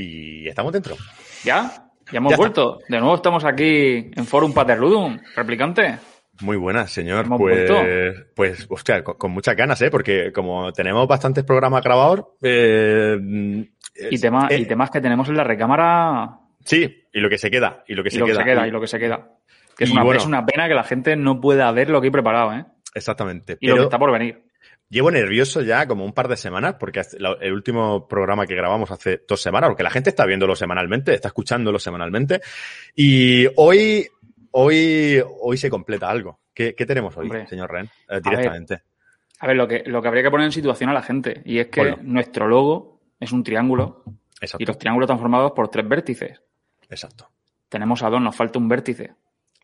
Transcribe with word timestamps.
Y 0.00 0.48
estamos 0.48 0.72
dentro. 0.72 0.96
¿Ya? 1.44 1.90
Ya 2.12 2.18
hemos 2.18 2.30
Ya 2.30 2.34
está. 2.34 2.42
vuelto. 2.42 2.78
De 2.88 2.98
nuevo 3.00 3.14
estamos 3.16 3.44
aquí 3.44 4.10
en 4.14 4.24
Forum 4.26 4.52
Paterludum, 4.52 5.18
replicante. 5.36 5.98
Muy 6.40 6.56
buenas, 6.56 6.90
señor. 6.92 7.26
Pues, 7.28 7.68
vuelto. 7.68 7.74
pues, 8.36 8.66
hostia, 8.70 9.02
con, 9.02 9.16
con 9.16 9.30
muchas 9.32 9.56
ganas, 9.56 9.82
¿eh? 9.82 9.90
Porque 9.90 10.32
como 10.32 10.72
tenemos 10.72 11.06
bastantes 11.08 11.42
programas 11.44 11.82
grabados, 11.82 12.26
eh, 12.42 13.16
Y, 14.10 14.18
tema- 14.20 14.46
eh, 14.50 14.58
y 14.58 14.66
temas 14.66 14.90
que 14.90 15.00
tenemos 15.00 15.28
en 15.28 15.36
la 15.36 15.44
recámara 15.44 16.38
Sí, 16.64 17.04
y 17.12 17.20
lo 17.20 17.28
que 17.28 17.38
se 17.38 17.50
queda, 17.50 17.82
y 17.88 17.94
lo 17.94 18.02
que 18.04 18.08
y 18.08 18.12
se 18.12 18.18
lo 18.20 18.26
que 18.26 18.32
queda. 18.32 18.40
se 18.42 18.46
queda, 18.48 18.68
y 18.68 18.70
lo 18.70 18.80
que 18.80 18.86
se 18.86 18.98
queda. 18.98 19.30
Que 19.76 19.84
es 19.84 19.90
una, 19.90 20.02
bueno. 20.04 20.20
es 20.20 20.26
una 20.26 20.44
pena 20.46 20.68
que 20.68 20.74
la 20.74 20.84
gente 20.84 21.16
no 21.16 21.40
pueda 21.40 21.70
ver 21.72 21.88
lo 21.90 22.00
que 22.00 22.08
he 22.08 22.12
preparado, 22.12 22.52
¿eh? 22.52 22.64
Exactamente. 22.94 23.56
Y 23.60 23.68
lo 23.68 23.76
que 23.76 23.82
está 23.82 23.98
por 23.98 24.12
venir. 24.12 24.44
Llevo 24.90 25.10
nervioso 25.10 25.60
ya 25.62 25.86
como 25.86 26.04
un 26.04 26.12
par 26.12 26.28
de 26.28 26.36
semanas, 26.36 26.76
porque 26.80 27.02
el 27.40 27.52
último 27.52 28.08
programa 28.08 28.46
que 28.46 28.54
grabamos 28.54 28.90
hace 28.90 29.22
dos 29.28 29.40
semanas, 29.40 29.70
porque 29.70 29.82
la 29.82 29.90
gente 29.90 30.10
está 30.10 30.24
viéndolo 30.26 30.56
semanalmente, 30.56 31.14
está 31.14 31.28
escuchándolo 31.28 31.78
semanalmente, 31.78 32.40
y 32.94 33.46
hoy, 33.56 34.06
hoy, 34.52 35.22
hoy 35.40 35.56
se 35.56 35.70
completa 35.70 36.08
algo. 36.08 36.40
¿Qué, 36.54 36.74
qué 36.74 36.86
tenemos 36.86 37.16
hoy, 37.16 37.26
Hombre. 37.26 37.46
señor 37.46 37.70
Ren? 37.70 37.88
Eh, 38.08 38.20
directamente. 38.22 38.82
A 39.40 39.46
ver, 39.46 39.56
lo 39.56 39.68
que, 39.68 39.84
lo 39.86 40.02
que 40.02 40.08
habría 40.08 40.24
que 40.24 40.30
poner 40.30 40.46
en 40.46 40.52
situación 40.52 40.90
a 40.90 40.92
la 40.94 41.02
gente. 41.02 41.42
Y 41.44 41.58
es 41.60 41.68
que 41.68 41.82
Ponlo. 41.82 41.98
nuestro 42.02 42.48
logo 42.48 43.00
es 43.20 43.30
un 43.30 43.44
triángulo 43.44 44.02
Exacto. 44.40 44.62
y 44.62 44.66
los 44.66 44.76
triángulos 44.78 45.06
están 45.06 45.20
formados 45.20 45.52
por 45.52 45.68
tres 45.68 45.88
vértices. 45.88 46.40
Exacto. 46.90 47.28
Tenemos 47.68 48.02
a 48.02 48.08
dos, 48.10 48.20
nos 48.20 48.34
falta 48.34 48.58
un 48.58 48.68
vértice. 48.68 49.12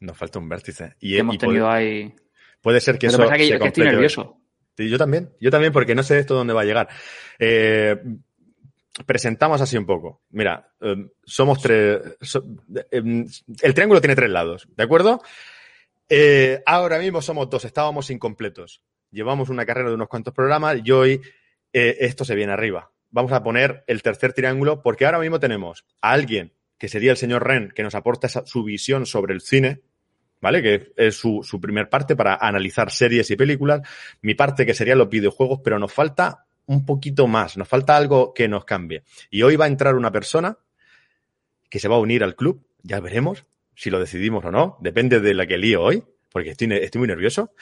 Nos 0.01 0.17
falta 0.17 0.39
un 0.39 0.49
vértice. 0.49 0.95
Y, 1.01 1.17
hemos 1.17 1.35
y 1.35 1.39
puede- 1.39 1.49
tenido 1.51 1.69
ahí. 1.71 2.15
Puede 2.61 2.81
ser 2.81 2.95
que 2.99 3.09
Pero 3.09 3.15
eso 3.19 3.23
pasa 3.25 3.37
que, 3.37 3.45
se 3.47 3.51
yo- 3.53 3.59
que 3.59 3.67
estoy 3.67 3.83
complete 3.83 3.91
nervioso. 3.93 4.37
Yo 4.77 4.99
también, 4.99 5.31
yo 5.41 5.51
también, 5.51 5.73
porque 5.73 5.95
no 5.95 6.03
sé 6.03 6.19
esto 6.19 6.35
dónde 6.35 6.55
va 6.55 6.63
a 6.63 6.65
llegar. 6.65 6.89
Eh, 7.39 7.97
presentamos 9.07 9.61
así 9.61 9.77
un 9.77 9.87
poco. 9.87 10.23
Mira, 10.31 10.73
eh, 10.81 10.97
somos 11.25 11.61
tres. 11.61 12.01
eh, 12.91 13.25
el 13.63 13.75
triángulo 13.75 14.01
tiene 14.01 14.17
tres 14.17 14.31
lados, 14.31 14.69
¿de 14.77 14.83
acuerdo? 14.83 15.23
Eh, 16.09 16.63
ahora 16.67 16.99
mismo 16.99 17.23
somos 17.23 17.49
dos, 17.51 17.65
estábamos 17.65 18.11
incompletos. 18.11 18.83
Llevamos 19.11 19.49
una 19.49 19.65
carrera 19.65 19.89
de 19.89 19.95
unos 19.95 20.09
cuantos 20.09 20.35
programas 20.35 20.79
y 20.85 20.91
hoy 20.91 21.21
eh, 21.73 21.97
esto 22.01 22.25
se 22.25 22.35
viene 22.35 22.53
arriba. 22.53 22.91
Vamos 23.11 23.33
a 23.33 23.43
poner 23.43 23.85
el 23.87 24.03
tercer 24.03 24.33
triángulo 24.33 24.83
porque 24.83 25.07
ahora 25.07 25.21
mismo 25.21 25.39
tenemos 25.39 25.85
a 26.01 26.11
alguien 26.13 26.53
que 26.79 26.89
sería 26.89 27.13
el 27.13 27.17
señor 27.17 27.47
Ren, 27.47 27.73
que 27.75 27.85
nos 27.85 27.95
aporta 27.95 28.29
su 28.29 28.65
visión 28.65 29.07
sobre 29.07 29.35
el 29.35 29.41
cine, 29.41 29.83
¿vale? 30.45 30.63
Que 30.63 30.93
es 30.97 31.17
su, 31.17 31.41
su 31.43 31.59
primer 31.59 31.89
parte 31.89 32.15
para 32.15 32.37
analizar 32.37 32.91
series 32.91 33.31
y 33.31 33.37
películas. 33.37 33.81
Mi 34.21 34.35
parte 34.35 34.67
que 34.67 34.75
serían 34.75 34.99
los 34.99 35.09
videojuegos, 35.09 35.61
pero 35.65 35.79
nos 35.79 35.93
falta 35.93 36.45
un 36.67 36.85
poquito 36.85 37.27
más, 37.27 37.57
nos 37.57 37.67
falta 37.67 37.97
algo 37.97 38.33
que 38.35 38.47
nos 38.47 38.65
cambie. 38.65 39.03
Y 39.31 39.43
hoy 39.43 39.57
va 39.57 39.65
a 39.65 39.69
entrar 39.69 39.95
una 39.97 40.13
persona 40.13 40.59
que 41.71 41.79
se 41.79 41.89
va 41.89 41.97
a 41.97 42.01
unir 42.01 42.23
al 42.23 42.37
club, 42.37 42.63
ya 42.83 43.01
veremos 43.01 43.47
si 43.75 43.91
lo 43.91 43.99
decidimos 43.99 44.45
o 44.45 44.51
no, 44.51 44.77
depende 44.81 45.21
de 45.21 45.35
la 45.35 45.47
que 45.47 45.59
lío 45.59 45.83
hoy, 45.83 46.05
porque 46.35 46.51
estoy, 46.51 46.69
estoy 46.73 46.99
muy 46.99 47.07
nervioso. 47.07 47.53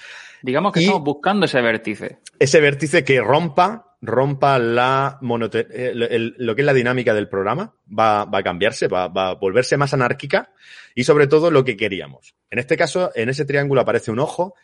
Digamos 0.40 0.72
que 0.72 0.80
Y- 0.80 0.84
estamos 0.84 1.04
buscando 1.04 1.44
ese 1.44 1.60
vértice. 1.60 2.20
Ese 2.38 2.58
vértice 2.58 3.04
que 3.04 3.20
rompa, 3.20 3.96
rompa 4.00 4.58
la 4.58 5.18
monote- 5.20 5.66
el- 5.70 6.02
el- 6.04 6.34
lo 6.38 6.54
que 6.54 6.62
es 6.62 6.66
la 6.66 6.72
dinámica 6.72 7.12
del 7.12 7.28
programa, 7.28 7.74
va, 7.86 8.24
va 8.24 8.38
a 8.38 8.42
cambiarse, 8.42 8.88
va, 8.88 9.08
va 9.08 9.28
a 9.28 9.34
volverse 9.34 9.76
más 9.76 9.92
anárquica 9.92 10.50
y 10.94 11.04
sobre 11.04 11.26
todo 11.26 11.50
lo 11.50 11.64
que 11.66 11.76
queríamos. 11.76 12.34
En 12.50 12.58
este 12.58 12.78
caso, 12.78 13.12
en 13.14 13.28
ese 13.28 13.44
triángulo 13.44 13.82
aparece 13.82 14.10
un 14.10 14.20
ojo 14.20 14.54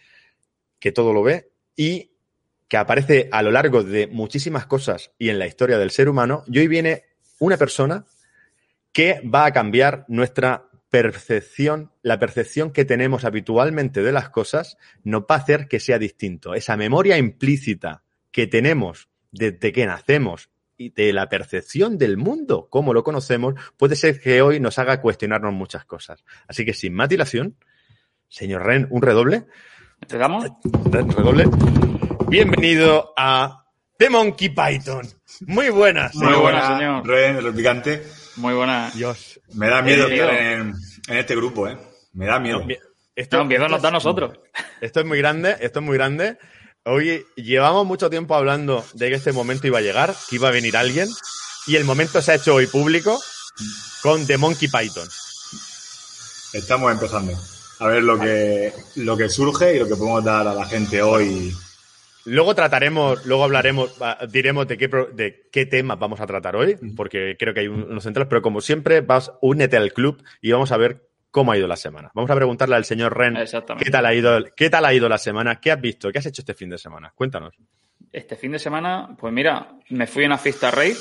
que 0.79 0.91
todo 0.91 1.13
lo 1.13 1.23
ve 1.23 1.51
y 1.77 2.13
que 2.67 2.79
aparece 2.79 3.29
a 3.31 3.43
lo 3.43 3.51
largo 3.51 3.83
de 3.83 4.07
muchísimas 4.07 4.65
cosas 4.65 5.13
y 5.19 5.29
en 5.29 5.39
la 5.39 5.47
historia 5.47 5.77
del 5.77 5.91
ser 5.91 6.09
humano. 6.09 6.45
Y 6.47 6.61
hoy 6.61 6.67
viene 6.67 7.05
una 7.41 7.59
persona 7.59 8.07
que 8.91 9.21
va 9.23 9.45
a 9.45 9.53
cambiar 9.53 10.07
nuestra 10.09 10.68
percepción, 10.91 11.93
la 12.03 12.19
percepción 12.19 12.73
que 12.73 12.85
tenemos 12.85 13.25
habitualmente 13.25 14.03
de 14.03 14.13
las 14.13 14.31
cosas, 14.31 14.79
nos 15.05 15.23
va 15.23 15.37
a 15.37 15.39
hacer 15.39 15.69
que 15.69 15.81
sea 15.81 15.99
distinto. 15.99 16.55
Esa 16.55 16.77
memoria 16.77 17.19
implícita 17.19 18.03
que 18.31 18.47
tenemos 18.47 19.09
desde 19.31 19.73
que 19.73 19.87
nacemos 19.87 20.51
y 20.77 20.91
de 20.91 21.13
la 21.13 21.29
percepción 21.29 21.99
del 21.99 22.17
mundo, 22.17 22.69
como 22.71 22.95
lo 22.95 23.03
conocemos, 23.03 23.55
puede 23.77 23.97
ser 23.97 24.21
que 24.21 24.41
hoy 24.43 24.61
nos 24.61 24.79
haga 24.79 25.01
cuestionarnos 25.01 25.53
muchas 25.53 25.85
cosas. 25.85 26.25
Así 26.47 26.65
que 26.65 26.73
sin 26.73 26.95
más 26.95 27.09
dilación, 27.09 27.57
señor 28.29 28.65
Ren, 28.65 28.87
un 28.91 29.03
redoble. 29.03 29.47
¿Te 30.07 30.17
damos? 30.17 30.45
Redoble. 30.91 31.47
Bienvenido 32.29 33.13
a 33.17 33.65
The 33.97 34.09
Monkey 34.09 34.51
Python. 34.51 35.07
Muy 35.47 35.71
buenas. 35.71 36.15
Muy 36.15 36.35
buenas, 36.35 36.79
señor. 36.79 37.07
Ren, 37.07 37.37
el 37.37 37.45
replicante. 37.45 38.03
Muy 38.39 38.55
buena. 38.55 38.91
Dios. 38.95 39.41
Me 39.55 39.69
da 39.69 39.83
miedo 39.83 40.07
Bienvenido. 40.07 40.31
estar 40.31 40.53
en, 40.53 40.75
en 41.09 41.17
este 41.19 41.37
grupo, 41.37 41.69
¿eh? 41.69 41.77
Me 42.13 42.27
da 42.27 42.39
miedo. 42.39 42.63
Esto, 43.15 43.39
No, 43.39 43.45
miedo 43.45 43.63
esto 43.65 43.73
nos 43.75 43.83
da 43.83 43.89
a 43.89 43.93
nosotros. 43.93 44.39
Esto 44.81 45.01
es 45.01 45.07
muy 45.07 45.19
grande, 45.19 45.57
esto 45.61 45.81
es 45.81 45.85
muy 45.85 45.97
grande. 45.97 46.39
Hoy 46.85 47.25
llevamos 47.37 47.85
mucho 47.85 48.09
tiempo 48.09 48.35
hablando 48.35 48.85
de 48.95 49.09
que 49.09 49.17
este 49.17 49.33
momento 49.33 49.67
iba 49.67 49.79
a 49.79 49.83
llegar, 49.83 50.15
que 50.31 50.37
iba 50.37 50.49
a 50.49 50.53
venir 50.53 50.77
alguien, 50.77 51.09
y 51.67 51.77
el 51.77 51.85
momento 51.85 52.23
se 52.23 52.33
ha 52.33 52.35
hecho 52.37 52.55
hoy 52.55 52.67
público 52.67 53.21
con 54.03 54.27
The 54.27 54.39
Monkey 54.39 54.69
Python. 54.69 55.09
Estamos 56.53 56.93
empezando. 56.93 57.33
A 57.81 57.87
ver 57.89 58.03
lo 58.03 58.19
que, 58.19 58.73
lo 58.97 59.17
que 59.17 59.29
surge 59.29 59.75
y 59.77 59.79
lo 59.81 59.87
que 59.87 59.97
podemos 59.97 60.25
dar 60.25 60.47
a 60.49 60.55
la 60.55 60.65
gente 60.65 61.03
hoy. 61.03 61.55
Luego 62.29 62.55
trataremos, 62.55 63.25
luego 63.27 63.45
hablaremos, 63.45 63.95
diremos 64.31 64.67
de 64.69 64.79
qué, 64.79 64.89
pro- 64.89 65.07
de 65.13 65.49
qué 65.51 65.67
temas 65.67 65.99
vamos 65.99 66.21
a 66.21 66.27
tratar 66.27 66.57
hoy, 66.57 66.77
porque 66.97 67.37
creo 67.39 67.53
que 67.55 67.61
hay 67.61 67.69
un- 67.69 67.85
unos 67.91 68.05
centrales, 68.05 68.29
pero 68.29 68.43
como 68.43 68.61
siempre, 68.61 69.01
vas, 69.01 69.33
únete 69.41 69.77
al 69.77 69.93
club 69.93 70.23
y 70.41 70.53
vamos 70.53 70.71
a 70.73 70.77
ver 70.77 71.09
cómo 71.31 71.53
ha 71.53 71.59
ido 71.59 71.67
la 71.67 71.77
semana. 71.77 72.11
Vamos 72.15 72.31
a 72.31 72.35
preguntarle 72.35 72.77
al 72.77 72.85
señor 72.85 73.17
Ren 73.17 73.37
Exactamente. 73.37 73.85
qué 73.85 73.91
tal 73.91 74.07
ha 74.07 74.15
ido, 74.15 74.39
qué 74.57 74.71
tal 74.71 74.85
ha 74.85 74.95
ido 74.95 75.09
la 75.09 75.19
semana, 75.19 75.61
qué 75.61 75.71
has 75.73 75.81
visto, 75.81 76.11
qué 76.13 76.19
has 76.19 76.27
hecho 76.27 76.43
este 76.43 76.55
fin 76.55 76.71
de 76.71 76.79
semana. 76.79 77.13
Cuéntanos. 77.15 77.55
Este 78.13 78.37
fin 78.37 78.53
de 78.53 78.59
semana, 78.59 79.15
pues 79.19 79.33
mira, 79.33 79.69
me 79.91 80.07
fui 80.07 80.25
a 80.25 80.27
una 80.29 80.39
fiesta 80.39 80.71
rave 80.71 80.97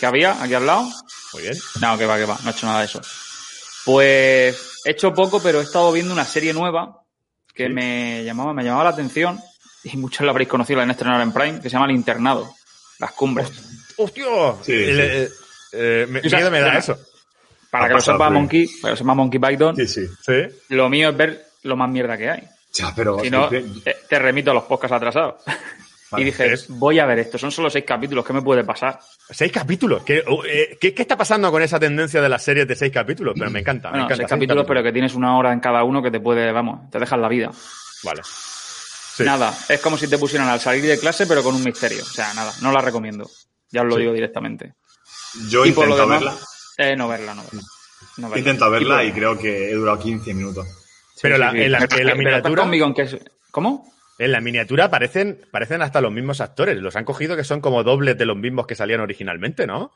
que 0.00 0.06
había 0.06 0.42
aquí 0.42 0.54
al 0.54 0.66
lado. 0.66 0.82
Muy 1.32 1.42
bien. 1.42 1.54
No, 1.80 1.96
que 1.98 2.06
va, 2.06 2.16
que 2.18 2.24
va, 2.24 2.36
no 2.42 2.50
he 2.50 2.52
hecho 2.52 2.66
nada 2.66 2.80
de 2.80 2.84
eso. 2.86 3.00
Pues 3.84 4.80
he 4.84 4.90
hecho 4.90 5.14
poco, 5.14 5.40
pero 5.42 5.60
he 5.60 5.64
estado 5.64 5.90
viendo 5.92 6.12
una 6.12 6.24
serie 6.24 6.52
nueva 6.52 7.02
que 7.54 7.66
Sí. 7.66 7.72
me 7.72 8.22
llamaba, 8.24 8.52
me 8.52 8.62
llamaba 8.64 8.84
la 8.84 8.90
atención 8.90 9.38
y 9.84 9.96
muchos 9.96 10.24
la 10.24 10.30
habréis 10.32 10.48
conocido, 10.48 10.78
la 10.78 10.82
han 10.84 10.90
estrenado 10.90 11.22
en 11.22 11.32
Prime, 11.32 11.56
que 11.60 11.68
se 11.68 11.74
llama 11.74 11.86
El 11.86 11.92
Internado, 11.92 12.52
Las 12.98 13.12
Cumbres. 13.12 13.50
¡Hostia! 13.96 14.24
Sí, 14.62 14.72
El- 14.72 14.96
sí. 14.96 15.02
eh, 15.02 15.28
eh, 15.72 16.06
me- 16.08 16.20
O 16.20 16.28
sea, 16.28 16.38
miedo 16.38 16.50
me 16.50 16.60
da 16.60 16.78
eso. 16.78 16.98
Para 17.70 17.84
Ha 17.84 17.88
que 17.88 17.94
lo 17.94 18.00
sepa. 18.00 18.30
Monkey, 18.30 18.66
para 18.80 18.82
que 18.82 18.90
lo 18.90 18.96
sepa 18.96 19.14
Monkey 19.14 19.40
Python, 19.40 19.76
Sí, 19.76 19.86
sí. 19.86 20.06
Sí. 20.24 20.34
lo 20.70 20.88
mío 20.88 21.10
es 21.10 21.16
ver 21.16 21.46
lo 21.64 21.76
más 21.76 21.90
mierda 21.90 22.16
que 22.16 22.30
hay. 22.30 22.42
Ya, 22.74 22.92
pero. 22.94 23.18
Si 23.20 23.30
no, 23.30 23.48
te, 23.48 23.64
te 24.08 24.18
remito 24.18 24.50
a 24.50 24.54
los 24.54 24.64
podcasts 24.64 24.94
atrasados. 24.96 25.34
Vale, 26.10 26.22
y 26.22 26.24
dije, 26.26 26.52
es- 26.54 26.66
voy 26.68 26.98
a 26.98 27.04
ver 27.04 27.18
esto, 27.18 27.36
son 27.36 27.52
solo 27.52 27.68
seis 27.68 27.84
capítulos, 27.86 28.24
¿qué 28.24 28.32
me 28.32 28.40
puede 28.40 28.64
pasar? 28.64 28.98
Seis 29.30 29.52
capítulos. 29.52 30.02
¿Qué, 30.04 30.24
uh, 30.26 30.42
eh, 30.46 30.78
¿qué, 30.80 30.94
qué 30.94 31.02
está 31.02 31.18
pasando 31.18 31.50
con 31.50 31.60
esa 31.60 31.78
tendencia 31.78 32.22
de 32.22 32.28
las 32.30 32.42
series 32.42 32.66
de 32.66 32.74
seis 32.74 32.90
capítulos? 32.90 33.34
Pero 33.38 33.50
me 33.50 33.60
encanta. 33.60 33.88
me 33.88 33.92
Bueno, 33.92 34.04
encanta. 34.06 34.22
seis 34.22 34.30
capítulos, 34.30 34.64
pero 34.66 34.82
que 34.82 34.90
tienes 34.92 35.14
una 35.14 35.36
hora 35.36 35.52
en 35.52 35.60
cada 35.60 35.84
uno 35.84 36.02
que 36.02 36.10
te 36.10 36.20
puede, 36.20 36.50
vamos, 36.50 36.90
te 36.90 36.98
dejan 36.98 37.20
la 37.20 37.28
vida. 37.28 37.50
Vale. 38.04 38.22
Sí. 39.18 39.24
Nada, 39.24 39.52
es 39.68 39.80
como 39.80 39.96
si 39.98 40.08
te 40.08 40.16
pusieran 40.18 40.48
al 40.48 40.60
salir 40.60 40.84
de 40.84 40.98
clase, 40.98 41.26
pero 41.26 41.42
con 41.42 41.54
un 41.54 41.64
misterio. 41.64 42.02
O 42.02 42.06
sea, 42.06 42.32
nada, 42.34 42.52
no 42.62 42.70
la 42.72 42.80
recomiendo. 42.80 43.28
Ya 43.70 43.82
os 43.82 43.88
lo 43.88 43.94
Sí. 43.96 44.00
digo 44.02 44.12
directamente. 44.12 44.74
Yo 45.50 45.66
Y 45.66 45.72
por 45.72 45.88
lo 45.88 45.94
intento 45.94 46.10
demás- 46.14 46.38
verla. 46.78 46.92
Eh, 46.92 46.96
no 46.96 47.08
verla, 47.08 47.34
no 47.34 47.42
verla. 47.42 47.62
No 48.18 48.26
He 48.26 48.30
verla. 48.30 48.38
intentado 48.38 48.70
verla 48.70 49.04
y 49.04 49.12
creo 49.12 49.36
que 49.38 49.70
he 49.70 49.74
durado 49.74 49.98
15 49.98 50.32
minutos. 50.34 50.66
Pero 51.20 51.34
Sí, 51.36 51.40
la- 51.40 51.50
en 51.50 51.72
la- 51.72 51.78
en 51.78 52.18
miniatura- 52.18 52.62
conmigo 52.62 52.86
en 52.86 52.94
que 52.94 53.02
es- 53.02 53.16
¿Cómo? 53.50 53.92
En 54.18 54.32
la 54.32 54.40
miniatura 54.40 54.90
parecen, 54.90 55.40
parecen 55.50 55.82
hasta 55.82 56.00
los 56.00 56.12
mismos 56.12 56.40
actores. 56.40 56.76
Los 56.78 56.94
han 56.96 57.04
cogido 57.04 57.36
que 57.36 57.44
son 57.44 57.60
como 57.60 57.82
dobles 57.84 58.16
de 58.18 58.26
los 58.26 58.36
mismos 58.36 58.66
que 58.66 58.74
salían 58.76 59.00
originalmente, 59.00 59.66
¿no? 59.66 59.92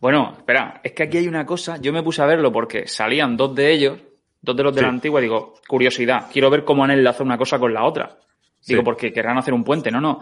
Bueno, 0.00 0.34
espera, 0.38 0.80
es 0.82 0.92
que 0.92 1.04
aquí 1.04 1.18
hay 1.18 1.28
una 1.28 1.46
cosa. 1.46 1.76
Yo 1.78 1.92
me 1.92 2.02
puse 2.02 2.22
a 2.22 2.26
verlo 2.26 2.52
porque 2.52 2.88
salían 2.88 3.36
dos 3.36 3.54
de 3.54 3.72
ellos, 3.72 3.98
dos 4.40 4.56
de 4.56 4.62
los 4.64 4.74
de 4.74 4.80
Sí. 4.80 4.84
la 4.84 4.90
antigua, 4.90 5.20
y 5.20 5.24
digo, 5.24 5.54
curiosidad, 5.68 6.26
quiero 6.32 6.50
ver 6.50 6.64
cómo 6.64 6.82
han 6.84 6.90
enlazado 6.90 7.24
una 7.24 7.38
cosa 7.38 7.58
con 7.58 7.72
la 7.72 7.84
otra. 7.84 8.18
Digo, 8.66 8.80
Sí. 8.80 8.84
porque 8.84 9.12
querrán 9.12 9.38
hacer 9.38 9.54
un 9.54 9.64
puente, 9.64 9.90
no, 9.90 10.00
no. 10.00 10.20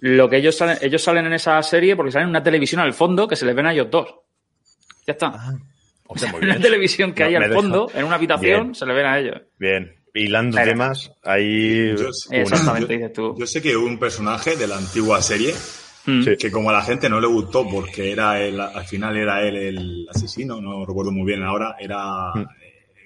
lo 0.00 0.28
que 0.28 0.36
ellos 0.36 0.54
salen, 0.56 0.76
ellos 0.82 1.02
salen 1.02 1.24
en 1.26 1.32
esa 1.32 1.62
serie 1.62 1.96
porque 1.96 2.12
salen 2.12 2.26
en 2.26 2.30
una 2.30 2.42
televisión 2.42 2.80
al 2.82 2.92
fondo 2.92 3.26
que 3.26 3.36
se 3.36 3.46
les 3.46 3.54
ven 3.54 3.66
a 3.66 3.72
ellos 3.72 3.88
dos. 3.90 4.06
Ya 5.06 5.12
está. 5.14 5.30
Muy 5.30 6.40
en 6.42 6.44
una 6.44 6.60
televisión 6.60 7.14
que 7.14 7.22
No, 7.22 7.28
hay 7.30 7.34
al 7.36 7.52
fondo, 7.52 7.90
en 7.94 8.04
una 8.04 8.16
habitación, 8.16 8.62
Bien. 8.64 8.74
se 8.74 8.84
les 8.84 8.94
ven 8.96 9.06
a 9.06 9.18
ellos. 9.18 9.42
Bien. 9.58 9.94
Hilando 10.12 10.56
Claro. 10.56 10.70
temas, 10.72 11.10
ahí. 11.22 11.94
Yo-. 11.96 12.08
Exactamente, 12.30 12.92
dices 12.94 13.12
tú. 13.14 13.34
Yo 13.38 13.46
sé 13.46 13.62
que 13.62 13.74
hubo 13.76 13.86
un 13.86 13.98
personaje 13.98 14.56
de 14.56 14.66
la 14.66 14.76
antigua 14.76 15.22
serie 15.22 15.54
Mm. 16.06 16.22
Sí. 16.22 16.36
que 16.36 16.50
como 16.50 16.68
a 16.68 16.74
la 16.74 16.82
gente 16.82 17.08
no 17.08 17.18
le 17.18 17.26
gustó 17.26 17.66
porque 17.66 18.12
era 18.12 18.38
él, 18.38 18.60
al 18.60 18.84
final 18.84 19.16
era 19.16 19.40
él 19.40 19.56
el 19.56 20.06
asesino, 20.10 20.60
no 20.60 20.84
recuerdo 20.84 21.10
muy 21.12 21.24
bien 21.24 21.42
ahora, 21.42 21.76
era 21.80 22.30
Mm. 22.34 22.46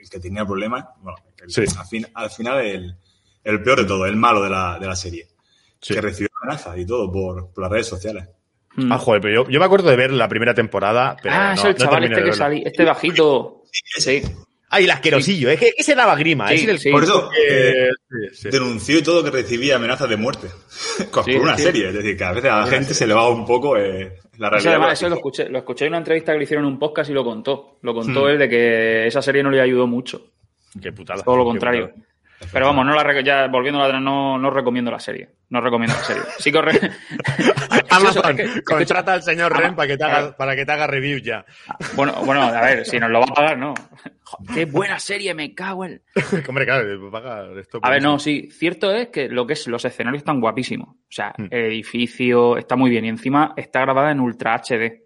el 0.03 0.11
que 0.11 0.19
tenía 0.19 0.45
problemas, 0.45 0.85
bueno, 1.01 1.17
el- 1.45 1.49
Sí. 1.51 1.61
al, 1.79 1.87
fin- 1.87 2.07
al 2.13 2.29
final 2.31 2.59
el, 2.67 2.97
el 3.45 3.63
peor 3.63 3.79
de 3.81 3.85
todo, 3.87 4.07
el 4.07 4.17
malo 4.17 4.43
de 4.43 4.51
la, 4.51 4.79
de 4.81 4.87
la 4.87 4.97
serie, 4.97 5.27
Sí. 5.81 5.95
que 5.95 6.01
recibió 6.01 6.29
amenazas 6.43 6.77
y 6.79 6.85
todo 6.87 7.11
por, 7.13 7.53
por 7.53 7.63
las 7.63 7.71
redes 7.71 7.87
sociales. 7.87 8.29
Mm. 8.77 8.93
Ah, 8.93 8.99
joder, 8.99 9.21
pero 9.21 9.45
yo, 9.45 9.51
yo 9.51 9.59
me 9.61 9.65
acuerdo 9.67 9.89
de 9.91 9.97
ver 9.97 10.11
la 10.13 10.29
primera 10.29 10.55
temporada, 10.55 11.17
pero 11.23 11.35
ah, 11.35 11.49
no, 11.49 11.55
eso 11.55 11.69
el 11.69 11.73
no 11.75 11.79
chaval 11.79 12.05
este 12.05 12.25
que 12.25 12.33
salí, 12.33 12.63
este 12.65 12.85
bajito. 12.85 13.63
Sí. 13.99 14.23
Ay, 14.71 14.85
el 14.85 14.91
asquerosillo, 14.91 15.49
es 15.51 15.59
que 15.59 15.73
ese 15.79 15.95
daba 15.95 16.15
grima, 16.15 16.49
Sí, 16.49 16.55
ese 16.57 16.65
era 16.65 16.73
el 16.75 16.79
sí. 16.79 16.91
Por 16.91 17.03
eso 17.05 17.31
Eh, 17.49 17.89
sí, 18.11 18.17
sí. 18.35 18.51
denunció 18.51 18.99
y 18.99 19.03
todo 19.03 19.25
que 19.25 19.31
recibía 19.31 19.77
amenazas 19.77 20.09
de 20.11 20.17
muerte 20.17 20.49
con 21.11 21.25
Sí, 21.25 21.33
por 21.33 21.43
una 21.43 21.57
sí. 21.57 21.63
serie. 21.63 21.89
Es 21.89 21.95
decir, 21.95 22.17
que 22.19 22.25
a 22.25 22.33
veces 22.33 22.51
a 22.51 22.61
la 22.61 22.67
gente 22.67 22.93
se 22.93 23.07
le 23.07 23.15
va 23.15 23.29
un 23.31 23.47
poco 23.47 23.77
eh, 23.79 24.19
la 24.37 24.49
Eso, 24.49 24.51
realidad. 24.51 24.73
además, 24.75 24.93
eso 24.99 25.09
lo 25.09 25.15
escuché, 25.17 25.49
lo 25.49 25.59
escuché 25.59 25.87
en 25.87 25.93
una 25.93 25.99
entrevista 25.99 26.33
que 26.33 26.39
le 26.39 26.45
hicieron 26.45 26.67
en 26.67 26.73
un 26.73 26.79
podcast 26.79 27.09
y 27.11 27.15
lo 27.15 27.25
contó. 27.25 27.79
Lo 27.83 27.95
contó 27.95 28.25
Hmm. 28.25 28.29
él 28.29 28.39
de 28.39 28.49
que 28.49 29.07
esa 29.07 29.23
serie 29.23 29.43
no 29.43 29.51
le 29.51 29.61
ayudó 29.63 29.87
mucho. 29.87 30.33
Qué 30.83 30.93
putada. 30.93 31.23
Todo 31.23 31.37
lo 31.39 31.45
contrario. 31.45 31.89
putada. 31.89 32.08
Pero 32.53 32.67
vamos, 32.67 32.87
no 32.87 32.95
la 32.95 33.21
ya 33.21 33.47
volviendo 33.49 33.83
a 33.83 33.89
la 33.89 34.01
no, 34.01 34.39
no 34.39 34.51
recomiendo 34.51 34.91
la 34.91 35.01
serie. 35.01 35.29
No 35.51 35.61
recomiendo 35.61 35.97
la 35.97 36.03
serie. 36.05 36.23
Sí 36.39 36.53
que 36.53 36.63
re- 36.63 36.81
Amazon, 37.91 38.39
Es 38.39 38.53
que- 38.55 38.63
contrata 38.63 39.15
al 39.15 39.23
señor 39.23 39.57
Ren 39.57 39.75
para 39.75 39.89
que 39.89 39.97
te 39.97 40.05
haga, 40.05 40.37
para 40.37 40.55
que 40.55 40.65
te 40.65 40.73
haga 40.73 40.87
review 40.87 41.19
ya. 41.19 41.45
Bueno, 41.95 42.13
bueno, 42.25 42.43
a 42.43 42.61
ver, 42.61 42.85
si 42.87 42.99
nos 42.99 43.11
lo 43.11 43.21
va 43.21 43.27
a 43.29 43.35
pagar, 43.35 43.59
no. 43.59 43.75
Qué 44.55 44.67
buena 44.67 44.99
serie, 44.99 45.35
me 45.35 45.55
cago 45.55 45.85
en. 45.85 46.03
Hombre, 46.49 46.65
claro, 46.65 47.11
paga 47.11 47.49
esto. 47.59 47.81
A 47.83 47.91
ver, 47.91 48.03
no, 48.03 48.19
sí, 48.19 48.49
cierto 48.51 48.93
es 48.93 49.09
que 49.09 49.29
lo 49.29 49.47
que 49.47 49.55
es 49.55 49.67
los 49.67 49.85
escenarios 49.85 50.21
están 50.21 50.41
guapísimos. 50.41 50.89
O 50.91 50.97
sea, 51.11 51.33
Hmm. 51.37 51.47
el 51.51 51.65
edificio 51.67 52.57
está 52.57 52.77
muy 52.77 52.91
bien 52.91 53.05
y 53.05 53.09
encima 53.09 53.55
está 53.57 53.81
grabada 53.81 54.11
en 54.13 54.21
Ultra 54.21 54.55
HD. 54.55 55.03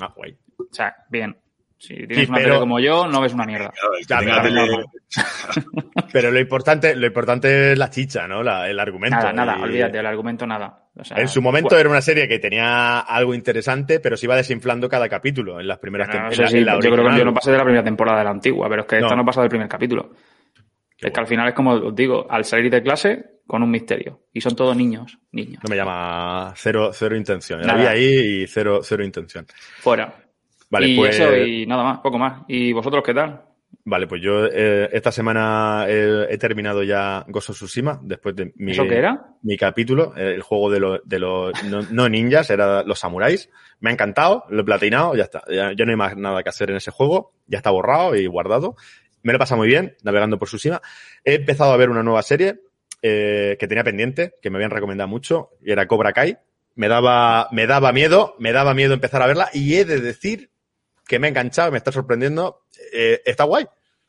Ah, 0.00 0.12
guay. 0.16 0.36
O 0.58 0.64
sea, 0.72 0.94
bien. 1.10 1.36
Si 1.78 1.94
tienes 1.94 2.18
Sí, 2.20 2.24
una 2.28 2.38
pero- 2.38 2.48
tele 2.48 2.60
como 2.60 2.80
yo, 2.80 3.06
no 3.06 3.20
ves 3.20 3.34
una 3.34 3.44
mierda. 3.44 3.70
Claro, 4.06 4.26
Ya, 4.26 4.42
pero- 4.42 4.54
tele- 4.66 4.84
Pero 6.12 6.30
lo 6.30 6.40
importante, 6.40 6.96
lo 6.96 7.06
importante 7.06 7.72
es 7.72 7.78
la 7.78 7.90
chicha, 7.90 8.26
¿no? 8.26 8.42
La- 8.42 8.68
el 8.68 8.78
argumento. 8.80 9.16
Nada, 9.16 9.32
nada, 9.32 9.56
Y 9.58 9.62
olvídate, 9.62 9.98
el 9.98 10.06
argumento 10.06 10.46
nada. 10.46 10.84
O 10.98 11.04
sea, 11.04 11.18
En 11.18 11.28
su 11.28 11.42
momento 11.42 11.78
era 11.78 11.88
una 11.90 12.00
serie 12.00 12.26
que 12.28 12.38
tenía 12.38 13.00
algo 13.00 13.34
interesante, 13.34 14.00
pero 14.00 14.16
se 14.16 14.24
iba 14.26 14.34
desinflando 14.36 14.88
cada 14.88 15.08
capítulo 15.08 15.60
en 15.60 15.68
las 15.68 15.78
primeras 15.78 16.08
bueno, 16.08 16.28
temporadas. 16.30 16.50
eso 16.54 16.58
sí, 16.58 16.64
yo 16.64 16.92
creo 16.92 17.10
que 17.10 17.18
yo 17.18 17.24
no 17.24 17.34
pasé 17.34 17.50
de 17.52 17.58
la 17.58 17.64
primera 17.64 17.84
temporada 17.84 18.18
de 18.18 18.24
la 18.24 18.30
antigua, 18.30 18.68
pero 18.68 18.82
es 18.82 18.88
que 18.88 18.96
esta 18.96 19.10
No. 19.10 19.16
no 19.16 19.24
pasa 19.26 19.40
del 19.42 19.50
primer 19.50 19.68
capítulo. 19.68 20.10
Qué 20.96 21.08
es 21.08 21.12
que 21.12 21.20
al 21.20 21.26
final 21.26 21.48
es 21.48 21.54
como 21.54 21.72
os 21.72 21.94
digo, 21.94 22.26
al 22.30 22.44
salir 22.46 22.70
de 22.70 22.82
clase 22.82 23.22
con 23.46 23.62
un 23.62 23.70
misterio. 23.70 24.22
Y 24.32 24.40
son 24.40 24.56
todos 24.56 24.74
niños, 24.74 25.18
niños. 25.32 25.62
No 25.62 25.68
me 25.68 25.76
llama 25.76 26.54
cero, 26.56 26.90
cero 26.94 27.14
intención. 27.14 27.60
Nada. 27.60 27.78
vi 27.78 27.86
ahí 27.86 28.42
y 28.42 28.46
cero, 28.46 28.80
cero 28.82 29.04
intención. 29.04 29.46
Fuera. 29.80 30.14
Vale, 30.76 30.88
y 30.88 30.96
pues. 30.96 31.18
eso, 31.18 31.36
y 31.36 31.66
nada 31.66 31.82
más, 31.84 31.98
poco 32.00 32.18
más. 32.18 32.42
¿Y 32.48 32.72
vosotros 32.72 33.02
qué 33.04 33.14
tal? 33.14 33.42
Vale, 33.84 34.06
pues 34.06 34.20
yo 34.20 34.46
eh, 34.46 34.88
esta 34.92 35.12
semana 35.12 35.86
eh, 35.88 36.26
he 36.28 36.38
terminado 36.38 36.82
ya 36.82 37.24
of 37.32 37.44
Tsushima 37.44 38.00
después 38.02 38.34
de 38.34 38.52
mi, 38.56 38.72
¿Eso 38.72 38.84
qué 38.84 38.98
era? 38.98 39.26
mi 39.42 39.56
capítulo, 39.56 40.12
el 40.16 40.42
juego 40.42 40.70
de, 40.70 40.80
los 40.80 41.00
de 41.04 41.18
los 41.20 41.64
no, 41.64 41.82
no 41.90 42.08
ninjas, 42.08 42.50
era 42.50 42.82
los 42.82 42.98
samuráis. 42.98 43.48
Me 43.78 43.90
ha 43.90 43.92
encantado, 43.92 44.44
lo 44.50 44.62
he 44.62 44.64
platinado, 44.64 45.14
ya 45.14 45.24
está. 45.24 45.42
Ya, 45.48 45.72
ya 45.76 45.84
no 45.84 45.90
hay 45.90 45.96
más 45.96 46.16
nada 46.16 46.42
que 46.42 46.48
hacer 46.48 46.70
en 46.70 46.76
ese 46.76 46.90
juego, 46.90 47.32
ya 47.46 47.58
está 47.58 47.70
borrado 47.70 48.16
y 48.16 48.26
guardado. 48.26 48.74
Me 49.22 49.32
lo 49.32 49.36
he 49.36 49.38
pasado 49.38 49.58
muy 49.58 49.68
bien 49.68 49.96
navegando 50.02 50.38
por 50.38 50.48
Tsushima. 50.48 50.82
He 51.24 51.34
empezado 51.34 51.72
a 51.72 51.76
ver 51.76 51.88
una 51.88 52.02
nueva 52.02 52.22
serie 52.22 52.60
eh, 53.02 53.56
que 53.60 53.68
tenía 53.68 53.84
pendiente, 53.84 54.34
que 54.42 54.50
me 54.50 54.56
habían 54.56 54.72
recomendado 54.72 55.08
mucho, 55.08 55.50
y 55.62 55.70
era 55.70 55.86
Cobra 55.86 56.12
Kai. 56.12 56.38
Me 56.74 56.88
daba, 56.88 57.48
me 57.52 57.68
daba 57.68 57.92
miedo, 57.92 58.34
me 58.40 58.52
daba 58.52 58.74
miedo 58.74 58.94
empezar 58.94 59.22
a 59.22 59.26
verla 59.26 59.48
y 59.52 59.76
he 59.76 59.84
de 59.84 60.00
decir 60.00 60.50
que 61.06 61.18
me 61.18 61.26
ha 61.26 61.30
enganchado, 61.30 61.70
me 61.70 61.78
está 61.78 61.92
sorprendiendo. 61.92 62.62
Eh, 62.92 63.22
está 63.24 63.44
guay. 63.44 63.66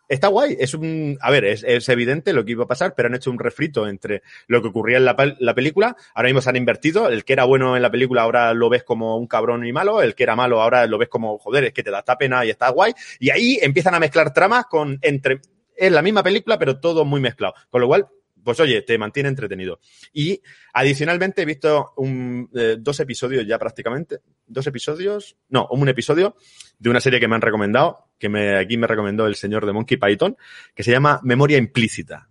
Está 0.10 0.30
guay. 0.30 0.56
Es 0.60 0.74
un, 0.74 1.18
a 1.22 1.32
ver, 1.32 1.46
es, 1.46 1.64
es 1.64 1.90
evidente 1.90 2.34
lo 2.34 2.46
que 2.46 2.52
iba 2.52 2.64
a 2.64 2.68
pasar, 2.68 2.94
pero 2.96 3.08
han 3.08 3.16
hecho 3.16 3.30
un 3.30 3.40
refrito 3.40 3.88
entre 3.88 4.24
lo 4.48 4.62
que 4.62 4.70
ocurría 4.70 4.98
en 4.98 5.06
la, 5.06 5.36
la 5.40 5.54
película. 5.54 5.96
Ahora 6.14 6.28
mismo 6.28 6.42
se 6.42 6.50
han 6.50 6.56
invertido. 6.56 7.10
El 7.10 7.26
que 7.26 7.34
era 7.34 7.44
bueno 7.44 7.76
en 7.76 7.82
la 7.82 7.92
película 7.92 8.22
ahora 8.22 8.54
lo 8.54 8.70
ves 8.70 8.84
como 8.84 9.18
un 9.18 9.28
cabrón 9.28 9.66
y 9.66 9.74
malo. 9.74 10.02
El 10.02 10.16
que 10.16 10.24
era 10.24 10.36
malo 10.36 10.62
ahora 10.62 10.88
lo 10.88 10.98
ves 10.98 11.10
como, 11.10 11.38
joder, 11.38 11.66
es 11.66 11.74
que 11.74 11.84
te 11.84 11.92
da 11.92 12.00
esta 12.00 12.18
pena 12.18 12.46
y 12.46 12.50
está 12.50 12.70
guay. 12.70 12.94
Y 13.20 13.30
ahí 13.30 13.60
empiezan 13.62 13.96
a 13.96 14.00
mezclar 14.00 14.34
tramas 14.34 14.66
con, 14.66 14.98
entre, 15.02 15.42
es 15.76 15.92
la 15.92 16.02
misma 16.02 16.24
película, 16.24 16.58
pero 16.58 16.80
todo 16.80 17.06
muy 17.06 17.20
mezclado. 17.20 17.54
Con 17.70 17.82
lo 17.82 17.88
cual, 17.88 18.08
pues 18.48 18.62
oye, 18.62 18.82
te 18.82 18.98
mantiene 18.98 19.28
entretenido. 19.28 19.82
Y 20.14 20.42
adicionalmente 20.72 21.42
he 21.42 21.46
visto 21.46 21.92
un, 21.98 22.50
eh, 22.56 22.78
dos 22.80 22.98
episodios 23.02 23.46
ya 23.46 23.60
prácticamente, 23.60 24.20
dos 24.46 24.66
episodios, 24.68 25.36
no, 25.50 25.68
un 25.72 25.90
episodio 25.90 26.38
de 26.80 26.90
una 26.90 27.02
serie 27.02 27.20
que 27.20 27.28
me 27.28 27.36
han 27.36 27.42
recomendado, 27.42 28.08
que 28.18 28.30
me, 28.30 28.56
aquí 28.56 28.78
me 28.78 28.88
recomendó 28.88 29.28
el 29.28 29.36
señor 29.36 29.66
de 29.66 29.74
Monkey 29.74 29.98
Python, 29.98 30.38
que 30.74 30.84
se 30.84 30.92
llama 30.92 31.20
Memoria 31.24 31.58
Implícita. 31.58 32.30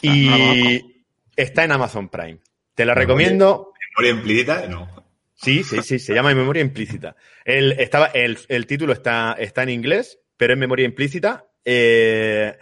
Y 0.00 1.02
está 1.34 1.64
en 1.64 1.72
Amazon 1.72 2.08
Prime. 2.08 2.38
Te 2.76 2.84
la 2.84 2.94
recomiendo. 2.94 3.72
Memoria 3.98 4.16
implícita, 4.16 4.68
no. 4.68 4.88
Sí, 5.34 5.64
sí, 5.64 5.82
sí, 5.82 5.98
se 5.98 6.14
llama 6.14 6.32
Memoria 6.36 6.62
Implícita. 6.62 7.16
El, 7.44 7.72
estaba, 7.72 8.06
el, 8.06 8.38
el 8.46 8.68
título 8.68 8.92
está, 8.92 9.32
está 9.40 9.64
en 9.64 9.70
inglés, 9.70 10.20
pero 10.36 10.52
es 10.52 10.58
Memoria 10.60 10.84
Implícita. 10.84 11.48
eh, 11.64 12.56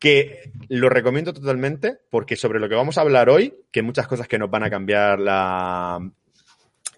que 0.00 0.50
lo 0.68 0.88
recomiendo 0.88 1.32
totalmente 1.32 1.98
porque 2.10 2.34
sobre 2.34 2.58
lo 2.58 2.68
que 2.68 2.74
vamos 2.74 2.98
a 2.98 3.02
hablar 3.02 3.28
hoy, 3.30 3.54
que 3.70 3.82
muchas 3.82 4.08
cosas 4.08 4.26
que 4.26 4.38
nos 4.38 4.50
van 4.50 4.64
a 4.64 4.70
cambiar 4.70 5.20
la, 5.20 6.00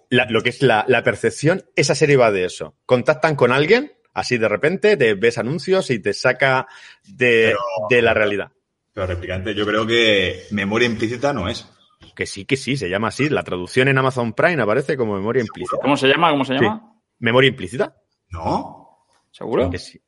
la- 0.09 0.25
lo 0.29 0.41
que 0.41 0.49
es 0.49 0.61
la, 0.63 0.85
la 0.87 1.03
percepción, 1.03 1.63
esa 1.75 1.93
serie 1.93 2.17
va 2.17 2.31
de 2.31 2.45
eso. 2.45 2.75
Contactan 2.85 3.35
con 3.35 3.51
alguien, 3.51 3.91
así 4.13 4.37
de 4.37 4.47
repente, 4.47 4.97
te 4.97 5.13
ves 5.15 5.37
anuncios 5.37 5.89
y 5.91 5.99
te 5.99 6.13
saca 6.13 6.65
de, 7.07 7.49
Pero- 7.53 7.59
de 7.89 8.01
la 8.01 8.13
realidad. 8.13 8.51
Pero 8.93 9.07
replicante, 9.07 9.53
yo 9.55 9.65
creo 9.65 9.85
que 9.87 10.43
memoria 10.51 10.85
implícita 10.87 11.33
no 11.33 11.49
es. 11.49 11.67
Que 12.15 12.25
sí, 12.27 12.45
que 12.45 12.55
sí, 12.57 12.77
se 12.77 12.89
llama 12.89 13.07
así. 13.07 13.27
La 13.27 13.43
traducción 13.43 13.87
en 13.87 13.97
Amazon 13.97 14.33
Prime 14.33 14.61
aparece 14.61 14.95
como 14.95 15.15
memoria 15.15 15.41
implícita. 15.41 15.77
¿Cómo 15.81 15.97
se 15.97 16.07
llama? 16.07 16.29
¿Cómo 16.29 16.45
se 16.45 16.55
Sí. 16.57 16.63
llama? 16.63 16.95
¿Memoria 17.19 17.47
implícita? 17.49 17.95
¿No? 18.29 19.07
¿Seguro? 19.31 19.69
Que 19.71 19.79
sí. 19.79 19.99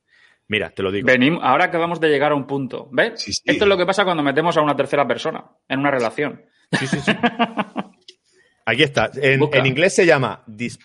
Mira, 0.48 0.70
te 0.70 0.84
lo 0.84 0.92
digo. 0.92 1.06
Venimos, 1.08 1.42
ahora 1.44 1.66
acabamos 1.66 2.00
de 2.00 2.10
llegar 2.10 2.32
a 2.32 2.36
un 2.36 2.46
punto. 2.46 2.88
¿Ves? 2.92 3.22
Sí, 3.22 3.34
sí. 3.34 3.42
Esto 3.46 3.66
es 3.66 3.70
lo 3.70 3.78
que 3.78 3.86
pasa 3.86 4.04
cuando 4.06 4.22
metemos 4.24 4.56
a 4.58 4.62
una 4.62 4.76
tercera 4.76 5.08
persona 5.08 5.44
en 5.68 5.80
una 5.80 5.90
relación. 5.92 6.44
Sí, 6.72 6.86
sí, 6.88 7.00
sí. 7.00 7.12
Aquí 8.66 8.84
está. 8.84 9.12
En, 9.16 9.42
en 9.54 9.66
inglés 9.66 9.96
se 9.96 10.06
llama 10.06 10.44
dis- 10.48 10.80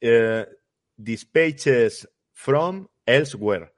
eh, 0.00 0.46
Dispatches 0.96 2.08
from 2.32 2.86
Elsewhere. 3.06 3.72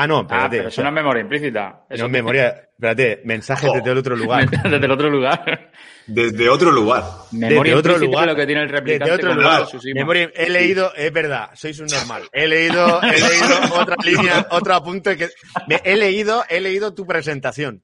Ah, 0.00 0.06
no, 0.06 0.18
Ah, 0.18 0.22
espérate. 0.22 0.56
pero 0.58 0.68
eso 0.68 0.82
no 0.82 0.88
es 0.88 0.94
memoria 0.94 1.20
implícita. 1.22 1.84
Eso 1.90 2.04
no 2.04 2.08
memoria. 2.08 2.68
Espérate, 2.72 3.20
mensajes 3.24 3.68
Oh. 3.70 3.74
desde 3.74 3.90
el 3.90 3.98
otro 3.98 4.14
lugar. 4.16 4.48
Desde 4.62 4.76
el 4.86 4.90
otro 4.92 5.10
lugar. 5.10 5.70
Desde 6.06 6.48
otro 6.48 6.70
lugar. 6.70 7.02
Memoria 7.32 7.58
Desde 7.74 7.74
otro 7.74 7.92
implícita 7.94 8.06
lugar. 8.06 8.28
es 8.28 8.32
lo 8.32 8.36
que 8.36 8.46
tiene 8.46 8.62
el 8.62 8.68
replicante. 8.68 9.10
Desde 9.10 9.26
otro 9.26 9.34
lugar. 9.34 9.66
Memoria- 9.94 10.30
he 10.34 10.48
leído, 10.50 10.94
es 10.94 11.12
verdad, 11.12 11.50
sois 11.54 11.78
un 11.80 11.86
normal. 11.86 12.22
He 12.32 12.46
leído, 12.46 13.02
he 13.02 13.20
leído 13.20 13.74
otra 13.74 13.96
línea, 14.04 14.46
otro 14.50 14.74
apunte 14.74 15.16
que. 15.16 15.28
me- 15.66 15.80
he 15.84 15.96
leído, 15.96 16.44
he 16.48 16.60
leído 16.60 16.94
tu 16.94 17.04
presentación. 17.06 17.82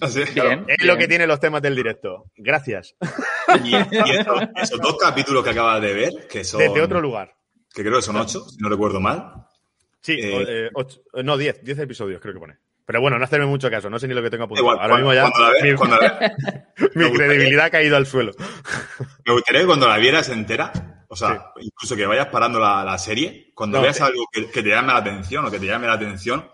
Así, 0.00 0.24
Bien. 0.34 0.64
Es 0.68 0.84
lo 0.84 0.96
que 0.96 1.06
tiene 1.08 1.26
los 1.26 1.38
temas 1.40 1.62
del 1.62 1.74
directo. 1.76 2.24
Gracias. 2.36 2.94
Y, 3.64 3.70
y 3.74 4.10
eso- 4.10 4.34
esos 4.56 4.80
dos 4.80 4.96
capítulos 4.98 5.42
que 5.42 5.50
acabas 5.50 5.80
de 5.80 5.94
ver, 5.94 6.10
que 6.30 6.44
son. 6.44 6.60
Desde 6.60 6.80
otro 6.82 7.00
lugar. 7.00 7.32
Que 7.74 7.82
creo 7.82 7.96
que 7.96 8.02
son 8.02 8.16
ocho, 8.16 8.40
si 8.48 8.56
no 8.60 8.68
recuerdo 8.68 9.00
mal. 9.00 9.32
Sí, 10.06 10.12
Eh, 10.22 10.44
eh, 10.66 10.70
ocho- 10.74 11.00
no, 11.24 11.36
diez, 11.36 11.60
diez 11.64 11.78
episodios 11.80 12.20
creo 12.20 12.32
que 12.34 12.40
pone. 12.40 12.56
Pero 12.86 13.00
bueno, 13.00 13.18
no 13.18 13.24
hacerme 13.24 13.46
mucho 13.46 13.68
caso, 13.68 13.90
no 13.90 13.98
sé 13.98 14.06
ni 14.06 14.14
lo 14.14 14.22
que 14.22 14.30
tengo 14.30 14.44
apuntado. 14.44 14.64
Igual, 14.64 14.78
Ahora 14.80 14.94
mismo 14.96 15.12
ya 15.12 15.22
cuando 15.22 15.52
la 15.52 15.62
mi, 15.64 15.74
cuando 15.74 15.96
la 15.96 16.36
mi 16.94 17.12
credibilidad 17.12 17.64
ha 17.66 17.70
caído 17.70 17.96
al 17.96 18.06
suelo. 18.06 18.30
Me 19.24 19.32
gustaría 19.32 19.62
que 19.62 19.66
cuando 19.66 19.88
la 19.88 19.96
vieras 19.98 20.28
entera, 20.28 20.72
o 21.08 21.16
sea, 21.16 21.46
incluso 21.60 21.96
que 21.96 22.06
vayas 22.06 22.26
parando 22.28 22.60
la, 22.60 22.84
la 22.84 22.96
serie, 22.98 23.50
cuando 23.54 23.78
No, 23.78 23.82
veas 23.82 24.00
algo 24.00 24.26
que, 24.32 24.48
que 24.50 24.62
te 24.62 24.68
llame 24.68 24.88
la 24.92 24.98
atención 24.98 25.44
o 25.44 25.50
que 25.50 25.58
te 25.58 25.66
llame 25.66 25.88
la 25.88 25.94
atención 25.94 26.48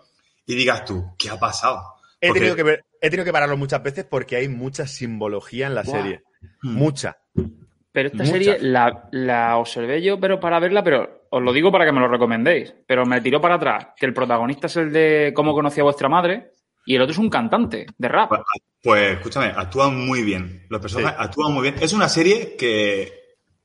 y 0.47 0.55
digas 0.55 0.83
tú, 0.85 1.13
¿qué 1.19 1.29
ha 1.29 1.39
pasado? 1.39 1.83
He 2.19 2.29
Porque- 2.29 2.39
tenido, 2.39 2.55
que 2.55 2.63
ver- 2.63 2.85
he 2.99 3.09
tenido 3.11 3.25
que 3.25 3.31
pararlo 3.33 3.55
muchas 3.57 3.83
veces 3.83 4.03
porque 4.05 4.35
hay 4.37 4.47
mucha 4.47 4.87
simbología 4.87 5.67
en 5.67 5.75
la 5.75 5.83
serie. 5.85 6.23
Hmm. 6.63 6.73
Mucha. 6.73 7.17
Pero 7.93 8.07
esta 8.07 8.23
Muchas. 8.23 8.31
serie 8.31 8.57
la, 8.59 9.07
la 9.11 9.55
observé 9.57 10.01
yo, 10.01 10.19
pero 10.19 10.39
para 10.39 10.59
verla, 10.59 10.83
pero 10.83 11.27
os 11.29 11.41
lo 11.41 11.53
digo 11.53 11.71
para 11.71 11.85
que 11.85 11.91
me 11.93 11.99
lo 12.01 12.07
recomendéis. 12.09 12.73
Pero 12.85 13.05
me 13.05 13.21
tiró 13.21 13.39
para 13.39 13.55
atrás 13.55 13.87
que 13.95 14.05
el 14.07 14.13
protagonista 14.13 14.67
es 14.67 14.75
el 14.77 14.91
de 14.91 15.31
cómo 15.33 15.53
conocí 15.53 15.79
a 15.79 15.83
vuestra 15.83 16.09
madre. 16.09 16.51
Y 16.85 16.95
el 16.95 17.01
otro 17.03 17.13
es 17.13 17.17
un 17.19 17.29
cantante 17.29 17.85
de 17.97 18.07
rap. 18.09 18.27
Pues, 18.29 18.41
pues, 18.81 19.11
escúchame, 19.17 19.45
actúan 19.55 19.95
muy 20.05 20.21
bien. 20.23 20.65
Los 20.69 20.81
personajes 20.81 21.17
actúan 21.17 21.53
muy 21.53 21.61
bien. 21.61 21.75
Es 21.79 21.93
una 21.93 22.09
serie 22.09 22.57
que 22.57 23.13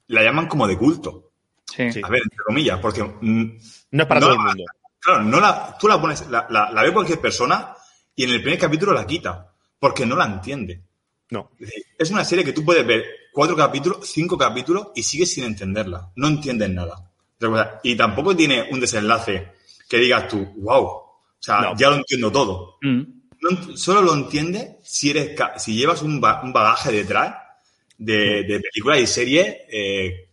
la 0.07 0.23
llaman 0.23 0.47
como 0.47 0.69
de 0.69 0.77
culto. 0.79 1.33
Sí. 1.65 1.83
A 1.83 2.09
ver, 2.09 2.21
entre 2.23 2.39
comillas, 2.47 2.79
porque. 2.79 3.03
mm, 3.03 3.59
No 3.91 4.03
es 4.03 4.09
para 4.09 4.21
No, 4.21 4.27
todo 4.27 4.35
el 4.37 4.41
mundo. 4.41 4.65
Claro, 5.01 5.23
no 5.23 5.41
la, 5.41 5.77
tú 5.81 5.89
la 5.89 6.01
pones, 6.01 6.29
la, 6.29 6.47
la- 6.51 6.71
la 6.71 6.83
ve 6.83 6.93
cualquier 6.93 7.19
persona 7.19 7.75
y 8.15 8.25
en 8.25 8.31
el 8.31 8.43
primer 8.43 8.59
capítulo 8.61 8.93
la 8.93 9.07
quita, 9.07 9.53
porque 9.79 10.05
no 10.07 10.15
la 10.17 10.27
entiende. 10.27 10.81
No. 11.31 11.51
Es 11.99 12.11
una 12.11 12.25
serie 12.25 12.45
que 12.45 12.53
tú 12.53 12.65
puedes 12.65 12.87
ver 12.87 13.05
cuatro 13.39 13.55
capítulos, 13.55 13.99
cinco 14.03 14.37
capítulos 14.37 14.89
y 14.97 15.03
sigues 15.05 15.33
sin 15.33 15.45
entenderla. 15.45 16.11
No 16.17 16.27
entiendes 16.27 16.71
nada. 16.71 17.09
Y 17.85 17.95
tampoco 17.95 18.35
tiene 18.35 18.65
un 18.73 18.81
desenlace 18.81 19.53
que 19.89 19.97
digas 19.99 20.27
tú, 20.27 20.45
wow, 20.57 20.83
o 20.85 21.21
sea, 21.39 21.61
No. 21.61 21.77
ya 21.77 21.89
lo 21.89 21.97
entiendo 21.99 22.33
todo. 22.33 22.79
Mm. 22.83 23.03
No 23.41 23.77
solo 23.77 24.03
lo 24.03 24.15
entiendes 24.15 24.79
si 24.83 25.11
eres 25.11 25.41
si 25.59 25.77
llevas 25.77 26.03
un, 26.03 26.21
ba- 26.21 26.41
un 26.43 26.53
bagaje 26.53 26.91
detrás 26.91 27.37
de, 27.97 28.43
de 28.43 28.59
películas 28.61 28.99
y 28.99 29.07
series 29.07 29.57
eh, 29.71 30.29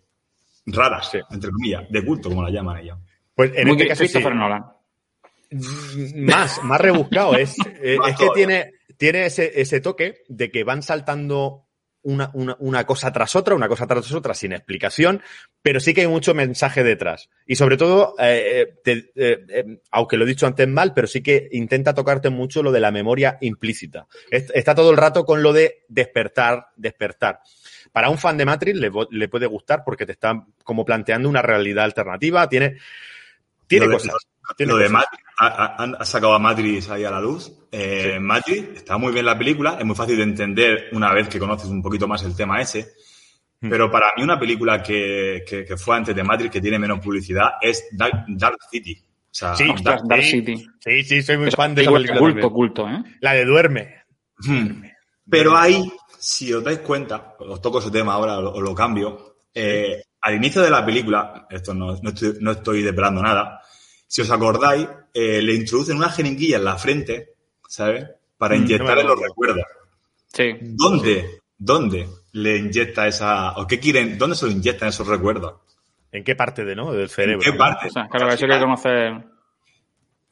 raras, 0.66 1.12
Sí. 1.12 1.20
entre 1.30 1.52
comillas, 1.52 1.84
de 1.88 2.04
culto, 2.04 2.30
como 2.30 2.42
la 2.42 2.50
llaman 2.50 2.80
ellos. 2.80 2.98
Pues 3.36 3.52
en 3.56 3.68
Muy 3.68 3.76
este 3.78 3.88
caso 3.88 4.04
sí. 4.04 4.10
Christopher 4.10 4.36
Nolan. 4.36 4.66
Más, 6.16 6.64
más 6.64 6.82
rebuscado 6.82 7.36
es. 7.38 7.56
eh, 7.84 7.98
Más 8.00 8.10
es 8.10 8.18
que 8.18 8.30
tiene, 8.34 8.72
tiene 8.98 9.28
ese, 9.28 9.62
ese 9.62 9.80
toque 9.80 10.24
de 10.28 10.50
que 10.50 10.64
van 10.64 10.82
saltando 10.82 11.65
una, 12.06 12.32
una, 12.34 12.56
una 12.60 12.86
cosa 12.86 13.12
tras 13.12 13.36
otra, 13.36 13.54
una 13.54 13.68
cosa 13.68 13.86
tras 13.86 14.12
otra 14.12 14.34
sin 14.34 14.54
explicación, 14.54 15.22
pero 15.62 15.80
sí 15.80 15.94
que 15.94 16.02
hay 16.02 16.08
mucho 16.08 16.34
mensaje 16.34 16.84
detrás. 16.84 17.30
Y 17.46 17.56
sobre 17.58 17.78
todo, 17.78 18.16
eh, 18.20 18.62
eh, 18.62 18.74
te- 18.84 19.12
eh, 19.16 19.80
aunque 19.92 20.18
lo 20.18 20.24
he 20.24 20.28
dicho 20.28 20.48
antes 20.48 20.68
mal, 20.68 20.94
pero 20.94 21.08
sí 21.08 21.22
que 21.22 21.50
intenta 21.52 21.94
tocarte 21.94 22.30
mucho 22.30 22.64
lo 22.64 22.72
de 22.72 22.80
la 22.80 22.92
memoria 22.92 23.38
implícita. 23.42 24.08
Es- 24.32 24.52
Está 24.56 24.74
todo 24.74 24.92
el 24.92 24.98
rato 24.98 25.26
con 25.26 25.44
lo 25.44 25.52
de 25.54 25.84
despertar, 25.88 26.68
despertar. 26.76 27.40
Para 27.92 28.10
un 28.10 28.18
fan 28.18 28.38
de 28.38 28.46
Matrix 28.46 28.78
le, 28.78 28.92
le 29.12 29.28
puede 29.30 29.46
gustar 29.48 29.84
porque 29.86 30.06
te 30.06 30.12
está 30.14 30.46
como 30.64 30.84
planteando 30.86 31.28
una 31.30 31.42
realidad 31.42 31.86
alternativa, 31.86 32.48
tiene, 32.50 32.78
tiene 33.68 33.86
Lo 33.88 33.92
de- 33.94 33.98
cosas. 33.98 34.16
tiene 34.58 34.72
Lo 34.74 34.78
de 34.78 34.86
cosas. 34.86 34.94
Matrix, 35.00 35.24
ha, 35.24 35.25
ha- 35.25 35.25
han- 35.38 35.96
ha 36.00 36.06
sacado 36.06 36.34
a 36.34 36.40
Matrix 36.40 36.90
ahí 36.90 37.04
a 37.04 37.12
la 37.12 37.20
luz. 37.22 37.52
Eh, 37.72 38.18
Matrix 38.20 38.70
está 38.78 38.98
muy 38.98 39.12
bien 39.14 39.26
la 39.26 39.38
película, 39.38 39.76
es 39.80 39.86
muy 39.86 39.96
fácil 39.96 40.18
de 40.18 40.24
entender 40.24 40.90
una 40.94 41.14
vez 41.14 41.28
que 41.28 41.40
conoces 41.40 41.70
un 41.70 41.82
poquito 41.82 42.08
más 42.08 42.24
el 42.24 42.36
tema 42.36 42.62
ese. 42.62 42.94
Hmm. 43.62 43.70
Pero 43.70 43.90
para 43.92 44.08
mí 44.16 44.24
una 44.24 44.40
película 44.40 44.82
que, 44.82 45.44
que- 45.48 45.66
que 45.66 45.78
fue 45.78 45.96
antes 45.98 46.16
de 46.16 46.24
Matrix, 46.24 46.52
que 46.52 46.62
tiene 46.62 46.80
menos 46.80 47.00
publicidad, 47.00 47.52
es 47.62 47.86
Dark, 47.92 48.26
Dark 48.30 48.58
City. 48.70 48.98
O 49.02 49.38
sea, 49.38 49.56
Sí, 49.56 49.66
Dark 49.84 50.02
sí. 50.24 50.30
City. 50.32 50.68
Sí, 50.80 51.04
sí, 51.04 51.22
soy 51.22 51.38
muy 51.38 51.48
Es 51.50 51.56
fan 51.56 51.76
de 51.76 51.82
esa 51.82 51.92
culto, 51.92 52.08
película. 52.14 52.32
culto, 52.34 52.52
culto, 52.54 52.88
¿eh? 52.90 53.04
La 53.20 53.34
de 53.34 53.44
Duerme. 53.46 53.96
Hmm. 54.40 54.84
Pero 55.30 55.58
ahí, 55.58 55.92
si 56.20 56.54
os 56.54 56.64
dais 56.64 56.80
cuenta, 56.80 57.36
os 57.40 57.62
toco 57.62 57.80
ese 57.80 57.92
tema 57.92 58.14
ahora, 58.14 58.40
os 58.40 58.62
lo 58.62 58.74
cambio. 58.76 59.36
eh, 59.58 60.02
al 60.22 60.36
inicio 60.36 60.62
de 60.62 60.70
la 60.70 60.86
película, 60.86 61.48
esto 61.50 61.74
no, 61.74 61.96
no 62.02 62.10
estoy, 62.10 62.34
no 62.42 62.52
estoy 62.52 62.82
desvelando 62.82 63.22
nada, 63.22 63.62
si 64.08 64.22
os 64.22 64.30
acordáis, 64.32 64.86
eh, 65.16 65.42
le 65.42 65.54
introducen 65.54 65.98
una 65.98 66.10
jeringuilla 66.10 66.58
en 66.58 66.66
la 66.66 66.78
frente, 66.78 67.34
¿sabes? 67.68 68.06
Para 68.38 68.56
Mm, 68.58 68.62
inyectarle 68.64 69.04
no 69.04 69.10
los 69.16 69.22
recuerdos. 69.22 69.64
Sí. 70.28 70.44
¿Dónde? 70.62 71.40
¿Dónde 71.58 72.08
le 72.34 72.58
inyecta 72.58 73.08
esa, 73.08 73.54
o 73.58 73.66
qué 73.66 73.80
quieren, 73.80 74.18
dónde 74.18 74.36
se 74.36 74.46
lo 74.46 74.52
inyectan 74.52 74.90
esos 74.90 75.08
recuerdos? 75.08 75.62
¿En 76.12 76.24
qué 76.24 76.36
parte 76.36 76.66
de 76.66 76.76
no? 76.76 76.92
Del 76.92 77.10
cerebro. 77.10 77.42
¿En 77.42 77.46
qué 77.46 77.52
no? 77.52 77.58
parte? 77.58 77.88
O 77.88 77.92
sea, 77.92 78.08
claro, 78.10 78.28
eso 78.32 78.46
hay 78.46 78.52
que 78.52 78.60
conocer. 78.60 79.14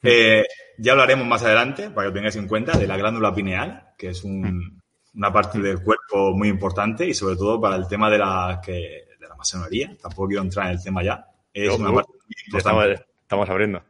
Eh, 0.02 0.44
ya 0.78 0.92
hablaremos 0.92 1.26
más 1.26 1.42
adelante, 1.42 1.88
para 1.90 2.04
que 2.06 2.08
lo 2.08 2.14
tengáis 2.14 2.36
en 2.36 2.46
cuenta, 2.48 2.76
de 2.76 2.86
la 2.86 2.96
glándula 2.98 3.34
pineal, 3.34 3.88
que 3.96 4.08
es 4.08 4.22
un- 4.24 4.82
una 5.14 5.32
parte 5.32 5.58
del 5.60 5.82
cuerpo 5.82 6.32
muy 6.34 6.48
importante 6.48 7.06
y 7.06 7.14
sobre 7.14 7.36
todo 7.36 7.60
para 7.60 7.76
el 7.76 7.86
tema 7.88 8.10
de 8.10 8.18
la, 8.18 8.60
que, 8.62 9.06
de 9.18 9.28
la 9.28 9.34
masonería. 9.36 9.96
Tampoco 10.00 10.28
quiero 10.28 10.42
entrar 10.42 10.66
en 10.66 10.72
el 10.72 10.82
tema 10.82 11.02
ya. 11.02 11.24
Es 11.52 11.68
No, 11.68 11.76
una 11.76 11.88
no, 11.88 11.94
parte 11.94 12.12
muy 12.12 12.58
Estamos, 12.58 12.84
importante. 12.84 13.10
estamos 13.22 13.48
abriendo. 13.48 13.82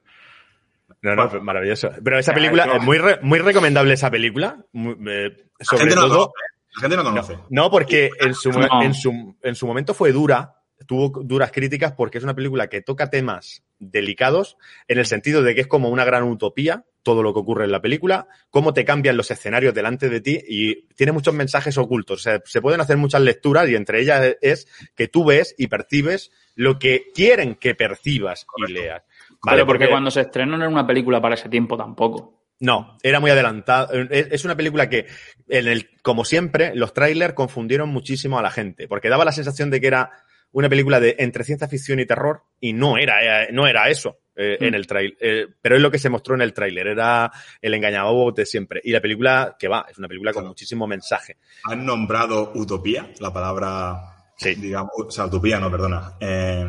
No, 1.05 1.15
no, 1.15 1.29
Bueno. 1.29 1.45
maravilloso. 1.45 1.91
Pero 2.03 2.19
esa 2.19 2.33
película, 2.33 2.65
es 2.77 2.83
muy, 2.83 2.97
re- 2.99 3.19
muy 3.23 3.39
recomendable 3.39 3.93
esa 3.95 4.11
película. 4.11 4.65
muy- 4.73 4.97
eh, 5.07 5.37
La 5.59 5.65
sobre 5.67 5.81
gente 5.83 5.95
no 5.97 6.09
todo. 6.09 6.27
¿eh? 6.29 6.55
La 6.77 6.81
gente 6.81 6.97
no 6.97 7.05
conoce. 7.05 7.39
No, 7.51 7.71
porque 7.71 8.11
en 8.21 8.35
su, 8.35 8.51
No. 8.51 8.83
en, 8.83 8.95
su, 8.95 9.37
en 9.43 9.55
su 9.55 9.67
momento 9.67 9.93
fue 9.95 10.13
dura, 10.13 10.55
tuvo 10.87 11.23
duras 11.23 11.53
críticas 11.53 11.93
porque 11.93 12.19
es 12.19 12.25
una 12.25 12.35
película 12.35 12.69
que 12.69 12.81
toca 12.81 13.11
temas 13.11 13.63
delicados 13.79 14.57
en 14.89 14.99
el 14.99 15.07
sentido 15.07 15.43
de 15.43 15.55
que 15.55 15.61
es 15.63 15.67
como 15.67 15.89
una 15.91 16.05
gran 16.05 16.25
utopía 16.25 16.85
todo 17.03 17.23
lo 17.23 17.35
que 17.35 17.41
ocurre 17.41 17.65
en 17.67 17.71
la 17.73 17.83
película, 17.83 18.27
cómo 18.49 18.73
te 18.73 18.87
cambian 18.87 19.19
los 19.19 19.31
escenarios 19.31 19.75
delante 19.75 20.09
de 20.09 20.23
ti 20.23 20.41
y 20.49 20.87
tiene 20.95 21.13
muchos 21.13 21.35
mensajes 21.35 21.77
ocultos. 21.77 22.21
O 22.21 22.23
sea, 22.23 22.41
se 22.47 22.63
pueden 22.63 22.81
hacer 22.81 22.97
muchas 22.97 23.21
lecturas 23.21 23.69
y 23.69 23.75
entre 23.75 24.01
ellas 24.01 24.37
es 24.41 24.67
que 24.97 25.07
tú 25.09 25.23
ves 25.27 25.55
y 25.59 25.67
percibes 25.67 26.33
lo 26.55 26.79
que 26.79 27.09
quieren 27.15 27.57
que 27.57 27.75
percibas 27.75 28.47
y 28.57 28.73
leas. 28.73 29.03
Vale, 29.45 29.65
porque, 29.65 29.89
cuando 29.89 30.11
se 30.11 30.23
estrenó 30.23 30.57
no 30.57 30.65
era 30.65 30.69
una 30.73 30.87
película 30.87 31.21
para 31.21 31.35
ese 31.35 31.49
tiempo 31.49 31.77
tampoco. 31.77 32.43
No, 32.61 32.97
era 33.03 33.19
muy 33.21 33.31
adelantado. 33.31 33.93
Es 34.11 34.45
una 34.45 34.57
película 34.57 34.89
que, 34.89 35.07
en 35.49 35.67
el, 35.69 35.91
como 36.03 36.25
siempre, 36.25 36.75
los 36.75 36.95
trailers 36.95 37.35
confundieron 37.35 37.89
muchísimo 37.89 38.39
a 38.39 38.43
la 38.43 38.51
gente, 38.51 38.87
porque 38.89 39.09
daba 39.09 39.25
la 39.25 39.33
sensación 39.33 39.71
de 39.71 39.81
que 39.81 39.89
era 39.89 40.11
una 40.53 40.69
película 40.69 41.01
de 41.01 41.17
entre 41.19 41.43
ciencia 41.43 41.67
ficción 41.67 41.99
y 41.99 42.07
terror, 42.07 42.43
y 42.61 42.73
no 42.73 42.97
era, 42.97 43.43
eh, 43.45 43.49
no 43.53 43.67
era 43.67 43.89
eso 43.91 44.19
eh, 44.37 44.57
Mm. 44.61 44.65
en 44.65 44.75
el 44.75 44.87
trailer. 44.87 45.49
pero 45.61 45.77
es 45.77 45.83
lo 45.83 45.91
que 45.91 45.99
se 45.99 46.09
mostró 46.11 46.35
en 46.37 46.43
el 46.43 46.53
tráiler, 46.53 46.87
era 46.89 47.31
el 47.61 47.75
engañado 47.75 48.31
de 48.33 48.47
siempre. 48.47 48.81
Y 48.85 48.93
la 48.93 49.01
película, 49.01 49.57
que 49.59 49.67
va, 49.69 49.87
es 49.91 49.99
una 49.99 50.07
película 50.09 50.33
con 50.33 50.43
Claro. 50.43 50.49
muchísimo 50.51 50.87
mensaje. 50.87 51.37
Han 51.65 51.85
nombrado 51.85 52.53
utopía, 52.55 53.11
la 53.21 53.33
palabra, 53.33 53.97
Sí. 54.37 54.55
digamos, 54.55 54.91
o 54.97 55.11
sea, 55.11 55.27
utopía 55.27 55.59
no, 55.61 55.71
perdona. 55.71 56.13
Eh, 56.21 56.67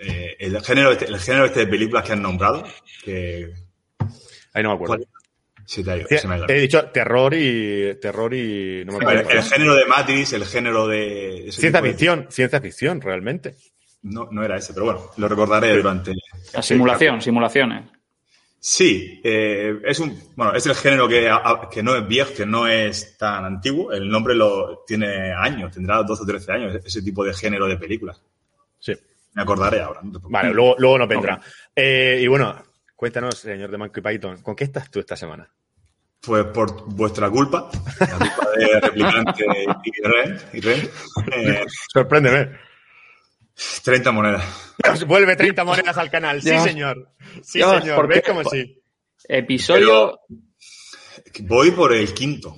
eh, 0.00 0.36
el, 0.38 0.60
género 0.62 0.92
este, 0.92 1.06
el 1.06 1.18
género 1.18 1.46
este 1.46 1.60
de 1.60 1.66
películas 1.66 2.04
que 2.04 2.12
han 2.12 2.22
nombrado, 2.22 2.64
que... 3.04 3.52
Ahí 4.54 4.62
no 4.62 4.70
me 4.70 4.74
acuerdo. 4.76 4.96
te 5.04 5.90
ha 5.90 5.96
ido, 5.96 6.06
Sí, 6.08 6.18
se 6.18 6.28
me 6.28 6.34
ha 6.34 6.38
ido. 6.38 6.46
He 6.48 6.60
dicho 6.60 6.84
terror 6.86 7.34
y 7.34 7.94
terror 8.00 8.32
y 8.34 8.82
no 8.86 8.92
me 8.92 8.98
El, 8.98 9.18
acuerdo. 9.18 9.30
el 9.30 9.42
género 9.42 9.74
de 9.74 9.86
Matrix, 9.86 10.32
el 10.32 10.44
género 10.46 10.86
de... 10.88 11.48
Ciencia 11.50 11.80
de- 11.82 11.88
ficción, 11.90 12.26
ciencia 12.30 12.60
ficción, 12.60 13.00
realmente. 13.00 13.56
No, 14.02 14.28
no 14.30 14.44
era 14.44 14.56
ese, 14.56 14.72
pero 14.72 14.86
bueno, 14.86 15.10
lo 15.16 15.28
recordaré 15.28 15.76
durante... 15.76 16.14
La 16.54 16.62
simulación, 16.62 17.20
simulaciones. 17.20 17.84
Sí, 18.60 19.20
eh, 19.22 19.78
es 19.84 20.00
un, 20.00 20.18
bueno, 20.34 20.54
es 20.54 20.66
el 20.66 20.74
género 20.74 21.06
que, 21.08 21.28
a- 21.28 21.68
que 21.72 21.82
no 21.82 21.94
es 21.94 22.06
viejo, 22.08 22.32
que 22.34 22.46
no 22.46 22.66
es 22.66 23.16
tan 23.16 23.44
antiguo. 23.44 23.92
El 23.92 24.08
nombre 24.08 24.34
lo 24.34 24.82
tiene 24.86 25.32
años, 25.32 25.72
tendrá 25.72 26.02
12 26.02 26.22
o 26.22 26.26
13 26.26 26.52
años, 26.52 26.80
ese 26.84 27.02
tipo 27.02 27.24
de 27.24 27.34
género 27.34 27.66
de 27.68 27.76
películas. 27.76 28.20
Sí. 28.80 28.94
Me 29.38 29.42
acordaré 29.44 29.80
ahora. 29.80 30.00
no. 30.02 30.18
Vale, 30.24 30.52
luego, 30.52 30.74
luego 30.78 30.98
nos 30.98 31.08
vendrá. 31.08 31.40
Eh, 31.76 32.18
y 32.20 32.26
bueno, 32.26 32.60
cuéntanos, 32.96 33.38
señor 33.38 33.70
de 33.70 33.78
Manco 33.78 34.00
y 34.00 34.02
Python, 34.02 34.42
¿con 34.42 34.56
qué 34.56 34.64
estás 34.64 34.90
tú 34.90 34.98
esta 34.98 35.14
semana? 35.14 35.48
Pues 36.20 36.44
por 36.46 36.92
vuestra 36.92 37.30
culpa, 37.30 37.70
la 38.00 38.18
culpa 38.18 38.48
de 38.56 38.80
Replicante 38.80 39.44
y 39.84 40.02
Ren, 40.02 40.38
y 40.54 40.60
Ren, 40.60 40.90
eh, 41.32 41.64
Sorpréndeme. 41.92 42.58
30 43.84 44.10
monedas. 44.10 44.44
Vuelve 45.06 45.36
30 45.36 45.62
monedas 45.62 45.96
al 45.96 46.10
canal. 46.10 46.42
Sí, 46.42 46.58
señor. 46.58 47.12
Sí, 47.44 47.60
señor. 47.62 47.94
¿por 47.94 48.08
¿Ves 48.08 48.22
qué? 48.22 48.28
cómo 48.32 48.42
sí? 48.44 48.82
Episodio. 49.28 50.18
Voy 51.42 51.70
por 51.70 51.92
el 51.92 52.12
quinto. 52.12 52.56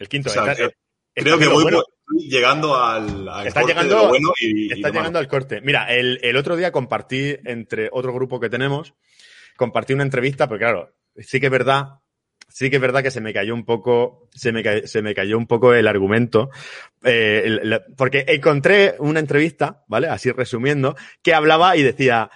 El 0.00 0.08
quinto. 0.08 0.30
O 0.30 0.32
sea, 0.32 0.42
está- 0.42 0.56
que- 0.56 0.62
está 0.64 0.74
Creo 1.14 1.38
que 1.38 1.46
voy 1.46 1.62
bueno. 1.62 1.78
por- 1.78 1.86
llegando 2.16 2.76
al, 2.76 3.28
al 3.28 3.46
Está 3.46 3.60
corte 3.62 3.74
de 3.74 3.80
llegando- 3.82 4.02
lo 4.04 4.08
bueno 4.08 4.32
y, 4.40 4.68
y 4.68 4.72
Está 4.72 4.88
llegando 4.90 5.18
al 5.18 5.28
corte. 5.28 5.60
Mira, 5.60 5.92
el, 5.94 6.18
el 6.22 6.36
otro 6.36 6.56
día 6.56 6.72
compartí 6.72 7.36
entre 7.44 7.88
otro 7.92 8.12
grupo 8.12 8.40
que 8.40 8.48
tenemos, 8.50 8.94
compartí 9.56 9.92
una 9.92 10.02
entrevista, 10.04 10.48
porque 10.48 10.64
claro, 10.64 10.94
sí 11.16 11.40
que 11.40 11.46
es 11.46 11.52
verdad, 11.52 12.00
sí 12.48 12.70
que 12.70 12.76
es 12.76 12.82
verdad 12.82 13.02
que 13.02 13.10
se 13.10 13.20
me 13.20 13.32
cayó 13.34 13.54
un 13.54 13.64
poco, 13.64 14.28
se 14.34 14.52
me, 14.52 14.62
ca- 14.62 14.86
se 14.86 15.02
me 15.02 15.14
cayó 15.14 15.36
un 15.36 15.46
poco 15.46 15.74
el 15.74 15.86
argumento, 15.86 16.50
eh, 17.04 17.42
el- 17.44 17.60
la- 17.70 17.82
porque 17.96 18.24
encontré 18.28 18.94
una 18.98 19.20
entrevista, 19.20 19.84
¿vale? 19.88 20.08
Así 20.08 20.30
resumiendo, 20.32 20.96
que 21.22 21.34
hablaba 21.34 21.76
y 21.76 21.82
decía, 21.82 22.30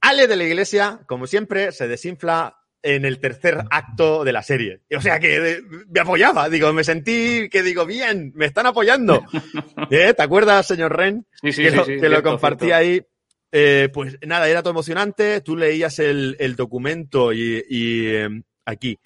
Ale 0.00 0.26
de 0.26 0.36
la 0.36 0.44
Iglesia, 0.44 1.00
como 1.06 1.26
siempre, 1.28 1.70
se 1.72 1.86
desinfla 1.86 2.58
en 2.82 3.04
el 3.04 3.18
tercer 3.20 3.64
acto 3.70 4.24
de 4.24 4.32
la 4.32 4.42
serie. 4.42 4.80
O 4.96 5.00
sea 5.00 5.20
que 5.20 5.36
eh, 5.36 5.62
me 5.88 6.00
apoyaba, 6.00 6.48
digo, 6.48 6.72
me 6.72 6.84
sentí 6.84 7.48
que 7.48 7.62
digo, 7.62 7.86
bien, 7.86 8.32
me 8.34 8.46
están 8.46 8.66
apoyando. 8.66 9.24
¿Eh? 9.90 10.14
¿Te 10.14 10.22
acuerdas, 10.22 10.66
señor 10.66 10.96
Ren? 10.96 11.26
Sí, 11.40 11.52
sí, 11.52 11.62
que 11.62 11.70
sí, 11.70 11.76
lo, 11.76 11.84
que 11.84 11.98
cierto, 11.98 12.08
lo 12.08 12.22
compartí 12.22 12.66
cierto. 12.66 12.76
ahí. 12.76 13.06
Eh, 13.54 13.90
pues 13.92 14.18
nada, 14.26 14.48
era 14.48 14.62
todo 14.62 14.72
emocionante. 14.72 15.40
Tú 15.42 15.56
leías 15.56 15.98
el, 15.98 16.36
el 16.40 16.56
documento 16.56 17.32
y, 17.32 17.64
y, 17.68 18.06
eh, 18.06 18.42
aquí. 18.64 18.98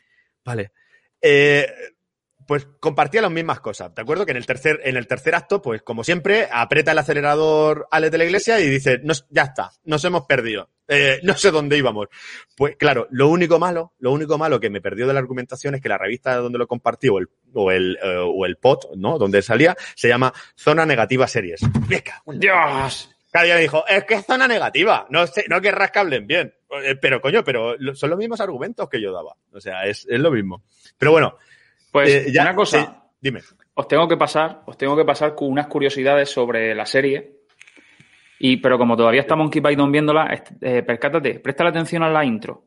Vale. 0.44 0.72
Eh, 1.20 1.66
pues 2.46 2.66
compartía 2.80 3.22
las 3.22 3.30
mismas 3.30 3.60
cosas. 3.60 3.94
¿De 3.94 4.02
acuerdo? 4.02 4.24
Que 4.24 4.30
en 4.32 4.36
el 4.36 4.46
tercer, 4.46 4.80
en 4.84 4.96
el 4.96 5.06
tercer 5.06 5.34
acto, 5.34 5.60
pues 5.60 5.82
como 5.82 6.04
siempre, 6.04 6.48
aprieta 6.50 6.92
el 6.92 6.98
acelerador 6.98 7.88
Alex 7.90 8.12
de 8.12 8.18
la 8.18 8.24
iglesia 8.24 8.60
y 8.60 8.68
dice, 8.68 9.00
no, 9.02 9.14
ya 9.30 9.42
está, 9.42 9.70
nos 9.84 10.04
hemos 10.04 10.26
perdido. 10.26 10.70
Eh, 10.88 11.18
no 11.24 11.34
sé 11.34 11.50
dónde 11.50 11.76
íbamos. 11.76 12.06
Pues 12.56 12.76
claro, 12.76 13.08
lo 13.10 13.28
único 13.28 13.58
malo, 13.58 13.94
lo 13.98 14.12
único 14.12 14.38
malo 14.38 14.60
que 14.60 14.70
me 14.70 14.80
perdió 14.80 15.06
de 15.06 15.14
la 15.14 15.18
argumentación 15.18 15.74
es 15.74 15.80
que 15.80 15.88
la 15.88 15.98
revista 15.98 16.36
donde 16.36 16.58
lo 16.58 16.66
compartí 16.68 17.08
o 17.08 17.18
el, 17.18 17.28
o 17.52 17.70
el, 17.72 17.98
eh, 18.02 18.16
o 18.18 18.46
el 18.46 18.56
pot, 18.56 18.94
¿no? 18.96 19.18
Donde 19.18 19.42
salía, 19.42 19.76
se 19.94 20.08
llama 20.08 20.32
Zona 20.56 20.86
Negativa 20.86 21.26
Series. 21.26 21.60
Venga, 21.88 22.22
¡Dios! 22.26 23.10
Claro, 23.32 23.48
ya 23.48 23.54
me 23.56 23.60
dijo, 23.62 23.84
es 23.86 24.04
que 24.04 24.14
es 24.14 24.24
zona 24.24 24.48
negativa, 24.48 25.06
no, 25.10 25.26
sé, 25.26 25.44
no 25.48 25.60
querrás 25.60 25.90
que 25.90 25.98
hablen 25.98 26.26
bien. 26.26 26.54
Eh, 26.82 26.96
Pero 26.96 27.20
coño, 27.20 27.44
pero 27.44 27.74
son 27.94 28.10
los 28.10 28.18
mismos 28.18 28.40
argumentos 28.40 28.88
que 28.88 29.00
yo 29.00 29.12
daba. 29.12 29.36
O 29.52 29.60
sea, 29.60 29.84
es, 29.86 30.06
es 30.08 30.20
lo 30.20 30.30
mismo. 30.30 30.64
Pero 30.96 31.12
bueno, 31.12 31.36
Pues 32.04 32.14
eh, 32.14 32.32
ya- 32.32 32.42
una 32.42 32.54
cosa, 32.54 32.80
sí, 32.80 32.86
dime. 33.20 33.40
os 33.74 33.88
tengo 33.88 34.06
que 34.08 34.16
pasar, 34.16 34.62
os 34.66 34.76
tengo 34.76 34.96
que 34.96 35.04
pasar 35.04 35.34
con 35.34 35.48
unas 35.50 35.66
curiosidades 35.66 36.30
sobre 36.30 36.74
la 36.74 36.86
serie. 36.86 37.32
Y, 38.38 38.58
pero 38.58 38.76
como 38.76 38.96
todavía 38.96 39.22
está 39.22 39.34
Monkey 39.34 39.62
Python 39.62 39.90
viéndola, 39.90 40.42
eh, 40.60 40.82
percátate, 40.82 41.40
presta 41.40 41.64
la 41.64 41.70
atención 41.70 42.02
a 42.02 42.10
la 42.10 42.24
intro. 42.24 42.64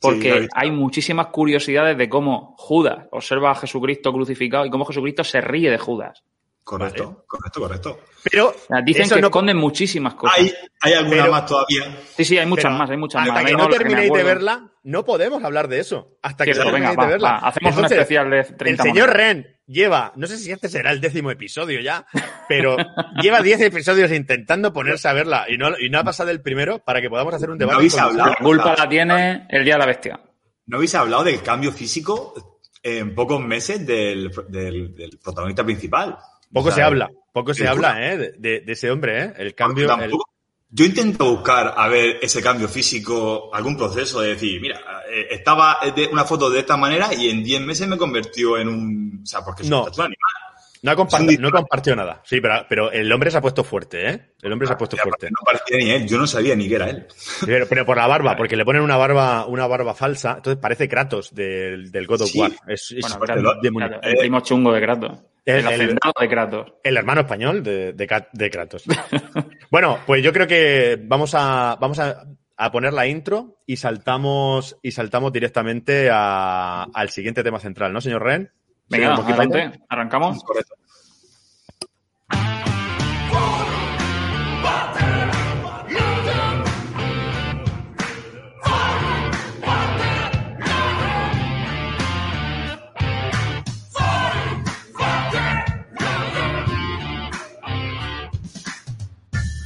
Porque 0.00 0.30
hay 0.54 0.70
muchísimas 0.70 1.26
curiosidades 1.26 1.98
de 1.98 2.08
cómo 2.08 2.54
Judas 2.56 3.06
observa 3.10 3.50
a 3.50 3.54
Jesucristo 3.56 4.12
crucificado 4.12 4.64
y 4.64 4.70
cómo 4.70 4.84
Jesucristo 4.84 5.24
se 5.24 5.40
ríe 5.40 5.70
de 5.70 5.76
Judas. 5.78 6.22
Correcto, 6.68 7.24
correcto, 7.26 7.60
correcto. 7.62 8.00
Pero 8.30 8.54
dicen 8.84 9.04
eso 9.04 9.14
que 9.14 9.22
no- 9.22 9.28
esconden 9.28 9.56
muchísimas 9.56 10.14
cosas. 10.14 10.38
Hay, 10.38 10.52
hay 10.82 10.92
alguna 10.92 11.22
Pero- 11.22 11.32
más 11.32 11.46
todavía. 11.46 11.96
Sí, 12.14 12.24
sí, 12.26 12.36
hay 12.36 12.44
muchas 12.46 12.66
pero 12.66 12.76
más, 12.76 12.90
hay 12.90 12.96
muchas 12.98 13.22
hasta 13.22 13.32
más. 13.32 13.44
que 13.44 13.52
no 13.52 13.58
lo 13.58 13.64
que 13.64 13.70
me 13.70 13.78
terminéis 13.78 14.12
de 14.12 14.22
verla, 14.22 14.70
no 14.82 15.04
podemos 15.04 15.42
hablar 15.42 15.68
de 15.68 15.80
eso. 15.80 16.18
Hasta 16.22 16.44
que 16.44 16.52
no 16.52 16.64
terminéis 16.64 16.96
de 16.98 17.06
verla. 17.06 17.30
va, 17.32 17.38
hacemos 17.48 17.76
un 17.76 17.84
especial 17.86 18.28
de 18.28 18.44
30 18.44 18.82
El 18.82 18.88
señor. 18.90 19.10
Ren 19.16 19.46
lleva, 19.66 20.12
no 20.16 20.26
sé 20.26 20.36
si 20.36 20.50
este 20.52 20.68
será 20.68 20.90
el 20.92 21.00
décimo 21.00 21.30
episodio 21.30 21.80
ya, 21.80 22.06
pero 22.48 22.76
lleva 23.22 23.40
10 23.40 23.60
episodios 23.62 24.12
intentando 24.12 24.70
ponerse 24.72 25.08
a 25.08 25.14
verla 25.14 25.46
y 25.48 25.56
no, 25.56 25.70
y 25.78 25.88
no 25.88 25.98
ha 26.00 26.04
pasado 26.04 26.30
el 26.30 26.42
primero 26.42 26.80
para 26.80 27.00
que 27.00 27.08
podamos 27.08 27.32
hacer 27.32 27.48
un 27.48 27.56
debate. 27.56 27.76
habéis 27.76 27.94
con- 27.94 28.02
hablado? 28.04 28.30
La 28.30 28.36
culpa 28.36 28.74
la 28.76 28.88
tiene 28.88 29.46
el 29.48 29.64
Día 29.64 29.74
de 29.74 29.78
la 29.78 29.86
Bestia. 29.86 30.20
¿No 30.66 30.76
habéis 30.76 30.94
hablado 30.94 31.24
del 31.24 31.40
cambio 31.42 31.72
físico 31.72 32.60
en 32.82 33.14
pocos 33.14 33.40
meses 33.40 33.86
del, 33.86 34.30
del- 34.48 34.94
del 34.94 35.18
protagonista 35.22 35.64
principal? 35.64 36.16
Poco 36.52 36.70
se 36.70 36.82
habla, 36.82 37.10
poco 37.32 37.54
se 37.54 37.66
habla, 37.68 38.12
¿eh? 38.12 38.32
De, 38.38 38.62
ese 38.66 38.90
hombre, 38.90 39.24
¿eh? 39.24 39.32
El 39.38 39.54
cambio. 39.54 39.92
el- 40.00 40.12
Yo 40.70 40.84
intento 40.84 41.30
buscar 41.30 41.74
a 41.76 41.88
ver 41.88 42.18
ese 42.20 42.42
cambio 42.42 42.68
físico, 42.68 43.50
algún 43.54 43.76
proceso 43.76 44.20
de 44.20 44.30
decir, 44.30 44.60
mira, 44.60 44.78
eh, 45.10 45.28
estaba 45.30 45.78
de 45.96 46.08
una 46.08 46.24
foto 46.24 46.50
de 46.50 46.60
esta 46.60 46.76
manera 46.76 47.12
y 47.14 47.30
en 47.30 47.42
10 47.42 47.62
meses 47.62 47.88
me 47.88 47.96
convirtió 47.96 48.58
en 48.58 48.68
un. 48.68 49.20
O 49.22 49.26
sea, 49.26 49.42
porque 49.44 49.62
No. 49.64 49.88
es 49.88 49.96
un 49.96 50.04
animal. 50.04 50.18
No, 50.82 50.90
ha 50.90 50.96
comparti- 50.96 51.06
es 51.06 51.20
un 51.20 51.26
no 51.26 51.30
disparate. 51.32 51.52
compartió 51.52 51.96
nada. 51.96 52.22
Sí, 52.24 52.40
pero, 52.40 52.66
pero 52.68 52.90
el 52.92 53.10
hombre 53.12 53.30
se 53.30 53.38
ha 53.38 53.40
puesto 53.40 53.64
fuerte, 53.64 54.08
¿eh? 54.10 54.20
El 54.42 54.52
hombre 54.52 54.66
se 54.68 54.74
ha 54.74 54.78
puesto 54.78 54.96
fuerte. 54.96 55.28
No 55.30 55.44
parecía 55.44 55.76
ni 55.78 55.90
él, 55.90 56.08
yo 56.08 56.18
no 56.18 56.26
sabía 56.26 56.54
ni 56.56 56.68
que 56.68 56.74
era 56.76 56.90
él. 56.90 57.06
Pero, 57.44 57.66
pero 57.68 57.84
por 57.86 57.96
la 57.96 58.06
barba, 58.06 58.36
porque 58.36 58.56
le 58.56 58.64
ponen 58.64 58.82
una 58.82 58.96
barba, 58.96 59.46
una 59.46 59.66
barba 59.66 59.94
falsa, 59.94 60.34
entonces 60.36 60.60
parece 60.60 60.88
Kratos 60.88 61.34
del, 61.34 61.90
del 61.90 62.06
God 62.06 62.22
of 62.22 62.28
Sí. 62.30 62.38
War. 62.40 62.52
Es, 62.66 62.90
es 62.96 63.00
Bueno, 63.00 63.18
Kratos. 63.20 63.44
Kratos, 63.62 64.00
el 64.02 64.16
primo 64.18 64.40
chungo 64.40 64.72
de 64.72 64.80
Kratos. 64.80 65.18
El- 65.44 65.66
El, 65.66 65.80
el- 65.80 65.94
de 66.20 66.28
Kratos. 66.28 66.72
El 66.84 66.96
hermano 66.98 67.22
español 67.22 67.62
de, 67.62 67.92
de, 67.94 68.24
de 68.32 68.50
Kratos. 68.50 68.84
bueno, 69.70 69.98
pues 70.06 70.22
yo 70.22 70.32
creo 70.32 70.46
que 70.46 70.98
vamos 71.02 71.34
a, 71.34 71.76
vamos 71.80 71.98
a, 71.98 72.24
a 72.56 72.70
poner 72.70 72.92
la 72.92 73.06
intro 73.06 73.56
y 73.66 73.76
saltamos, 73.76 74.76
y 74.82 74.90
saltamos 74.92 75.32
directamente 75.32 76.10
a- 76.12 76.84
al 76.92 77.08
siguiente 77.10 77.42
tema 77.42 77.60
central, 77.60 77.92
¿no, 77.92 78.00
señor 78.00 78.22
Ren? 78.24 78.50
Venga, 78.90 79.16
Señor 79.16 79.16
Monkey 79.18 79.34
Python. 79.34 79.52
adelante. 79.52 79.84
Arrancamos. 79.88 80.44
Correcto. 80.44 80.74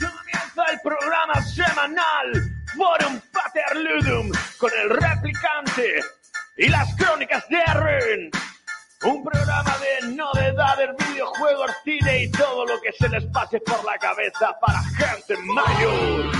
Comienza 0.00 0.64
el 0.72 0.80
programa 0.82 1.42
semanal 1.42 2.32
Forum 2.76 3.20
Paterludum 3.32 4.30
con 4.58 4.70
el 4.82 4.90
replicante 4.90 6.00
y 6.56 6.68
las 6.68 6.94
crónicas 6.96 7.48
de 7.48 7.64
Ren. 7.74 8.30
Un 9.04 9.24
programa 9.24 9.74
de 9.78 10.14
novedades, 10.14 10.90
videojuegos, 11.08 11.72
cine 11.82 12.22
y 12.22 12.30
todo 12.30 12.64
lo 12.64 12.80
que 12.80 12.92
se 12.92 13.08
les 13.08 13.24
pase 13.26 13.58
por 13.60 13.84
la 13.84 13.98
cabeza 13.98 14.56
para 14.60 14.80
gente 14.80 15.36
mayor. 15.42 16.32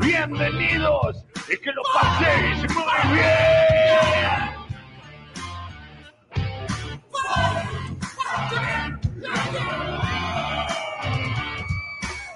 Bienvenidos 0.00 1.24
y 1.48 1.56
que 1.56 1.72
lo 1.72 1.82
paséis 1.94 2.74
muy 2.74 3.14
bien. 3.14 3.44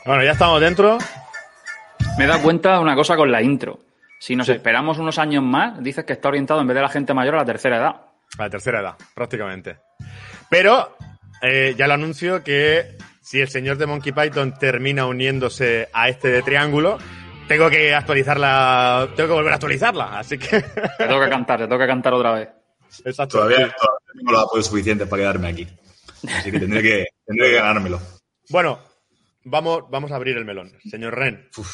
Bueno, 0.06 0.24
ya 0.24 0.32
estamos 0.32 0.58
dentro. 0.62 0.96
Me 2.16 2.24
he 2.24 2.26
dado 2.26 2.40
cuenta 2.40 2.72
de 2.72 2.78
una 2.78 2.94
cosa 2.94 3.14
con 3.14 3.30
la 3.30 3.42
intro. 3.42 3.87
Si 4.20 4.34
nos 4.36 4.48
esperamos 4.48 4.98
unos 4.98 5.18
años 5.18 5.42
más, 5.42 5.82
dices 5.82 6.04
que 6.04 6.12
está 6.14 6.28
orientado 6.28 6.60
en 6.60 6.66
vez 6.66 6.74
de 6.74 6.82
la 6.82 6.88
gente 6.88 7.14
mayor 7.14 7.34
a 7.34 7.38
la 7.38 7.44
tercera 7.44 7.76
edad. 7.76 7.96
A 8.38 8.42
la 8.44 8.50
tercera 8.50 8.80
edad, 8.80 8.94
prácticamente. 9.14 9.78
Pero 10.50 10.96
eh, 11.42 11.74
ya 11.76 11.86
lo 11.86 11.94
anuncio 11.94 12.42
que 12.42 12.96
si 13.20 13.40
el 13.40 13.48
señor 13.48 13.76
de 13.78 13.86
Monkey 13.86 14.12
Python 14.12 14.54
termina 14.58 15.06
uniéndose 15.06 15.88
a 15.92 16.08
este 16.08 16.28
de 16.28 16.42
triángulo, 16.42 16.98
tengo 17.46 17.70
que 17.70 17.94
actualizarla, 17.94 19.08
tengo 19.16 19.28
que 19.28 19.34
volver 19.34 19.52
a 19.52 19.54
actualizarla. 19.56 20.18
Así 20.18 20.36
que, 20.38 20.60
Te 20.98 21.06
toca 21.08 21.28
cantar, 21.30 21.60
te 21.60 21.68
toca 21.68 21.86
cantar 21.86 22.14
otra 22.14 22.32
vez. 22.32 22.48
exacto. 23.04 23.38
Todavía, 23.38 23.56
todavía 23.58 23.74
no 24.14 24.18
tengo 24.20 24.32
los 24.32 24.42
apoyos 24.42 24.66
suficientes 24.66 25.08
para 25.08 25.22
quedarme 25.22 25.48
aquí. 25.48 25.68
Así 26.28 26.50
que 26.50 26.58
tendré 26.60 26.82
que, 26.82 27.06
tendré 27.24 27.50
que 27.50 27.54
ganármelo. 27.56 28.00
Bueno, 28.50 28.80
vamos, 29.44 29.84
vamos 29.90 30.10
a 30.10 30.16
abrir 30.16 30.36
el 30.36 30.44
melón, 30.44 30.72
señor 30.90 31.16
Ren. 31.16 31.48
Que- 31.54 31.62
va- 31.62 31.68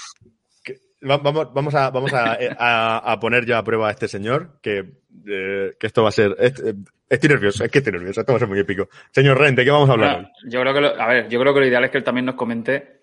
Vamos, 1.05 1.53
vamos, 1.55 1.75
a, 1.75 1.91
vamos 1.91 2.13
a, 2.15 2.37
a- 2.59 3.13
a 3.13 3.21
poner 3.21 3.45
ya 3.47 3.59
a 3.59 3.65
prueba 3.65 3.89
a 3.89 3.91
este 3.93 4.09
señor, 4.09 4.59
que, 4.63 4.79
eh, 5.27 5.73
que 5.79 5.87
esto 5.87 6.03
va 6.03 6.09
a 6.09 6.13
ser... 6.13 6.35
est- 6.39 6.61
eh, 6.61 6.75
Estoy 7.07 7.29
nervioso, 7.29 7.63
es 7.65 7.71
que 7.71 7.79
estoy 7.79 7.93
nervioso, 7.93 8.21
esto 8.21 8.33
va 8.33 8.37
a 8.37 8.41
ser 8.41 8.49
muy 8.49 8.59
épico. 8.59 8.89
Señor 9.13 9.39
Ren, 9.39 9.55
¿de 9.55 9.63
qué 9.65 9.71
vamos 9.71 9.89
a 9.91 9.93
hablar? 9.93 10.15
Bueno, 10.15 10.31
yo 10.49 10.61
creo 10.63 10.75
que 10.75 10.81
lo, 10.81 11.01
a 11.01 11.07
ver, 11.07 11.29
yo 11.29 11.39
creo 11.39 11.55
que 11.55 11.61
lo 11.61 11.67
ideal 11.67 11.85
es 11.85 11.91
que 11.91 11.99
él 11.99 12.05
también 12.05 12.25
nos 12.25 12.35
comente 12.35 13.03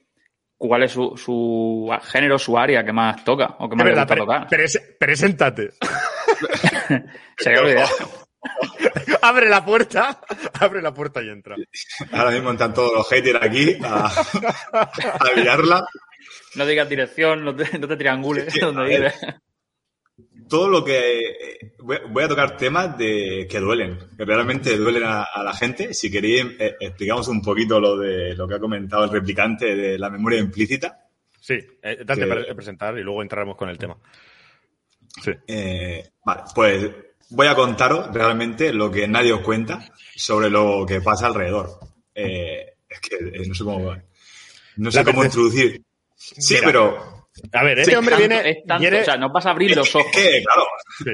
cuál 0.58 0.84
es 0.84 0.92
su, 0.92 1.16
su 1.16 1.90
género, 2.12 2.38
su 2.40 2.58
área 2.58 2.84
que 2.84 2.92
más 2.92 3.24
toca 3.24 3.56
o 3.60 3.70
que 3.70 3.76
más 3.76 3.86
le 3.86 3.92
verdad, 3.92 4.08
gusta 4.08 4.48
pre- 4.48 4.68
tocar. 4.80 4.96
preséntate. 5.00 5.70
Sería 7.38 7.62
lo 7.62 7.70
ideal. 7.70 7.88
abre 9.22 9.48
la 9.50 9.64
puerta, 9.64 10.20
abre 10.60 10.82
la 10.82 10.94
puerta 10.94 11.22
y 11.22 11.30
entra. 11.30 11.56
Ahora 12.12 12.32
mismo 12.32 12.52
están 12.52 12.74
todos 12.74 12.94
los 12.94 13.08
haters 13.10 13.40
aquí 13.42 13.78
a, 13.84 14.08
a 15.20 15.34
liarla. 15.36 15.86
No 16.56 16.66
digas 16.66 16.88
dirección, 16.90 17.44
no 17.44 17.56
te, 17.56 17.78
no 17.80 17.88
te 17.88 17.98
triangules 17.98 18.54
Sí, 18.54 18.60
donde 18.60 18.86
vives. 18.86 19.14
Todo 20.50 20.68
lo 20.68 20.84
que. 20.84 21.74
Voy 21.80 21.98
voy 22.10 22.24
a 22.24 22.28
tocar 22.28 22.58
temas 22.58 22.98
de 22.98 23.48
que 23.50 23.60
duelen, 23.60 23.98
que 24.18 24.26
realmente 24.26 24.76
duelen 24.78 25.04
a, 25.06 25.24
a 25.24 25.44
la 25.44 25.54
gente. 25.54 25.94
Si 25.94 26.12
queréis, 26.12 26.46
eh, 26.60 26.76
explicamos 26.80 27.28
un 27.30 27.42
poquito 27.42 27.80
lo 27.80 27.98
de 27.98 28.36
lo 28.36 28.48
que 28.48 28.56
ha 28.56 28.60
comentado 28.60 29.06
el 29.06 29.12
replicante 29.12 29.76
de 29.76 29.98
la 29.98 30.10
memoria 30.10 30.40
implícita. 30.40 31.08
Sí, 31.40 31.54
eh, 31.82 32.00
date 32.06 32.22
Que- 32.22 32.28
para 32.28 32.54
presentar 32.54 32.98
y 32.98 33.02
luego 33.02 33.22
entraremos 33.22 33.56
con 33.56 33.70
el 33.70 33.78
tema. 33.78 33.98
Sí. 35.24 35.32
Eh, 35.48 36.10
vale, 36.26 36.42
pues 36.54 36.90
voy 37.30 37.48
a 37.48 37.56
contaros 37.56 38.14
realmente 38.14 38.74
lo 38.74 38.92
que 38.92 39.08
nadie 39.08 39.32
os 39.34 39.42
cuenta 39.42 39.90
sobre 40.16 40.50
lo 40.50 40.86
que 40.86 41.00
pasa 41.02 41.28
alrededor. 41.28 41.70
Eh, 42.14 42.74
es 42.90 43.00
que 43.00 43.16
eh, 43.16 43.48
no 43.48 43.54
sé 43.56 43.64
cómo, 43.64 43.96
no 44.78 44.92
sé 44.92 44.98
La 45.00 45.04
cómo 45.06 45.24
introducir. 45.24 45.82
Sí, 46.38 46.56
Mira. 46.56 46.66
pero 46.68 47.28
A 47.54 47.64
ver, 47.64 47.80
este 47.80 47.92
Sí, 47.92 47.98
hombre 47.98 48.16
Tanto- 48.16 48.28
viene. 48.30 48.50
es 48.50 48.58
tanto- 48.68 49.02
o 49.02 49.04
sea, 49.04 49.18
no 49.18 49.32
vas 49.32 49.46
a 49.46 49.52
abrir 49.52 49.76
los 49.76 49.88
es 49.88 49.96
ojos. 49.96 50.12
que, 50.14 50.44
claro, 50.44 50.64
sí. 51.04 51.12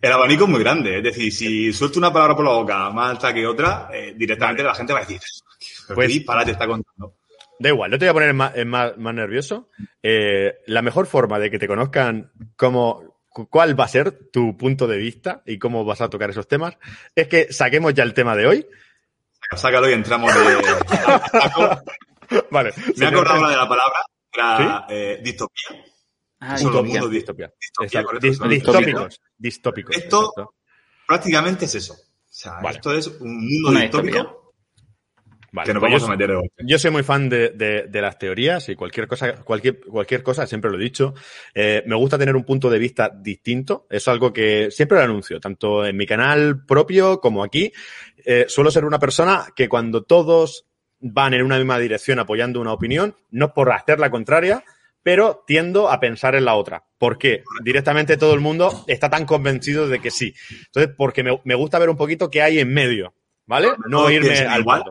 el 0.00 0.12
abanico 0.12 0.44
es 0.44 0.50
muy 0.50 0.60
grande. 0.60 0.98
Es 0.98 1.02
decir, 1.02 1.32
si 1.32 1.72
suelto 1.72 1.98
una 1.98 2.12
palabra 2.12 2.36
por 2.36 2.44
la 2.44 2.52
boca 2.52 2.90
más 2.90 3.10
alta 3.10 3.34
que 3.34 3.46
otra, 3.46 3.88
eh, 3.92 4.14
directamente 4.16 4.62
la 4.62 4.74
gente 4.74 4.92
va 4.92 5.00
a 5.00 5.02
decir, 5.02 5.20
¿qué 5.88 5.94
Pues- 5.94 6.08
disparate 6.08 6.52
está 6.52 6.66
contando? 6.66 7.14
Da 7.58 7.70
igual, 7.70 7.90
no 7.90 7.98
te 7.98 8.04
voy 8.04 8.10
a 8.10 8.14
poner 8.14 8.34
más, 8.34 8.56
en 8.56 8.68
más, 8.68 8.96
más 8.98 9.14
nervioso. 9.14 9.68
Eh, 10.02 10.58
la 10.66 10.80
mejor 10.80 11.06
forma 11.06 11.38
de 11.40 11.50
que 11.50 11.58
te 11.58 11.66
conozcan 11.66 12.30
cómo, 12.56 13.16
cu- 13.28 13.48
cuál 13.48 13.78
va 13.78 13.84
a 13.84 13.88
ser 13.88 14.12
tu 14.30 14.56
punto 14.56 14.86
de 14.86 14.96
vista 14.96 15.42
y 15.44 15.58
cómo 15.58 15.84
vas 15.84 16.00
a 16.00 16.08
tocar 16.08 16.30
esos 16.30 16.46
temas 16.46 16.78
es 17.16 17.26
que 17.26 17.52
saquemos 17.52 17.94
ya 17.94 18.04
el 18.04 18.14
tema 18.14 18.36
de 18.36 18.46
hoy. 18.46 18.66
Sácalo 19.56 19.90
y 19.90 19.94
entramos 19.94 20.32
de... 20.32 20.40
Vale. 22.50 22.72
Me 22.96 23.04
he 23.06 23.08
acordado 23.08 23.48
de 23.48 23.56
la 23.56 23.68
palabra, 23.68 24.00
era 24.38 24.86
eh, 24.88 25.20
distopía. 25.22 25.84
Ah, 26.40 26.56
Solo 26.56 26.84
mundo 26.84 27.08
distopía, 27.08 27.50
correcto, 28.04 28.48
distópicos. 28.48 29.20
Distópicos. 29.36 29.96
Esto- 29.96 30.20
exacto. 30.36 30.54
prácticamente 31.06 31.64
es 31.64 31.74
eso. 31.74 31.94
O 31.94 31.96
sea, 32.30 32.60
Vale. 32.60 32.76
esto 32.76 32.92
es 32.94 33.06
un 33.08 33.36
mundo 33.38 33.70
Una 33.70 33.80
distópico 33.82 34.16
distopía. 34.18 34.38
Vale, 35.50 35.66
que 35.66 35.72
nos 35.74 35.80
pues 35.80 35.90
vamos 35.90 36.02
yo- 36.02 36.06
a 36.06 36.10
meter 36.10 36.30
de. 36.30 36.50
Yo 36.66 36.78
soy 36.78 36.90
muy 36.90 37.02
fan 37.02 37.28
de, 37.30 37.48
de- 37.50 37.84
de 37.88 38.00
las 38.02 38.18
teorías 38.18 38.68
y 38.68 38.76
cualquier 38.76 39.08
cosa, 39.08 39.42
cualquier, 39.42 39.80
cualquier 39.80 40.22
cosa, 40.22 40.46
siempre 40.46 40.70
lo 40.70 40.76
he 40.78 40.82
dicho. 40.84 41.14
eh, 41.54 41.82
me 41.86 41.96
gusta 41.96 42.18
tener 42.18 42.36
un 42.36 42.44
punto 42.44 42.68
de 42.68 42.78
vista 42.78 43.08
distinto. 43.08 43.86
Es 43.90 44.06
algo 44.08 44.30
que 44.32 44.70
siempre 44.70 44.98
lo 44.98 45.04
anuncio, 45.04 45.40
tanto 45.40 45.86
en 45.86 45.96
mi 45.96 46.06
canal 46.06 46.64
propio 46.66 47.18
como 47.18 47.42
aquí. 47.42 47.72
Eh, 48.24 48.44
suelo 48.46 48.70
ser 48.70 48.84
una 48.84 48.98
persona 48.98 49.46
que 49.56 49.68
cuando 49.70 50.02
todos 50.04 50.66
van 51.00 51.34
en 51.34 51.42
una 51.42 51.56
misma 51.58 51.78
dirección 51.78 52.18
apoyando 52.18 52.60
una 52.60 52.72
opinión, 52.72 53.14
no 53.30 53.54
por 53.54 53.70
hacer 53.72 53.98
la 54.00 54.10
contraria, 54.10 54.64
pero 55.02 55.44
tiendo 55.46 55.90
a 55.90 56.00
pensar 56.00 56.34
en 56.34 56.44
la 56.44 56.54
otra. 56.54 56.84
¿Por 56.98 57.18
qué? 57.18 57.44
Directamente 57.62 58.16
todo 58.16 58.34
el 58.34 58.40
mundo 58.40 58.84
está 58.88 59.08
tan 59.08 59.24
convencido 59.24 59.88
de 59.88 60.00
que 60.00 60.10
sí. 60.10 60.34
Entonces, 60.66 60.92
porque 60.96 61.22
me, 61.22 61.40
me 61.44 61.54
gusta 61.54 61.78
ver 61.78 61.88
un 61.88 61.96
poquito 61.96 62.30
qué 62.30 62.42
hay 62.42 62.58
en 62.58 62.72
medio, 62.74 63.14
¿vale? 63.46 63.68
No 63.88 63.98
Todos 64.00 64.12
irme 64.12 64.38
al 64.40 64.60
igual. 64.60 64.84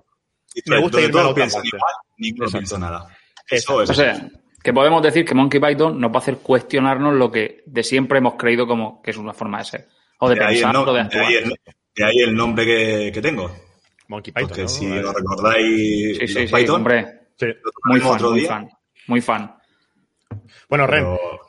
me 0.66 0.80
gusta 0.80 1.02
irme 1.02 1.20
a 1.20 1.24
la 1.24 1.30
otra 1.30 1.48
parte. 1.48 1.68
igual, 1.68 1.94
ninguno 2.18 2.50
piensa 2.52 2.78
nada. 2.80 3.08
Eso 3.50 3.82
es. 3.82 3.90
O 3.90 3.94
sea, 3.94 4.30
que 4.64 4.74
podemos 4.74 5.02
decir 5.04 5.24
que 5.26 5.36
Monkey 5.36 5.60
Python 5.60 6.00
nos 6.00 6.12
va 6.12 6.16
a 6.16 6.20
hacer 6.20 6.38
cuestionarnos 6.38 7.14
lo 7.14 7.32
que 7.32 7.64
de 7.66 7.84
siempre 7.84 8.18
hemos 8.20 8.36
creído 8.36 8.66
como 8.66 9.02
que 9.02 9.12
es 9.12 9.18
una 9.18 9.34
forma 9.34 9.60
de 9.60 9.66
ser. 9.66 9.88
O 10.20 10.30
de, 10.30 10.36
de, 10.36 10.46
pensar 10.46 10.76
o 10.78 10.94
de 10.94 11.02
actuar. 11.02 11.26
ahí 11.26 11.36
el- 11.36 11.54
de 11.96 12.04
ahí 12.04 12.20
el 12.20 12.36
nombre 12.36 12.66
que, 12.66 13.12
que 13.14 13.22
tengo. 13.22 13.52
Monkey 14.08 14.34
Python. 14.34 14.48
Porque 14.50 14.62
¿no? 14.64 14.68
si 14.70 14.88
lo 14.88 15.14
recordáis, 15.14 16.18
Sí, 16.18 16.28
sí, 16.28 16.34
los 16.42 16.50
sí, 16.50 16.56
Python, 16.56 16.76
hombre. 16.76 17.20
sí. 17.38 17.46
lo 17.48 17.72
Muy 17.86 18.00
fan, 18.00 18.12
otro 18.12 18.30
muy 18.32 18.40
día, 18.40 18.50
fan. 18.50 18.70
Muy 19.08 19.22
fan. 19.22 19.56
Bueno, 20.70 20.88
Ren, 20.88 21.04
pero- 21.04 21.42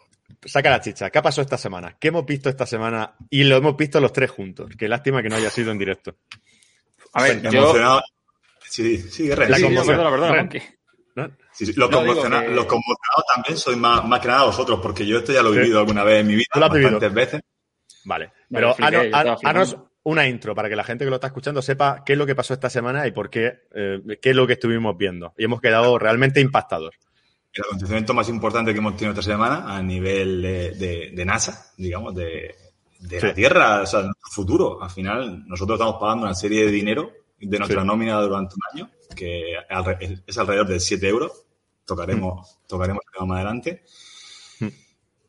saca 0.45 0.71
la 0.71 0.81
chicha. 0.81 1.11
¿Qué 1.11 1.19
ha 1.19 1.23
pasado 1.23 1.43
esta 1.43 1.59
semana? 1.59 1.97
¿Qué 1.99 2.09
hemos 2.09 2.25
visto 2.25 2.49
esta 2.49 2.67
semana? 2.67 3.15
Y 3.31 3.45
lo 3.45 3.57
hemos 3.57 3.77
visto 3.77 4.01
los 4.01 4.13
tres 4.13 4.31
juntos. 4.31 4.71
Qué 4.79 4.89
lástima 4.89 5.23
que 5.23 5.29
no 5.29 5.37
haya 5.37 5.51
sido 5.51 5.73
en 5.73 5.79
directo. 5.79 6.17
A 7.15 7.23
ver, 7.23 7.43
yo... 7.43 7.49
emocionado. 7.63 8.03
Sí, 8.69 8.99
sí, 8.99 9.33
Ren, 9.35 9.51
La 9.51 9.59
no, 9.59 9.65
conmoción. 9.67 9.97
perdona, 9.97 10.11
perdona, 10.11 10.33
Ren. 10.33 10.41
Monkey. 10.43 10.63
¿no? 11.17 11.31
sí, 11.53 11.67
sí. 11.67 11.73
Los, 11.75 11.91
No, 11.91 12.01
que- 12.01 12.07
conmocionados 12.07 13.25
también 13.35 13.57
soy 13.57 13.77
más, 13.77 14.05
más 14.05 14.21
que 14.21 14.29
nada 14.29 14.45
vosotros, 14.45 14.79
porque 14.83 15.05
yo 15.07 15.19
esto 15.19 15.33
ya 15.33 15.43
lo 15.43 15.51
he 15.51 15.55
Sí. 15.55 15.59
vivido 15.61 15.81
alguna 15.81 16.05
vez 16.05 16.21
en 16.21 16.27
mi 16.29 16.35
vida, 16.37 16.47
Tú 16.53 16.61
lo 16.61 16.67
has 16.67 16.73
vivido. 16.73 16.91
bastantes 16.93 17.15
veces. 17.15 17.41
Vale. 18.05 18.33
Pero 18.51 18.69
expliqué, 18.69 19.11
ha- 19.13 19.21
hanos 19.21 19.41
flipando. 19.41 19.88
Una 20.09 20.27
intro 20.27 20.55
para 20.55 20.69
que 20.69 20.77
la 20.77 20.85
gente 20.85 21.05
que 21.05 21.11
lo 21.11 21.17
está 21.17 21.27
escuchando 21.29 21.61
sepa 21.63 22.03
qué 22.05 22.13
es 22.15 22.19
lo 22.19 22.27
que 22.27 22.35
pasó 22.35 22.55
esta 22.55 22.71
semana 22.71 23.07
y 23.07 23.13
por 23.13 23.31
qué, 23.31 23.61
eh, 23.75 24.01
qué 24.21 24.31
es 24.31 24.37
lo 24.37 24.47
que 24.47 24.55
estuvimos 24.55 24.97
viendo. 24.97 25.35
Y 25.37 25.45
hemos 25.45 25.61
quedado 25.61 25.99
realmente 25.99 26.41
impactados. 26.41 26.95
El 27.53 27.65
acontecimiento 27.65 28.15
más 28.15 28.29
importante 28.29 28.73
que 28.73 28.79
hemos 28.79 28.97
tenido 28.97 29.13
esta 29.13 29.23
semana 29.23 29.77
a 29.77 29.83
nivel 29.83 30.43
de, 30.43 30.71
de- 30.73 31.11
de 31.15 31.25
NASA, 31.25 31.73
digamos, 31.77 32.15
de, 32.15 32.55
de 33.01 33.21
la 33.21 33.29
Sí. 33.29 33.35
Tierra, 33.35 33.83
o 33.83 33.87
sea, 33.87 34.03
nuestro 34.03 34.31
futuro. 34.31 34.83
Al 34.83 34.91
final, 34.91 35.45
nosotros 35.47 35.79
estamos 35.79 36.01
pagando 36.01 36.25
una 36.27 36.35
serie 36.35 36.65
de 36.67 36.71
dinero 36.73 37.11
de 37.41 37.59
nuestra 37.59 37.81
Sí. 37.83 37.87
nómina 37.87 38.21
durante 38.21 38.55
un 38.55 38.61
año, 38.81 38.91
que 39.15 39.55
es 40.27 40.39
alrededor 40.39 40.67
de 40.69 40.81
7 40.81 41.09
euros. 41.09 41.33
Tocaremos, 41.85 42.59
tocaremos 42.67 43.03
el 43.07 43.13
tema 43.13 43.27
más 43.27 43.37
adelante. 43.37 43.83
Mm. 44.61 44.67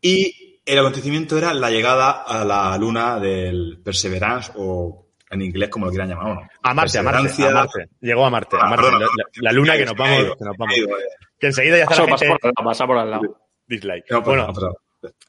Y 0.01 0.48
el 0.73 0.79
acontecimiento 0.79 1.37
era 1.37 1.53
la 1.53 1.69
llegada 1.69 2.11
a 2.23 2.43
la 2.45 2.77
luna 2.77 3.19
del 3.19 3.79
Perseverance, 3.83 4.51
o 4.55 5.07
en 5.31 5.41
inglés 5.41 5.69
como 5.69 5.85
lo 5.85 5.91
quieran 5.91 6.09
llamar, 6.09 6.25
¿o 6.31 6.35
no? 6.35 6.41
A 6.63 6.73
Marte, 6.73 6.97
a 6.97 7.03
Marte, 7.03 7.19
a 7.19 7.21
Perseverancia- 7.23 7.51
Marte. 7.53 7.89
Llegó 8.01 8.25
a 8.25 8.29
Marte, 8.29 8.55
a 8.55 8.59
Ah, 8.61 8.69
Marte. 8.69 8.83
perdona, 8.85 8.99
la, 8.99 9.05
la- 9.15 9.25
la 9.41 9.51
luna 9.51 9.77
que 9.77 9.85
nos 9.85 9.95
vamos, 9.95 10.17
que 10.37 10.45
nos 10.45 10.57
vamos. 10.57 10.77
eh. 10.77 10.85
Que 11.39 11.47
enseguida 11.47 11.77
ya 11.77 11.83
está 11.83 11.95
Paso, 11.95 12.07
la 12.07 12.17
gente 12.17 12.25
por 12.27 12.39
al 12.43 12.53
lado, 12.57 12.69
pasa 12.69 12.87
por 12.87 12.97
al 12.97 13.11
lado. 13.11 13.21
dislike. 13.67 14.05
No, 14.11 14.21
Bueno. 14.21 14.53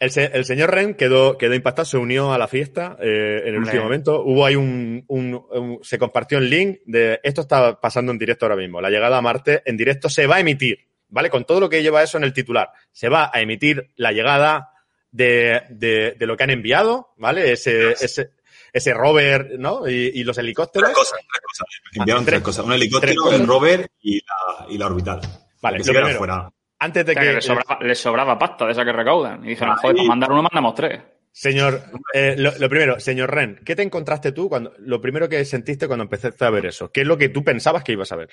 El, 0.00 0.11
se- 0.11 0.24
el 0.37 0.44
señor 0.44 0.72
Ren 0.74 0.94
quedó, 0.94 1.38
quedó 1.38 1.55
impactado, 1.55 1.85
se 1.85 1.96
unió 1.96 2.33
a 2.33 2.38
la 2.38 2.48
fiesta 2.48 2.96
eh, 3.00 3.42
en 3.44 3.55
el 3.55 3.61
último 3.61 3.85
momento. 3.85 4.22
Hubo 4.24 4.44
ahí 4.44 4.57
un, 4.57 5.05
un- 5.07 5.46
un- 5.50 5.79
Se 5.83 5.96
compartió 5.96 6.38
el 6.38 6.50
link 6.50 6.79
de 6.87 7.20
esto 7.22 7.42
está 7.42 7.79
pasando 7.81 8.11
en 8.11 8.18
directo 8.18 8.46
ahora 8.46 8.57
mismo. 8.57 8.81
La 8.81 8.90
llegada 8.90 9.18
a 9.18 9.22
Marte 9.22 9.62
en 9.64 9.76
directo 9.76 10.09
se 10.09 10.26
va 10.26 10.37
a 10.37 10.40
emitir, 10.40 10.88
¿vale? 11.09 11.31
Con 11.31 11.44
todo 11.44 11.61
lo 11.61 11.68
que 11.68 11.83
lleva 11.85 12.03
eso 12.03 12.18
en 12.18 12.24
el 12.24 12.33
titular. 12.33 12.70
Se 12.90 13.09
va 13.09 13.31
a 13.33 13.40
emitir 13.42 13.90
la 13.94 14.11
llegada 14.11 14.70
de, 15.10 15.62
de- 15.70 16.14
de 16.18 16.26
lo 16.26 16.36
que 16.36 16.44
han 16.44 16.50
enviado, 16.50 17.14
¿vale? 17.16 17.52
Ese, 17.52 17.92
ese, 17.92 18.30
ese 18.72 18.94
rover, 18.94 19.58
¿no? 19.58 19.88
Y, 19.88 20.12
y 20.14 20.24
los 20.24 20.38
helicópteros. 20.38 20.88
Tres 20.90 20.96
cosas, 20.98 21.18
tres 21.20 21.42
cosas. 21.44 21.66
Enviaron 21.94 22.22
Ah, 22.22 22.26
tres- 22.26 22.34
tres, 22.36 22.44
cosas. 22.44 22.64
Un 22.66 22.72
helicóptero, 22.72 23.22
cosas. 23.22 23.40
el 23.40 23.46
rover 23.46 23.90
y 24.02 24.16
la, 24.20 24.66
y 24.68 24.78
la 24.78 24.86
orbital. 24.86 25.20
Vale, 25.62 25.78
lo 25.78 25.84
primero. 25.84 26.18
fuera. 26.18 26.50
Antes 26.78 27.04
de 27.04 27.12
O 27.12 27.14
sea, 27.14 27.22
que 27.22 27.28
que. 27.28 27.34
les, 27.34 27.44
sobraba, 27.44 27.78
les 27.82 27.98
sobraba 27.98 28.38
pasta 28.38 28.64
de 28.66 28.72
esa 28.72 28.84
que 28.84 28.92
recaudan. 28.92 29.44
Y 29.44 29.48
dijeron, 29.50 29.76
joder, 29.76 29.96
para 29.96 30.08
mandar 30.08 30.32
uno 30.32 30.42
mandamos 30.42 30.74
tres. 30.74 31.00
Señor, 31.32 31.82
eh, 32.14 32.34
lo, 32.38 32.52
lo 32.58 32.68
primero, 32.68 32.98
señor 32.98 33.32
Ren, 33.32 33.60
¿qué 33.64 33.76
te 33.76 33.82
encontraste 33.82 34.32
tú 34.32 34.48
cuando, 34.48 34.72
lo 34.78 35.00
primero 35.00 35.28
que 35.28 35.44
sentiste 35.44 35.86
cuando 35.86 36.02
empezaste 36.04 36.44
a 36.44 36.50
ver 36.50 36.66
eso? 36.66 36.90
¿Qué 36.90 37.02
es 37.02 37.06
lo 37.06 37.16
que 37.18 37.28
tú 37.28 37.44
pensabas 37.44 37.84
que 37.84 37.92
ibas 37.92 38.10
a 38.10 38.16
ver? 38.16 38.30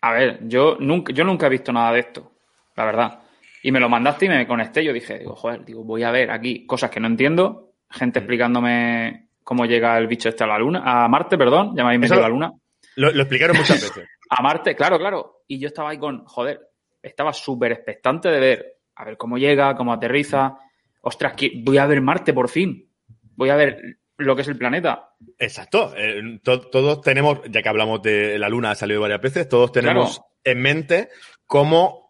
A 0.00 0.12
ver, 0.12 0.38
yo 0.48 0.76
nunca, 0.80 1.12
yo 1.12 1.24
nunca 1.24 1.46
he 1.46 1.50
visto 1.50 1.72
nada 1.72 1.92
de 1.92 2.00
esto, 2.00 2.32
la 2.76 2.84
verdad. 2.86 3.18
Y 3.62 3.72
me 3.72 3.80
lo 3.80 3.88
mandaste 3.88 4.26
y 4.26 4.28
me 4.28 4.46
conecté. 4.46 4.84
Yo 4.84 4.92
dije, 4.92 5.18
digo, 5.18 5.34
joder, 5.36 5.64
digo, 5.64 5.84
voy 5.84 6.02
a 6.04 6.10
ver 6.10 6.30
aquí 6.30 6.64
cosas 6.66 6.90
que 6.90 7.00
no 7.00 7.06
entiendo. 7.08 7.72
Mm. 7.90 7.94
Gente 7.98 8.18
explicándome 8.20 9.28
cómo 9.42 9.64
llega 9.66 9.96
el 9.98 10.06
bicho 10.06 10.28
este 10.28 10.44
a 10.44 10.46
la 10.46 10.58
luna, 10.58 10.82
a 10.84 11.08
Marte, 11.08 11.38
perdón, 11.38 11.74
ya 11.76 11.82
me 11.82 11.94
habéis 11.94 12.04
Eso- 12.04 12.14
metido 12.14 12.24
a 12.26 12.28
la 12.28 12.34
luna. 12.34 12.52
Lo, 12.96 13.10
lo 13.12 13.22
explicaron 13.22 13.56
muchas 13.56 13.80
veces. 13.80 14.06
A 14.30 14.42
Marte, 14.42 14.76
claro, 14.76 14.98
claro. 14.98 15.42
Y 15.46 15.58
yo 15.58 15.68
estaba 15.68 15.88
ahí 15.90 15.98
con, 15.98 16.24
joder, 16.26 16.60
estaba 17.02 17.32
súper 17.32 17.72
expectante 17.72 18.28
de 18.28 18.38
ver, 18.40 18.66
a 18.96 19.04
ver 19.06 19.16
cómo 19.16 19.38
llega, 19.38 19.74
cómo 19.74 19.92
aterriza. 19.92 20.58
Ostras, 21.00 21.32
que 21.32 21.50
voy 21.64 21.78
a 21.78 21.86
ver 21.86 22.02
Marte 22.02 22.34
por 22.34 22.50
fin. 22.50 22.90
Voy 23.36 23.48
a 23.48 23.56
ver 23.56 23.80
lo 24.18 24.36
que 24.36 24.42
es 24.42 24.48
el 24.48 24.58
planeta. 24.58 25.10
Exacto. 25.38 25.94
Eh, 25.96 26.40
to- 26.42 26.68
todos 26.68 27.00
tenemos, 27.00 27.40
ya 27.48 27.62
que 27.62 27.68
hablamos 27.70 28.02
de 28.02 28.38
la 28.38 28.48
Luna, 28.50 28.72
ha 28.72 28.74
salido 28.74 29.00
varias 29.00 29.22
veces, 29.22 29.48
todos 29.48 29.72
tenemos 29.72 30.16
Claro. 30.18 30.28
en 30.44 30.60
mente 30.60 31.08
cómo 31.46 32.07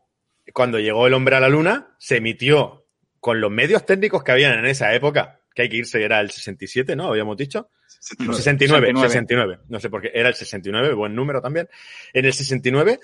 cuando 0.53 0.79
llegó 0.79 1.07
el 1.07 1.15
hombre 1.15 1.37
a 1.37 1.41
la 1.41 1.49
Luna 1.49 1.95
se 1.99 2.17
emitió 2.17 2.87
con 3.21 3.41
los 3.41 3.51
medios 3.51 3.85
técnicos 3.85 4.23
que 4.23 4.33
habían 4.33 4.59
en 4.59 4.67
esa 4.67 4.95
época, 4.95 5.41
que 5.55 5.63
hay 5.63 5.69
que 5.69 5.77
irse, 5.79 6.03
era 6.03 6.21
el 6.21 6.31
67, 6.31 6.95
¿no? 6.97 7.09
Habíamos 7.09 7.37
dicho. 7.37 7.69
69. 8.01 8.37
69, 8.37 8.87
69. 8.87 9.09
69. 9.09 9.59
No 9.69 9.81
sé 9.81 9.91
por 9.91 10.03
qué. 10.03 10.11
Era 10.15 10.29
el 10.29 10.35
69, 10.35 10.95
buen 10.95 11.15
número 11.15 11.41
también. 11.43 11.69
En 12.13 12.25
el 12.25 12.33
69, 12.33 13.01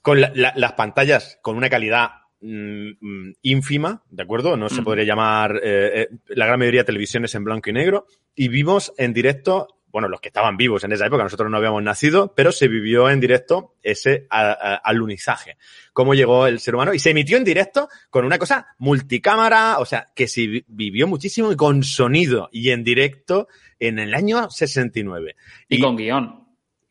con 0.00 0.20
la- 0.20 0.32
la- 0.34 0.52
las 0.56 0.72
pantallas 0.72 1.38
con 1.42 1.56
una 1.56 1.68
calidad 1.68 2.08
mm, 2.40 2.90
mm, 3.00 3.32
ínfima, 3.42 4.02
¿de 4.10 4.22
acuerdo? 4.22 4.56
No 4.58 4.68
se 4.68 4.82
Mm. 4.82 4.84
podría 4.84 5.04
llamar, 5.04 5.56
eh, 5.62 5.90
eh, 6.02 6.08
la 6.28 6.46
gran 6.46 6.58
mayoría 6.58 6.82
de 6.82 6.84
televisiones 6.86 7.34
en 7.34 7.44
blanco 7.44 7.70
y 7.70 7.72
negro. 7.72 8.06
Y 8.34 8.48
vimos 8.48 8.92
en 8.98 9.14
directo, 9.14 9.75
bueno, 9.96 10.08
los 10.10 10.20
que 10.20 10.28
estaban 10.28 10.58
vivos 10.58 10.84
en 10.84 10.92
esa 10.92 11.06
época, 11.06 11.22
nosotros 11.22 11.50
no 11.50 11.56
habíamos 11.56 11.82
nacido, 11.82 12.34
pero 12.36 12.52
se 12.52 12.68
vivió 12.68 13.08
en 13.08 13.18
directo 13.18 13.76
ese 13.82 14.26
alunizaje. 14.28 15.56
Cómo 15.94 16.12
llegó 16.12 16.46
el 16.46 16.60
ser 16.60 16.74
humano. 16.74 16.92
Y 16.92 16.98
se 16.98 17.12
emitió 17.12 17.38
en 17.38 17.44
directo 17.44 17.88
con 18.10 18.26
una 18.26 18.38
cosa 18.38 18.66
multicámara, 18.76 19.78
o 19.78 19.86
sea, 19.86 20.08
que 20.14 20.28
se 20.28 20.46
vi- 20.46 20.64
vivió 20.68 21.06
muchísimo 21.06 21.50
y 21.50 21.56
con 21.56 21.82
sonido 21.82 22.50
y 22.52 22.68
en 22.72 22.84
directo 22.84 23.48
en 23.78 23.98
el 23.98 24.14
año 24.14 24.50
69. 24.50 25.34
Y, 25.70 25.80
con 25.80 25.96
guion. 25.96 26.44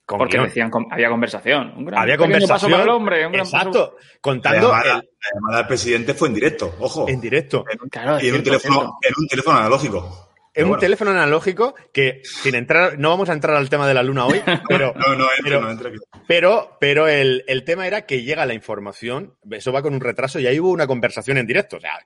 con 0.04 0.18
porque 0.18 0.38
guion. 0.38 0.48
decían, 0.48 0.72
había 0.90 1.10
conversación. 1.10 1.74
Un 1.78 1.86
gran 1.86 2.02
Había 2.02 2.18
conversación. 2.18 2.56
paso 2.56 2.70
para 2.72 2.84
el 2.84 2.90
hombre. 2.90 3.26
Un 3.28 3.34
gran 3.34 3.46
paso- 3.46 3.58
exacto. 3.58 3.98
La 4.02 4.20
Contando 4.20 4.68
llamada, 4.72 4.82
el- 4.94 4.98
la 4.98 5.30
llamada 5.36 5.58
del 5.60 5.68
presidente 5.68 6.14
fue 6.16 6.28
en 6.30 6.34
directo, 6.34 6.76
ojo. 6.80 7.08
en 7.08 7.22
directo. 7.22 7.66
En 7.72 7.88
Claro, 7.90 8.18
y 8.20 8.30
en 8.30 8.36
un, 8.36 8.42
cierto, 8.42 8.44
teléfono, 8.50 8.76
cierto. 8.76 8.98
en 9.04 9.14
un 9.24 9.28
teléfono 9.28 9.58
analógico. 9.60 10.30
Es 10.56 10.64
un 10.64 10.70
bueno. 10.70 10.80
teléfono 10.80 11.12
analógico 11.12 11.76
que, 11.94 12.22
sin 12.24 12.56
entrar, 12.56 12.98
no 12.98 13.10
vamos 13.10 13.30
a 13.30 13.34
entrar 13.34 13.56
al 13.58 13.70
tema 13.70 13.88
de 13.88 13.94
la 13.94 14.02
luna 14.04 14.26
hoy, 14.26 14.42
pero, 14.70 14.94
No, 14.96 15.16
no 15.16 15.24
entra, 15.26 15.36
pero- 15.44 15.62
no 15.62 15.70
entra. 15.72 15.92
pero, 16.28 16.78
pero 16.80 17.08
el, 17.08 17.44
el 17.48 17.64
tema 17.66 17.86
era 17.88 18.06
que 18.06 18.24
llega 18.24 18.46
la 18.46 18.54
información, 18.54 19.36
eso 19.52 19.72
va 19.74 19.82
con 19.82 19.94
un 19.94 20.00
retraso 20.02 20.40
y 20.40 20.48
ahí 20.48 20.60
hubo 20.60 20.70
una 20.72 20.88
conversación 20.88 21.38
en 21.38 21.46
directo. 21.46 21.78
O 21.78 21.80
sea, 21.82 22.00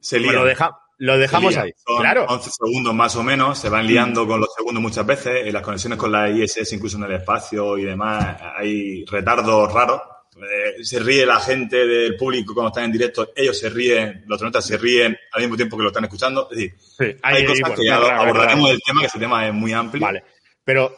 Se 0.00 0.20
lo, 0.20 0.44
deja- 0.44 0.78
lo 0.98 1.18
dejamos 1.18 1.56
ahí. 1.56 1.72
Son 1.84 1.98
Claro. 1.98 2.26
11 2.28 2.50
segundos 2.52 2.94
más 2.94 3.16
o 3.16 3.24
menos, 3.24 3.58
se 3.58 3.68
van 3.68 3.86
liando 3.86 4.26
con 4.28 4.38
los 4.38 4.54
segundos 4.56 4.80
muchas 4.80 5.04
veces, 5.04 5.44
en 5.46 5.52
las 5.52 5.62
conexiones 5.62 5.98
con 5.98 6.12
la 6.12 6.30
ISS, 6.30 6.72
incluso 6.74 6.96
en 6.98 7.02
el 7.04 7.12
espacio 7.14 7.76
y 7.78 7.84
demás, 7.84 8.36
hay 8.56 9.04
retardos 9.06 9.72
raros. 9.72 10.00
Eh, 10.36 10.82
se 10.82 10.98
ríe 10.98 11.26
la 11.26 11.38
gente 11.40 11.86
del 11.86 12.16
público 12.16 12.54
cuando 12.54 12.68
están 12.68 12.84
en 12.84 12.92
directo, 12.92 13.32
ellos 13.36 13.58
se 13.58 13.68
ríen, 13.68 14.22
los 14.26 14.36
astronautas 14.36 14.64
se 14.66 14.78
ríen 14.78 15.16
al 15.32 15.42
mismo 15.42 15.56
tiempo 15.56 15.76
que 15.76 15.82
lo 15.82 15.88
están 15.90 16.04
escuchando. 16.04 16.48
Es 16.50 16.56
decir, 16.56 16.74
Sí, 16.78 17.04
hay 17.22 17.36
ahí- 17.36 17.44
cosas 17.44 17.60
bueno, 17.60 17.76
que 17.76 17.86
ya 17.86 17.96
abordaremos 17.96 18.64
raro. 18.64 18.74
el 18.74 18.80
tema, 18.84 19.00
que 19.02 19.06
ese 19.08 19.18
tema 19.18 19.46
es 19.46 19.52
muy 19.52 19.72
amplio. 19.72 20.00
Vale. 20.00 20.24
Pero, 20.64 20.96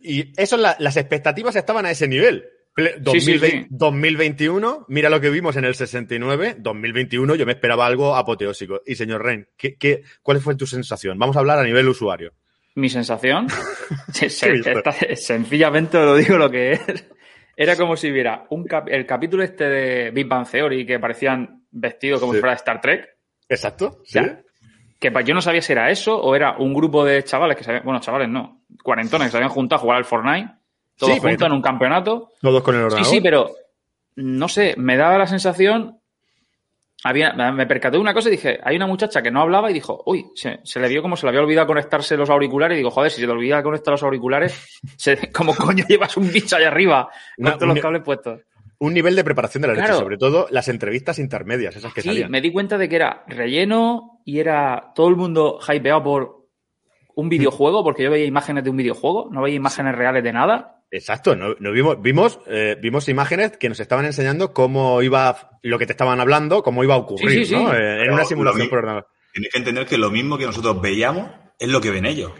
y 0.00 0.32
eso, 0.40 0.56
la- 0.56 0.76
las 0.78 0.96
expectativas 0.96 1.56
estaban 1.56 1.84
a 1.86 1.90
ese 1.90 2.06
nivel. 2.06 2.44
Ple- 2.76 2.92
Sí, 2.92 3.20
sí, 3.20 3.32
2020 3.32 3.58
sí. 3.62 3.66
2021, 3.70 4.84
mira 4.88 5.08
lo 5.10 5.20
que 5.20 5.30
vimos 5.30 5.56
en 5.56 5.64
el 5.64 5.74
69, 5.74 6.56
2021 6.58 7.34
yo 7.34 7.46
me 7.46 7.52
esperaba 7.52 7.86
algo 7.86 8.14
apoteósico. 8.14 8.82
Y 8.86 8.94
señor 8.94 9.24
Ren, 9.24 9.48
¿qué, 9.56 9.76
qué, 9.76 10.02
cuál 10.22 10.40
fue 10.40 10.54
tu 10.56 10.66
sensación? 10.66 11.18
Vamos 11.18 11.36
a 11.36 11.40
hablar 11.40 11.58
a 11.58 11.64
nivel 11.64 11.88
usuario. 11.88 12.34
Mi 12.74 12.90
sensación, 12.90 13.48
se- 14.12 14.28
se- 14.30 15.16
sencillamente 15.16 15.98
lo 15.98 16.14
digo 16.16 16.36
lo 16.36 16.50
que 16.50 16.72
es. 16.72 16.80
Era 17.56 17.74
como 17.76 17.96
si 17.96 18.10
viera 18.10 18.44
un 18.50 18.64
cap- 18.66 18.88
el 18.90 19.06
capítulo 19.06 19.42
este 19.42 19.64
de 19.68 20.10
Big 20.10 20.28
Bang 20.28 20.46
Theory 20.48 20.84
que 20.84 20.98
parecían 20.98 21.62
vestidos 21.70 22.20
como 22.20 22.32
Sí. 22.32 22.36
si 22.38 22.40
fuera 22.40 22.54
Star 22.56 22.80
Trek. 22.80 23.08
Exacto, 23.48 24.00
sí. 24.04 24.18
Ya. 24.18 24.40
que 24.98 25.12
yo 25.24 25.34
no 25.34 25.40
sabía 25.42 25.60
si 25.62 25.72
era 25.72 25.90
eso 25.90 26.18
o 26.18 26.34
era 26.34 26.56
un 26.58 26.72
grupo 26.74 27.04
de 27.04 27.22
chavales 27.22 27.56
que 27.56 27.62
se 27.64 27.70
habían, 27.70 27.84
bueno, 27.84 28.00
chavales 28.00 28.28
no, 28.28 28.62
cuarentones 28.82 29.26
que 29.28 29.30
se 29.32 29.36
habían 29.36 29.50
juntado 29.50 29.78
a 29.78 29.82
jugar 29.82 29.98
al 29.98 30.04
Fortnite, 30.06 30.50
todos 30.96 31.14
Sí, 31.14 31.20
juntos 31.20 31.46
en 31.46 31.52
un 31.52 31.62
campeonato. 31.62 32.32
Todos 32.40 32.62
con 32.62 32.74
el 32.74 32.80
Sí, 32.80 32.84
ordenador. 32.86 33.06
sí, 33.14 33.20
pero 33.20 33.50
no 34.16 34.48
sé, 34.48 34.74
me 34.78 34.96
daba 34.96 35.18
la 35.18 35.26
sensación. 35.26 35.95
Había, 37.04 37.32
me 37.34 37.66
percaté 37.66 37.96
de 37.96 38.00
una 38.00 38.14
cosa 38.14 38.28
y 38.28 38.32
dije, 38.32 38.58
hay 38.64 38.74
una 38.76 38.86
muchacha 38.86 39.22
que 39.22 39.30
no 39.30 39.40
hablaba 39.42 39.70
y 39.70 39.74
dijo, 39.74 40.02
uy, 40.06 40.26
se, 40.34 40.60
se 40.64 40.80
le 40.80 40.88
vio 40.88 41.02
como 41.02 41.16
se 41.16 41.24
le 41.26 41.28
había 41.30 41.42
olvidado 41.42 41.66
conectarse 41.66 42.16
los 42.16 42.30
auriculares 42.30 42.76
y 42.76 42.78
digo, 42.78 42.90
joder, 42.90 43.10
si 43.10 43.20
se 43.20 43.26
te 43.26 43.32
olvida 43.32 43.62
conectar 43.62 43.92
los 43.92 44.02
auriculares, 44.02 44.80
se, 44.96 45.30
como 45.30 45.54
coño 45.54 45.84
llevas 45.88 46.16
un 46.16 46.32
bicho 46.32 46.56
ahí 46.56 46.64
arriba 46.64 47.08
con 47.36 47.52
todos 47.58 47.68
los 47.68 47.80
cables 47.80 48.02
puestos. 48.02 48.40
Un 48.78 48.92
nivel 48.92 49.14
de 49.16 49.24
preparación 49.24 49.62
de 49.62 49.68
la 49.68 49.74
leche, 49.74 49.86
Claro. 49.86 50.00
sobre 50.00 50.18
todo 50.18 50.48
las 50.50 50.68
entrevistas 50.68 51.18
intermedias, 51.18 51.76
esas 51.76 51.94
que 51.94 52.02
Sí, 52.02 52.08
salían. 52.08 52.30
me 52.30 52.40
di 52.42 52.52
cuenta 52.52 52.76
de 52.76 52.88
que 52.88 52.96
era 52.96 53.24
relleno 53.26 54.20
y 54.24 54.38
era 54.38 54.92
todo 54.94 55.08
el 55.08 55.16
mundo 55.16 55.58
hypeado 55.66 56.02
por 56.02 56.35
un 57.16 57.28
videojuego, 57.28 57.82
porque 57.82 58.04
yo 58.04 58.10
veía 58.10 58.24
imágenes 58.26 58.62
de 58.64 58.70
un 58.70 58.76
videojuego, 58.76 59.28
no 59.32 59.42
veía 59.42 59.56
imágenes 59.56 59.94
reales 59.94 60.22
de 60.22 60.32
nada. 60.32 60.82
Exacto, 60.90 61.34
no, 61.34 61.56
no 61.58 61.72
vimos, 61.72 62.00
vimos, 62.00 62.38
eh, 62.46 62.76
vimos 62.80 63.08
imágenes 63.08 63.56
que 63.56 63.68
nos 63.68 63.80
estaban 63.80 64.04
enseñando 64.04 64.52
cómo 64.52 65.02
iba 65.02 65.58
lo 65.62 65.78
que 65.78 65.86
te 65.86 65.92
estaban 65.92 66.20
hablando, 66.20 66.62
cómo 66.62 66.84
iba 66.84 66.94
a 66.94 66.98
ocurrir, 66.98 67.30
Sí, 67.30 67.38
sí, 67.38 67.44
sí. 67.46 67.54
¿no? 67.62 67.74
Eh, 67.74 68.04
en 68.04 68.12
una 68.12 68.24
simulación 68.24 68.68
ordenador. 68.70 69.08
Tienes 69.32 69.50
que 69.52 69.58
entender 69.58 69.84
que 69.86 69.98
lo 69.98 70.10
mismo 70.10 70.38
que 70.38 70.46
nosotros 70.46 70.80
veíamos 70.80 71.28
es 71.58 71.68
lo 71.68 71.80
que 71.80 71.90
ven 71.90 72.06
ellos. 72.06 72.32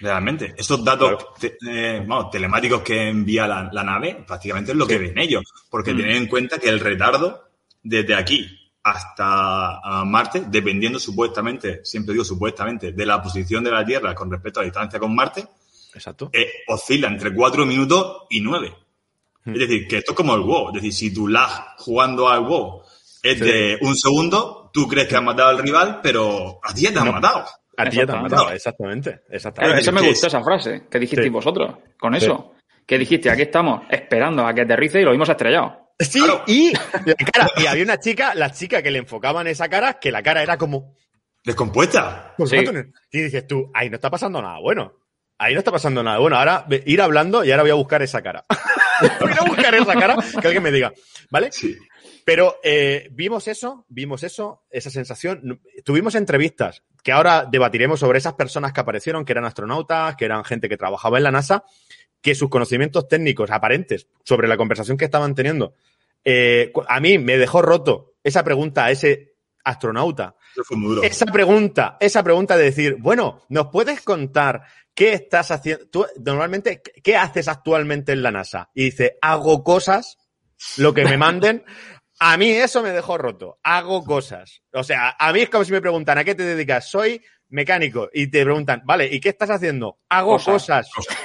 Realmente. 0.00 0.54
Estos 0.56 0.84
datos 0.84 1.26
te- 1.40 1.56
eh, 1.68 2.06
telemáticos 2.30 2.82
que 2.82 3.08
envía 3.08 3.46
la, 3.48 3.68
la 3.72 3.82
nave, 3.82 4.22
prácticamente 4.26 4.72
es 4.72 4.76
lo 4.78 4.86
que 4.86 4.98
ven 4.98 5.18
ellos. 5.18 5.42
Porque 5.70 5.92
Mm. 5.92 5.96
tened 5.96 6.16
en 6.16 6.26
cuenta 6.26 6.58
que 6.58 6.68
el 6.68 6.78
retardo 6.80 7.48
desde 7.82 8.14
aquí 8.14 8.57
hasta 8.82 9.78
a 9.78 10.04
Marte, 10.04 10.44
dependiendo 10.48 10.98
supuestamente, 10.98 11.84
siempre 11.84 12.12
digo 12.14 12.24
supuestamente, 12.24 12.92
de 12.92 13.06
la 13.06 13.22
posición 13.22 13.62
de 13.64 13.70
la 13.70 13.84
Tierra 13.84 14.14
con 14.14 14.30
respecto 14.30 14.60
a 14.60 14.62
la 14.62 14.66
distancia 14.66 14.98
con 14.98 15.14
Marte, 15.14 15.46
Exacto. 15.94 16.30
eh, 16.32 16.48
oscila 16.68 17.08
entre 17.08 17.34
4 17.34 17.66
minutos 17.66 18.22
y 18.30 18.40
9. 18.40 18.74
Hmm. 19.44 19.52
Es 19.52 19.58
decir, 19.60 19.86
que 19.88 19.98
esto 19.98 20.12
es 20.12 20.16
como 20.16 20.34
el 20.34 20.42
WoW. 20.42 20.68
Es 20.68 20.74
decir, 20.74 20.92
si 20.92 21.14
tu 21.14 21.28
lag 21.28 21.50
jugando 21.78 22.28
al 22.28 22.40
WoW 22.40 22.82
es 23.22 23.40
de 23.40 23.78
un 23.82 23.96
segundo, 23.96 24.70
tú 24.72 24.86
crees 24.86 25.08
que 25.08 25.16
has 25.16 25.22
matado 25.22 25.48
al 25.50 25.58
rival, 25.58 26.00
pero 26.02 26.60
a 26.62 26.72
ti 26.72 26.82
ya 26.82 26.92
te 26.92 26.98
han 27.00 27.06
No. 27.06 27.12
matado. 27.12 27.44
A 27.76 27.88
ti 27.88 27.96
ya 27.96 28.06
te 28.06 28.12
han 28.12 28.22
matado, 28.22 28.50
exactamente. 28.50 29.10
Claro, 29.10 29.24
exactamente. 29.30 29.80
eso 29.80 29.92
me 29.92 30.00
¿qué 30.00 30.08
gustó 30.08 30.26
es? 30.26 30.34
esa 30.34 30.42
frase 30.44 30.82
que 30.90 30.98
dijisteis 30.98 31.26
Sí. 31.26 31.30
vosotros 31.30 31.76
con 31.98 32.14
eso. 32.14 32.54
Que 32.86 32.96
dijiste, 32.98 33.30
aquí 33.30 33.42
estamos 33.42 33.82
esperando 33.90 34.46
a 34.46 34.52
que 34.54 34.62
aterrice 34.62 35.00
y 35.00 35.04
lo 35.04 35.12
vimos 35.12 35.28
estrellado. 35.28 35.87
Sí, 35.98 36.20
Claro. 36.20 36.44
y 36.46 36.72
la 36.72 37.14
cara, 37.32 37.50
y 37.56 37.66
había 37.66 37.82
una 37.84 37.98
chica, 37.98 38.34
la 38.34 38.50
chica 38.52 38.82
que 38.82 38.90
le 38.90 38.98
enfocaban 38.98 39.46
esa 39.48 39.68
cara, 39.68 39.94
que 39.94 40.12
la 40.12 40.22
cara 40.22 40.42
era 40.42 40.56
como. 40.56 40.94
Descompuesta. 41.44 42.34
Pues, 42.36 42.50
Sí. 42.50 42.56
Y 43.10 43.22
dices 43.22 43.46
tú, 43.46 43.70
ahí 43.74 43.88
no 43.90 43.96
está 43.96 44.10
pasando 44.10 44.40
nada 44.42 44.58
bueno. 44.60 44.92
Ahí 45.38 45.54
no 45.54 45.60
está 45.60 45.70
pasando 45.72 46.02
nada 46.02 46.18
bueno. 46.18 46.36
Ahora 46.36 46.66
ir 46.86 47.00
hablando 47.00 47.44
y 47.44 47.50
ahora 47.50 47.62
voy 47.62 47.70
a 47.70 47.74
buscar 47.74 48.02
esa 48.02 48.22
cara. 48.22 48.44
voy 49.20 49.30
a 49.32 49.44
buscar 49.44 49.74
esa 49.74 49.94
cara 49.94 50.16
que 50.40 50.46
alguien 50.46 50.62
me 50.62 50.72
diga. 50.72 50.92
¿Vale? 51.30 51.50
Sí. 51.52 51.76
Pero 52.24 52.58
eh, 52.62 53.08
vimos 53.12 53.48
eso, 53.48 53.86
vimos 53.88 54.22
eso, 54.22 54.64
esa 54.70 54.90
sensación. 54.90 55.60
Tuvimos 55.84 56.14
entrevistas 56.14 56.82
que 57.02 57.12
ahora 57.12 57.46
debatiremos 57.50 58.00
sobre 58.00 58.18
esas 58.18 58.34
personas 58.34 58.72
que 58.72 58.80
aparecieron, 58.80 59.24
que 59.24 59.32
eran 59.32 59.46
astronautas, 59.46 60.14
que 60.16 60.26
eran 60.26 60.44
gente 60.44 60.68
que 60.68 60.76
trabajaba 60.76 61.16
en 61.16 61.24
la 61.24 61.30
NASA, 61.30 61.64
que 62.20 62.34
sus 62.34 62.48
conocimientos 62.48 63.06
técnicos 63.08 63.50
aparentes 63.50 64.08
sobre 64.24 64.48
la 64.48 64.56
conversación 64.56 64.96
que 64.96 65.04
estaban 65.04 65.34
teniendo, 65.34 65.74
eh, 66.24 66.72
a 66.88 67.00
mí 67.00 67.18
me 67.18 67.38
dejó 67.38 67.62
roto 67.62 68.14
esa 68.24 68.42
pregunta 68.44 68.84
a 68.86 68.90
ese 68.90 69.34
astronauta. 69.64 70.34
Esa 71.04 71.26
pregunta, 71.26 71.96
esa 72.00 72.22
pregunta 72.22 72.56
de 72.56 72.64
decir, 72.64 72.96
bueno, 72.98 73.42
¿nos 73.48 73.68
puedes 73.68 74.00
contar 74.02 74.62
qué 74.94 75.12
estás 75.12 75.50
haciendo? 75.50 75.86
Tú, 75.88 76.06
normalmente, 76.24 76.82
¿qué- 76.82 77.00
¿qué 77.02 77.16
haces 77.16 77.48
actualmente 77.48 78.12
en 78.12 78.22
la 78.22 78.30
NASA? 78.30 78.70
Y 78.74 78.84
dice, 78.84 79.16
hago 79.20 79.62
cosas, 79.62 80.18
lo 80.76 80.92
que 80.94 81.04
me 81.04 81.16
manden. 81.18 81.64
A 82.20 82.36
mí 82.36 82.50
eso 82.50 82.82
me 82.82 82.90
dejó 82.90 83.16
roto. 83.16 83.60
Hago 83.62 84.04
cosas. 84.04 84.62
O 84.72 84.82
sea, 84.82 85.14
a 85.18 85.32
mí 85.32 85.40
es 85.40 85.50
como 85.50 85.64
si 85.64 85.70
me 85.72 85.80
preguntan, 85.80 86.18
¿a 86.18 86.24
qué 86.24 86.34
te 86.34 86.42
dedicas? 86.42 86.90
Soy 86.90 87.22
mecánico. 87.50 88.08
Y 88.12 88.26
te 88.26 88.42
preguntan, 88.42 88.82
vale, 88.84 89.06
¿y 89.06 89.20
qué 89.20 89.28
estás 89.28 89.50
haciendo? 89.50 90.00
Hago 90.08 90.32
Cosas. 90.32 90.90
cosas. 90.92 91.16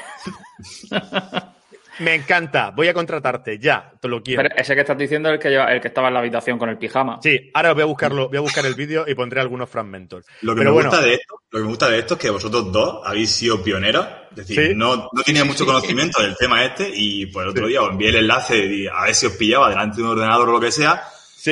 Me 2.00 2.16
encanta. 2.16 2.72
Voy 2.72 2.88
a 2.88 2.94
contratarte. 2.94 3.60
Ya, 3.60 3.94
te 4.02 4.08
lo 4.08 4.22
quiero. 4.24 4.42
Pero 4.44 4.56
ese 4.56 4.74
que 4.74 4.82
estás 4.82 4.98
diciendo 4.98 5.30
es 5.30 5.34
el 5.36 5.40
que, 5.40 5.50
lleva, 5.50 5.72
el 5.72 5.80
que 5.80 5.90
estaba 5.90 6.08
en 6.08 6.16
la 6.16 6.20
habitación 6.22 6.58
con 6.58 6.70
el 6.70 6.78
pijama. 6.78 7.20
Sí, 7.22 7.52
ahora 7.54 7.74
voy 7.74 7.84
a 7.84 7.86
buscarlo, 7.86 8.30
voy 8.30 8.38
a 8.38 8.42
buscar 8.42 8.66
el 8.66 8.74
vídeo 8.74 9.06
y 9.08 9.14
pondré 9.14 9.42
algunos 9.42 9.70
fragmentos. 9.70 10.26
Lo 10.42 10.54
que, 10.56 10.60
Pero 10.60 10.72
me 10.72 10.74
bueno, 10.74 10.90
gusta 10.90 11.06
de 11.06 11.14
esto, 11.14 11.36
lo 11.52 11.60
que 11.60 11.64
me 11.64 11.70
gusta 11.70 11.90
de 11.90 12.00
esto 12.00 12.14
es 12.16 12.20
que 12.20 12.30
vosotros 12.30 12.72
dos 12.72 13.02
habéis 13.06 13.32
sido 13.32 13.62
pioneros. 13.64 14.08
Es 14.32 14.38
decir, 14.38 14.68
Sí. 14.70 14.76
no, 14.76 15.10
no 15.12 15.22
tenía 15.24 15.46
mucho 15.46 15.66
conocimiento 15.66 16.22
del 16.22 16.36
tema 16.36 16.64
este 16.66 16.90
y 16.94 17.28
pues 17.28 17.44
el 17.44 17.50
otro 17.52 17.68
día 17.68 17.82
os 17.84 17.92
envié 17.92 18.10
el 18.10 18.16
enlace 18.16 18.58
y 18.66 18.88
a 18.88 19.04
ver 19.04 19.14
si 19.16 19.28
os 19.28 19.34
pillaba 19.34 19.70
delante 19.70 19.98
de 19.98 20.04
un 20.04 20.10
ordenador 20.10 20.50
o 20.50 20.54
lo 20.54 20.60
que 20.60 20.72
sea. 20.72 21.04
sí, 21.36 21.52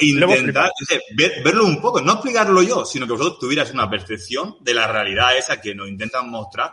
E 0.00 0.06
intentar 0.06 0.70
es 0.80 0.88
decir, 0.88 1.02
ver- 1.16 1.42
verlo 1.44 1.64
un 1.64 1.80
poco, 1.80 2.00
no 2.00 2.14
explicarlo 2.14 2.62
yo, 2.62 2.84
sino 2.84 3.06
que 3.06 3.12
vosotros 3.12 3.38
tuvierais 3.38 3.72
una 3.72 3.88
percepción 3.90 4.56
de 4.60 4.74
la 4.74 4.86
realidad 4.90 5.36
esa 5.36 5.60
que 5.60 5.74
nos 5.74 5.88
intentan 5.88 6.28
mostrar 6.30 6.72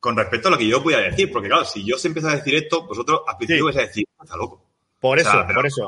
con 0.00 0.16
respecto 0.16 0.48
a 0.48 0.50
lo 0.52 0.58
que 0.58 0.66
yo 0.68 0.82
podía 0.82 0.98
decir. 1.00 1.30
Porque 1.32 1.48
claro, 1.48 1.64
si 1.64 1.84
yo 1.84 1.96
os 1.96 2.04
empiezo 2.04 2.28
a 2.28 2.36
decir 2.36 2.54
esto, 2.54 2.86
vosotros 2.86 3.20
al 3.26 3.36
principio 3.36 3.62
Sí. 3.62 3.64
vais 3.64 3.76
a 3.76 3.86
decir, 3.88 4.04
está 4.22 4.36
loco. 4.36 4.62
por 5.00 5.16
O 5.18 5.20
eso, 5.20 5.30
sea, 5.30 5.46
pero- 5.46 5.58
por 5.58 5.66
eso. 5.66 5.86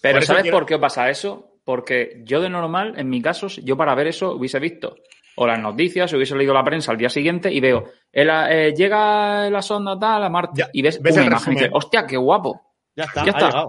Pero 0.00 0.14
Por 0.14 0.22
eso 0.24 0.26
¿sabes 0.32 0.42
quiero- 0.42 0.58
por 0.58 0.66
qué 0.66 0.78
pasa 0.78 1.08
eso? 1.10 1.48
Porque 1.64 2.22
yo 2.24 2.40
de 2.40 2.50
normal, 2.50 2.94
en 2.96 3.08
mi 3.08 3.22
caso, 3.22 3.46
yo 3.46 3.76
para 3.76 3.94
ver 3.94 4.08
eso 4.08 4.32
hubiese 4.32 4.58
visto 4.58 4.96
o 5.36 5.46
las 5.46 5.60
noticias, 5.60 6.12
hubiese 6.12 6.34
leído 6.34 6.52
la 6.52 6.64
prensa 6.64 6.90
al 6.90 6.98
día 6.98 7.08
siguiente 7.08 7.52
y 7.52 7.60
veo, 7.60 7.84
el, 8.10 8.28
eh, 8.50 8.74
llega 8.76 9.48
la 9.48 9.62
sonda 9.62 9.96
tal 9.98 10.24
a 10.24 10.28
Marte 10.28 10.54
Ya, 10.56 10.70
y 10.72 10.82
ves, 10.82 11.00
ves 11.00 11.16
una 11.16 11.26
imagen 11.26 11.52
y 11.52 11.56
dices, 11.56 11.70
hostia, 11.72 12.04
qué 12.04 12.16
guapo. 12.16 12.60
Ya 12.96 13.04
está, 13.04 13.24
Ya 13.24 13.30
está. 13.30 13.64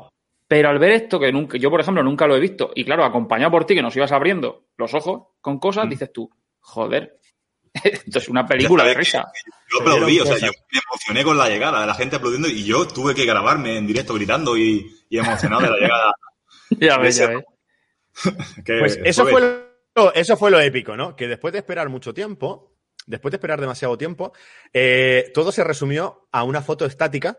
Pero 0.47 0.69
al 0.69 0.79
ver 0.79 0.91
esto, 0.93 1.19
que 1.19 1.31
nunca, 1.31 1.57
yo 1.59 1.69
por 1.69 1.79
ejemplo 1.81 2.01
nunca 2.03 2.25
lo 2.27 2.35
he 2.35 2.39
visto, 2.39 2.71
y 2.73 2.83
claro, 2.83 3.05
acompañado 3.05 3.51
por 3.51 3.65
ti 3.65 3.75
que 3.75 3.81
nos 3.83 3.95
ibas 3.95 4.11
abriendo 4.11 4.63
los 4.77 4.93
ojos 4.95 5.21
con 5.39 5.59
cosas, 5.59 5.85
Mm. 5.85 5.89
dices 5.89 6.11
tú, 6.11 6.29
joder, 6.61 7.19
esto 7.73 8.19
es 8.19 8.29
una 8.29 8.45
película 8.45 8.83
de 8.83 8.93
risa. 8.93 9.31
Yo 9.71 9.81
aplaudí, 9.81 10.19
o 10.19 10.25
sea, 10.25 10.37
yo 10.37 10.51
me 10.71 10.79
emocioné 10.89 11.23
con 11.23 11.37
la 11.37 11.49
llegada 11.49 11.81
de 11.81 11.87
la 11.87 11.95
gente 11.95 12.17
aplaudiendo 12.17 12.47
y 12.47 12.63
yo 12.63 12.87
tuve 12.87 13.15
que 13.15 13.25
grabarme 13.25 13.77
en 13.77 13.87
directo 13.87 14.13
gritando 14.13 14.57
y, 14.57 14.95
y 15.09 15.17
emocionado 15.17 15.63
de 15.63 15.69
la 15.69 15.77
llegada. 15.77 16.13
Ya 16.79 16.97
ves, 16.97 17.17
ya 17.17 17.27
ves. 17.27 17.43
Pues 18.65 18.99
eso 19.03 19.27
fue, 19.27 19.41
lo, 19.95 20.13
eso 20.13 20.37
fue 20.37 20.49
lo 20.49 20.59
épico, 20.59 20.95
¿no? 20.95 21.15
Que 21.15 21.27
después 21.27 21.51
de 21.51 21.59
esperar 21.59 21.89
mucho 21.89 22.13
tiempo, 22.13 22.75
después 23.05 23.31
de 23.31 23.37
esperar 23.37 23.59
demasiado 23.59 23.97
tiempo, 23.97 24.33
eh, 24.71 25.31
todo 25.33 25.51
se 25.51 25.63
resumió 25.63 26.27
a 26.31 26.43
una 26.43 26.61
foto 26.61 26.85
estática 26.85 27.37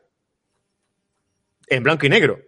en 1.68 1.83
blanco 1.83 2.07
y 2.07 2.11
negro. 2.11 2.40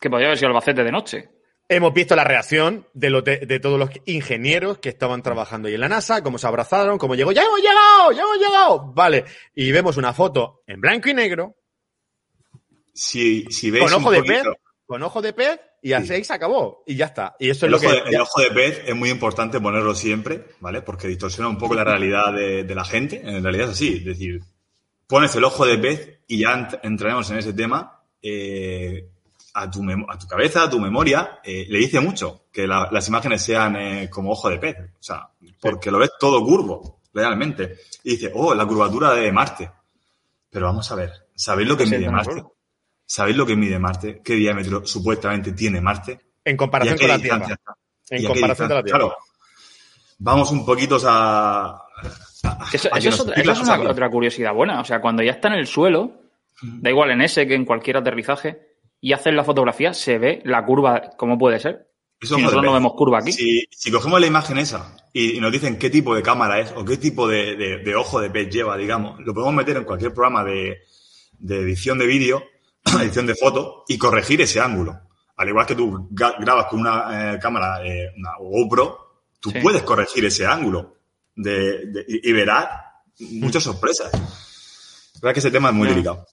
Que 0.00 0.10
podría 0.10 0.28
haber 0.28 0.38
sido 0.38 0.48
Albacete 0.48 0.84
de 0.84 0.92
noche. 0.92 1.28
Hemos 1.70 1.92
visto 1.92 2.16
la 2.16 2.24
reacción 2.24 2.86
de, 2.94 3.10
los 3.10 3.22
de, 3.24 3.38
de 3.40 3.60
todos 3.60 3.78
los 3.78 3.90
ingenieros 4.06 4.78
que 4.78 4.88
estaban 4.88 5.22
trabajando 5.22 5.68
ahí 5.68 5.74
en 5.74 5.80
la 5.80 5.88
NASA, 5.88 6.22
cómo 6.22 6.38
se 6.38 6.46
abrazaron, 6.46 6.96
cómo 6.96 7.14
llegó, 7.14 7.30
¡ya 7.32 7.42
hemos 7.42 7.58
llegado! 7.60 8.12
¡ya 8.12 8.22
hemos 8.22 8.38
llegado! 8.38 8.92
Vale, 8.94 9.24
y 9.54 9.70
vemos 9.70 9.96
una 9.98 10.14
foto 10.14 10.62
en 10.66 10.80
blanco 10.80 11.10
y 11.10 11.14
negro, 11.14 11.54
Si, 12.92 13.44
si 13.50 13.70
veis 13.70 13.84
con 13.84 13.94
ojo 13.94 14.08
un 14.08 14.14
de 14.14 14.20
poquito- 14.20 14.52
pez, 14.52 14.62
con 14.86 15.02
ojo 15.02 15.22
de 15.22 15.32
pez, 15.34 15.60
y 15.82 15.92
así 15.92 16.16
Sí. 16.16 16.24
se 16.24 16.32
acabó. 16.32 16.82
Y 16.86 16.96
ya 16.96 17.04
está. 17.06 17.36
Y 17.38 17.50
eso 17.50 17.66
El 17.66 17.74
es 17.74 17.82
ojo, 17.84 17.92
lo 17.92 17.96
de, 17.98 18.02
que. 18.04 18.08
el 18.16 18.20
ojo 18.20 18.40
de 18.40 18.50
pez 18.50 18.82
es 18.86 18.96
muy 18.96 19.10
importante 19.10 19.60
ponerlo 19.60 19.94
siempre, 19.94 20.46
¿vale? 20.60 20.82
Porque 20.82 21.06
distorsiona 21.06 21.48
un 21.48 21.58
poco 21.58 21.74
la 21.74 21.84
realidad 21.84 22.32
de, 22.32 22.64
de 22.64 22.74
la 22.74 22.84
gente. 22.84 23.20
En 23.22 23.42
realidad 23.42 23.66
es 23.66 23.72
así. 23.74 23.98
Es 23.98 24.04
decir, 24.06 24.40
pones 25.06 25.32
el 25.36 25.44
ojo 25.44 25.64
de 25.66 25.78
pez 25.78 26.18
y 26.26 26.40
ya 26.40 26.48
ent- 26.56 26.80
entraremos 26.82 27.30
en 27.30 27.38
ese 27.38 27.52
tema. 27.52 28.02
eh, 28.22 29.10
a, 29.54 29.70
tu 29.70 29.82
mem- 29.82 30.06
a 30.08 30.18
tu 30.18 30.26
cabeza, 30.26 30.62
a 30.64 30.70
tu 30.70 30.78
memoria, 30.80 31.40
eh, 31.42 31.66
le 31.68 31.78
dice 31.78 32.00
mucho 32.00 32.44
que 32.52 32.66
la- 32.66 32.88
las 32.92 33.08
imágenes 33.08 33.42
sean 33.42 33.76
eh, 33.76 34.08
como 34.10 34.30
ojo 34.32 34.48
de 34.50 34.58
pez. 34.58 34.76
O 34.78 35.02
sea, 35.02 35.28
porque 35.60 35.90
lo 35.90 35.98
ves 35.98 36.10
todo 36.18 36.42
curvo, 36.44 37.00
realmente. 37.14 37.78
Y 38.04 38.10
dice, 38.10 38.30
oh, 38.34 38.54
la 38.54 38.66
curvatura 38.66 39.12
de 39.14 39.30
Marte. 39.32 39.70
Pero 40.50 40.66
vamos 40.66 40.90
a 40.90 40.94
ver, 40.94 41.12
¿sabéis 41.34 41.68
lo 41.68 41.76
que 41.76 41.86
mide 41.86 42.08
Marte? 42.10 42.42
¿Sabéis 43.04 43.36
lo 43.36 43.46
que 43.46 43.56
mide 43.56 43.78
Marte? 43.78 44.20
¿Qué 44.24 44.34
diámetro 44.34 44.84
supuestamente 44.86 45.52
tiene 45.52 45.80
Marte? 45.80 46.18
En 46.44 46.54
¿Y 46.54 46.56
comparación 46.56 46.98
con 46.98 47.08
la 47.08 47.18
Tierra. 47.18 47.36
está? 47.46 47.76
En 48.10 48.22
¿Y 48.22 48.24
a 48.24 48.28
qué 48.28 48.34
comparación 48.34 48.68
de 48.68 48.74
la? 48.74 48.82
Tierra. 48.82 48.98
Claro. 48.98 49.16
Vamos 50.18 50.50
un 50.50 50.64
poquito 50.66 50.96
a. 51.06 51.68
a- 51.76 51.84
Eso, 52.72 52.88
a 52.92 52.98
que 52.98 53.08
eso 53.08 53.08
es, 53.08 53.20
otra, 53.20 53.34
eso 53.34 53.62
una- 53.62 53.90
otra 53.90 54.10
curiosidad 54.10 54.52
buena. 54.54 54.80
O 54.80 54.84
sea, 54.84 55.00
cuando 55.00 55.22
ya 55.22 55.32
está 55.32 55.48
en 55.48 55.54
el 55.54 55.66
suelo, 55.66 56.12
da 56.62 56.90
igual 56.90 57.10
en 57.12 57.20
ese 57.22 57.46
que 57.46 57.54
en 57.54 57.64
cualquier 57.64 57.98
aterrizaje, 57.98 58.67
y 59.00 59.12
haces 59.12 59.32
la 59.34 59.44
fotografía, 59.44 59.94
se 59.94 60.18
ve 60.18 60.42
la 60.44 60.64
curva, 60.64 61.10
¿cómo 61.16 61.38
puede 61.38 61.58
ser? 61.58 61.86
Eso, 62.20 62.34
si 62.34 62.42
nosotros 62.42 62.64
no 62.64 62.72
vemos 62.72 62.94
curva 62.94 63.18
aquí. 63.18 63.30
Si, 63.32 63.64
si 63.70 63.90
cogemos 63.92 64.20
la 64.20 64.26
imagen 64.26 64.58
esa 64.58 64.96
y, 65.12 65.36
y 65.36 65.40
nos 65.40 65.52
dicen 65.52 65.78
qué 65.78 65.88
tipo 65.88 66.14
de 66.16 66.22
cámara 66.22 66.58
es 66.58 66.72
o 66.72 66.84
qué 66.84 66.96
tipo 66.96 67.28
de, 67.28 67.54
de- 67.56 67.78
de 67.78 67.94
ojo 67.94 68.20
de 68.20 68.28
pez 68.30 68.50
lleva, 68.50 68.76
digamos, 68.76 69.20
lo 69.20 69.32
podemos 69.32 69.54
meter 69.54 69.76
en 69.76 69.84
cualquier 69.84 70.12
programa 70.12 70.42
de, 70.42 70.78
de 71.38 71.60
edición 71.60 71.96
de 71.98 72.06
vídeo, 72.06 72.42
edición 73.00 73.26
de 73.26 73.36
foto 73.36 73.84
y 73.86 73.98
corregir 73.98 74.40
ese 74.40 74.58
ángulo. 74.60 74.98
Al 75.36 75.48
igual 75.48 75.66
que 75.66 75.76
tú 75.76 76.08
gra- 76.10 76.34
grabas 76.40 76.66
con 76.66 76.80
una 76.80 77.34
eh, 77.34 77.38
cámara, 77.38 77.86
eh, 77.86 78.10
una 78.16 78.30
GoPro, 78.40 79.22
tú 79.38 79.50
Sí. 79.52 79.60
puedes 79.60 79.82
corregir 79.82 80.24
ese 80.24 80.44
ángulo 80.44 80.96
de, 81.36 82.04
y 82.08 82.28
y 82.30 82.32
verás 82.32 82.66
muchas 83.30 83.62
sorpresas. 83.62 84.10
La 84.12 85.20
verdad 85.22 85.34
que 85.34 85.38
ese 85.40 85.52
tema 85.52 85.68
es 85.68 85.74
muy 85.76 85.86
delicado. 85.88 86.26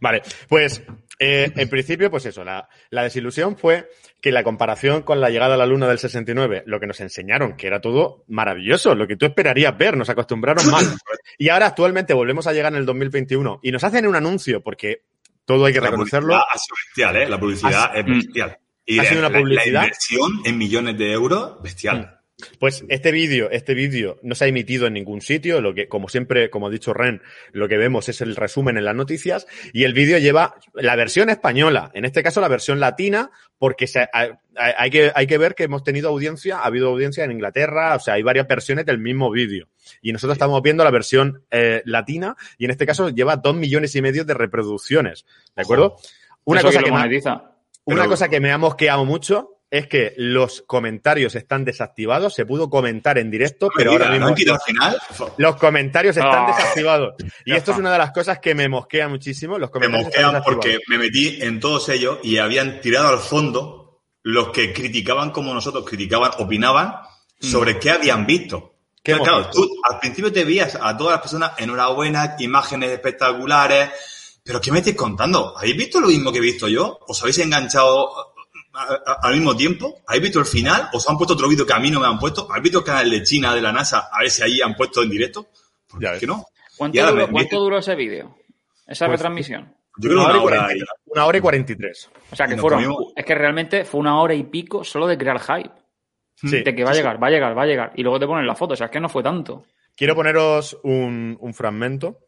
Vale, 0.00 0.22
pues 0.48 0.82
eh, 1.18 1.52
en 1.56 1.68
principio, 1.68 2.10
pues 2.10 2.26
eso, 2.26 2.44
la, 2.44 2.68
la 2.90 3.02
desilusión 3.04 3.56
fue 3.56 3.88
que 4.20 4.32
la 4.32 4.42
comparación 4.42 5.02
con 5.02 5.20
la 5.20 5.30
llegada 5.30 5.54
a 5.54 5.56
la 5.58 5.66
Luna 5.66 5.86
del 5.86 5.98
69, 5.98 6.64
lo 6.66 6.80
que 6.80 6.86
nos 6.86 7.00
enseñaron, 7.00 7.56
que 7.56 7.66
era 7.66 7.80
todo 7.80 8.24
maravilloso, 8.28 8.94
lo 8.94 9.06
que 9.06 9.16
tú 9.16 9.26
esperarías 9.26 9.76
ver, 9.78 9.96
nos 9.96 10.08
acostumbraron 10.08 10.68
mal. 10.70 10.84
Y 11.38 11.48
ahora 11.48 11.66
actualmente 11.66 12.14
volvemos 12.14 12.46
a 12.46 12.52
llegar 12.52 12.72
en 12.72 12.78
el 12.78 12.86
2021 12.86 13.58
y 13.62 13.72
nos 13.72 13.82
hacen 13.82 14.06
un 14.06 14.14
anuncio, 14.14 14.62
porque 14.62 15.02
todo 15.44 15.64
hay 15.66 15.72
que 15.72 15.80
La 15.80 15.88
reconocerlo. 15.88 16.28
publicidad 16.28 16.44
ha 16.52 16.58
sido 16.58 16.76
bestial, 16.86 17.16
¿eh? 17.16 17.28
La 17.28 17.40
publicidad 17.40 17.90
Ha- 17.92 17.98
es 17.98 18.06
bestial. 18.06 18.58
Y 18.86 18.98
ha 18.98 19.02
la- 19.02 19.08
sido 19.08 19.20
una 19.26 19.30
publicidad- 19.38 19.72
La, 19.72 19.80
inversión 19.84 20.32
en 20.44 20.58
millones 20.58 20.96
de 20.98 21.10
euros, 21.12 21.60
bestial. 21.62 22.13
Pues 22.58 22.84
este 22.88 23.12
vídeo, 23.12 23.48
este 23.50 23.74
vídeo 23.74 24.18
no 24.22 24.34
se 24.34 24.44
ha 24.44 24.48
emitido 24.48 24.88
en 24.88 24.94
ningún 24.94 25.20
sitio, 25.20 25.60
lo 25.60 25.72
que, 25.72 25.86
como 25.86 26.08
siempre, 26.08 26.50
como 26.50 26.66
ha 26.66 26.70
dicho 26.70 26.92
Ren, 26.92 27.22
lo 27.52 27.68
que 27.68 27.76
vemos 27.76 28.08
es 28.08 28.20
el 28.20 28.34
resumen 28.34 28.76
en 28.76 28.84
las 28.84 28.96
noticias, 28.96 29.46
y 29.72 29.84
el 29.84 29.94
vídeo 29.94 30.18
lleva 30.18 30.56
la 30.74 30.96
versión 30.96 31.30
española, 31.30 31.92
en 31.94 32.04
este 32.04 32.24
caso 32.24 32.40
la 32.40 32.48
versión 32.48 32.80
latina, 32.80 33.30
porque 33.56 33.86
se- 33.86 34.08
hay, 34.12 34.30
hay 34.56 34.90
que, 34.90 35.12
hay 35.14 35.26
que 35.28 35.38
ver 35.38 35.54
que 35.54 35.62
hemos 35.64 35.84
tenido 35.84 36.08
audiencia, 36.08 36.58
ha 36.58 36.64
habido 36.64 36.88
audiencia 36.88 37.22
en 37.22 37.30
Inglaterra, 37.30 37.94
o 37.94 38.00
sea, 38.00 38.14
hay 38.14 38.24
varias 38.24 38.48
versiones 38.48 38.84
del 38.84 38.98
mismo 38.98 39.30
vídeo. 39.30 39.68
Y 40.02 40.12
nosotros 40.12 40.34
estamos 40.34 40.60
viendo 40.60 40.82
la 40.82 40.90
versión 40.90 41.44
eh, 41.52 41.82
latina, 41.84 42.36
y 42.58 42.64
en 42.64 42.72
este 42.72 42.84
caso 42.84 43.10
lleva 43.10 43.36
dos 43.36 43.54
millones 43.54 43.94
y 43.94 44.02
medio 44.02 44.24
de 44.24 44.34
reproducciones, 44.34 45.24
¿de 45.54 45.62
acuerdo? 45.62 45.96
Una 46.44 46.60
cosa 46.72 46.80
que 46.84 46.90
me 46.90 46.96
una 47.84 48.02
cosa 48.08 48.28
que 48.28 48.40
me 48.40 48.50
ha 48.50 48.58
mosqueado 48.58 49.04
mucho 49.04 49.53
es 49.74 49.88
que 49.88 50.14
los 50.16 50.62
comentarios 50.62 51.34
están 51.34 51.64
desactivados. 51.64 52.32
Se 52.32 52.46
pudo 52.46 52.70
comentar 52.70 53.18
en 53.18 53.28
directo, 53.28 53.70
pero 53.74 53.90
ahora 53.90 54.16
¿no 54.16 54.32
mismo 54.32 54.54
al 54.54 54.60
final? 54.60 54.96
los 55.36 55.56
comentarios 55.56 56.16
están 56.16 56.46
desactivados. 56.46 57.14
Y 57.44 57.52
esto 57.52 57.72
es 57.72 57.78
una 57.78 57.90
de 57.90 57.98
las 57.98 58.12
cosas 58.12 58.38
que 58.38 58.54
me 58.54 58.68
mosquea 58.68 59.08
muchísimo. 59.08 59.58
Los 59.58 59.70
Me 59.70 59.72
comentarios 59.72 60.04
mosquean 60.04 60.36
están 60.36 60.42
porque 60.44 60.78
me 60.86 60.96
metí 60.96 61.42
en 61.42 61.58
todos 61.58 61.88
ellos 61.88 62.20
y 62.22 62.38
habían 62.38 62.80
tirado 62.80 63.08
al 63.08 63.18
fondo 63.18 64.00
los 64.22 64.50
que 64.50 64.72
criticaban 64.72 65.32
como 65.32 65.52
nosotros 65.52 65.84
criticaban, 65.84 66.30
opinaban 66.38 66.94
sobre 67.40 67.78
qué 67.80 67.90
habían 67.90 68.26
visto. 68.26 68.58
Mm. 68.58 69.00
¿Qué 69.02 69.12
claro, 69.18 69.38
visto? 69.38 69.52
tú 69.54 69.68
al 69.90 69.98
principio 69.98 70.32
te 70.32 70.44
veías 70.44 70.78
a 70.80 70.96
todas 70.96 71.14
las 71.14 71.20
personas 71.20 71.52
enhorabuena, 71.58 72.36
imágenes 72.38 72.90
espectaculares, 72.90 73.90
pero 74.44 74.60
¿qué 74.60 74.70
me 74.70 74.78
estáis 74.78 74.96
contando? 74.96 75.58
¿Habéis 75.58 75.76
visto 75.76 76.00
lo 76.00 76.06
mismo 76.06 76.30
que 76.30 76.38
he 76.38 76.42
visto 76.42 76.68
yo? 76.68 77.00
¿Os 77.08 77.20
habéis 77.22 77.38
enganchado 77.38 78.33
a- 78.74 79.12
a- 79.12 79.18
al 79.22 79.34
mismo 79.34 79.56
tiempo? 79.56 80.02
¿Habéis 80.06 80.24
visto 80.24 80.40
el 80.40 80.46
final? 80.46 80.88
¿Os 80.92 81.08
han 81.08 81.16
puesto 81.16 81.34
otro 81.34 81.48
vídeo 81.48 81.64
que 81.66 81.72
a 81.72 81.78
mí 81.78 81.90
no 81.90 82.00
me 82.00 82.06
han 82.06 82.18
puesto? 82.18 82.46
¿Habéis 82.50 82.64
visto 82.64 82.78
el 82.80 82.84
canal 82.84 83.10
de 83.10 83.22
China 83.22 83.54
de 83.54 83.60
la 83.62 83.72
NASA? 83.72 84.08
A 84.12 84.20
ver 84.20 84.30
si 84.30 84.42
ahí 84.42 84.60
han 84.60 84.74
puesto 84.74 85.02
en 85.02 85.10
directo. 85.10 85.48
¿Por 85.88 86.02
Ya 86.02 86.12
no? 86.26 86.46
¿Cuánto, 86.76 87.00
duró, 87.06 87.26
me- 87.26 87.32
cuánto 87.32 87.60
duró 87.60 87.78
ese 87.78 87.94
vídeo? 87.94 88.36
Esa 88.86 89.06
Pues- 89.06 89.18
retransmisión. 89.18 89.74
Yo 89.96 90.08
creo 90.10 90.10
que 90.10 90.14
Una 90.16 90.22
una 90.24 90.28
hora 90.30 90.36
y 90.36 90.44
hora 90.46 90.56
cuarenta- 90.66 90.84
y- 91.06 91.10
Una 91.12 91.26
hora 91.26 91.38
y 91.38 91.40
43. 91.40 92.10
O 92.32 92.34
sea, 92.36 92.46
que 92.46 92.52
Nos 92.56 92.60
fueron. 92.62 92.82
comimos- 92.82 93.12
Es 93.14 93.24
que 93.24 93.34
realmente 93.36 93.84
fue 93.84 94.00
una 94.00 94.20
hora 94.20 94.34
y 94.34 94.42
pico 94.42 94.82
solo 94.82 95.06
de 95.06 95.16
crear 95.16 95.38
hype. 95.40 95.70
Sí. 96.34 96.62
De 96.64 96.74
que 96.74 96.82
va 96.84 96.90
a 96.90 96.94
llegar, 96.94 97.22
va 97.22 97.28
a 97.28 97.30
llegar, 97.30 97.56
va 97.56 97.62
a 97.62 97.66
llegar. 97.66 97.92
Y 97.94 98.02
luego 98.02 98.18
te 98.18 98.26
ponen 98.26 98.44
la 98.46 98.56
foto. 98.56 98.74
O 98.74 98.76
sea, 98.76 98.86
es 98.86 98.90
que 98.92 98.98
no 98.98 99.08
fue 99.08 99.22
tanto. 99.22 99.64
Quiero 99.96 100.16
poneros 100.16 100.76
un, 100.82 101.36
un 101.38 101.54
fragmento, 101.54 102.18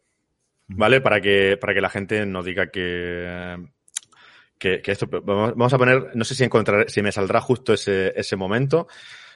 ¿vale? 0.67 1.01
Para 1.01 1.19
que, 1.19 1.57
para 1.59 1.73
que 1.73 1.81
la 1.81 1.89
gente 1.89 2.25
no 2.25 2.41
diga 2.41 2.71
que, 2.71 3.57
que, 4.57 4.81
que 4.81 4.91
esto. 4.91 5.07
Vamos 5.23 5.51
vamos 5.55 5.73
a 5.73 5.77
poner, 5.77 6.11
no 6.15 6.23
sé 6.23 6.35
si 6.35 6.43
encontraré, 6.43 6.89
si 6.89 7.01
me 7.01 7.11
saldrá 7.11 7.41
justo 7.41 7.73
ese, 7.73 8.13
ese 8.19 8.35
momento, 8.35 8.87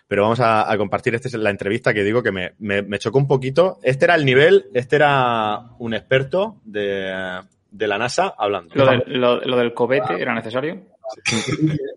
pero 0.07 0.23
vamos 0.23 0.39
a, 0.39 0.71
a 0.71 0.77
compartir. 0.77 1.15
Esta 1.15 1.27
es 1.27 1.33
la 1.35 1.49
entrevista 1.49 1.93
que 1.93 2.03
digo 2.03 2.21
que 2.23 2.31
me, 2.31 2.53
me, 2.59 2.81
me 2.81 2.99
chocó 2.99 3.17
un 3.17 3.27
poquito. 3.27 3.79
Este 3.83 4.05
era 4.05 4.15
el 4.15 4.25
nivel, 4.25 4.69
este 4.73 4.97
era 4.97 5.69
un 5.79 5.93
experto 5.93 6.57
de, 6.65 7.41
de 7.69 7.87
la 7.87 7.97
NASA 7.97 8.33
hablando. 8.37 8.75
Lo, 8.75 8.85
del- 8.85 9.03
lo- 9.07 9.39
lo 9.41 9.57
del 9.57 9.73
cobete 9.73 10.21
era 10.21 10.33
necesario. 10.33 10.87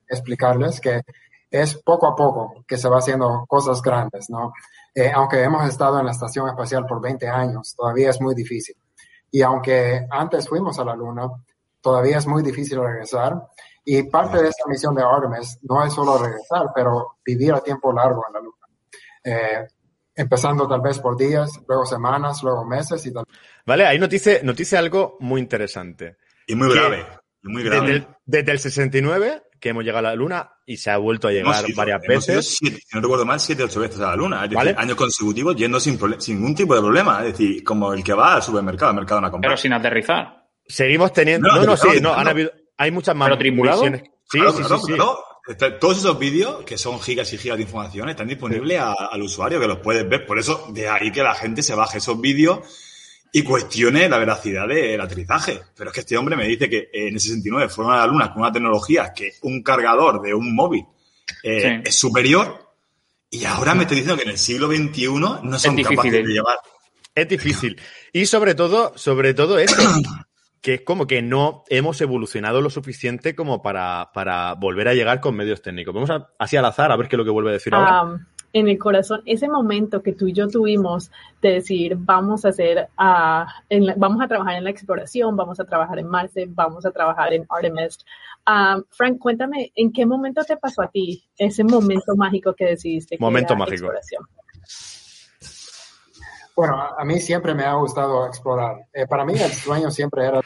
explicarles 0.08 0.80
que 0.80 1.00
es 1.50 1.76
poco 1.82 2.06
a 2.08 2.16
poco 2.16 2.64
que 2.66 2.76
se 2.76 2.88
va 2.88 2.98
haciendo 2.98 3.44
cosas 3.46 3.80
grandes, 3.80 4.28
¿no? 4.28 4.52
Eh, 4.94 5.10
aunque 5.14 5.42
hemos 5.42 5.68
estado 5.68 5.98
en 6.00 6.06
la 6.06 6.12
Estación 6.12 6.48
Espacial 6.48 6.84
por 6.86 7.00
20 7.00 7.28
años, 7.28 7.74
todavía 7.76 8.10
es 8.10 8.20
muy 8.20 8.34
difícil. 8.34 8.76
Y 9.30 9.42
aunque 9.42 10.06
antes 10.10 10.48
fuimos 10.48 10.78
a 10.78 10.84
la 10.84 10.94
Luna, 10.96 11.28
todavía 11.84 12.18
es 12.18 12.26
muy 12.26 12.42
difícil 12.42 12.80
regresar. 12.80 13.34
Y 13.84 14.02
parte 14.04 14.42
de 14.42 14.48
esta 14.48 14.64
misión 14.66 14.94
de 14.94 15.02
Artemis 15.02 15.58
no 15.62 15.84
es 15.84 15.92
solo 15.92 16.16
regresar, 16.18 16.68
pero 16.74 17.18
vivir 17.24 17.52
a 17.52 17.60
tiempo 17.60 17.92
largo 17.92 18.24
en 18.26 18.32
la 18.32 18.40
Luna. 18.40 18.66
Eh, 19.22 19.66
empezando 20.16 20.66
tal 20.66 20.80
vez 20.80 20.98
por 20.98 21.16
días, 21.16 21.50
luego 21.68 21.84
semanas, 21.84 22.42
luego 22.42 22.64
meses 22.64 23.04
y 23.06 23.12
tal 23.12 23.24
¿Vale? 23.66 23.86
Ahí 23.86 23.98
nos 23.98 24.08
dice, 24.08 24.40
nos 24.42 24.56
dice 24.56 24.76
algo 24.78 25.16
muy 25.20 25.40
interesante. 25.40 26.16
Y 26.46 26.54
muy 26.54 26.72
grave. 26.74 27.04
Y 27.42 27.48
muy 27.48 27.62
grave. 27.62 27.80
Desde 27.86 27.96
el, 27.98 28.06
desde 28.24 28.52
el 28.52 28.58
69, 28.58 29.42
que 29.60 29.68
hemos 29.70 29.84
llegado 29.84 30.06
a 30.06 30.10
la 30.10 30.14
Luna 30.16 30.50
y 30.66 30.76
se 30.78 30.90
ha 30.90 30.96
vuelto 30.98 31.28
a 31.28 31.32
llegar 31.32 31.64
ido- 31.66 31.76
varias 31.76 32.00
veces. 32.08 32.56
siete, 32.58 32.76
si 32.76 32.94
no 32.96 33.02
recuerdo 33.02 33.24
mal, 33.26 33.40
siete 33.40 33.62
o 33.62 33.66
ocho 33.66 33.80
veces 33.80 34.00
a 34.00 34.08
la 34.10 34.16
luna. 34.16 34.36
Es 34.36 34.42
decir, 34.44 34.56
¿Vale? 34.56 34.74
años 34.78 34.96
consecutivos 34.96 35.56
yendo 35.56 35.78
sin, 35.80 35.98
sin 36.20 36.36
ningún 36.36 36.54
tipo 36.54 36.74
de 36.74 36.80
problema. 36.80 37.20
Es 37.24 37.32
decir, 37.32 37.62
como 37.64 37.92
el 37.92 38.02
que 38.04 38.12
va 38.14 38.34
al 38.36 38.42
supermercado, 38.42 38.90
al 38.90 38.96
mercado 38.96 39.20
a 39.26 39.30
comprar. 39.30 39.50
Pero 39.50 39.56
sin 39.60 39.72
aterrizar. 39.72 40.43
Seguimos 40.66 41.12
teniendo. 41.12 41.48
No, 41.48 41.56
No, 41.56 41.66
no, 41.66 41.76
sí, 41.76 41.88
no, 42.00 42.00
claro. 42.10 42.14
han 42.18 42.28
habido. 42.28 42.52
Hay 42.76 42.90
muchas 42.90 43.14
más 43.14 43.28
¿Pero. 43.28 43.40
Sí, 44.30 44.38
Claro, 44.38 44.52
sí, 44.52 44.58
claro, 44.58 44.78
sí, 44.78 44.86
sí. 44.86 44.92
claro. 44.94 45.18
Está- 45.46 45.78
Todos 45.78 45.98
esos 45.98 46.18
vídeos, 46.18 46.64
que 46.64 46.78
son 46.78 46.98
gigas 47.00 47.30
y 47.34 47.38
gigas 47.38 47.58
de 47.58 47.64
información, 47.64 48.08
están 48.08 48.26
disponibles 48.26 48.80
a- 48.80 48.94
al 48.94 49.22
usuario, 49.22 49.60
que 49.60 49.66
los 49.66 49.78
puedes 49.80 50.08
ver. 50.08 50.24
Por 50.26 50.38
eso, 50.38 50.68
de 50.72 50.88
ahí 50.88 51.12
que 51.12 51.22
la 51.22 51.34
gente 51.34 51.62
se 51.62 51.74
baje 51.74 51.98
esos 51.98 52.18
vídeos 52.20 52.60
y 53.30 53.42
cuestione 53.42 54.08
la 54.08 54.16
veracidad 54.18 54.66
del 54.66 55.00
aterrizaje. 55.00 55.60
Pero 55.76 55.90
es 55.90 55.94
que 55.94 56.00
este 56.00 56.16
hombre 56.16 56.34
me 56.36 56.46
dice 56.48 56.70
que 56.70 56.88
en 56.92 57.14
el 57.14 57.20
69 57.20 57.68
fueron 57.68 57.92
a 57.92 57.98
la 57.98 58.06
Luna 58.06 58.32
con 58.32 58.40
una 58.42 58.52
tecnología 58.52 59.12
que 59.14 59.32
un 59.42 59.62
cargador 59.62 60.22
de 60.22 60.32
un 60.32 60.54
móvil 60.54 60.84
eh, 61.42 61.60
Sí. 61.60 61.88
es 61.88 61.94
superior 61.94 62.72
y 63.30 63.44
ahora 63.44 63.74
me 63.74 63.82
está 63.82 63.94
diciendo 63.94 64.16
que 64.16 64.22
en 64.22 64.30
el 64.30 64.38
siglo 64.38 64.68
XXI 64.68 65.08
no 65.42 65.58
son 65.58 65.76
capaces 65.82 66.12
¿eh? 66.14 66.22
de 66.22 66.32
llevar. 66.32 66.56
Es 67.14 67.28
difícil. 67.28 67.78
Y 68.12 68.24
sobre 68.26 68.54
todo, 68.54 68.92
sobre 68.96 69.34
todo 69.34 69.58
eso, 69.58 69.76
que 70.64 70.74
es 70.76 70.80
como 70.80 71.06
que 71.06 71.20
no 71.20 71.62
hemos 71.68 72.00
evolucionado 72.00 72.62
lo 72.62 72.70
suficiente 72.70 73.34
como 73.34 73.60
para, 73.60 74.10
para 74.14 74.54
volver 74.54 74.88
a 74.88 74.94
llegar 74.94 75.20
con 75.20 75.36
medios 75.36 75.60
técnicos. 75.60 75.92
Vamos 75.92 76.08
a, 76.08 76.30
así 76.38 76.56
al 76.56 76.64
azar 76.64 76.90
a 76.90 76.96
ver 76.96 77.06
qué 77.06 77.16
es 77.16 77.18
lo 77.18 77.24
que 77.26 77.30
vuelve 77.30 77.50
a 77.50 77.52
decir 77.52 77.74
ahora. 77.74 78.18
en 78.54 78.68
el 78.68 78.78
corazón, 78.78 79.20
ese 79.26 79.46
momento 79.46 80.02
que 80.02 80.14
tú 80.14 80.26
y 80.26 80.32
yo 80.32 80.48
tuvimos 80.48 81.10
de 81.42 81.50
decir, 81.54 81.96
vamos 81.98 82.46
a 82.46 82.48
hacer, 82.48 82.88
ah, 82.96 83.46
en 83.68 83.84
la- 83.84 83.94
vamos 83.98 84.22
a 84.22 84.26
trabajar 84.26 84.54
en 84.56 84.64
la 84.64 84.70
exploración, 84.70 85.36
vamos 85.36 85.60
a 85.60 85.66
trabajar 85.66 85.98
en 85.98 86.06
Marte, 86.08 86.46
vamos 86.48 86.86
a 86.86 86.90
trabajar 86.92 87.34
en 87.34 87.44
Artemis. 87.50 87.98
Frank, 88.88 89.18
cuéntame, 89.18 89.70
¿en 89.74 89.92
qué 89.92 90.06
momento 90.06 90.44
te 90.44 90.56
pasó 90.56 90.80
a 90.80 90.88
ti 90.90 91.24
ese 91.36 91.62
momento 91.62 92.16
mágico 92.16 92.54
que 92.54 92.64
decidiste? 92.64 93.18
que 93.18 93.22
Momento 93.22 93.52
era 93.52 93.58
mágico. 93.58 93.74
exploración? 93.74 94.22
Bueno, 96.56 96.80
a, 96.80 96.94
a 97.00 97.04
mí 97.04 97.20
siempre 97.20 97.54
me 97.54 97.64
ha 97.64 97.74
gustado 97.74 98.26
explorar. 98.26 98.76
Eh, 98.92 99.06
para 99.06 99.24
mí 99.24 99.34
el 99.34 99.52
sueño 99.52 99.90
siempre 99.90 100.26
era 100.26 100.40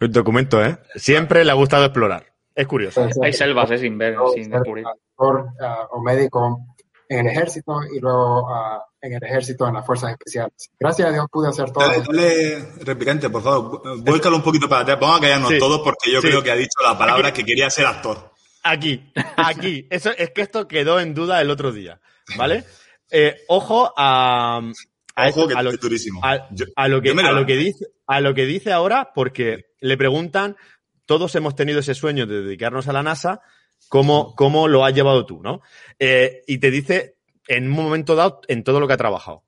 El 0.00 0.12
documento, 0.12 0.62
¿eh? 0.64 0.78
Siempre 0.94 1.44
le 1.44 1.50
ha 1.50 1.54
gustado 1.54 1.84
explorar. 1.86 2.26
Es 2.54 2.66
curioso. 2.66 3.02
ser 3.08 3.24
Hay 3.24 3.32
selvas, 3.32 3.70
eh, 3.72 3.78
sin 3.78 3.98
ver, 3.98 4.16
sin 4.34 4.44
ser 4.44 4.52
descubrir. 4.54 4.84
actor 4.86 5.46
ah, 5.60 5.88
o 5.90 6.00
médico 6.02 6.60
en 7.08 7.20
el 7.20 7.26
ejército 7.26 7.80
y 7.94 7.98
luego 8.00 8.48
ah, 8.48 8.84
en 9.00 9.12
el 9.14 9.22
ejército 9.24 9.66
en 9.66 9.74
las 9.74 9.84
fuerzas 9.84 10.12
especiales. 10.12 10.70
Gracias 10.78 11.08
a 11.08 11.12
Dios 11.12 11.26
pude 11.30 11.48
hacer 11.48 11.70
todo. 11.70 11.84
Dale, 11.86 12.02
dale, 12.06 12.68
replicante, 12.84 13.28
por 13.28 13.42
favor, 13.42 13.82
vuélcalo 14.02 14.36
un 14.36 14.42
poquito 14.42 14.68
para 14.68 14.82
atrás. 14.82 14.98
Vamos 15.00 15.18
a 15.18 15.20
callarnos 15.20 15.50
Sí. 15.50 15.58
todos 15.58 15.80
porque 15.80 16.12
yo 16.12 16.20
Sí. 16.20 16.28
creo 16.28 16.42
que 16.42 16.50
ha 16.50 16.56
dicho 16.56 16.78
la 16.86 16.96
palabra 16.96 17.32
que 17.32 17.44
quería 17.44 17.68
ser 17.70 17.86
actor. 17.86 18.32
Aquí, 18.62 19.12
aquí. 19.36 19.86
Eso, 19.90 20.10
es 20.16 20.30
que 20.30 20.40
esto 20.42 20.66
quedó 20.68 20.98
en 21.00 21.12
duda 21.12 21.40
el 21.42 21.50
otro 21.50 21.70
día, 21.72 22.00
¿vale? 22.38 22.64
Eh, 23.10 23.36
ojo 23.48 23.92
a, 23.96 24.60
a, 25.16 25.28
Ojo 25.28 25.48
que 25.48 25.54
a 25.54 25.62
lo, 25.62 25.70
es 25.70 25.80
durísimo. 25.80 26.20
a- 26.24 26.48
Yo- 26.50 26.66
a 26.76 26.88
lo 26.88 27.00
que, 27.00 27.10
a 27.10 27.32
lo 27.32 27.46
que 27.46 27.56
dice, 27.56 27.86
a 28.06 28.20
lo 28.20 28.34
que 28.34 28.46
dice 28.46 28.72
ahora, 28.72 29.12
porque 29.14 29.66
le 29.80 29.96
preguntan, 29.96 30.56
todos 31.06 31.34
hemos 31.34 31.54
tenido 31.54 31.80
ese 31.80 31.94
sueño 31.94 32.26
de 32.26 32.42
dedicarnos 32.42 32.88
a 32.88 32.92
la 32.92 33.02
NASA, 33.02 33.40
¿cómo, 33.88 34.34
cómo 34.34 34.68
lo 34.68 34.84
has 34.84 34.94
llevado 34.94 35.26
tú, 35.26 35.40
no? 35.42 35.60
Eh, 35.98 36.42
y 36.46 36.58
te 36.58 36.70
dice, 36.70 37.16
en 37.46 37.64
un 37.66 37.70
momento 37.84 38.14
dado, 38.16 38.40
en 38.48 38.64
todo 38.64 38.80
lo 38.80 38.86
que 38.86 38.94
ha 38.94 38.98
trabajado. 38.98 39.42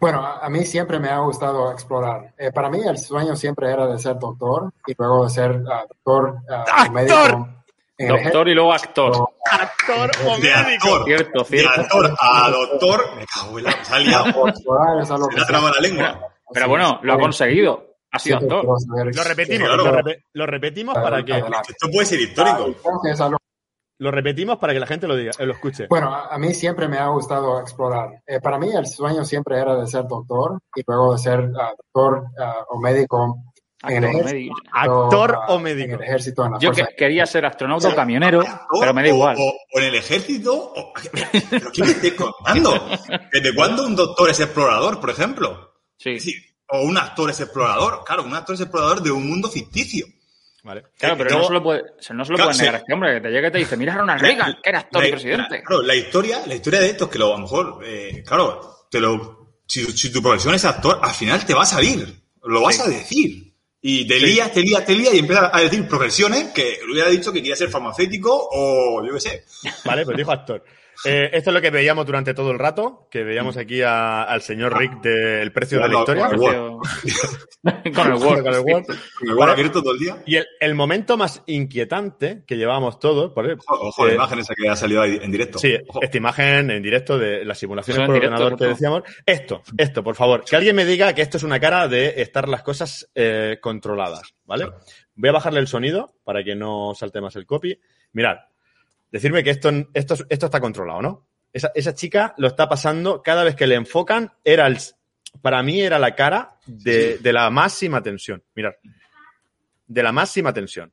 Bueno, 0.00 0.24
a, 0.24 0.38
a 0.44 0.48
mí 0.48 0.64
siempre 0.64 0.98
me 0.98 1.08
ha 1.10 1.18
gustado 1.18 1.70
explorar. 1.72 2.32
Eh, 2.38 2.50
para 2.52 2.70
mí 2.70 2.80
el 2.82 2.96
sueño 2.96 3.36
siempre 3.36 3.70
era 3.70 3.86
de 3.86 3.98
ser 3.98 4.18
doctor 4.18 4.72
y 4.86 4.94
luego 4.98 5.24
de 5.24 5.30
ser 5.30 5.62
ah, 5.70 5.84
doctor 5.88 6.38
¡Actor! 6.48 6.92
médico 6.92 7.59
Doctor 8.08 8.48
y 8.48 8.54
luego 8.54 8.72
actor. 8.72 9.28
Actor 9.50 10.10
o 10.26 10.38
De 10.38 10.52
actor, 10.52 11.04
Cierto, 11.04 11.38
de 11.40 11.44
cierto. 11.44 11.80
actor 11.80 12.14
a 12.20 12.50
doctor, 12.50 13.16
me 13.16 13.26
cago 13.26 13.58
en 13.58 13.64
la... 13.64 13.70
Algo 13.90 14.46
Se 15.04 15.28
que 15.30 15.36
le 15.36 15.42
ha 15.42 15.46
trabado 15.46 15.74
la 15.74 15.80
lengua. 15.80 16.28
Pero 16.52 16.68
bueno, 16.68 17.00
lo 17.02 17.12
ha 17.12 17.18
conseguido. 17.18 17.96
Ha 18.12 18.18
sido 18.18 18.38
actor. 18.38 18.64
Lo 18.64 19.24
repetimos, 19.24 19.68
lo, 19.68 19.92
repe- 19.92 20.24
lo 20.32 20.46
repetimos 20.46 20.94
para 20.94 21.24
que... 21.24 21.32
Esto 21.38 21.88
puede 21.92 22.06
ser 22.06 22.20
histórico. 22.20 22.74
Lo 24.00 24.10
repetimos 24.10 24.56
para 24.56 24.72
que 24.72 24.80
la 24.80 24.86
gente 24.86 25.06
lo 25.06 25.14
diga, 25.14 25.32
eh, 25.38 25.44
lo 25.44 25.52
escuche. 25.52 25.86
Bueno, 25.90 26.14
a, 26.14 26.38
mí 26.38 26.54
siempre 26.54 26.88
me 26.88 26.96
ha 26.96 27.08
gustado 27.08 27.60
explorar. 27.60 28.22
Eh, 28.26 28.40
para 28.40 28.58
mí 28.58 28.70
el 28.74 28.86
sueño 28.86 29.26
siempre 29.26 29.58
era 29.58 29.76
de 29.76 29.86
ser 29.86 30.06
doctor 30.08 30.58
y 30.74 30.80
luego 30.86 31.12
de 31.12 31.18
ser 31.18 31.50
ah, 31.60 31.74
doctor 31.76 32.24
ah, 32.40 32.64
o 32.70 32.80
médico 32.80 33.36
Actor, 33.82 34.04
ejército, 34.04 34.24
médico. 34.34 34.54
Actor 34.72 35.38
o 35.48 35.56
En 35.56 35.62
médico. 35.62 35.94
el 35.96 36.02
ejército, 36.02 36.44
en 36.46 36.52
la 36.52 36.58
Yo 36.58 36.70
que- 36.72 36.86
quería 36.96 37.24
ser 37.26 37.46
astronauta 37.46 37.88
o 37.88 37.94
camionero, 37.94 38.40
Actor, 38.40 38.80
pero 38.80 38.94
me 38.94 39.02
da 39.02 39.08
igual. 39.08 39.36
O, 39.38 39.54
o 39.72 39.78
en 39.78 39.84
el 39.86 39.94
ejército. 39.94 40.54
o- 40.54 40.92
¿Pero 41.50 41.72
qué 41.72 41.82
me 41.84 41.90
estáis 41.90 42.14
contando? 42.14 42.88
¿Desde 43.32 43.54
cuándo 43.54 43.84
un 43.86 43.96
doctor 43.96 44.28
es 44.30 44.40
explorador, 44.40 45.00
por 45.00 45.10
ejemplo? 45.10 45.74
Sí. 45.96 46.18
O 46.68 46.82
un 46.82 46.96
actor 46.98 47.30
es 47.30 47.40
explorador. 47.40 48.04
Claro, 48.04 48.22
un 48.24 48.34
actor 48.34 48.54
es 48.54 48.60
explorador 48.60 49.02
de 49.02 49.10
un 49.10 49.26
mundo 49.28 49.48
ficticio. 49.48 50.06
Vale. 50.62 50.84
Claro, 50.98 51.16
pero 51.16 51.38
no 51.38 51.44
se 51.46 51.52
lo 51.54 51.62
puede, 51.62 51.82
no 52.12 52.24
se 52.24 52.32
lo 52.32 52.36
Claro, 52.36 52.50
puede 52.50 52.58
negar 52.58 52.74
sí. 52.74 52.76
a 52.76 52.78
este 52.80 52.92
hombre 52.92 53.14
que 53.14 53.20
te 53.22 53.28
llega 53.30 53.48
y 53.48 53.50
te 53.52 53.58
dice, 53.58 53.76
mira 53.78 53.94
a 53.94 53.96
Ronald 53.98 54.20
Reagan, 54.20 54.58
que 54.62 54.68
era 54.68 54.80
actor 54.80 55.06
y 55.06 55.10
presidente. 55.10 55.56
la- 55.56 55.62
claro, 55.62 55.82
la 55.82 55.94
historia, 55.94 56.42
la 56.46 56.54
historia 56.54 56.80
de 56.80 56.90
esto 56.90 57.04
es 57.06 57.10
que 57.10 57.18
lo, 57.18 57.28
a 57.28 57.30
lo 57.30 57.38
mejor, 57.38 57.80
eh, 57.82 58.22
claro, 58.26 58.86
te 58.90 59.00
lo, 59.00 59.54
si, 59.66 59.84
si 59.96 60.12
tu 60.12 60.20
profesión 60.20 60.54
es 60.54 60.66
actor, 60.66 61.00
al 61.02 61.12
final 61.14 61.46
te 61.46 61.54
va 61.54 61.62
a 61.62 61.66
salir, 61.66 62.14
lo 62.44 62.60
vas 62.60 62.76
Sí. 62.76 62.82
a 62.82 62.86
decir. 62.88 63.49
Y 63.82 64.06
te 64.06 64.20
lías, 64.20 64.52
te 64.52 64.60
lías, 64.60 64.84
te 64.84 64.94
lías 64.94 65.14
y 65.14 65.18
empiezas 65.20 65.50
a 65.52 65.60
decir 65.60 65.88
profesiones 65.88 66.52
que 66.52 66.80
le 66.86 66.92
hubiera 66.92 67.08
dicho 67.08 67.32
que 67.32 67.40
quería 67.40 67.56
ser 67.56 67.70
farmacéutico 67.70 68.48
o 68.52 69.04
yo 69.04 69.14
qué 69.14 69.20
sé. 69.20 69.44
Vale, 69.84 70.04
pues 70.04 70.16
dijo 70.16 70.32
actor. 70.32 70.62
Eh, 71.04 71.30
esto 71.32 71.50
es 71.50 71.54
lo 71.54 71.60
que 71.62 71.70
veíamos 71.70 72.04
durante 72.04 72.34
todo 72.34 72.50
el 72.50 72.58
rato, 72.58 73.08
que 73.10 73.24
veíamos 73.24 73.56
aquí 73.56 73.80
a- 73.82 74.22
al 74.24 74.42
señor 74.42 74.76
Rick 74.78 75.00
del 75.00 75.50
precio 75.52 75.80
de 75.80 75.88
la 75.88 75.98
historia. 76.00 76.28
Con 77.94 78.06
el 78.06 78.14
Word. 78.14 78.42
Con 78.42 78.54
el 78.54 78.60
Word. 78.60 78.84
Con 79.18 79.28
el 79.28 79.34
Vale. 79.34 79.52
abierto 79.52 79.82
todo 79.82 79.92
el 79.94 79.98
día. 79.98 80.22
Y 80.26 80.36
el, 80.36 80.46
el 80.60 80.74
momento 80.74 81.16
más 81.16 81.42
inquietante 81.46 82.44
que 82.46 82.56
llevábamos 82.56 82.98
todos, 82.98 83.32
por 83.32 83.46
Ojo, 83.50 83.88
ojo 83.88 84.06
la 84.06 84.12
eh, 84.12 84.14
imagen 84.16 84.38
esa 84.38 84.54
que 84.54 84.68
ha 84.68 84.76
salido 84.76 85.02
ahí 85.02 85.18
en 85.22 85.30
directo. 85.30 85.58
Sí, 85.58 85.74
Ojo. 85.88 86.00
esta 86.02 86.16
imagen 86.16 86.70
en 86.70 86.82
directo 86.82 87.18
de 87.18 87.44
las 87.44 87.58
simulaciones 87.58 88.00
en 88.00 88.06
por 88.06 88.14
directo, 88.14 88.34
ordenador 88.34 88.58
que 88.58 88.66
decíamos. 88.66 89.02
Esto, 89.26 89.62
esto, 89.76 90.02
por 90.02 90.14
favor. 90.16 90.44
Que 90.44 90.56
alguien 90.56 90.76
me 90.76 90.84
diga 90.84 91.12
que 91.14 91.22
esto 91.22 91.36
es 91.36 91.42
una 91.42 91.60
cara 91.60 91.88
de 91.88 92.20
estar 92.22 92.48
las 92.48 92.62
cosas 92.62 93.10
eh, 93.14 93.58
controladas, 93.60 94.34
¿vale? 94.44 94.64
Claro. 94.64 94.80
Voy 95.14 95.28
a 95.28 95.32
bajarle 95.32 95.60
el 95.60 95.66
sonido 95.68 96.14
para 96.24 96.42
que 96.42 96.54
no 96.54 96.94
salte 96.94 97.20
más 97.20 97.36
el 97.36 97.44
copy. 97.46 97.78
Mirad, 98.12 98.36
decirme 99.10 99.42
que 99.42 99.50
esto, 99.50 99.70
esto, 99.94 100.14
esto 100.28 100.46
está 100.46 100.60
controlado, 100.60 101.02
¿no? 101.02 101.26
Esa, 101.52 101.72
esa 101.74 101.94
chica 101.94 102.34
lo 102.38 102.46
está 102.46 102.68
pasando 102.68 103.22
cada 103.22 103.44
vez 103.44 103.56
que 103.56 103.66
le 103.66 103.74
enfocan, 103.74 104.32
era 104.44 104.66
el, 104.66 104.78
para 105.42 105.62
mí 105.62 105.80
era 105.80 105.98
la 105.98 106.14
cara 106.14 106.58
de, 106.66 107.18
de 107.18 107.32
la 107.32 107.50
máxima 107.50 108.02
tensión. 108.02 108.42
Mirad, 108.54 108.72
de 109.86 110.02
la 110.02 110.12
máxima 110.12 110.52
tensión. 110.52 110.92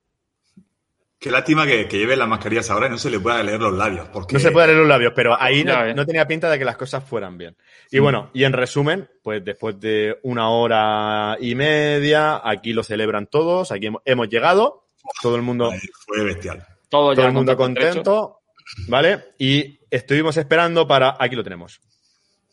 Qué 1.20 1.32
lástima 1.32 1.66
que, 1.66 1.88
que 1.88 1.98
lleve 1.98 2.16
las 2.16 2.28
mascarillas 2.28 2.70
ahora 2.70 2.88
y 2.88 2.90
no 2.92 2.98
se 3.00 3.10
le 3.10 3.20
pueda 3.20 3.42
leer 3.42 3.60
los 3.60 3.74
labios. 3.74 4.08
Porque 4.10 4.34
No 4.34 4.40
se 4.40 4.52
puede 4.52 4.68
leer 4.68 4.80
los 4.80 4.88
labios, 4.88 5.14
pero 5.16 5.40
ahí 5.40 5.64
no, 5.64 6.06
tenía 6.06 6.28
pinta 6.28 6.50
de 6.50 6.60
que 6.60 6.66
las 6.66 6.78
cosas 6.78 7.04
fueran 7.04 7.38
bien. 7.38 7.56
Y 7.90 7.98
bueno, 8.00 8.30
y 8.34 8.44
en 8.44 8.54
resumen, 8.54 9.10
pues 9.24 9.44
después 9.44 9.80
de 9.80 10.20
una 10.24 10.50
hora 10.50 11.38
y 11.40 11.56
media, 11.56 12.40
aquí 12.44 12.72
lo 12.74 12.84
celebran 12.84 13.26
todos, 13.26 13.72
aquí 13.72 13.88
hemos, 13.88 14.04
hemos 14.06 14.30
llegado, 14.30 14.86
todo 15.22 15.36
el 15.36 15.42
mundo, 15.42 15.72
Ay, 15.72 15.80
Fue 16.06 16.24
bestial. 16.24 16.66
Todo, 16.90 17.14
todo 17.14 17.22
ya 17.24 17.28
el 17.28 17.34
mundo 17.34 17.56
contento, 17.58 18.40
¿vale? 18.88 19.26
Y 19.38 19.80
estuvimos 19.90 20.38
esperando 20.38 20.88
para, 20.88 21.16
aquí 21.20 21.36
lo 21.36 21.44
tenemos. 21.44 21.82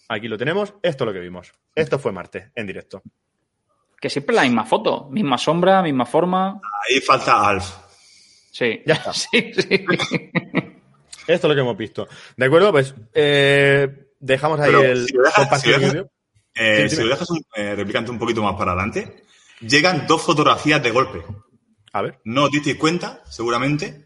Aquí 0.09 0.29
lo 0.29 0.37
tenemos, 0.37 0.75
esto 0.83 1.05
es 1.05 1.07
lo 1.07 1.13
que 1.13 1.21
vimos. 1.21 1.53
Esto 1.75 1.99
fue 1.99 2.13
Marte, 2.13 2.51
en 2.55 2.67
directo. 2.67 3.03
Que 4.01 4.11
siempre 4.11 4.35
la 4.35 4.43
misma 4.43 4.65
foto, 4.67 5.09
misma 5.11 5.39
sombra, 5.39 5.83
misma 5.83 6.05
forma. 6.05 6.61
Ahí 6.89 7.01
falta 7.01 7.49
Alf. 7.49 7.65
Sí. 8.53 8.83
Ya 8.87 8.95
está. 8.95 9.13
Sí, 9.15 9.53
sí. 9.55 9.69
Esto 11.27 11.47
es 11.47 11.51
lo 11.51 11.55
que 11.55 11.61
hemos 11.61 11.77
visto. 11.77 12.07
¿De 12.37 12.45
acuerdo? 12.47 12.71
Pues 12.71 12.95
eh, 13.15 14.11
dejamos 14.21 14.61
ahí 14.61 14.67
Pero 14.73 14.83
el 14.83 15.07
si 15.07 15.15
lo 15.17 15.23
dejas- 15.23 15.61
si 15.63 15.71
lo 15.71 15.79
dejas- 15.79 15.93
vídeo. 15.93 16.11
Eh, 16.55 16.83
Sí, 16.83 16.89
si 16.91 16.97
dime. 16.97 17.09
lo 17.09 17.15
dejas 17.15 17.31
un 17.31 17.43
eh, 17.57 17.75
replicante 17.75 18.11
un 18.11 18.19
poquito 18.19 18.43
más 18.43 18.55
para 18.57 18.73
adelante, 18.73 19.25
llegan 19.61 20.07
dos 20.07 20.21
fotografías 20.23 20.83
de 20.83 20.91
golpe. 20.91 21.23
A 21.95 22.03
ver. 22.03 22.21
No 22.25 22.45
os 22.45 22.51
disteis 22.51 22.77
cuenta, 22.77 23.23
seguramente, 23.29 24.04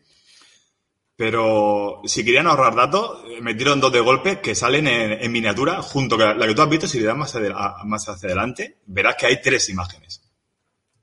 pero 1.19 2.01
si 2.05 2.25
querían 2.25 2.47
ahorrar 2.47 2.77
datos, 2.77 3.25
eh, 3.27 3.41
metieron 3.41 3.81
dos 3.81 3.91
de 3.91 3.99
golpe 3.99 4.41
que 4.41 4.55
salen 4.55 4.87
en, 4.87 5.13
en 5.21 5.33
miniatura 5.33 5.83
junto 5.83 6.17
con 6.17 6.39
la 6.39 6.47
que 6.47 6.55
tú 6.55 6.63
has 6.63 6.69
visto. 6.71 6.87
Si 6.87 7.01
le 7.01 7.07
das 7.07 7.17
más, 7.17 7.35
a- 7.35 7.83
más 7.85 8.09
hacia 8.09 8.29
adelante, 8.29 8.79
verás 8.87 9.17
que 9.17 9.27
hay 9.27 9.43
tres 9.43 9.69
imágenes. 9.69 10.23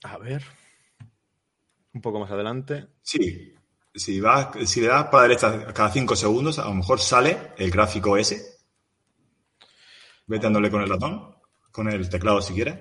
A 0.03 0.17
ver. 0.17 0.41
Un 1.93 1.99
poco 1.99 2.17
más 2.21 2.31
adelante. 2.31 2.87
Sí, 3.01 3.53
si, 3.93 4.21
vas, 4.21 4.47
si 4.65 4.79
le 4.79 4.87
das 4.87 5.03
para 5.07 5.23
la 5.23 5.27
derecha 5.27 5.73
cada 5.73 5.91
cinco 5.91 6.15
segundos, 6.15 6.59
a 6.59 6.65
lo 6.69 6.75
mejor 6.75 7.01
sale 7.01 7.51
el 7.57 7.69
gráfico 7.69 8.15
ese. 8.15 8.41
Vete 10.27 10.43
dándole 10.43 10.71
con 10.71 10.81
el 10.81 10.87
ratón, 10.89 11.35
con 11.73 11.89
el 11.89 12.09
teclado 12.09 12.41
si 12.41 12.53
quieres. 12.53 12.79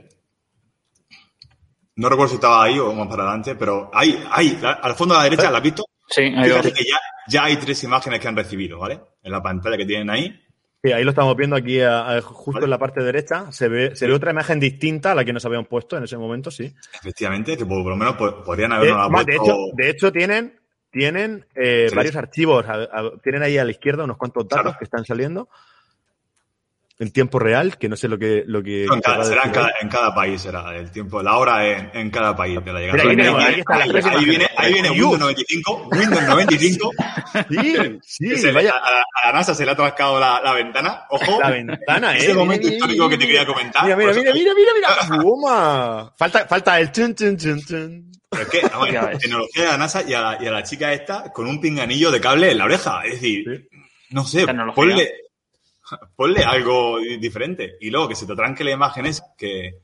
No 1.97 2.09
recuerdo 2.09 2.28
si 2.30 2.35
estaba 2.37 2.62
ahí 2.62 2.78
o 2.78 2.93
más 2.93 3.09
para 3.09 3.24
adelante, 3.24 3.57
pero 3.57 3.91
ahí, 3.93 4.24
ahí, 4.30 4.57
al 4.62 4.95
fondo 4.95 5.14
a 5.14 5.18
la 5.18 5.24
derecha, 5.24 5.51
¿la 5.51 5.59
has 5.59 5.64
visto? 5.64 5.85
Sí, 6.09 6.22
ahí 6.22 6.44
Fíjate 6.44 6.68
va. 6.70 6.74
que 6.74 6.84
ya, 6.84 6.96
ya 7.28 7.44
hay 7.44 7.57
tres 7.57 7.82
imágenes 7.84 8.20
que 8.20 8.28
han 8.28 8.36
recibido, 8.36 8.78
¿vale? 8.78 9.00
En 9.22 9.32
la 9.32 9.42
pantalla 9.42 9.76
que 9.76 9.86
tienen 9.86 10.11
ahí. 10.11 10.40
Sí, 10.82 10.92
ahí 10.92 11.02
lo 11.02 11.11
estamos 11.11 11.34
viendo 11.34 11.57
aquí 11.57 11.80
a- 11.80 12.16
a- 12.16 12.20
justo 12.20 12.52
Vale. 12.52 12.64
en 12.64 12.70
la 12.70 12.78
parte 12.78 13.02
derecha. 13.02 13.50
Se 13.52 13.68
ve, 13.68 13.96
se 13.96 14.07
ve 14.07 14.12
otra 14.12 14.30
imagen 14.32 14.61
distinta 14.61 15.12
a 15.12 15.14
la 15.14 15.24
que 15.24 15.32
nos 15.32 15.44
habían 15.46 15.64
puesto 15.64 15.96
en 15.96 16.05
ese 16.05 16.18
momento, 16.18 16.50
sí. 16.50 16.74
Efectivamente, 17.00 17.57
que 17.57 17.64
por, 17.64 17.82
por 17.82 17.92
lo 17.92 17.96
menos 17.96 18.16
po- 18.16 18.42
podrían 18.44 18.72
Eh, 18.72 18.74
habernos 18.74 19.24
de, 19.24 19.36
puesto... 19.36 19.42
hecho, 19.44 19.57
de 19.74 19.88
hecho, 19.90 20.12
tienen, 20.12 20.61
tienen 20.90 21.46
eh, 21.55 21.88
varios 21.94 22.16
archivos. 22.16 22.66
a- 22.68 22.82
a- 22.82 23.12
tienen 23.22 23.42
ahí 23.42 23.57
a 23.57 23.64
la 23.64 23.70
izquierda 23.70 24.05
unos 24.05 24.18
cuantos 24.18 24.46
datos 24.46 24.62
Claro. 24.62 24.78
que 24.78 24.84
están 24.84 25.05
saliendo 25.07 25.48
en 26.97 27.11
tiempo 27.11 27.40
real, 27.40 27.76
que 27.76 27.88
no 27.88 27.97
sé 27.97 28.07
lo 28.07 28.16
que... 28.18 28.45
Lo 28.47 28.62
que 28.62 28.84
en 28.84 29.01
cada, 29.01 29.16
querrá 29.16 29.24
será 29.24 29.42
en 29.45 29.51
cada, 29.51 29.66
ahí. 29.66 29.72
en 29.82 29.88
cada 29.88 30.14
país, 30.14 30.40
será 30.40 30.76
el 30.76 30.90
tiempo, 30.92 31.20
la 31.22 31.36
hora 31.38 31.66
en, 31.66 31.90
en 31.92 32.11
cada 32.11 32.36
país 32.36 32.64
de 32.64 32.72
la 32.72 32.78
llegada. 32.80 33.03
Ahí 33.03 33.16
viene- 33.16 33.28
ahí- 33.30 33.62
tres 33.64 33.66
ahí 33.78 33.88
imágenes. 33.90 34.24
viene, 34.28 34.47
ahí 34.57 34.72
viene 34.74 34.90
Dios. 34.90 34.99
Windows 35.11 35.20
95, 35.20 35.88
Windows 35.90 36.22
95, 36.28 36.90
Sí, 37.51 37.99
sí, 38.03 38.28
que 38.28 38.36
se 38.38 38.47
le- 38.49 38.53
vaya. 38.53 38.74
a, 38.76 38.99
a 39.22 39.26
la 39.26 39.32
NASA 39.32 39.55
se 39.57 39.64
le 39.64 39.70
ha 39.70 39.74
atrascado 39.74 40.20
la, 40.20 40.40
la 40.45 40.53
ventana. 40.53 41.03
Ojo, 41.11 41.40
La 41.40 41.51
ventana, 41.51 42.14
¿eh? 42.16 42.18
ese 42.18 42.34
momento 42.34 42.64
mira, 42.68 42.76
histórico 42.76 43.09
que 43.09 43.18
te 43.18 43.26
quería 43.26 43.45
comentar. 43.47 43.82
Mira, 43.84 43.97
mira, 43.97 44.12
mira, 44.12 44.32
mira, 44.32 44.53
mira, 44.57 44.70
mira. 44.76 46.12
Falta, 46.16 46.47
falta 46.47 46.78
el 46.80 46.92
chun, 46.92 47.14
chun, 47.14 47.36
chun, 47.36 47.61
chun. 47.61 48.12
pero 48.30 48.42
es 48.45 48.49
que, 48.49 48.61
vamos, 48.68 48.88
ves. 48.90 49.18
tecnología 49.18 49.62
de 49.64 49.68
la 49.70 49.78
NASA 49.78 50.03
y 50.07 50.14
a 50.14 50.20
la, 50.20 50.38
y 50.42 50.47
a 50.47 50.51
la 50.53 50.62
chica 50.62 50.92
esta 50.92 51.32
con 51.32 51.47
un 51.49 51.61
pinganillo 51.61 52.11
de 52.11 52.20
cable 52.20 52.51
en 52.53 52.59
la 52.59 52.64
oreja. 52.66 53.03
Es 53.05 53.14
decir, 53.14 53.45
Sí. 53.70 53.78
no 54.11 54.24
sé, 54.24 54.47
Tecnología. 54.47 54.74
ponle, 54.74 55.12
ponle 56.16 56.43
algo 56.45 56.99
di- 56.99 57.16
diferente. 57.18 57.76
Y 57.80 57.91
luego 57.91 58.09
que 58.09 58.14
se 58.14 58.26
te 58.26 58.35
tranque 58.35 58.64
la 58.64 58.72
imagen 58.72 59.07
es 59.07 59.22
que, 59.37 59.80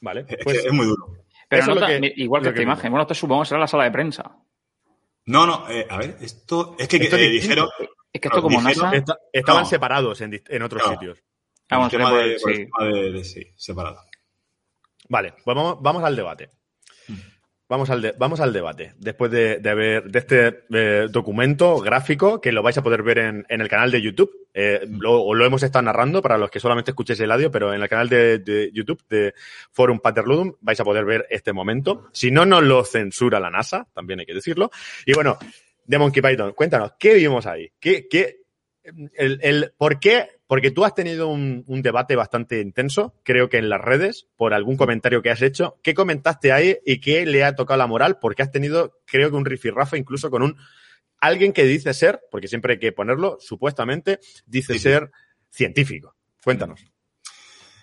Vale, 0.00 0.24
es, 0.28 0.38
pues 0.44 0.60
que 0.62 0.66
es 0.68 0.72
muy 0.72 0.86
duro. 0.86 1.16
Pero 1.48 1.74
lo 1.74 1.86
que- 1.86 2.12
igual 2.16 2.42
que 2.42 2.48
esta 2.48 2.56
que 2.56 2.62
imagen. 2.62 2.90
Bueno, 2.90 3.02
esto 3.02 3.14
supongo 3.14 3.42
que 3.42 3.48
será 3.48 3.60
la 3.60 3.66
sala 3.68 3.84
de 3.84 3.90
prensa. 3.92 4.36
No, 5.26 5.46
no, 5.46 5.68
eh, 5.70 5.86
a 5.88 5.98
ver, 5.98 6.16
esto 6.20 6.76
es 6.78 6.86
que, 6.88 6.96
Esto 6.98 7.16
eh, 7.16 7.28
dijeron, 7.28 7.68
Es 8.12 8.20
que 8.20 8.28
esto 8.28 8.42
como 8.42 8.60
Dijeron- 8.60 8.84
NASA... 8.84 8.96
Esta- 8.96 9.18
estaban 9.32 9.62
No. 9.64 9.68
separados 9.68 10.20
en, 10.20 10.32
dist- 10.32 10.46
en 10.48 10.62
otros 10.62 10.82
Claro. 10.82 10.98
sitios. 10.98 11.18
Vamos, 11.68 11.92
el 11.92 11.98
tema 11.98 12.12
de, 12.14 12.24
el- 12.34 12.38
sí. 12.38 12.66
de- 12.80 13.12
de- 13.12 13.24
sí, 13.24 13.42
separado. 13.56 14.00
Vale, 15.08 15.32
pues 15.44 15.56
vamos, 15.56 15.78
vamos 15.80 16.02
al 16.04 16.14
debate. 16.16 16.48
Mm. 17.08 17.14
Vamos 17.68 17.90
al, 17.90 18.02
de- 18.02 18.12
vamos 18.18 18.40
al 18.40 18.52
debate. 18.52 18.94
Después 18.98 19.30
de, 19.32 19.58
de 19.58 19.70
haber 19.70 20.04
de 20.10 20.18
este 20.20 20.64
eh, 20.70 21.06
documento 21.10 21.78
gráfico 21.80 22.40
que 22.40 22.52
lo 22.52 22.62
vais 22.62 22.78
a 22.78 22.82
poder 22.82 23.02
ver 23.02 23.18
en, 23.18 23.46
en 23.48 23.60
el 23.60 23.68
canal 23.68 23.90
de 23.90 24.02
YouTube. 24.02 24.30
Eh, 24.58 24.88
lo, 24.88 25.44
hemos 25.44 25.62
estado 25.62 25.82
narrando 25.82 26.22
para 26.22 26.38
los 26.38 26.50
que 26.50 26.60
solamente 26.60 26.92
escuchéis 26.92 27.20
el 27.20 27.30
audio, 27.30 27.50
pero 27.50 27.74
en 27.74 27.82
el 27.82 27.88
canal 27.90 28.08
de, 28.08 28.70
YouTube 28.72 29.04
de 29.06 29.34
Forum 29.70 30.00
Paterludum 30.00 30.54
vais 30.62 30.80
a 30.80 30.84
poder 30.84 31.04
ver 31.04 31.26
este 31.28 31.52
momento. 31.52 32.08
Si 32.12 32.30
no 32.30 32.46
nos 32.46 32.62
lo 32.62 32.82
censura 32.82 33.38
la 33.38 33.50
NASA, 33.50 33.86
también 33.92 34.20
hay 34.20 34.24
que 34.24 34.32
decirlo. 34.32 34.70
Y 35.04 35.12
bueno, 35.12 35.36
de 35.84 35.98
Monkey 35.98 36.22
Python, 36.22 36.54
cuéntanos, 36.54 36.92
¿qué 36.98 37.12
vimos 37.12 37.44
ahí? 37.44 37.70
¿Qué, 37.78 38.08
qué, 38.08 38.44
el, 39.18 39.40
el- 39.42 39.74
¿Por 39.76 40.00
qué? 40.00 40.26
Porque 40.46 40.70
tú 40.70 40.86
has 40.86 40.94
tenido 40.94 41.28
un, 41.28 41.62
un 41.66 41.82
debate 41.82 42.16
bastante 42.16 42.62
intenso, 42.62 43.12
creo 43.24 43.50
que 43.50 43.58
en 43.58 43.68
las 43.68 43.82
redes, 43.82 44.26
por 44.36 44.54
algún 44.54 44.78
comentario 44.78 45.20
que 45.20 45.28
has 45.28 45.42
hecho. 45.42 45.76
¿Qué 45.82 45.92
comentaste 45.92 46.52
ahí 46.52 46.78
y 46.86 46.98
qué 46.98 47.26
le 47.26 47.44
ha 47.44 47.54
tocado 47.54 47.76
la 47.76 47.86
moral? 47.86 48.18
Porque 48.20 48.42
has 48.42 48.52
tenido, 48.52 49.00
creo 49.04 49.28
que 49.28 49.36
un 49.36 49.44
rifirrafe 49.44 49.98
incluso 49.98 50.30
con 50.30 50.42
un 50.42 50.56
alguien 51.20 51.52
que 51.52 51.64
dice 51.64 51.92
ser, 51.94 52.20
porque 52.30 52.48
siempre 52.48 52.74
hay 52.74 52.78
que 52.78 52.92
ponerlo, 52.92 53.38
supuestamente, 53.40 54.20
dice 54.46 54.74
Sí, 54.74 54.78
ser 54.80 55.10
científico. 55.50 56.14
Cuéntanos. 56.42 56.84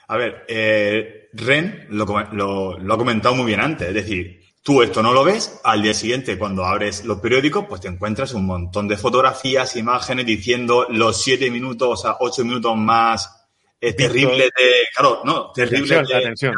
A 0.07 0.17
ver, 0.17 0.45
eh, 0.47 1.29
Ren 1.33 1.87
lo, 1.89 2.05
come- 2.05 2.27
lo- 2.33 2.77
lo 2.77 2.93
ha 2.93 2.97
comentado 2.97 3.35
muy 3.35 3.45
bien 3.45 3.59
antes. 3.61 3.87
Es 3.87 3.93
decir, 3.93 4.41
tú 4.61 4.81
esto 4.83 5.01
no 5.01 5.13
lo 5.13 5.23
ves, 5.23 5.59
al 5.63 5.81
día 5.81 5.93
siguiente, 5.93 6.37
cuando 6.37 6.65
abres 6.65 7.05
los 7.05 7.19
periódicos, 7.19 7.65
pues 7.67 7.81
te 7.81 7.87
encuentras 7.87 8.33
un 8.33 8.45
montón 8.45 8.87
de 8.87 8.97
fotografías, 8.97 9.75
imágenes 9.75 10.25
diciendo 10.25 10.85
los 10.89 11.21
siete 11.21 11.49
minutos, 11.49 11.89
o 11.91 11.97
sea, 11.97 12.17
ocho 12.19 12.43
minutos 12.45 12.75
más 12.77 13.47
eh, 13.81 13.93
terribles 13.93 14.49
de. 14.55 14.71
Claro, 14.95 15.21
no, 15.25 15.51
terribles 15.51 15.91
Atención, 15.91 16.05
de. 16.05 16.25
atención. 16.25 16.55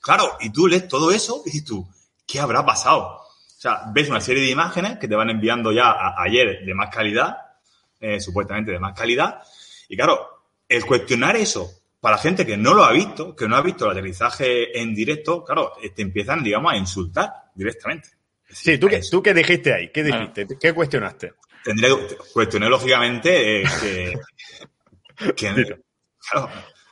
Claro, 0.00 0.36
y 0.40 0.50
tú 0.50 0.66
lees 0.66 0.88
todo 0.88 1.10
eso 1.12 1.42
y 1.46 1.50
dices 1.50 1.66
tú, 1.66 1.86
¿qué 2.26 2.40
habrá 2.40 2.64
pasado? 2.64 3.17
O 3.58 3.60
sea, 3.60 3.80
ves 3.92 4.08
una 4.08 4.20
serie 4.20 4.44
de 4.44 4.50
imágenes 4.50 4.98
que 4.98 5.08
te 5.08 5.16
van 5.16 5.30
enviando 5.30 5.72
ya 5.72 5.90
a- 5.90 6.22
ayer 6.22 6.64
de 6.64 6.74
más 6.74 6.94
calidad, 6.94 7.36
eh, 7.98 8.20
supuestamente 8.20 8.70
de 8.70 8.78
más 8.78 8.96
calidad. 8.96 9.42
Y 9.88 9.96
claro, 9.96 10.28
el 10.68 10.84
cuestionar 10.86 11.34
eso 11.36 11.68
para 12.00 12.18
gente 12.18 12.46
que 12.46 12.56
no 12.56 12.72
lo 12.72 12.84
ha 12.84 12.92
visto, 12.92 13.34
que 13.34 13.48
no 13.48 13.56
ha 13.56 13.60
visto 13.62 13.86
el 13.86 13.90
aterrizaje 13.90 14.80
en 14.80 14.94
directo, 14.94 15.42
claro, 15.42 15.72
eh, 15.82 15.90
te 15.90 16.02
empiezan, 16.02 16.44
digamos, 16.44 16.72
a 16.72 16.76
insultar 16.76 17.32
directamente. 17.52 18.10
Sí, 18.48 18.78
¿tú 18.78 18.86
qué, 18.86 19.00
tú 19.10 19.20
qué 19.20 19.34
dijiste 19.34 19.74
ahí? 19.74 19.90
¿Qué 19.92 20.04
dijiste? 20.04 20.46
¿Qué 20.60 20.72
cuestionaste? 20.72 21.32
Tendría 21.64 21.88
que 22.08 22.16
cuestionar, 22.32 22.70
lógicamente, 22.70 23.62
eh, 23.62 23.64
que, 25.36 25.52
claro, 26.30 26.48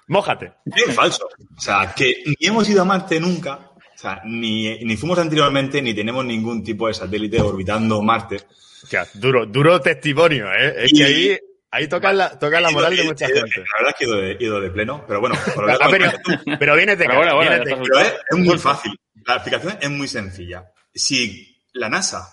Mójate. 0.09 0.53
es 0.65 0.95
falso. 0.95 1.29
O 1.57 1.61
sea, 1.61 1.93
que 1.97 2.25
ni 2.27 2.35
hemos 2.49 2.69
ido 2.69 2.83
a 2.83 2.85
Marte 2.85 3.21
nunca, 3.21 3.71
sea, 4.09 4.23
ni, 4.25 4.79
ni 4.85 4.97
fuimos 4.97 5.19
anteriormente, 5.19 5.81
ni 5.83 5.95
tenemos 5.95 6.25
ningún 6.25 6.63
tipo 6.63 6.89
de 6.89 6.95
satélite 6.95 7.41
orbitando 7.41 8.03
Marte. 8.03 8.41
Hostia, 8.83 9.07
duro, 9.15 9.47
duro 9.47 9.81
testimonio, 9.81 10.47
¿eh? 10.53 10.85
Es 10.85 10.93
Y- 10.93 10.97
que 10.99 11.05
ahí, 11.05 11.39
ahí 11.71 11.89
toca 11.89 12.13
la, 12.13 12.39
toca 12.39 12.61
la 12.61 12.71
moral 12.71 12.95
de 12.97 13.05
mucha 13.05 13.27
gente. 13.27 13.41
La 13.59 13.79
verdad 13.79 13.89
es 13.91 13.95
que 13.99 14.05
he 14.05 14.07
ido 14.09 14.17
de, 14.21 14.33
he 14.33 14.45
ido 14.45 14.61
de 14.61 14.71
pleno, 14.71 15.05
pero 15.07 15.21
bueno, 15.21 15.35
Ah, 15.81 15.89
pero, 15.91 16.11
pero 16.59 16.77
vienes 16.77 16.99
de 16.99 17.05
Pero 17.07 17.17
bueno, 17.19 17.33
cara, 17.33 17.37
bueno, 17.37 17.51
vienes 17.51 17.59
ya 17.59 17.65
de- 17.65 17.71
está 17.71 17.83
Pero 17.83 18.01
es, 18.01 18.15
es 18.31 18.39
muy 18.39 18.59
fácil. 18.59 18.93
La 19.25 19.35
explicación 19.35 19.79
es 19.81 19.91
muy 19.91 20.07
sencilla. 20.09 20.65
Si 20.95 21.63
la 21.73 21.89
NASA, 21.89 22.29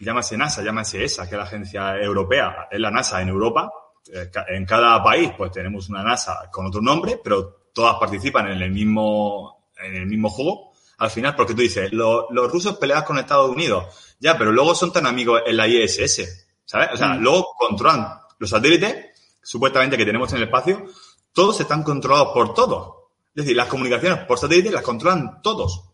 llámase 0.00 0.36
NASA, 0.38 0.62
llámase 0.62 1.04
ESA, 1.04 1.24
que 1.28 1.34
es 1.34 1.38
la 1.38 1.44
agencia 1.44 1.96
europea, 1.98 2.68
es 2.70 2.80
la 2.80 2.90
NASA 2.90 3.20
en 3.20 3.28
Europa, 3.28 3.70
eh, 4.12 4.30
en 4.48 4.64
cada 4.64 5.02
país 5.02 5.30
pues 5.36 5.52
tenemos 5.52 5.88
una 5.90 6.02
NASA 6.02 6.48
con 6.50 6.66
otro 6.66 6.80
nombre, 6.80 7.18
pero 7.22 7.68
todas 7.74 7.96
participan 8.00 8.50
en 8.50 8.62
el 8.62 8.70
mismo, 8.70 9.68
en 9.84 9.94
el 9.94 10.06
mismo 10.06 10.30
juego. 10.30 10.67
Al 10.98 11.10
final, 11.10 11.36
porque 11.36 11.54
tú 11.54 11.62
dices, 11.62 11.92
los, 11.92 12.24
los 12.30 12.50
rusos 12.50 12.76
pelean 12.76 13.04
con 13.04 13.18
Estados 13.18 13.50
Unidos, 13.50 14.16
ya, 14.18 14.36
pero 14.36 14.52
luego 14.52 14.74
son 14.74 14.92
tan 14.92 15.06
amigos 15.06 15.42
en 15.46 15.56
la 15.56 15.68
ISS, 15.68 16.46
¿sabes? 16.64 16.88
O 16.92 16.96
sea, 16.96 17.14
luego 17.14 17.54
controlan 17.56 18.18
los 18.38 18.50
satélites, 18.50 19.06
supuestamente 19.42 19.96
que 19.96 20.04
tenemos 20.04 20.30
en 20.32 20.38
el 20.38 20.44
espacio, 20.44 20.86
todos 21.32 21.60
están 21.60 21.82
controlados 21.82 22.32
por 22.34 22.52
todos. 22.52 22.94
Es 23.34 23.44
decir, 23.44 23.56
las 23.56 23.68
comunicaciones 23.68 24.24
por 24.26 24.38
satélite 24.38 24.70
las 24.70 24.82
controlan 24.82 25.40
todos. 25.42 25.84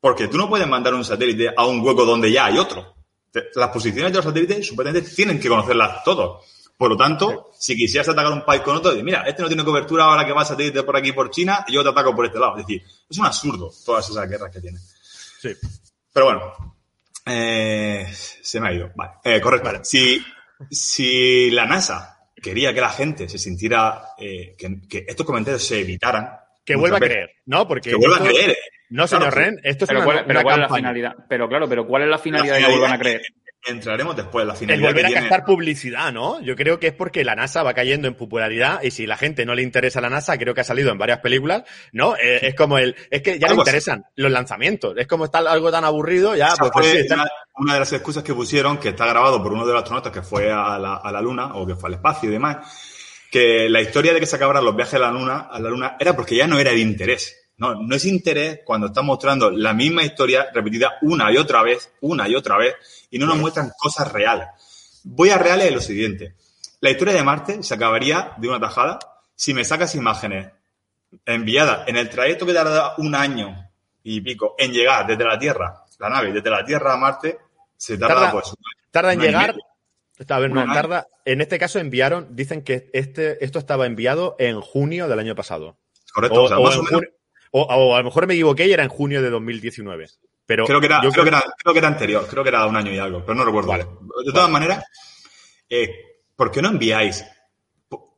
Porque 0.00 0.28
tú 0.28 0.36
no 0.36 0.48
puedes 0.48 0.68
mandar 0.68 0.94
un 0.94 1.04
satélite 1.04 1.52
a 1.56 1.66
un 1.66 1.84
hueco 1.84 2.04
donde 2.04 2.30
ya 2.30 2.46
hay 2.46 2.58
otro. 2.58 2.94
Las 3.56 3.70
posiciones 3.70 4.12
de 4.12 4.18
los 4.18 4.24
satélites 4.24 4.66
supuestamente 4.66 5.10
tienen 5.10 5.40
que 5.40 5.48
conocerlas 5.48 6.04
todos. 6.04 6.44
Por 6.78 6.90
lo 6.90 6.96
tanto, 6.96 7.50
si 7.58 7.74
quisieras 7.76 8.08
atacar 8.08 8.32
un 8.32 8.44
país 8.44 8.62
con 8.62 8.76
otro, 8.76 8.92
dices, 8.92 9.04
mira, 9.04 9.22
este 9.26 9.42
no 9.42 9.48
tiene 9.48 9.64
cobertura 9.64 10.04
ahora 10.04 10.24
que 10.24 10.32
va 10.32 10.42
el 10.42 10.46
satélite 10.46 10.84
por 10.84 10.96
aquí 10.96 11.10
por 11.12 11.28
China 11.30 11.64
y 11.66 11.72
yo 11.72 11.82
te 11.82 11.88
ataco 11.90 12.14
por 12.14 12.24
este 12.24 12.38
lado. 12.38 12.56
Es 12.56 12.64
decir, 12.66 12.82
es 13.10 13.18
un 13.18 13.26
absurdo 13.26 13.70
todas 13.84 14.08
esas 14.08 14.30
guerras 14.30 14.50
que 14.52 14.60
tienen. 14.60 14.80
Sí. 14.80 15.50
Pero 16.12 16.26
bueno, 16.26 16.76
eh, 17.26 18.06
se 18.14 18.60
me 18.60 18.68
ha 18.68 18.72
ido. 18.72 18.90
Vale, 18.94 19.12
eh, 19.24 19.40
correcto. 19.40 19.80
Si, 19.82 20.24
si 20.70 21.50
la 21.50 21.66
NASA 21.66 22.20
quería 22.40 22.72
que 22.72 22.80
la 22.80 22.90
gente 22.90 23.28
se 23.28 23.38
sintiera, 23.38 24.10
eh, 24.16 24.54
que, 24.56 24.80
que 24.88 25.04
estos 25.08 25.26
comentarios 25.26 25.64
se 25.66 25.80
evitaran. 25.80 26.30
Que 26.64 26.76
vuelva 26.76 26.98
a 26.98 27.00
creer, 27.00 27.30
¿no? 27.46 27.66
Porque 27.66 27.90
Que 27.90 27.96
vuelva 27.96 28.18
a 28.18 28.20
creer. 28.20 28.56
No, 28.90 29.06
señor 29.06 29.22
Claro, 29.32 29.34
que- 29.36 29.40
Ren, 29.44 29.60
esto 29.64 29.84
es 29.84 29.88
Pero, 29.88 30.00
una, 30.00 30.04
cuál, 30.06 30.24
pero 30.26 30.38
una 30.38 30.42
¿cuál 30.42 30.54
es 30.54 30.58
la 30.60 30.66
campaña. 30.66 30.78
finalidad? 30.80 31.14
Pero 31.28 31.48
claro, 31.48 31.68
pero 31.68 31.86
¿cuál 31.86 32.02
es 32.02 32.08
la 32.08 32.18
finalidad 32.18 32.54
de 32.54 32.60
que 32.60 32.66
finalidad 32.66 32.78
vuelvan 32.80 32.96
a 32.96 33.02
creer? 33.02 33.22
Entraremos 33.66 34.16
después. 34.16 34.46
La 34.46 34.52
El 34.54 34.58
finalidad 34.58 34.88
volver 34.88 35.00
que 35.02 35.06
a 35.06 35.08
tiene- 35.08 35.20
gastar 35.28 35.44
publicidad, 35.44 36.12
¿no? 36.12 36.40
Yo 36.40 36.54
creo 36.56 36.78
que 36.78 36.86
es 36.88 36.92
porque 36.94 37.24
la 37.24 37.34
NASA 37.34 37.62
va 37.62 37.74
cayendo 37.74 38.08
en 38.08 38.14
popularidad 38.14 38.80
y 38.82 38.90
si 38.92 39.06
la 39.06 39.16
gente 39.16 39.44
no 39.44 39.54
le 39.54 39.62
interesa 39.62 40.00
la 40.00 40.08
NASA, 40.08 40.38
creo 40.38 40.54
que 40.54 40.60
ha 40.62 40.64
salido 40.64 40.90
en 40.92 40.96
varias 40.98 41.18
películas, 41.18 41.64
¿no? 41.92 42.14
Eh, 42.16 42.38
es 42.48 42.54
como 42.54 42.78
el, 42.78 42.94
es 43.10 43.20
que 43.20 43.38
ya 43.38 43.46
no 43.48 43.52
Algo 43.52 43.62
así. 43.62 43.70
interesan 43.70 44.04
los 44.14 44.30
lanzamientos. 44.30 44.94
Es 44.96 45.06
como 45.06 45.24
está 45.26 45.38
algo 45.40 45.70
tan 45.70 45.84
aburrido, 45.84 46.34
ya, 46.36 46.54
pues, 46.58 46.70
pues 46.72 46.86
sí, 46.86 46.96
está- 46.98 47.16
una, 47.16 47.28
una 47.56 47.74
de 47.74 47.80
las 47.80 47.92
excusas 47.92 48.22
que 48.22 48.32
pusieron, 48.32 48.78
que 48.78 48.90
está 48.90 49.06
grabado 49.06 49.42
por 49.42 49.52
uno 49.52 49.66
de 49.66 49.72
los 49.72 49.82
astronautas 49.82 50.12
que 50.12 50.22
fue 50.22 50.50
a 50.50 50.78
la, 50.78 50.94
a 50.96 51.12
la 51.12 51.20
Luna 51.20 51.54
o 51.56 51.66
que 51.66 51.74
fue 51.74 51.88
al 51.90 51.94
espacio 51.94 52.28
y 52.30 52.32
demás, 52.32 52.58
que 53.30 53.68
la 53.68 53.82
historia 53.82 54.14
de 54.14 54.20
que 54.20 54.26
se 54.26 54.36
acabaran 54.36 54.64
los 54.64 54.74
viajes 54.76 54.94
a 54.94 54.98
la 55.00 55.10
Luna, 55.10 55.48
a 55.50 55.58
la 55.60 55.68
Luna 55.68 55.96
era 56.00 56.14
porque 56.16 56.36
ya 56.36 56.46
no 56.46 56.58
era 56.58 56.70
de 56.70 56.78
interés. 56.78 57.47
No, 57.58 57.74
no 57.74 57.94
es 57.96 58.04
interés 58.04 58.60
cuando 58.64 58.86
están 58.88 59.04
mostrando 59.06 59.50
la 59.50 59.72
misma 59.74 60.02
historia 60.04 60.48
repetida 60.54 60.96
una 61.02 61.30
y 61.32 61.36
otra 61.36 61.62
vez, 61.62 61.92
una 62.00 62.28
y 62.28 62.34
otra 62.34 62.56
vez, 62.56 62.74
y 63.10 63.18
no 63.18 63.26
nos 63.26 63.36
muestran 63.36 63.70
cosas 63.78 64.10
reales. 64.12 64.48
Voy 65.04 65.30
a 65.30 65.38
reales 65.38 65.72
lo 65.72 65.80
siguiente. 65.80 66.34
La 66.80 66.90
historia 66.90 67.14
de 67.14 67.22
Marte 67.24 67.62
se 67.62 67.74
acabaría 67.74 68.32
de 68.36 68.48
una 68.48 68.60
tajada 68.60 68.98
si 69.34 69.54
me 69.54 69.64
sacas 69.64 69.94
imágenes 69.96 70.50
enviadas 71.26 71.88
en 71.88 71.96
el 71.96 72.08
trayecto 72.08 72.46
que 72.46 72.54
tarda 72.54 72.94
un 72.98 73.14
año 73.14 73.70
y 74.02 74.20
pico 74.20 74.54
en 74.58 74.72
llegar 74.72 75.06
desde 75.06 75.24
la 75.24 75.38
Tierra, 75.38 75.84
la 75.98 76.08
nave 76.10 76.32
desde 76.32 76.50
la 76.50 76.64
Tierra 76.64 76.94
a 76.94 76.96
Marte, 76.96 77.38
se 77.76 77.98
tarda, 77.98 78.14
Tarda- 78.14 78.32
pues 78.32 78.54
tarda 78.90 79.12
en 79.12 79.20
llegar. 79.20 79.54
A 80.28 80.38
ver, 80.40 80.50
no, 80.50 80.64
tarda. 80.74 81.06
En 81.24 81.40
este 81.40 81.58
caso 81.58 81.78
enviaron, 81.78 82.28
dicen 82.34 82.62
que 82.62 82.90
este, 82.92 83.44
esto 83.44 83.58
estaba 83.60 83.86
enviado 83.86 84.34
en 84.40 84.60
junio 84.60 85.06
del 85.08 85.18
año 85.20 85.34
pasado. 85.36 85.76
Correcto, 86.12 86.40
O, 86.40 86.44
o 86.44 86.48
sea, 86.48 86.58
o 86.58 86.62
más 86.64 86.74
en 86.74 86.80
o 86.80 86.82
menos, 86.82 87.00
junio- 87.00 87.10
o- 87.52 87.62
o 87.62 87.94
a 87.94 87.98
lo 87.98 88.04
mejor 88.04 88.26
me 88.26 88.34
equivoqué 88.34 88.66
y 88.66 88.72
era 88.72 88.82
en 88.82 88.88
junio 88.88 89.22
de 89.22 89.30
2019. 89.30 90.06
Pero 90.46 90.64
creo 90.66 90.80
que 90.80 90.86
era, 90.86 91.02
yo 91.02 91.10
creo 91.10 91.24
que 91.24 91.28
era, 91.30 91.44
creo 91.58 91.72
que 91.74 91.78
era 91.78 91.88
anterior, 91.88 92.26
creo 92.28 92.42
que 92.42 92.48
era 92.48 92.64
un 92.66 92.76
año 92.76 92.90
y 92.92 92.98
algo, 92.98 93.22
pero 93.22 93.34
no 93.34 93.44
recuerdo. 93.44 93.68
Vale. 93.68 93.84
De 94.24 94.32
todas 94.32 94.48
maneras, 94.50 94.84
eh, 95.68 95.90
¿por 96.34 96.50
qué 96.50 96.62
no 96.62 96.68
enviáis 96.68 97.24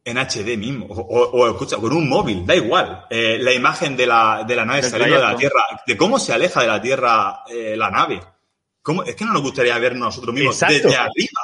en 0.04 0.16
HD 0.18 0.56
mismo? 0.56 0.86
O, 0.86 1.00
o- 1.00 1.30
o, 1.42 1.50
escucha, 1.50 1.76
con 1.76 1.92
un 1.92 2.08
móvil, 2.08 2.46
da 2.46 2.54
igual. 2.54 3.04
eh, 3.10 3.38
la 3.40 3.52
imagen 3.52 3.96
de 3.96 4.06
la, 4.06 4.44
de 4.46 4.54
la 4.56 4.64
nave 4.64 4.82
saliendo 4.84 5.16
de 5.16 5.22
la. 5.22 5.36
Tierra, 5.36 5.62
de 5.86 5.96
cómo 5.96 6.18
se 6.18 6.32
aleja 6.32 6.60
de 6.62 6.66
la 6.68 6.80
Tierra 6.80 7.40
eh, 7.48 7.74
la 7.76 7.90
nave. 7.90 8.20
¿Cómo? 8.82 9.02
Es 9.02 9.14
que 9.16 9.24
no 9.24 9.32
nos 9.32 9.42
gustaría 9.42 9.76
ver 9.78 9.94
nosotros 9.96 10.32
mismos 10.34 10.54
Exacto. 10.54 10.74
desde 10.88 10.96
arriba. 10.96 11.40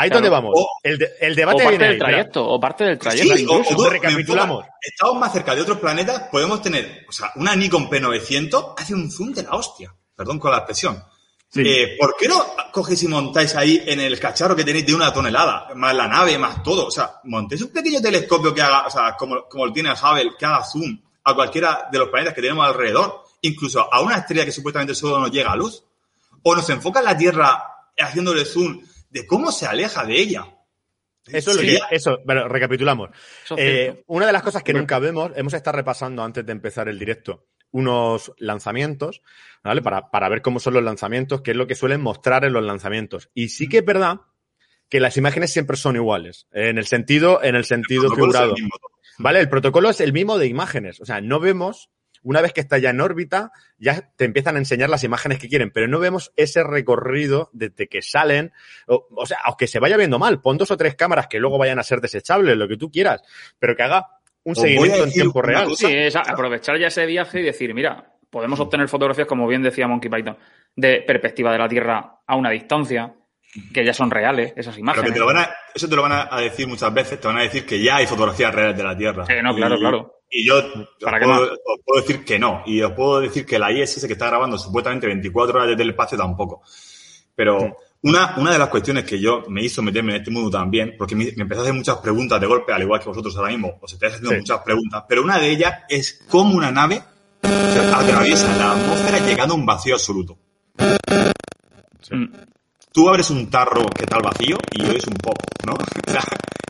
Ahí 0.00 0.08
Claro. 0.10 0.16
donde 0.22 0.30
vamos. 0.30 0.52
O- 0.56 0.68
el, 0.82 0.96
de- 0.96 1.10
el 1.20 1.32
O 1.32 1.34
debate 1.34 1.56
parte 1.64 1.70
viene 1.70 1.88
del 1.88 1.98
trayecto, 1.98 2.46
o 2.48 2.60
parte 2.60 2.84
del 2.84 2.98
trayecto 2.98 3.36
Sí, 3.36 3.46
o, 3.48 3.60
o 3.60 3.76
tú, 3.76 3.84
recapitulamos. 3.90 4.60
enfoca, 4.60 4.78
Estamos 4.80 5.16
más 5.16 5.32
cerca 5.32 5.54
de 5.56 5.62
otros 5.62 5.78
planetas, 5.78 6.22
podemos 6.30 6.62
tener, 6.62 7.04
o 7.08 7.12
sea, 7.12 7.32
una 7.34 7.56
Nikon 7.56 7.90
P900 7.90 8.74
hace 8.78 8.94
un 8.94 9.10
zoom 9.10 9.32
de 9.32 9.42
la 9.42 9.50
hostia. 9.50 9.92
Perdón 10.14 10.38
con 10.38 10.50
la 10.52 10.58
expresión. 10.58 11.02
Sí. 11.50 11.62
Eh, 11.66 11.96
¿Por 11.98 12.14
qué 12.16 12.28
no 12.28 12.44
cogéis 12.72 13.02
y 13.02 13.08
montáis 13.08 13.56
ahí 13.56 13.82
en 13.86 13.98
el 14.00 14.20
cacharro 14.20 14.54
que 14.54 14.64
tenéis 14.64 14.86
de 14.86 14.94
una 14.94 15.12
tonelada, 15.12 15.68
más 15.74 15.94
la 15.94 16.06
nave, 16.06 16.38
más 16.38 16.62
todo? 16.62 16.86
O 16.86 16.90
sea, 16.90 17.14
montéis 17.24 17.62
un 17.62 17.72
pequeño 17.72 18.00
telescopio 18.00 18.54
que 18.54 18.62
haga, 18.62 18.86
o 18.86 18.90
sea, 18.90 19.16
como, 19.16 19.48
como 19.48 19.66
lo 19.66 19.72
tiene 19.72 19.88
el 19.90 19.96
Hubble, 19.96 20.32
que 20.38 20.44
haga 20.46 20.62
zoom 20.64 21.00
a 21.24 21.34
cualquiera 21.34 21.88
de 21.90 21.98
los 21.98 22.08
planetas 22.08 22.34
que 22.34 22.42
tenemos 22.42 22.64
alrededor, 22.66 23.24
incluso 23.42 23.92
a 23.92 24.00
una 24.00 24.16
estrella 24.18 24.44
que 24.44 24.52
supuestamente 24.52 24.94
solo 24.94 25.18
nos 25.18 25.30
llega 25.32 25.50
a 25.52 25.56
luz. 25.56 25.82
O 26.44 26.54
nos 26.54 26.68
enfoca 26.70 27.00
en 27.00 27.06
la 27.06 27.16
Tierra 27.16 27.64
haciéndole 27.98 28.44
zoom 28.44 28.80
de 29.10 29.26
cómo 29.26 29.52
se 29.52 29.66
aleja 29.66 30.04
de 30.04 30.18
ella. 30.18 30.44
Eso 31.26 31.50
es 31.50 31.56
lo 31.56 31.62
que, 31.62 31.78
eso, 31.90 32.18
bueno, 32.24 32.48
recapitulamos. 32.48 33.10
Eso 33.44 33.54
Eh, 33.58 34.02
una 34.06 34.26
de 34.26 34.32
las 34.32 34.42
cosas 34.42 34.62
que 34.62 34.72
Bueno. 34.72 34.82
nunca 34.84 34.98
vemos, 34.98 35.32
hemos 35.36 35.52
estado 35.52 35.76
repasando 35.76 36.22
antes 36.22 36.44
de 36.46 36.52
empezar 36.52 36.88
el 36.88 36.98
directo 36.98 37.46
unos 37.70 38.32
lanzamientos, 38.38 39.20
¿vale? 39.62 39.82
Para, 39.82 40.10
para 40.10 40.30
ver 40.30 40.40
cómo 40.40 40.58
son 40.58 40.72
los 40.72 40.82
lanzamientos, 40.82 41.42
qué 41.42 41.50
es 41.50 41.56
lo 41.56 41.66
que 41.66 41.74
suelen 41.74 42.00
mostrar 42.00 42.46
en 42.46 42.54
los 42.54 42.64
lanzamientos. 42.64 43.30
Y 43.34 43.50
sí 43.50 43.68
que 43.68 43.78
es 43.78 43.84
verdad 43.84 44.20
que 44.88 45.00
las 45.00 45.18
imágenes 45.18 45.52
siempre 45.52 45.76
son 45.76 45.96
iguales, 45.96 46.46
en 46.52 46.78
el 46.78 46.86
sentido, 46.86 47.42
en 47.42 47.56
el 47.56 47.66
sentido 47.66 48.04
el 48.04 48.14
figurado. 48.14 48.54
¿Vale? 49.18 49.40
El 49.40 49.50
protocolo 49.50 49.90
es 49.90 50.00
el 50.00 50.14
mismo 50.14 50.38
de 50.38 50.46
imágenes. 50.46 50.98
O 51.00 51.04
sea, 51.04 51.20
no 51.20 51.40
vemos, 51.40 51.90
una 52.22 52.40
vez 52.40 52.52
que 52.52 52.60
está 52.60 52.78
ya 52.78 52.90
en 52.90 53.00
órbita, 53.00 53.52
ya 53.78 54.10
te 54.16 54.24
empiezan 54.24 54.56
a 54.56 54.58
enseñar 54.58 54.90
las 54.90 55.04
imágenes 55.04 55.38
que 55.38 55.48
quieren, 55.48 55.70
pero 55.70 55.88
no 55.88 55.98
vemos 55.98 56.32
ese 56.36 56.62
recorrido 56.64 57.50
desde 57.52 57.88
que 57.88 58.02
salen. 58.02 58.52
O, 58.86 59.06
o 59.14 59.26
sea, 59.26 59.38
aunque 59.44 59.66
se 59.66 59.78
vaya 59.78 59.96
viendo 59.96 60.18
mal, 60.18 60.40
pon 60.40 60.58
dos 60.58 60.70
o 60.70 60.76
tres 60.76 60.94
cámaras 60.94 61.26
que 61.26 61.38
luego 61.38 61.58
vayan 61.58 61.78
a 61.78 61.82
ser 61.82 62.00
desechables, 62.00 62.56
lo 62.56 62.68
que 62.68 62.76
tú 62.76 62.90
quieras, 62.90 63.22
pero 63.58 63.76
que 63.76 63.82
haga 63.82 64.06
un 64.44 64.56
seguimiento 64.56 65.04
en 65.04 65.12
tiempo 65.12 65.42
real. 65.42 65.66
cosa. 65.66 65.88
Sí, 65.88 65.94
es 65.94 66.16
aprovechar 66.16 66.78
ya 66.78 66.88
ese 66.88 67.06
viaje 67.06 67.40
y 67.40 67.44
decir, 67.44 67.74
mira, 67.74 68.14
podemos 68.30 68.58
obtener 68.60 68.88
fotografías, 68.88 69.26
como 69.26 69.46
bien 69.46 69.62
decía 69.62 69.86
Monkey 69.86 70.10
Python, 70.10 70.36
de 70.74 71.02
perspectiva 71.02 71.52
de 71.52 71.58
la 71.58 71.68
Tierra 71.68 72.20
a 72.26 72.36
una 72.36 72.50
distancia, 72.50 73.14
que 73.72 73.84
ya 73.84 73.92
son 73.94 74.10
reales, 74.10 74.52
esas 74.56 74.74
Pero 74.74 74.80
imágenes. 74.80 75.06
que 75.08 75.12
te 75.14 75.18
lo 75.20 75.26
van 75.26 75.36
a, 75.38 75.50
eso 75.74 75.88
te 75.88 75.96
lo 75.96 76.02
van 76.02 76.28
a, 76.30 76.40
decir 76.40 76.66
muchas 76.68 76.92
veces, 76.92 77.20
te 77.20 77.26
van 77.28 77.38
a 77.38 77.42
decir 77.42 77.64
que 77.66 77.82
ya 77.82 77.96
hay 77.96 78.06
fotografías 78.06 78.54
reales 78.54 78.76
de 78.76 78.82
la 78.84 78.96
Tierra. 78.96 79.24
Sí, 79.26 79.32
no, 79.42 79.54
claro, 79.54 79.76
y, 79.76 79.78
claro. 79.78 80.14
Y 80.30 80.46
yo 80.46 80.58
os 80.58 80.64
¿Para 81.00 81.18
qué 81.18 81.24
puedo, 81.24 81.40
más? 81.40 81.50
os 81.50 81.80
puedo 81.84 82.00
decir 82.02 82.24
que 82.24 82.38
no. 82.38 82.62
Y 82.66 82.82
os 82.82 82.92
puedo 82.92 83.20
decir 83.20 83.46
que 83.46 83.58
la 83.58 83.72
ISS 83.72 84.06
que 84.06 84.12
está 84.12 84.26
grabando 84.28 84.58
supuestamente 84.58 85.06
24 85.06 85.56
horas 85.56 85.68
desde 85.70 85.82
el 85.82 85.90
espacio 85.90 86.18
tampoco. 86.18 86.62
Pero 87.34 87.76
una, 88.02 88.34
una 88.36 88.52
de 88.52 88.58
las 88.58 88.68
cuestiones 88.68 89.04
que 89.04 89.18
yo 89.18 89.42
me 89.48 89.62
hizo 89.62 89.80
meterme 89.82 90.12
en 90.12 90.18
este 90.18 90.30
mundo 90.30 90.50
también, 90.50 90.94
porque 90.98 91.14
me, 91.16 91.24
me 91.36 91.42
empecé 91.42 91.60
a 91.60 91.62
hacer 91.62 91.74
muchas 91.74 91.96
preguntas 91.98 92.40
de 92.40 92.46
golpe, 92.46 92.72
al 92.72 92.82
igual 92.82 93.00
que 93.00 93.08
vosotros 93.08 93.34
ahora 93.36 93.50
mismo, 93.50 93.78
os 93.80 93.92
estáis 93.92 94.12
haciendo 94.14 94.30
Sí. 94.30 94.36
muchas 94.36 94.58
preguntas, 94.60 95.04
pero 95.08 95.22
una 95.22 95.38
de 95.38 95.48
ellas 95.50 95.74
es 95.88 96.24
cómo 96.28 96.54
una 96.54 96.70
nave 96.70 97.00
atraviesa 97.42 98.54
la 98.58 98.72
atmósfera 98.72 99.18
llegando 99.26 99.54
a 99.54 99.56
un 99.56 99.64
vacío 99.66 99.94
absoluto. 99.94 100.36
Mm. 102.10 102.24
Tú 102.98 103.08
abres 103.08 103.30
un 103.30 103.48
tarro 103.48 103.86
que 103.90 104.02
está 104.02 104.16
al 104.16 104.22
vacío 104.22 104.58
y 104.72 104.82
oyes 104.82 105.06
un 105.06 105.14
pop, 105.18 105.36
¿no? 105.64 105.74
O 106.08 106.10
sea, 106.10 106.20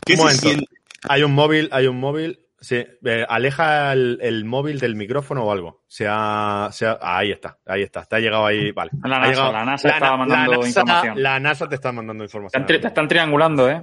¿qué 0.05 0.13
Un 0.13 0.29
se 0.29 0.35
siente? 0.37 0.65
Hay 1.07 1.23
un 1.23 1.33
móvil, 1.33 1.69
hay 1.71 1.87
un 1.87 1.99
móvil. 1.99 2.39
Sí, 2.61 2.75
eh, 2.75 3.25
aleja 3.27 3.93
el, 3.93 4.19
el 4.21 4.45
móvil 4.45 4.79
del 4.79 4.95
micrófono 4.95 5.43
o 5.45 5.51
algo. 5.51 5.81
Se 5.87 6.05
ha, 6.07 6.69
se 6.71 6.85
ha- 6.85 6.99
ahí 7.01 7.31
está, 7.31 7.57
ahí 7.65 7.81
está. 7.81 8.03
Te 8.05 8.17
ha 8.17 8.19
llegado 8.19 8.45
ahí, 8.45 8.71
vale. 8.71 8.91
La 9.03 9.17
NASA, 9.17 9.29
llegado- 9.31 9.51
la 9.53 9.65
NASA 9.65 9.89
estaba 9.89 10.17
mandando 10.17 10.51
NASA- 10.53 10.67
información. 10.67 11.23
La 11.23 11.39
NASA 11.39 11.67
te 11.67 11.75
está 11.75 11.91
mandando 11.91 12.21
Te 12.23 12.25
información. 12.27 12.61
están, 12.61 12.81
te 12.81 12.87
están 12.87 13.07
triangulando, 13.07 13.67
¿eh? 13.67 13.81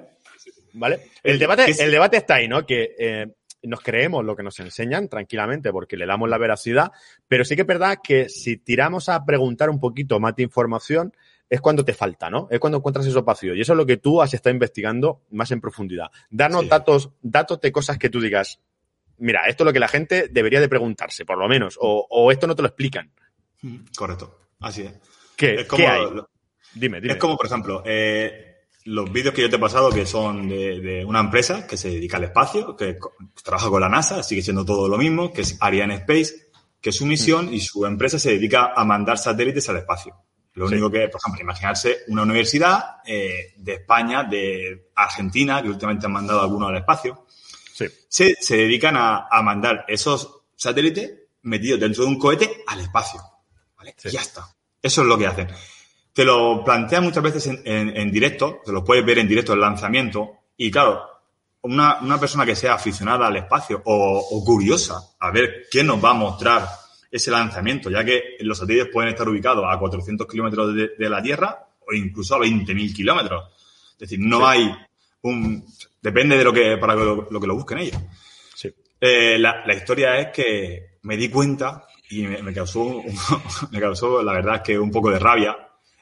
¿Vale? 0.74 1.01
El 1.24 1.38
debate, 1.40 1.64
¿qué 1.64 1.70
es? 1.72 1.80
el 1.80 1.90
debate 1.90 2.18
está 2.18 2.34
ahí, 2.34 2.47
¿no? 2.47 2.64
Que 2.64 2.94
eh, 2.97 3.26
nos 3.67 3.81
creemos 3.81 4.25
lo 4.25 4.35
que 4.37 4.43
nos 4.43 4.59
enseñan 4.61 5.09
tranquilamente 5.09 5.71
porque 5.73 5.97
le 5.97 6.07
damos 6.07 6.29
la 6.29 6.39
veracidad, 6.39 6.93
pero 7.29 7.45
sí 7.45 7.55
que 7.57 7.62
es 7.62 7.67
verdad 7.67 7.99
que 8.03 8.29
si 8.29 8.57
tiramos 8.57 9.09
a 9.09 9.25
preguntar 9.25 9.71
un 9.71 9.81
poquito 9.81 10.19
más 10.21 10.35
de 10.37 10.43
información, 10.45 11.12
es 11.49 11.61
cuando 11.61 11.85
te 11.85 11.95
falta, 11.95 12.29
¿no? 12.31 12.49
Es 12.51 12.59
cuando 12.59 12.79
encuentras 12.79 13.07
esos 13.07 13.25
vacíos. 13.25 13.57
Y 13.57 13.61
eso 13.61 13.73
es 13.73 13.77
lo 13.77 13.87
que 13.87 13.99
tú 13.99 14.21
has 14.21 14.35
estado 14.35 14.53
investigando 14.55 15.23
más 15.31 15.51
en 15.53 15.61
profundidad. 15.61 16.07
Darnos 16.31 16.62
Sí. 16.62 16.69
datos, 16.69 17.11
datos 17.23 17.61
de 17.61 17.71
cosas 17.71 17.99
que 17.99 18.11
tú 18.11 18.21
digas, 18.21 18.61
mira, 19.19 19.43
esto 19.47 19.62
es 19.62 19.67
lo 19.67 19.73
que 19.73 19.79
la 19.79 19.87
gente 19.89 20.29
debería 20.29 20.61
de 20.61 20.69
preguntarse, 20.69 21.25
por 21.25 21.39
lo 21.39 21.47
menos, 21.49 21.79
o, 21.81 22.07
o 22.11 22.33
esto 22.33 22.47
no 22.49 22.57
te 22.57 22.62
lo 22.62 22.69
explican. 22.69 23.12
Correcto, 23.97 24.41
así 24.61 24.83
es. 24.83 24.93
¿Qué, 25.37 25.55
Es 25.55 25.62
¿qué 25.62 25.67
como, 25.69 25.89
hay? 25.89 26.01
lo- 26.14 26.31
Dime, 26.75 27.01
dime. 27.01 27.14
es 27.14 27.19
como, 27.19 27.37
por 27.37 27.47
ejemplo, 27.47 27.83
eh, 27.87 28.55
los 28.87 29.11
vídeos 29.12 29.34
que 29.34 29.43
yo 29.43 29.51
te 29.51 29.57
he 29.57 29.59
pasado 29.59 29.91
que 29.91 30.07
son 30.07 30.49
de, 30.49 30.80
de 30.80 31.05
una 31.05 31.20
empresa 31.20 31.66
que 31.66 31.76
se 31.76 31.89
dedica 31.91 32.16
al 32.16 32.24
espacio, 32.24 32.74
que 32.76 32.99
trabaja 33.45 33.68
con 33.68 33.80
la 33.80 33.89
NASA, 33.89 34.22
sigue 34.22 34.43
siendo 34.43 34.64
todo 34.64 34.89
lo 34.89 34.97
mismo, 34.97 35.32
que 35.32 35.43
es 35.43 35.57
Ariane 35.61 35.97
Space, 35.97 36.51
que 36.80 36.91
es 36.91 36.97
su 36.97 37.05
misión 37.07 37.53
y 37.53 37.61
su 37.61 37.84
empresa 37.84 38.18
se 38.18 38.30
dedica 38.30 38.72
a 38.74 38.84
mandar 38.84 39.18
satélites 39.18 39.68
al 39.68 39.78
espacio. 39.78 40.14
Lo 40.55 40.68
Sí. 40.68 40.74
único 40.74 40.91
que, 40.91 41.09
por 41.09 41.20
ejemplo, 41.20 41.43
imaginarse 41.43 41.99
una 42.09 42.22
universidad 42.22 42.97
eh, 43.07 43.53
de 43.59 43.74
España, 43.74 44.24
de 44.24 44.91
Argentina, 44.95 45.61
que 45.62 45.68
últimamente 45.68 46.07
han 46.07 46.12
mandado 46.12 46.41
algunos 46.41 46.70
al 46.70 46.76
espacio, 46.78 47.26
Sí. 47.74 47.87
se, 48.09 48.34
se 48.41 48.57
dedican 48.57 48.97
a, 48.97 49.26
a 49.30 49.43
mandar 49.43 49.84
esos 49.89 50.43
satélites 50.55 51.12
metidos 51.43 51.78
dentro 51.80 52.05
de 52.05 52.09
un 52.09 52.18
cohete 52.18 52.62
al 52.68 52.80
espacio. 52.80 53.20
¿vale? 53.76 53.95
Sí. 53.99 54.09
Y 54.09 54.12
ya 54.12 54.20
está. 54.22 54.49
Eso 54.80 55.03
es 55.03 55.09
lo 55.09 55.18
que 55.18 55.26
hacen. 55.26 55.49
Te 56.17 56.25
lo 56.25 56.64
plantean 56.64 57.05
muchas 57.05 57.23
veces 57.23 57.47
en, 57.49 57.61
en- 57.67 57.95
en 57.95 58.11
directo, 58.11 58.62
te 58.64 58.73
lo 58.73 58.83
puedes 58.83 59.05
ver 59.05 59.19
en 59.19 59.29
directo 59.29 59.53
el 59.53 59.61
lanzamiento, 59.61 60.31
y 60.57 60.71
claro, 60.71 61.03
una, 61.61 61.99
una 62.01 62.19
persona 62.19 62.47
que 62.47 62.57
sea 62.57 62.73
aficionada 62.75 63.27
al 63.27 63.37
espacio 63.37 63.83
o, 63.85 64.19
o 64.31 64.45
curiosa 64.45 64.99
a 65.21 65.31
ver 65.31 65.67
qué 65.71 65.85
nos 65.85 66.03
va 66.03 66.11
a 66.12 66.14
mostrar 66.14 66.67
ese 67.11 67.31
lanzamiento, 67.31 67.91
ya 67.91 68.03
que 68.03 68.23
los 68.41 68.57
satélites 68.57 68.89
pueden 68.91 69.11
estar 69.11 69.29
ubicados 69.29 69.62
a 69.69 69.79
400 69.79 70.27
kilómetros 70.27 70.75
de, 70.75 70.93
de 70.99 71.11
la 71.11 71.23
Tierra 71.23 71.67
o 71.87 71.93
incluso 71.93 72.35
a 72.35 72.39
20.000 72.39 72.95
kilómetros. 72.95 73.45
Es 73.93 73.99
decir, 73.99 74.19
no 74.21 74.47
hay 74.49 74.75
un... 75.23 75.64
Depende 76.01 76.39
de 76.39 76.45
lo 76.45 76.53
que, 76.53 76.79
para 76.79 76.95
lo, 76.95 77.29
lo 77.31 77.41
que 77.41 77.47
lo 77.47 77.55
busquen 77.57 77.79
ellos. 77.79 78.01
Sí. 78.55 78.73
Eh, 79.01 79.39
la, 79.39 79.64
la 79.67 79.75
historia 79.75 80.19
es 80.19 80.29
que 80.29 80.99
me 81.03 81.17
di 81.19 81.29
cuenta 81.29 81.85
y 82.11 82.23
me, 82.23 82.43
me 82.43 82.55
causó, 82.55 83.03
me 83.71 83.81
causó, 83.81 84.23
la 84.23 84.33
verdad, 84.33 84.57
es 84.57 84.62
que 84.62 84.79
un 84.79 84.91
poco 84.91 85.11
de 85.11 85.19
rabia 85.19 85.57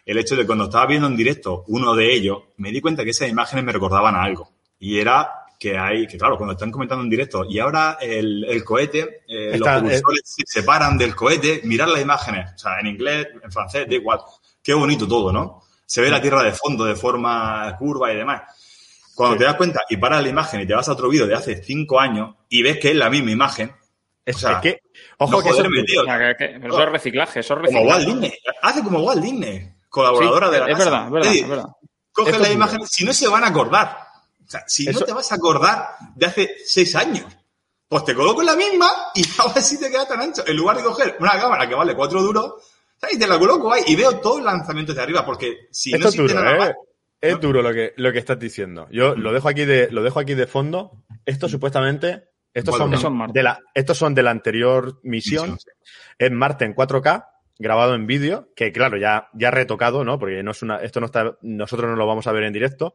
el 0.04 0.18
hecho 0.18 0.34
de 0.36 0.42
que 0.42 0.46
cuando 0.46 0.64
estaba 0.64 0.86
viendo 0.86 1.06
en 1.08 1.16
directo 1.16 1.64
uno 1.68 1.94
de 1.94 2.12
ellos, 2.12 2.38
me 2.56 2.70
di 2.70 2.80
cuenta 2.80 3.04
que 3.04 3.10
esas 3.10 3.28
imágenes 3.28 3.64
me 3.64 3.72
recordaban 3.72 4.14
a 4.14 4.22
algo. 4.22 4.50
Y 4.78 4.98
era 4.98 5.30
que 5.58 5.78
hay, 5.78 6.06
que 6.06 6.18
claro, 6.18 6.36
cuando 6.36 6.52
están 6.52 6.70
comentando 6.70 7.02
en 7.04 7.08
directo, 7.10 7.44
y 7.48 7.58
ahora 7.58 7.96
el, 8.00 8.44
el 8.44 8.62
cohete, 8.64 9.22
eh, 9.26 9.52
Está- 9.54 9.74
los 9.80 9.82
propulsores 9.92 10.20
se 10.24 10.42
separan 10.46 10.98
del 10.98 11.14
cohete, 11.14 11.62
mirar 11.64 11.88
las 11.88 12.02
imágenes, 12.02 12.52
o 12.54 12.58
sea, 12.58 12.80
en 12.80 12.88
inglés, 12.88 13.28
en 13.42 13.50
francés, 13.50 13.86
da 13.88 13.94
igual. 13.94 14.18
Qué 14.62 14.74
bonito 14.74 15.06
todo, 15.08 15.32
¿no? 15.32 15.62
Se 15.86 16.00
ve 16.02 16.10
la 16.10 16.20
Tierra 16.20 16.42
de 16.42 16.52
fondo 16.52 16.84
de 16.84 16.96
forma 16.96 17.74
curva 17.78 18.12
y 18.12 18.16
demás. 18.16 18.42
Cuando 19.14 19.36
Sí. 19.36 19.38
te 19.38 19.44
das 19.44 19.54
cuenta 19.54 19.80
y 19.88 19.96
paras 19.96 20.22
la 20.22 20.28
imagen 20.28 20.60
y 20.60 20.66
te 20.66 20.74
vas 20.74 20.88
a 20.88 20.92
otro 20.92 21.08
vídeo 21.08 21.26
de 21.26 21.34
hace 21.34 21.62
cinco 21.62 22.00
años 22.00 22.34
y 22.48 22.62
ves 22.62 22.78
que 22.78 22.90
es 22.90 22.96
la 22.96 23.08
misma 23.08 23.30
imagen, 23.30 23.72
Es, 24.26 24.36
o 24.36 24.38
sea, 24.40 24.52
es 24.54 24.58
que, 24.60 24.78
ojo 25.18 25.32
no 25.32 25.42
que 25.42 25.48
eso- 25.50 25.58
joderme, 25.58 25.82
tío. 25.84 26.00
O 26.02 26.04
sea, 26.04 26.34
que- 26.36 26.56
eso 26.62 26.82
es 26.82 26.88
reciclaje, 26.90 27.40
eso 27.40 27.54
es 27.62 27.66
como 27.66 27.80
Walt 27.82 27.98
reciclaje. 28.00 28.20
Disney. 28.20 28.32
Hace 28.62 28.82
como 28.82 28.98
Walt 29.00 29.22
Disney, 29.22 29.72
colaboradora 29.94 30.46
Sí, 30.48 30.52
de 30.52 30.58
la 30.60 30.66
es 30.66 30.78
NASA. 30.78 30.84
verdad, 30.90 31.04
es 31.06 31.12
verdad, 31.12 31.28
decir, 31.30 31.42
es 31.44 31.48
verdad. 31.50 32.40
Las 32.40 32.52
imágenes, 32.52 32.88
si 32.90 33.04
no 33.04 33.12
se 33.12 33.28
van 33.28 33.44
a 33.44 33.48
acordar. 33.48 33.96
O 34.46 34.50
sea, 34.50 34.64
si 34.66 34.88
Eso- 34.88 35.00
no 35.00 35.06
te 35.06 35.12
vas 35.12 35.30
a 35.32 35.34
acordar 35.36 35.88
de 36.14 36.26
hace 36.26 36.54
seis 36.64 36.94
años, 36.96 37.26
pues 37.88 38.04
te 38.04 38.14
coloco 38.14 38.40
en 38.40 38.46
la 38.46 38.56
misma 38.56 38.88
y 39.14 39.22
ahora 39.38 39.60
sí 39.62 39.78
te 39.78 39.90
queda 39.90 40.06
tan 40.06 40.20
ancho. 40.20 40.42
En 40.46 40.56
lugar 40.56 40.76
de 40.76 40.82
coger 40.82 41.16
una 41.20 41.38
cámara 41.40 41.68
que 41.68 41.74
vale 41.74 41.94
cuatro 41.94 42.22
duros, 42.22 42.54
¿sabes? 43.00 43.16
y 43.16 43.18
te 43.18 43.26
la 43.26 43.38
coloco 43.38 43.72
ahí 43.72 43.82
y 43.86 43.96
veo 43.96 44.18
todos 44.20 44.36
los 44.38 44.46
lanzamientos 44.46 44.94
de 44.96 45.02
arriba, 45.02 45.24
porque 45.24 45.68
si 45.70 45.90
Esto 45.92 46.04
no 46.04 46.08
es 46.08 46.14
existe 46.14 46.34
duro, 46.34 46.44
nada 46.44 46.66
¿eh? 46.70 46.74
Es 47.20 47.32
¿no? 47.34 47.38
duro 47.38 47.62
lo 47.62 47.72
que, 47.72 47.94
lo 47.96 48.12
que 48.12 48.18
estás 48.18 48.38
diciendo. 48.38 48.86
Yo 48.90 49.14
lo 49.14 49.32
dejo 49.32 49.48
aquí 49.48 49.64
de, 49.64 49.88
lo 49.90 50.02
dejo 50.02 50.20
aquí 50.20 50.34
de 50.34 50.46
fondo. 50.46 51.04
Esto 51.24 51.48
supuestamente, 51.48 52.28
estos 52.52 52.76
¿Cuál 52.76 52.98
son, 52.98 53.16
Marte. 53.16 53.38
de 53.38 53.42
la, 53.42 53.58
estos 53.72 53.96
son 53.96 54.14
de 54.14 54.22
la 54.22 54.30
anterior 54.30 55.00
misión. 55.04 55.52
Misión, 55.52 55.58
sí. 55.58 55.70
Es 56.18 56.30
Marte 56.30 56.66
en 56.66 56.74
4K, 56.74 57.26
grabado 57.58 57.94
en 57.94 58.06
vídeo, 58.06 58.48
que 58.56 58.72
claro, 58.72 58.96
ya, 58.96 59.28
ya 59.32 59.50
retocado, 59.50 60.04
¿no? 60.04 60.18
Porque 60.18 60.42
no 60.42 60.50
es 60.50 60.62
una, 60.62 60.76
esto 60.78 61.00
no 61.00 61.06
está, 61.06 61.36
nosotros 61.42 61.88
no 61.90 61.96
lo 61.96 62.06
vamos 62.06 62.26
a 62.26 62.32
ver 62.32 62.44
en 62.44 62.52
directo. 62.52 62.94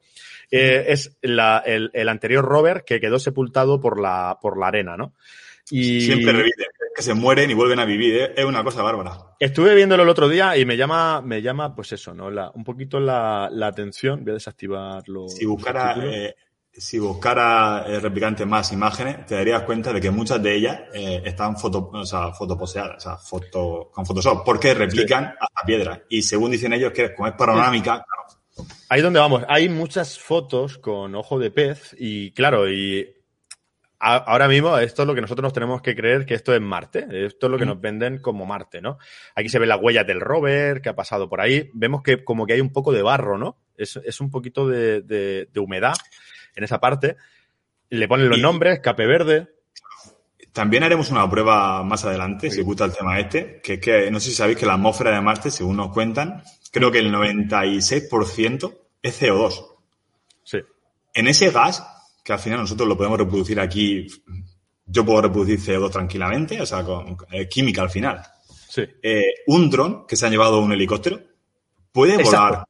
Eh, 0.51 0.85
es 0.89 1.17
la- 1.21 1.63
el, 1.65 1.91
el 1.93 2.09
anterior 2.09 2.43
rover 2.43 2.83
que 2.85 2.99
quedó 2.99 3.19
sepultado 3.19 3.79
por 3.79 3.99
la, 3.99 4.37
por 4.41 4.57
la 4.59 4.67
arena, 4.67 4.97
¿no? 4.97 5.13
Y 5.71 6.01
Siempre 6.01 6.31
reviven, 6.31 6.51
que 6.95 7.03
se 7.03 7.13
mueren 7.13 7.51
y 7.51 7.53
vuelven 7.53 7.79
a 7.79 7.85
vivir. 7.85 8.15
¿eh? 8.15 8.33
Es 8.35 8.43
una 8.45 8.63
cosa 8.63 8.81
bárbara. 8.81 9.11
Estuve 9.39 9.75
viéndolo 9.75 10.01
el 10.03 10.09
otro 10.09 10.27
día 10.27 10.57
y 10.57 10.65
me 10.65 10.75
llama, 10.75 11.21
me 11.21 11.41
llama, 11.43 11.75
pues 11.75 11.91
eso, 11.93 12.13
¿no? 12.15 12.31
La, 12.31 12.49
un 12.55 12.63
poquito 12.63 12.99
la, 12.99 13.49
la 13.51 13.67
atención. 13.67 14.23
Voy 14.23 14.31
a 14.31 14.33
desactivar 14.33 15.03
los. 15.07 15.35
Si 15.35 15.45
buscara, 15.45 15.95
eh, 16.03 16.35
si 16.71 16.97
buscara 16.99 17.83
eh, 17.87 17.99
replicante 17.99 18.45
más 18.45 18.71
imágenes, 18.71 19.25
te 19.25 19.35
darías 19.35 19.63
cuenta 19.63 19.91
de 19.91 19.99
que 19.99 20.11
muchas 20.11 20.41
de 20.41 20.55
ellas 20.55 20.81
eh, 20.93 21.21
están 21.25 21.57
foto, 21.57 21.89
o 21.93 22.05
sea, 22.05 22.31
fotoposeadas, 22.31 22.97
o 22.97 22.99
sea, 22.99 23.17
foto, 23.17 23.89
con 23.93 24.05
Photoshop, 24.05 24.43
porque 24.45 24.73
replican 24.73 25.25
hasta 25.25 25.65
piedras. 25.65 26.01
Y 26.09 26.21
según 26.21 26.51
dicen 26.51 26.71
ellos, 26.73 26.91
que 26.93 27.13
como 27.13 27.27
es 27.27 27.33
panorámica, 27.35 28.03
claro, 28.05 28.67
Ahí 28.89 29.01
donde 29.01 29.19
vamos. 29.19 29.43
Hay 29.47 29.69
muchas 29.69 30.19
fotos 30.19 30.77
con 30.77 31.15
ojo 31.15 31.39
de 31.39 31.49
pez 31.51 31.95
y 31.97 32.31
claro, 32.31 32.69
y 32.69 33.07
a- 33.99 34.17
ahora 34.17 34.47
mismo 34.49 34.77
esto 34.77 35.03
es 35.03 35.07
lo 35.07 35.15
que 35.15 35.21
nosotros 35.21 35.43
nos 35.43 35.53
tenemos 35.53 35.81
que 35.81 35.95
creer 35.95 36.25
que 36.25 36.33
esto 36.33 36.53
es 36.53 36.59
Marte. 36.61 37.07
Esto 37.25 37.45
es 37.47 37.51
lo 37.51 37.57
que 37.57 37.65
nos 37.65 37.79
venden 37.79 38.19
como 38.21 38.45
Marte, 38.45 38.81
¿no? 38.81 38.97
Aquí 39.35 39.47
se 39.47 39.59
ven 39.59 39.69
las 39.69 39.79
huellas 39.81 40.05
del 40.07 40.19
rover 40.19 40.81
que 40.81 40.89
ha 40.89 40.95
pasado 40.95 41.29
por 41.29 41.39
ahí. 41.39 41.69
Vemos 41.73 42.01
que 42.03 42.23
como 42.25 42.45
que 42.45 42.53
hay 42.53 42.61
un 42.61 42.73
poco 42.73 42.91
de 42.91 43.01
barro, 43.01 43.37
¿no? 43.37 43.57
Es, 43.77 43.95
es 44.03 44.19
un 44.19 44.29
poquito 44.29 44.67
de, 44.67 45.01
de- 45.03 45.47
de 45.53 45.59
humedad 45.61 45.93
en 46.55 46.63
esa 46.63 46.79
parte. 46.79 47.15
Le 47.89 48.07
ponen 48.07 48.29
los 48.29 48.37
Y- 48.37 48.41
nombres, 48.41 48.79
Cape 48.79 49.05
Verde. 49.05 49.47
También 50.53 50.83
haremos 50.83 51.11
una 51.11 51.29
prueba 51.29 51.83
más 51.83 52.03
adelante, 52.05 52.49
si 52.49 52.61
gusta 52.61 52.83
el 52.85 52.93
tema 52.95 53.19
este, 53.19 53.61
que 53.61 53.75
es 53.75 53.79
que 53.79 54.11
no 54.11 54.19
sé 54.19 54.29
si 54.31 54.35
sabéis 54.35 54.57
que 54.57 54.65
la 54.65 54.73
atmósfera 54.73 55.11
de 55.11 55.21
Marte, 55.21 55.51
según 55.51 55.77
nos 55.77 55.93
cuentan, 55.93 56.43
creo 56.71 56.91
que 56.91 56.99
el 56.99 57.11
96% 57.11 58.73
es 59.01 59.21
CO2. 59.21 59.65
Sí. 60.43 60.57
En 61.13 61.27
ese 61.27 61.51
gas, 61.51 61.85
que 62.23 62.33
al 62.33 62.39
final 62.39 62.59
nosotros 62.61 62.87
lo 62.89 62.97
podemos 62.97 63.19
reproducir 63.19 63.59
aquí, 63.59 64.07
yo 64.85 65.05
puedo 65.05 65.21
reproducir 65.21 65.59
CO2 65.59 65.91
tranquilamente, 65.91 66.59
o 66.59 66.65
sea, 66.65 66.83
con, 66.83 67.15
eh, 67.31 67.47
química 67.47 67.83
al 67.83 67.89
final. 67.91 68.21
Sí. 68.67 68.83
Eh, 69.03 69.23
un 69.47 69.69
dron 69.69 70.05
que 70.07 70.15
se 70.15 70.25
ha 70.25 70.29
llevado 70.29 70.59
un 70.59 70.71
helicóptero 70.71 71.19
puede 71.91 72.15
Exacto. 72.15 72.37
volar, 72.39 72.65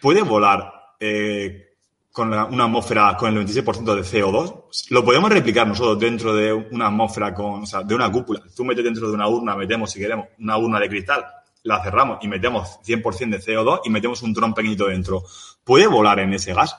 puede 0.00 0.22
volar 0.22 0.72
eh, 0.98 1.69
con 2.12 2.30
la- 2.30 2.44
una 2.46 2.64
atmósfera 2.64 3.16
con 3.16 3.28
el 3.28 3.34
96% 3.46 3.94
de 3.94 4.02
CO2. 4.02 4.88
Lo 4.90 5.04
podemos 5.04 5.30
replicar 5.30 5.66
nosotros 5.66 5.98
dentro 5.98 6.34
de 6.34 6.52
una 6.52 6.86
atmósfera 6.88 7.32
con, 7.34 7.62
o 7.62 7.66
sea, 7.66 7.82
de 7.82 7.94
una 7.94 8.10
cúpula. 8.10 8.40
Tú 8.54 8.64
metes 8.64 8.84
dentro 8.84 9.08
de 9.08 9.14
una 9.14 9.28
urna, 9.28 9.54
metemos, 9.56 9.90
si 9.92 10.00
queremos, 10.00 10.26
una 10.38 10.56
urna 10.58 10.80
de 10.80 10.88
cristal, 10.88 11.24
la 11.62 11.82
cerramos 11.82 12.18
y 12.22 12.28
metemos 12.28 12.80
100% 12.82 13.36
de 13.36 13.40
CO2 13.42 13.80
y 13.84 13.90
metemos 13.90 14.22
un 14.22 14.32
dron 14.32 14.54
pequeñito 14.54 14.86
dentro. 14.88 15.22
¿Puede 15.62 15.86
volar 15.86 16.18
en 16.20 16.32
ese 16.34 16.52
gas? 16.54 16.76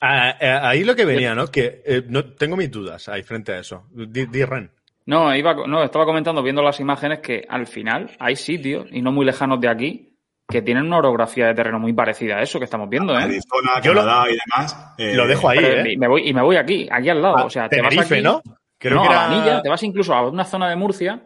Ah, 0.00 0.36
eh, 0.40 0.46
ahí 0.62 0.84
lo 0.84 0.94
que 0.94 1.04
venía, 1.04 1.34
¿no? 1.34 1.48
Que 1.48 1.82
eh, 1.84 2.02
no, 2.08 2.24
tengo 2.24 2.56
mis 2.56 2.70
dudas 2.70 3.08
ahí 3.08 3.22
frente 3.22 3.52
a 3.52 3.58
eso. 3.58 3.84
Di, 3.90 4.26
di, 4.26 4.44
Ren. 4.44 4.70
No, 5.06 5.34
iba, 5.34 5.54
no, 5.66 5.82
estaba 5.82 6.04
comentando, 6.04 6.42
viendo 6.42 6.62
las 6.62 6.78
imágenes, 6.80 7.20
que 7.20 7.44
al 7.48 7.66
final 7.66 8.10
hay 8.20 8.36
sitios, 8.36 8.86
y 8.92 9.00
no 9.02 9.10
muy 9.10 9.24
lejanos 9.24 9.60
de 9.60 9.68
aquí, 9.68 10.07
que 10.48 10.62
tienen 10.62 10.86
una 10.86 10.96
orografía 10.98 11.46
de 11.48 11.54
terreno 11.54 11.78
muy 11.78 11.92
parecida 11.92 12.36
a 12.38 12.42
eso 12.42 12.58
que 12.58 12.64
estamos 12.64 12.88
viendo, 12.88 13.12
¿eh? 13.12 13.22
Arizona, 13.22 13.80
Yo 13.82 13.92
lo- 13.92 14.00
Canadá 14.00 14.24
y 14.30 14.36
demás. 14.46 14.94
eh, 14.96 15.14
Lo 15.14 15.26
dejo 15.26 15.48
ahí, 15.50 15.58
¿eh? 15.60 15.92
y 15.92 15.96
me 15.98 16.08
voy, 16.08 16.26
y 16.28 16.32
me 16.32 16.40
voy 16.42 16.56
aquí, 16.56 16.88
aquí 16.90 17.08
al 17.10 17.20
lado. 17.20 17.36
Ah, 17.38 17.44
o 17.44 17.50
sea, 17.50 17.68
te 17.68 17.82
vas 17.82 17.96
aquí, 17.98 18.22
¿no? 18.22 18.42
Creo 18.78 18.94
no, 18.96 19.02
que 19.02 19.08
a 19.08 19.10
era... 19.12 19.20
la 19.20 19.26
Anilla, 19.36 19.62
te 19.62 19.68
vas 19.68 19.82
incluso 19.82 20.14
a 20.14 20.26
una 20.28 20.44
zona 20.46 20.70
de 20.70 20.76
Murcia, 20.76 21.20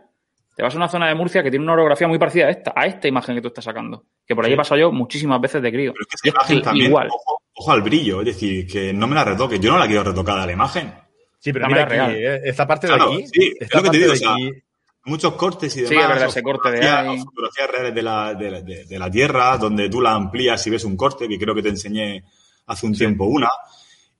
te 0.56 0.62
vas 0.62 0.74
a 0.74 0.76
una 0.76 0.88
zona 0.88 1.06
de 1.08 1.14
Murcia 1.14 1.42
que 1.42 1.50
tiene 1.50 1.62
una 1.64 1.74
orografía 1.74 2.08
muy 2.08 2.18
parecida 2.18 2.46
a 2.46 2.50
esta, 2.50 2.72
a 2.74 2.86
esta 2.86 3.06
imagen 3.06 3.36
que 3.36 3.42
tú 3.42 3.48
estás 3.48 3.64
sacando. 3.64 4.04
Que 4.26 4.34
por 4.34 4.44
ahí 4.44 4.54
he 4.54 4.56
pasado 4.56 4.80
yo 4.80 4.90
muchísimas 4.90 5.40
veces 5.40 5.62
de 5.62 5.70
crío. 5.70 5.92
Pero 5.92 6.02
es 6.02 6.20
que 6.20 6.28
esa 6.28 6.36
imagen 6.36 6.62
también, 6.62 6.86
igual. 6.88 7.08
Ojo, 7.08 7.42
ojo 7.54 7.72
al 7.72 7.82
brillo, 7.82 8.20
es 8.20 8.26
decir, 8.26 8.66
que 8.66 8.92
no 8.92 9.06
me 9.06 9.14
la 9.14 9.24
retoque. 9.24 9.60
Yo 9.60 9.70
no 9.72 9.78
la 9.78 9.86
quiero 9.86 10.02
retocada 10.02 10.44
la 10.46 10.52
imagen. 10.52 10.92
Sí, 11.38 11.52
pero 11.52 11.62
La 11.64 11.68
mira 11.68 11.82
aquí, 11.82 11.92
real. 11.92 12.16
¿eh? 12.16 12.40
esta 12.44 12.66
parte 12.66 12.86
de 12.88 12.94
Claro, 12.94 13.12
aquí. 13.12 13.26
sí, 13.28 13.52
es 13.54 13.62
esta 13.62 13.78
lo 13.78 13.84
que 13.84 13.90
te 13.90 13.98
digo, 13.98 14.12
o 14.12 14.16
sea, 14.16 14.32
aquí- 14.32 14.50
muchos 15.04 15.34
cortes 15.34 15.76
y 15.76 15.80
demás. 15.82 15.88
Sí, 15.90 15.96
es 15.96 16.08
verdad, 16.08 16.28
ese 16.28 16.42
corte 16.42 16.70
de 16.70 16.76
fotografías- 16.78 17.08
ahí. 17.08 17.18
fotografías 17.24 17.70
reales 17.70 17.94
de 17.94 18.02
la, 18.02 18.34
de, 18.34 18.50
la- 18.50 18.60
de- 18.60 18.84
de 18.84 18.98
la 18.98 19.10
Tierra, 19.10 19.58
donde 19.58 19.88
tú 19.88 20.00
la 20.00 20.12
amplías 20.14 20.66
y 20.66 20.70
ves 20.70 20.84
un 20.84 20.96
corte, 20.96 21.28
que 21.28 21.38
creo 21.38 21.54
que 21.54 21.62
te 21.62 21.68
enseñé 21.70 22.24
hace 22.66 22.86
un 22.86 22.92
tiempo 22.94 23.24
una. 23.24 23.48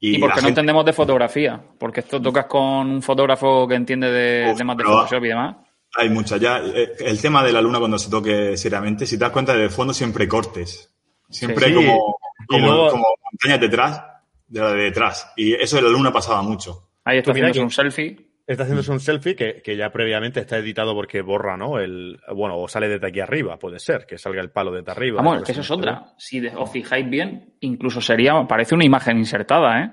Y, 0.00 0.12
la 0.14 0.20
porque 0.20 0.28
no 0.28 0.34
gente- 0.36 0.48
entendemos 0.48 0.84
de 0.84 0.92
fotografía, 0.92 1.62
porque 1.78 2.00
esto 2.00 2.20
tocas 2.20 2.46
con 2.46 2.90
un 2.90 3.02
fotógrafo 3.02 3.68
que 3.68 3.76
entiende 3.76 4.10
de 4.10 4.50
Uf, 4.50 4.58
temas 4.58 4.76
de 4.76 4.84
Photoshop 4.84 5.24
y 5.24 5.28
demás. 5.28 5.56
Hay 5.96 6.08
muchas 6.08 6.40
ya. 6.40 6.58
eh, 6.58 6.92
El 7.00 7.20
tema 7.20 7.44
de 7.44 7.52
la 7.52 7.60
luna 7.60 7.78
cuando 7.78 7.98
se 7.98 8.10
toque 8.10 8.56
seriamente, 8.56 9.06
si 9.06 9.16
te 9.16 9.24
das 9.24 9.32
cuenta, 9.32 9.54
de 9.54 9.68
fondo 9.68 9.92
siempre 9.94 10.26
cortes. 10.26 10.90
Siempre 11.30 11.66
Sí. 11.68 11.74
como, 11.74 12.16
Y 12.40 12.46
como, 12.46 12.66
luego- 12.66 12.90
como 12.90 13.04
montañas 13.30 13.60
detrás 13.60 14.02
de 14.48 14.60
la 14.60 14.70
de 14.72 14.82
detrás. 14.84 15.30
Y 15.36 15.54
eso 15.54 15.76
de 15.76 15.82
la 15.82 15.88
luna 15.90 16.12
pasaba 16.12 16.42
mucho. 16.42 16.88
Ahí 17.04 17.18
está 17.18 17.32
que- 17.32 17.60
un 17.60 17.70
selfie. 17.70 18.31
Está 18.52 18.64
haciéndose 18.64 18.92
un 18.92 19.00
selfie 19.00 19.34
que, 19.36 19.62
que 19.62 19.76
ya 19.76 19.90
previamente 19.90 20.40
está 20.40 20.58
editado 20.58 20.94
porque 20.94 21.20
borra, 21.22 21.56
¿no? 21.56 21.78
El, 21.78 22.20
bueno, 22.34 22.58
o 22.58 22.68
sale 22.68 22.88
desde 22.88 23.06
aquí 23.08 23.20
arriba, 23.20 23.58
puede 23.58 23.78
ser, 23.78 24.06
que 24.06 24.18
salga 24.18 24.40
el 24.40 24.50
palo 24.50 24.70
desde 24.72 24.90
arriba. 24.92 25.22
Vamos, 25.22 25.42
que 25.42 25.52
eso 25.52 25.60
es 25.62 25.70
otra. 25.70 26.14
Si 26.18 26.40
de- 26.40 26.52
os 26.56 26.70
fijáis 26.70 27.08
bien, 27.08 27.54
incluso 27.60 28.00
sería, 28.00 28.34
parece 28.46 28.74
una 28.74 28.84
imagen 28.84 29.18
insertada, 29.18 29.80
¿eh? 29.82 29.90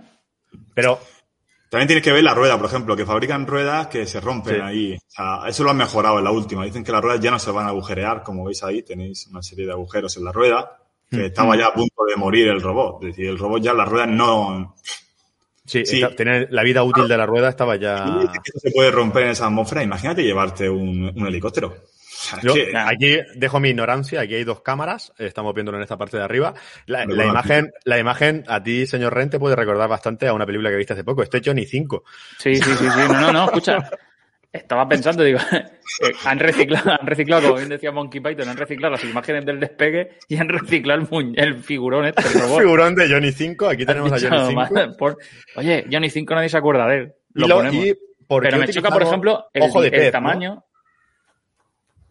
Pero 0.74 0.99
También 1.70 1.88
tienes 1.88 2.03
que 2.03 2.12
ver 2.12 2.24
la 2.24 2.34
rueda, 2.34 2.57
por 2.57 2.66
ejemplo, 2.66 2.95
que 2.95 3.05
fabrican 3.05 3.45
ruedas 3.45 3.86
que 3.88 4.07
se 4.07 4.20
rompen 4.20 4.55
Sí. 4.55 4.62
ahí. 4.64 4.95
O 4.95 4.99
sea, 5.07 5.41
eso 5.47 5.64
lo 5.64 5.70
han 5.70 5.78
mejorado 5.78 6.18
en 6.18 6.24
la 6.24 6.32
última. 6.32 6.66
Dicen 6.66 6.84
que 6.84 6.91
las 6.91 6.99
ruedas 7.03 7.20
ya 7.22 7.30
no 7.30 7.38
se 7.38 7.51
van 7.51 7.68
a 7.68 7.70
agujerear, 7.70 8.24
como 8.24 8.45
veis 8.45 8.64
ahí, 8.64 8.82
tenéis 8.82 9.28
una 9.28 9.43
serie 9.43 9.68
de 9.68 9.74
agujeros 9.74 10.18
en 10.18 10.24
la 10.26 10.32
rueda, 10.32 10.78
Mm. 11.12 11.16
que 11.18 11.26
estaba 11.28 11.55
ya 11.55 11.68
a 11.68 11.74
punto 11.74 12.05
de 12.07 12.16
morir 12.16 12.47
el 12.47 12.60
robot. 12.62 13.03
Es 13.03 13.07
decir, 13.10 13.28
el 13.30 13.38
robot 13.38 13.62
ya 13.62 13.74
las 13.76 13.88
ruedas 13.88 14.07
no... 14.10 14.76
sí, 15.70 15.86
Sí. 15.86 16.03
tiene- 16.17 16.47
la 16.49 16.63
vida 16.63 16.84
útil 16.84 17.07
de 17.07 17.17
la 17.17 17.26
rueda 17.26 17.49
estaba 17.49 17.76
ya. 17.76 18.05
Eso 18.43 18.59
se 18.59 18.72
puede 18.72 18.91
romper 18.91 19.24
en 19.24 19.30
esa 19.30 19.45
atmósfera. 19.45 19.84
Imagínate 19.84 20.24
llevarte 20.24 20.70
un, 20.70 21.11
un 21.15 21.28
helicóptero. 21.28 21.76
Yo 22.43 22.53
aquí 22.76 23.17
dejo 23.36 23.61
mi 23.61 23.70
ignorancia, 23.70 24.20
aquí 24.20 24.36
hay 24.36 24.43
dos 24.43 24.59
cámaras, 24.61 25.13
estamos 25.17 25.53
viéndolo 25.53 25.78
en 25.78 25.84
esta 25.84 25.97
parte 25.97 26.17
de 26.17 26.24
arriba. 26.24 26.53
La, 26.86 27.05
imagen, 27.05 27.72
la 27.86 27.97
imagen 27.97 28.43
a 28.49 28.61
ti, 28.61 28.86
señor 28.88 29.13
Ren, 29.15 29.30
te 29.30 29.39
puede 29.39 29.55
recordar 29.55 29.88
bastante 29.88 30.28
a 30.28 30.34
una 30.34 30.45
película 30.45 30.70
que 30.70 30.76
viste 30.76 30.91
hace 30.93 31.05
poco, 31.05 31.24
este 31.24 31.38
es 31.38 31.43
Johnny 31.45 31.65
5. 31.65 32.03
Sí, 32.38 32.55
sí, 32.55 32.61
sí, 32.63 32.76
sí. 32.78 32.99
No, 33.07 33.22
no, 33.22 33.32
no, 33.32 33.45
escucha. 33.45 33.89
Estaba 34.52 34.88
pensando, 34.89 35.24
digo, 35.24 35.38
eh, 35.52 36.12
han 36.26 36.39
reciclado, 36.39 36.91
han 37.00 37.06
reciclado, 37.06 37.43
como 37.43 37.58
bien 37.58 37.70
decía 37.70 37.91
Monkey 37.91 38.20
Python, 38.20 38.50
han 38.50 38.58
reciclado 38.58 38.93
las 38.93 39.04
imágenes 39.04 39.45
del 39.45 39.60
despegue 39.60 40.18
y 40.28 40.38
han 40.38 40.50
reciclado 40.50 41.08
el, 41.20 41.34
el 41.38 41.64
figurón 41.64 42.06
este, 42.06 42.28
el 42.28 42.41
robot. 42.41 42.60
Figurón 42.62 42.95
de 42.95 43.10
Johnny 43.10 43.32
5, 43.32 43.68
aquí 43.68 43.86
tenemos 43.86 44.12
a 44.12 44.20
Johnny 44.20 44.47
5. 44.47 44.54
madre, 44.54 44.93
por- 44.97 45.18
Oye, 45.56 45.86
Johnny 45.91 46.10
5 46.10 46.34
nadie 46.34 46.50
se 46.50 46.58
acuerda 46.58 46.88
de 46.88 46.95
él. 46.97 47.14
Y 47.36 47.41
Lo 47.41 47.56
ponemos. 47.58 47.86
y 47.86 47.95
¿por 48.28 48.41
Pero 48.41 48.58
me 48.58 48.68
choca, 48.68 48.89
por 48.89 49.04
ejemplo, 49.04 49.45
el, 49.54 49.64
ojo 49.64 49.82
de 49.82 49.88
el 49.89 49.93
pez, 49.93 50.06
¿no? 50.06 50.12
tamaño. 50.12 50.66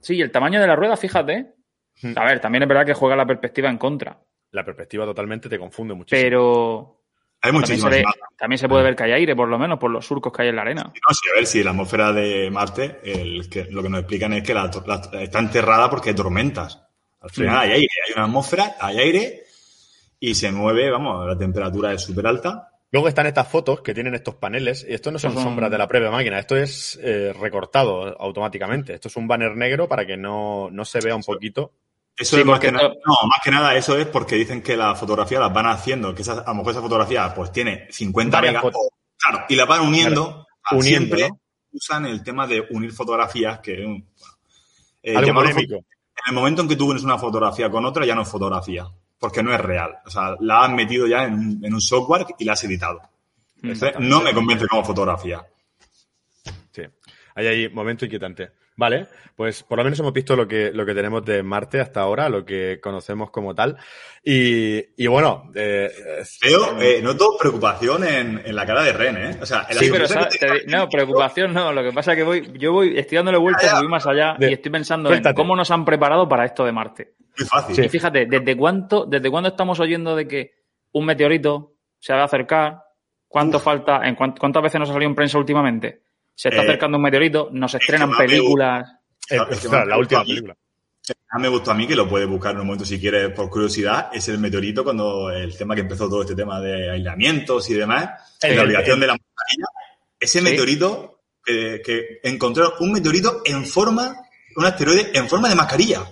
Sí, 0.00 0.20
el 0.20 0.30
tamaño 0.30 0.60
de 0.60 0.66
la 0.68 0.76
rueda, 0.76 0.96
fíjate. 0.96 1.54
Hmm. 2.02 2.12
A 2.16 2.24
ver, 2.24 2.40
también 2.40 2.62
es 2.62 2.68
verdad 2.68 2.86
que 2.86 2.94
juega 2.94 3.16
la 3.16 3.26
perspectiva 3.26 3.68
en 3.68 3.78
contra. 3.78 4.16
La 4.52 4.64
perspectiva 4.64 5.04
totalmente 5.04 5.48
te 5.48 5.58
confunde 5.58 5.94
muchísimo. 5.94 6.22
Pero 6.24 6.97
hay 7.40 7.52
también 7.52 7.66
se, 7.66 7.72
muchísimas 7.74 7.90
ve- 7.92 8.04
también 8.36 8.58
se 8.58 8.68
puede 8.68 8.82
ver 8.84 8.96
que 8.96 9.02
hay 9.04 9.12
aire, 9.12 9.36
por 9.36 9.48
lo 9.48 9.58
menos, 9.58 9.78
por 9.78 9.90
los 9.90 10.06
surcos 10.06 10.32
que 10.32 10.42
hay 10.42 10.48
en 10.48 10.56
la 10.56 10.62
arena. 10.62 10.82
No, 10.84 11.14
sí, 11.14 11.28
a 11.32 11.34
ver 11.36 11.46
si 11.46 11.62
la 11.62 11.70
atmósfera 11.70 12.12
de 12.12 12.50
Marte, 12.50 13.00
el 13.04 13.48
que, 13.48 13.64
lo 13.70 13.82
que 13.82 13.88
nos 13.88 14.00
explican 14.00 14.32
es 14.32 14.42
que 14.42 14.54
la, 14.54 14.70
la- 14.86 15.22
está 15.22 15.38
enterrada 15.38 15.88
porque 15.90 16.10
hay 16.10 16.14
tormentas. 16.16 16.82
Al 17.20 17.30
final 17.30 17.58
hay 17.58 17.70
aire, 17.72 17.88
hay 18.06 18.12
una 18.14 18.24
atmósfera, 18.24 18.76
hay 18.80 18.98
aire 18.98 19.42
y 20.20 20.34
se 20.34 20.50
mueve, 20.52 20.90
vamos, 20.90 21.26
la 21.26 21.36
temperatura 21.38 21.92
es 21.92 22.02
súper 22.02 22.26
alta. 22.26 22.68
Luego 22.90 23.06
están 23.08 23.26
estas 23.26 23.46
fotos 23.48 23.82
que 23.82 23.92
tienen 23.92 24.14
estos 24.14 24.36
paneles, 24.36 24.86
y 24.88 24.94
esto 24.94 25.10
no 25.10 25.18
son 25.18 25.34
sombras 25.42 25.70
de 25.70 25.76
la 25.78 25.86
propia 25.86 26.10
máquina, 26.10 26.38
esto 26.38 26.56
es 26.56 26.98
eh, 27.02 27.34
recortado 27.38 28.18
automáticamente. 28.18 28.94
Esto 28.94 29.08
es 29.08 29.16
un 29.16 29.28
banner 29.28 29.54
negro 29.56 29.86
para 29.88 30.06
que 30.06 30.16
no, 30.16 30.70
no 30.70 30.84
se 30.86 31.00
vea 31.00 31.14
un 31.14 31.22
poquito. 31.22 31.72
Eso 32.18 32.34
Sí, 32.36 32.40
es 32.40 32.46
más 32.46 32.58
que, 32.58 32.72
nada, 32.72 32.88
no, 32.88 33.14
más 33.28 33.38
que 33.44 33.50
nada 33.52 33.76
eso 33.76 33.96
es 33.96 34.06
porque 34.06 34.34
dicen 34.34 34.60
que 34.62 34.76
la 34.76 34.94
fotografía 34.96 35.38
las 35.38 35.52
van 35.52 35.66
haciendo, 35.66 36.14
que 36.14 36.22
esa- 36.22 36.40
a 36.40 36.48
lo 36.48 36.54
mejor 36.56 36.72
esa 36.72 36.80
fotografía 36.82 37.32
pues 37.32 37.52
tiene 37.52 37.86
50 37.90 38.38
Varias 38.38 38.54
megas, 38.62 38.74
o- 38.74 38.90
claro, 39.16 39.44
y 39.48 39.54
la 39.54 39.64
van 39.66 39.82
uniendo, 39.82 40.46
a- 40.64 40.74
Uniendo, 40.74 41.16
siempre 41.16 41.28
¿no? 41.28 41.40
usan 41.72 42.06
el 42.06 42.22
tema 42.24 42.46
de 42.48 42.66
unir 42.70 42.92
fotografías, 42.92 43.60
que 43.60 43.76
bueno, 43.84 44.04
eh, 45.02 45.16
Algo 45.16 45.32
polémico. 45.34 45.74
en 45.76 45.84
el 46.26 46.34
momento 46.34 46.62
en 46.62 46.68
que 46.68 46.74
tú 46.76 46.90
unes 46.90 47.04
una 47.04 47.18
fotografía 47.18 47.70
con 47.70 47.84
otra 47.84 48.04
ya 48.04 48.16
no 48.16 48.22
es 48.22 48.28
fotografía, 48.28 48.84
porque 49.18 49.42
no 49.44 49.54
es 49.54 49.60
real. 49.60 49.98
O 50.04 50.10
sea, 50.10 50.34
la 50.40 50.64
han 50.64 50.74
metido 50.74 51.06
ya 51.06 51.22
en, 51.24 51.34
un- 51.34 51.64
en 51.64 51.72
un 51.72 51.80
software 51.80 52.26
y 52.36 52.44
la 52.44 52.54
has 52.54 52.64
editado. 52.64 53.00
Entonces, 53.62 53.94
no 54.00 54.20
me 54.22 54.34
convence 54.34 54.66
como 54.66 54.84
fotografía. 54.84 55.44
Sí. 56.72 56.82
Hay 57.36 57.46
ahí 57.46 57.68
momento 57.68 58.04
inquietante. 58.04 58.50
Vale, 58.78 59.08
pues 59.34 59.64
por 59.64 59.76
lo 59.78 59.82
menos 59.82 59.98
hemos 59.98 60.12
visto 60.12 60.36
lo 60.36 60.46
que, 60.46 60.70
lo 60.72 60.86
que 60.86 60.94
tenemos 60.94 61.24
de 61.24 61.42
Marte 61.42 61.80
hasta 61.80 62.00
ahora, 62.00 62.28
lo 62.28 62.44
que 62.44 62.78
conocemos 62.80 63.28
como 63.32 63.52
tal. 63.52 63.76
Y, 64.22 64.78
y 65.02 65.08
bueno, 65.08 65.50
eh, 65.56 65.90
Veo, 66.40 66.80
eh, 66.80 67.00
noto 67.02 67.36
preocupación 67.36 68.04
en, 68.04 68.40
en 68.44 68.54
la 68.54 68.64
cara 68.64 68.84
de 68.84 68.92
Ren, 68.92 69.16
¿eh? 69.16 69.36
O 69.42 69.46
sea, 69.46 69.66
en 69.68 69.74
la 69.74 69.80
Sí, 69.82 69.90
pero 69.90 70.04
no, 70.68 70.88
preocupación 70.88 71.52
no. 71.52 71.72
Lo 71.72 71.82
que 71.82 71.90
pasa 71.92 72.12
es 72.12 72.18
que 72.18 72.22
voy, 72.22 72.52
yo 72.56 72.70
voy, 72.72 72.96
estoy 72.96 73.16
dándole 73.16 73.38
vueltas, 73.38 73.80
voy 73.80 73.88
más 73.88 74.06
allá 74.06 74.36
De- 74.38 74.50
y 74.50 74.52
estoy 74.52 74.70
pensando 74.70 75.12
en 75.12 75.24
cómo 75.34 75.56
nos 75.56 75.72
han 75.72 75.84
preparado 75.84 76.28
para 76.28 76.44
esto 76.44 76.64
de 76.64 76.70
Marte. 76.70 77.14
Muy 77.36 77.48
fácil. 77.48 77.74
Sí. 77.74 77.82
Y 77.84 77.88
fíjate, 77.88 78.26
¿desde 78.26 78.56
cuánto, 78.56 79.06
desde 79.06 79.28
cuándo 79.28 79.48
estamos 79.48 79.80
oyendo 79.80 80.14
de 80.14 80.28
que 80.28 80.52
un 80.92 81.04
meteorito 81.04 81.72
se 81.98 82.12
va 82.12 82.20
a 82.22 82.26
acercar? 82.26 82.82
¿Cuánto 83.26 83.56
Uf. 83.58 83.64
falta? 83.64 84.02
¿En 84.06 84.14
cuán- 84.14 84.36
cuántas 84.38 84.62
veces 84.62 84.78
nos 84.78 84.88
ha 84.90 84.92
salido 84.92 85.08
en 85.10 85.16
prensa 85.16 85.36
últimamente? 85.36 86.02
Se 86.38 86.50
está 86.50 86.60
Eh, 86.62 86.64
acercando 86.66 86.98
un 86.98 87.02
meteorito, 87.02 87.48
nos 87.52 87.74
estrenan 87.74 88.10
que 88.10 88.16
me 88.16 88.22
ha 88.22 88.26
películas. 88.28 88.88
eh, 89.28 89.38
Es 89.50 89.58
que 89.60 89.68
claro, 89.68 89.84
me 89.86 89.90
la 89.90 89.98
última 89.98 90.22
película. 90.24 90.56
Ah, 91.30 91.38
me 91.40 91.48
gustó 91.48 91.72
a 91.72 91.74
mí 91.74 91.84
que 91.88 91.96
lo 91.96 92.08
puedes 92.08 92.28
buscar 92.28 92.52
en 92.54 92.60
un 92.60 92.66
momento 92.66 92.84
si 92.84 93.00
quieres 93.00 93.30
por 93.32 93.50
curiosidad. 93.50 94.08
Es 94.12 94.28
el 94.28 94.38
meteorito 94.38 94.84
cuando 94.84 95.30
el 95.30 95.56
tema 95.56 95.74
que 95.74 95.80
empezó 95.80 96.08
todo 96.08 96.22
este 96.22 96.36
tema 96.36 96.60
de 96.60 96.92
aislamientos 96.92 97.68
y 97.70 97.74
demás, 97.74 98.36
El- 98.40 98.54
la 98.56 98.62
obligación 98.62 98.94
el- 98.94 99.00
de 99.00 99.06
la 99.08 99.12
mascarilla. 99.14 99.66
Ese 100.20 100.38
Sí. 100.38 100.44
meteorito 100.44 101.22
que, 101.44 101.82
que 101.84 102.20
encontraron 102.22 102.72
un 102.80 102.92
meteorito 102.92 103.42
en 103.44 103.64
forma, 103.66 104.14
un 104.54 104.64
asteroide 104.64 105.10
en 105.14 105.28
forma 105.28 105.48
de 105.48 105.56
mascarilla. 105.56 106.04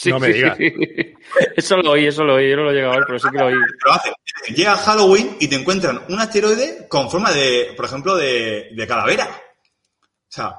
Sí, 0.00 0.08
No 0.08 0.18
me 0.18 0.28
sí, 0.28 0.32
digas. 0.32 0.56
sí. 0.56 0.72
Eso 1.56 1.76
lo 1.76 1.90
oí, 1.90 2.06
eso 2.06 2.24
lo 2.24 2.36
oí, 2.36 2.48
yo 2.48 2.56
no 2.56 2.62
lo 2.64 2.70
he 2.70 2.74
llegado 2.74 2.94
a 2.94 2.96
ver, 2.96 3.04
pero 3.06 3.18
sí 3.18 3.28
que 3.30 3.36
lo 3.38 3.46
oí. 3.48 3.54
Lo 3.84 3.92
hacen. 3.92 4.14
Llega 4.56 4.74
Halloween 4.74 5.36
y 5.38 5.46
te 5.46 5.56
encuentran 5.56 6.00
un 6.08 6.18
asteroide 6.18 6.88
con 6.88 7.10
forma 7.10 7.30
de, 7.32 7.74
por 7.76 7.84
ejemplo, 7.84 8.16
de, 8.16 8.70
de 8.72 8.86
calavera. 8.86 9.28
O 9.28 10.32
sea, 10.32 10.54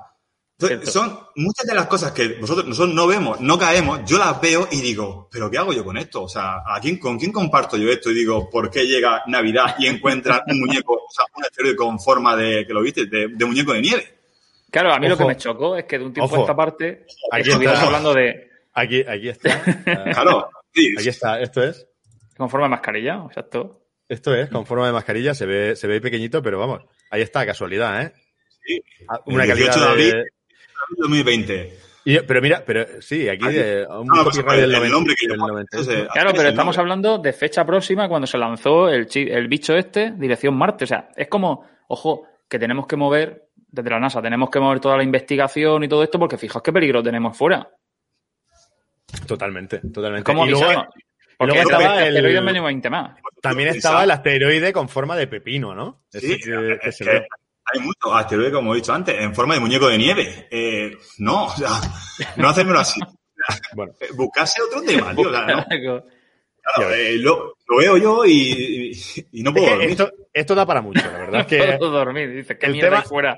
entonces, 0.60 0.94
son 0.94 1.20
muchas 1.38 1.66
de 1.66 1.74
las 1.74 1.88
cosas 1.88 2.12
que 2.12 2.36
vosotros, 2.40 2.68
nosotros 2.68 2.94
no 2.94 3.08
vemos, 3.08 3.42
no 3.42 3.58
caemos, 3.58 4.02
yo 4.06 4.20
las 4.20 4.40
veo 4.40 4.68
y 4.70 4.80
digo, 4.80 5.28
¿pero 5.32 5.50
qué 5.50 5.58
hago 5.58 5.74
yo 5.74 5.84
con 5.84 5.98
esto? 5.98 6.22
O 6.22 6.30
sea, 6.30 6.58
¿a 6.64 6.80
quién, 6.80 7.00
¿con 7.00 7.18
quién 7.18 7.32
comparto 7.32 7.78
yo 7.78 7.90
esto? 7.90 8.12
Y 8.12 8.14
digo, 8.14 8.48
¿por 8.48 8.70
qué 8.70 8.86
llega 8.86 9.24
Navidad 9.26 9.76
y 9.80 9.88
encuentran 9.88 10.42
un 10.46 10.60
muñeco, 10.60 10.94
o 10.94 11.12
sea, 11.12 11.26
un 11.36 11.44
asteroide 11.46 11.76
con 11.76 12.00
forma 12.00 12.36
de, 12.36 12.68
que 12.68 12.74
lo 12.74 12.84
viste, 12.84 13.08
de, 13.08 13.30
de 13.30 13.46
muñeco 13.46 13.74
de 13.74 13.82
nieve? 13.82 14.20
Claro, 14.70 14.94
a 14.94 15.00
mí 15.00 15.08
lo 15.08 15.18
que 15.18 15.26
me 15.26 15.36
chocó 15.36 15.76
es 15.76 15.86
que 15.86 15.98
de 15.98 16.06
un 16.06 16.14
tiempo 16.14 16.32
Ojo. 16.32 16.38
a 16.38 16.46
esta 16.46 16.56
parte 16.56 17.08
Aquí 17.32 17.50
estuvieras 17.50 17.82
hablando 17.82 18.14
de 18.14 18.51
Aquí, 18.74 19.04
aquí 19.08 19.30
está. 19.30 19.50
Claro, 20.14 20.50
Aquí 20.98 21.10
está, 21.10 21.42
esto 21.42 21.62
es. 21.64 21.88
con 22.38 22.50
forma 22.50 22.68
de 22.68 22.72
mascarilla, 22.72 23.24
exacto. 23.28 23.82
Esto 24.08 24.34
es, 24.36 24.50
con 24.50 24.66
forma 24.66 24.88
de 24.88 24.94
mascarilla, 24.94 25.34
se 25.34 25.46
ve, 25.46 25.76
se 25.76 25.88
ve 25.88 26.02
pequeñito, 26.02 26.42
pero 26.42 26.60
vamos, 26.60 26.82
ahí 27.10 27.22
está, 27.22 27.46
casualidad, 27.46 28.02
¿eh? 28.02 28.14
sí. 28.66 28.82
Ah, 29.10 29.20
El 29.26 29.34
Una 29.36 29.44
18 29.46 29.72
calidad 29.72 29.96
de 29.96 30.04
de... 30.04 30.10
abril. 30.12 30.26
2020. 30.98 31.78
Y- 32.06 32.20
pero 32.22 32.42
mira, 32.42 32.64
pero 32.66 32.86
sí, 33.02 33.30
aquí 33.30 33.46
de, 33.48 33.86
un 33.88 34.08
No, 34.08 34.24
pues, 34.24 34.36
del 34.38 34.64
el 34.64 34.72
90, 34.72 34.90
nombre 34.90 35.16
que 35.20 35.28
del 35.28 35.38
le 35.38 35.40
ponen, 35.40 35.54
90. 35.56 35.78
entonces, 35.78 36.08
Claro, 36.12 36.30
pero 36.32 36.42
el 36.44 36.48
estamos 36.50 36.76
nombre. 36.78 36.82
hablando 36.82 37.18
de 37.20 37.34
fecha 37.34 37.66
próxima 37.66 38.08
cuando 38.10 38.26
se 38.28 38.38
lanzó 38.38 38.90
el, 38.90 39.08
el 39.14 39.48
bicho 39.48 39.76
este, 39.76 40.12
dirección 40.18 40.56
Marte. 40.58 40.86
O 40.86 40.88
sea, 40.88 41.10
es 41.16 41.28
como, 41.28 41.66
ojo, 41.88 42.26
que 42.50 42.58
tenemos 42.60 42.88
que 42.88 42.96
mover, 42.96 43.50
desde 43.56 43.90
la 43.92 44.00
NASA, 44.00 44.22
tenemos 44.22 44.50
que 44.50 44.60
mover 44.60 44.80
toda 44.80 44.98
la 44.98 45.04
investigación 45.04 45.84
y 45.84 45.88
todo 45.88 46.04
esto, 46.04 46.18
porque 46.18 46.38
fijaos 46.38 46.64
qué 46.64 46.74
peligro 46.74 47.04
tenemos 47.04 47.38
fuera. 47.38 47.70
Totalmente, 49.28 49.80
totalmente. 49.94 50.24
¿Cómo 50.24 50.46
Y 50.46 50.50
luego- 50.52 50.66
avisamos? 50.66 50.94
Porque 51.38 51.54
luego 51.56 51.70
estaba 51.72 52.04
el 52.06 52.16
asteroide 52.18 52.42
medio 52.42 52.64
20 52.64 52.90
más. 52.92 53.18
también 53.42 53.70
estaba 53.70 54.04
el 54.04 54.12
asteroide 54.12 54.72
con 54.72 54.88
forma 54.88 55.16
de 55.16 55.26
pepino, 55.28 55.74
¿no? 55.74 56.04
Sí, 56.10 56.18
Ese 56.34 56.38
que- 56.38 56.80
que 56.82 56.90
es 56.90 56.98
se 56.98 57.04
que 57.04 57.10
ve. 57.10 57.28
hay 57.74 57.80
muchos 57.80 58.12
asteroides, 58.14 58.54
como 58.54 58.74
he 58.74 58.78
dicho 58.78 58.94
antes, 58.94 59.16
en 59.20 59.34
forma 59.34 59.56
de 59.56 59.60
muñeco 59.60 59.88
de 59.90 59.98
nieve. 59.98 60.48
Eh, 60.52 60.96
no, 61.18 61.46
o 61.46 61.50
sea, 61.56 61.70
no 62.38 62.50
hacérmelo 62.50 62.80
así. 62.80 63.00
Bueno, 63.74 63.92
Eh, 64.00 64.08
Buscarse 64.16 64.62
otro 64.62 64.84
tema, 64.84 65.16
tío. 65.16 65.30
o 65.30 65.34
sea, 65.34 65.46
no. 65.48 65.66
Claro. 65.66 66.94
Eh, 66.94 67.16
lo, 67.18 67.56
lo 67.68 67.78
veo 67.78 67.98
yo 67.98 68.24
y, 68.24 68.92
y- 68.94 69.28
y 69.40 69.42
no 69.42 69.50
es 69.50 69.54
puedo 69.56 69.66
que 69.66 69.72
dormir. 69.72 69.90
esto, 69.90 70.12
esto 70.32 70.54
da 70.54 70.64
para 70.68 70.82
mucho, 70.84 71.02
la 71.12 71.18
verdad 71.18 71.42
es 71.42 71.48
que 71.48 71.58
Puedo 71.80 71.90
dormir, 71.90 72.32
dices, 72.36 72.56
qué 72.60 72.68
el 72.68 72.74
mierda 72.74 72.90
tema- 72.98 73.02
fuera. 73.02 73.38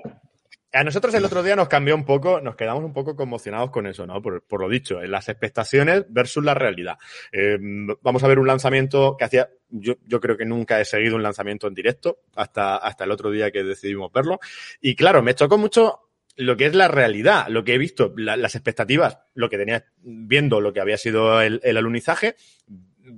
A 0.74 0.84
nosotros 0.84 1.14
el 1.14 1.24
otro 1.24 1.44
día 1.44 1.56
nos 1.56 1.68
cambió 1.68 1.96
un 1.96 2.04
poco, 2.04 2.42
nos 2.42 2.56
quedamos 2.56 2.84
un 2.84 2.94
poco 2.94 3.16
conmocionados 3.16 3.70
con 3.70 3.86
eso, 3.88 4.06
¿no? 4.08 4.22
Por, 4.22 4.44
lo 4.60 4.68
dicho, 4.70 5.02
las 5.04 5.30
expectaciones 5.30 6.06
versus 6.10 6.44
la 6.44 6.54
realidad. 6.56 6.98
Eh, 7.32 7.58
vamos 8.02 8.24
a 8.24 8.28
ver 8.28 8.40
un 8.40 8.48
lanzamiento 8.48 9.16
que 9.18 9.26
hacía, 9.26 9.50
yo, 9.70 9.96
creo 10.20 10.36
que 10.36 10.46
nunca 10.46 10.82
he 10.82 10.86
seguido 10.86 11.16
un 11.16 11.24
lanzamiento 11.24 11.68
en 11.68 11.74
directo 11.76 12.20
hasta, 12.36 12.76
hasta 12.78 13.04
el 13.04 13.12
otro 13.12 13.30
día 13.32 13.52
que 13.52 13.64
decidimos 13.64 14.12
verlo. 14.12 14.40
Y 14.82 14.96
claro, 14.96 15.22
me 15.22 15.36
chocó 15.36 15.58
mucho 15.58 16.00
lo 16.36 16.58
que 16.58 16.66
es 16.66 16.74
la 16.74 16.88
realidad, 16.88 17.48
lo 17.50 17.64
que 17.64 17.76
he 17.76 17.78
visto, 17.78 18.12
la- 18.18 18.36
las 18.38 18.56
expectativas, 18.56 19.20
lo 19.36 19.50
que 19.50 19.58
tenía 19.58 19.86
viendo, 20.02 20.60
lo 20.62 20.74
que 20.74 20.82
había 20.82 20.98
sido 20.98 21.40
el, 21.42 21.60
el 21.64 21.78
alunizaje, 21.78 22.36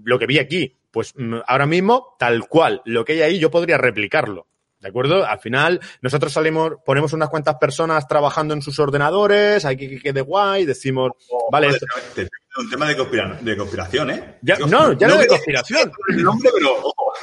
lo 0.04 0.20
que 0.20 0.26
vi 0.26 0.40
aquí, 0.40 0.78
Pues 0.92 1.14
mm, 1.16 1.36
ahora 1.48 1.66
mismo, 1.66 2.16
tal 2.20 2.48
cual, 2.48 2.82
lo 2.86 3.06
que 3.06 3.14
hay 3.14 3.22
ahí, 3.22 3.40
yo 3.40 3.52
podría 3.52 3.78
replicarlo. 3.78 4.48
¿De 4.86 4.90
acuerdo? 4.90 5.26
Al 5.26 5.40
final, 5.40 5.80
nosotros 6.02 6.32
salimos, 6.32 6.74
ponemos 6.86 7.12
unas 7.14 7.30
cuantas 7.30 7.56
personas 7.56 8.08
trabajando 8.08 8.54
en 8.54 8.62
sus 8.62 8.78
ordenadores, 8.78 9.66
hay 9.66 9.76
que 9.76 9.90
que 9.90 10.00
quede 10.00 10.22
guay, 10.22 10.64
decimos, 10.64 11.14
vale, 11.52 11.70
Joder, 11.70 11.82
esto- 11.82 12.00
te- 12.14 12.24
te- 12.26 12.30
te- 12.30 12.62
un 12.62 12.70
tema 12.70 12.88
de, 12.88 12.96
conspira- 12.96 13.40
de 13.42 13.58
conspiración, 13.58 14.12
¿eh? 14.12 14.38
Ya- 14.44 14.60
no, 14.60 14.94
ya 14.94 15.08
no 15.08 15.14
de 15.16 15.22
me- 15.22 15.28
conspiración. 15.28 15.92
el 16.10 16.24
nombre, 16.24 16.52
pero 16.54 16.76
ojo. 16.84 17.14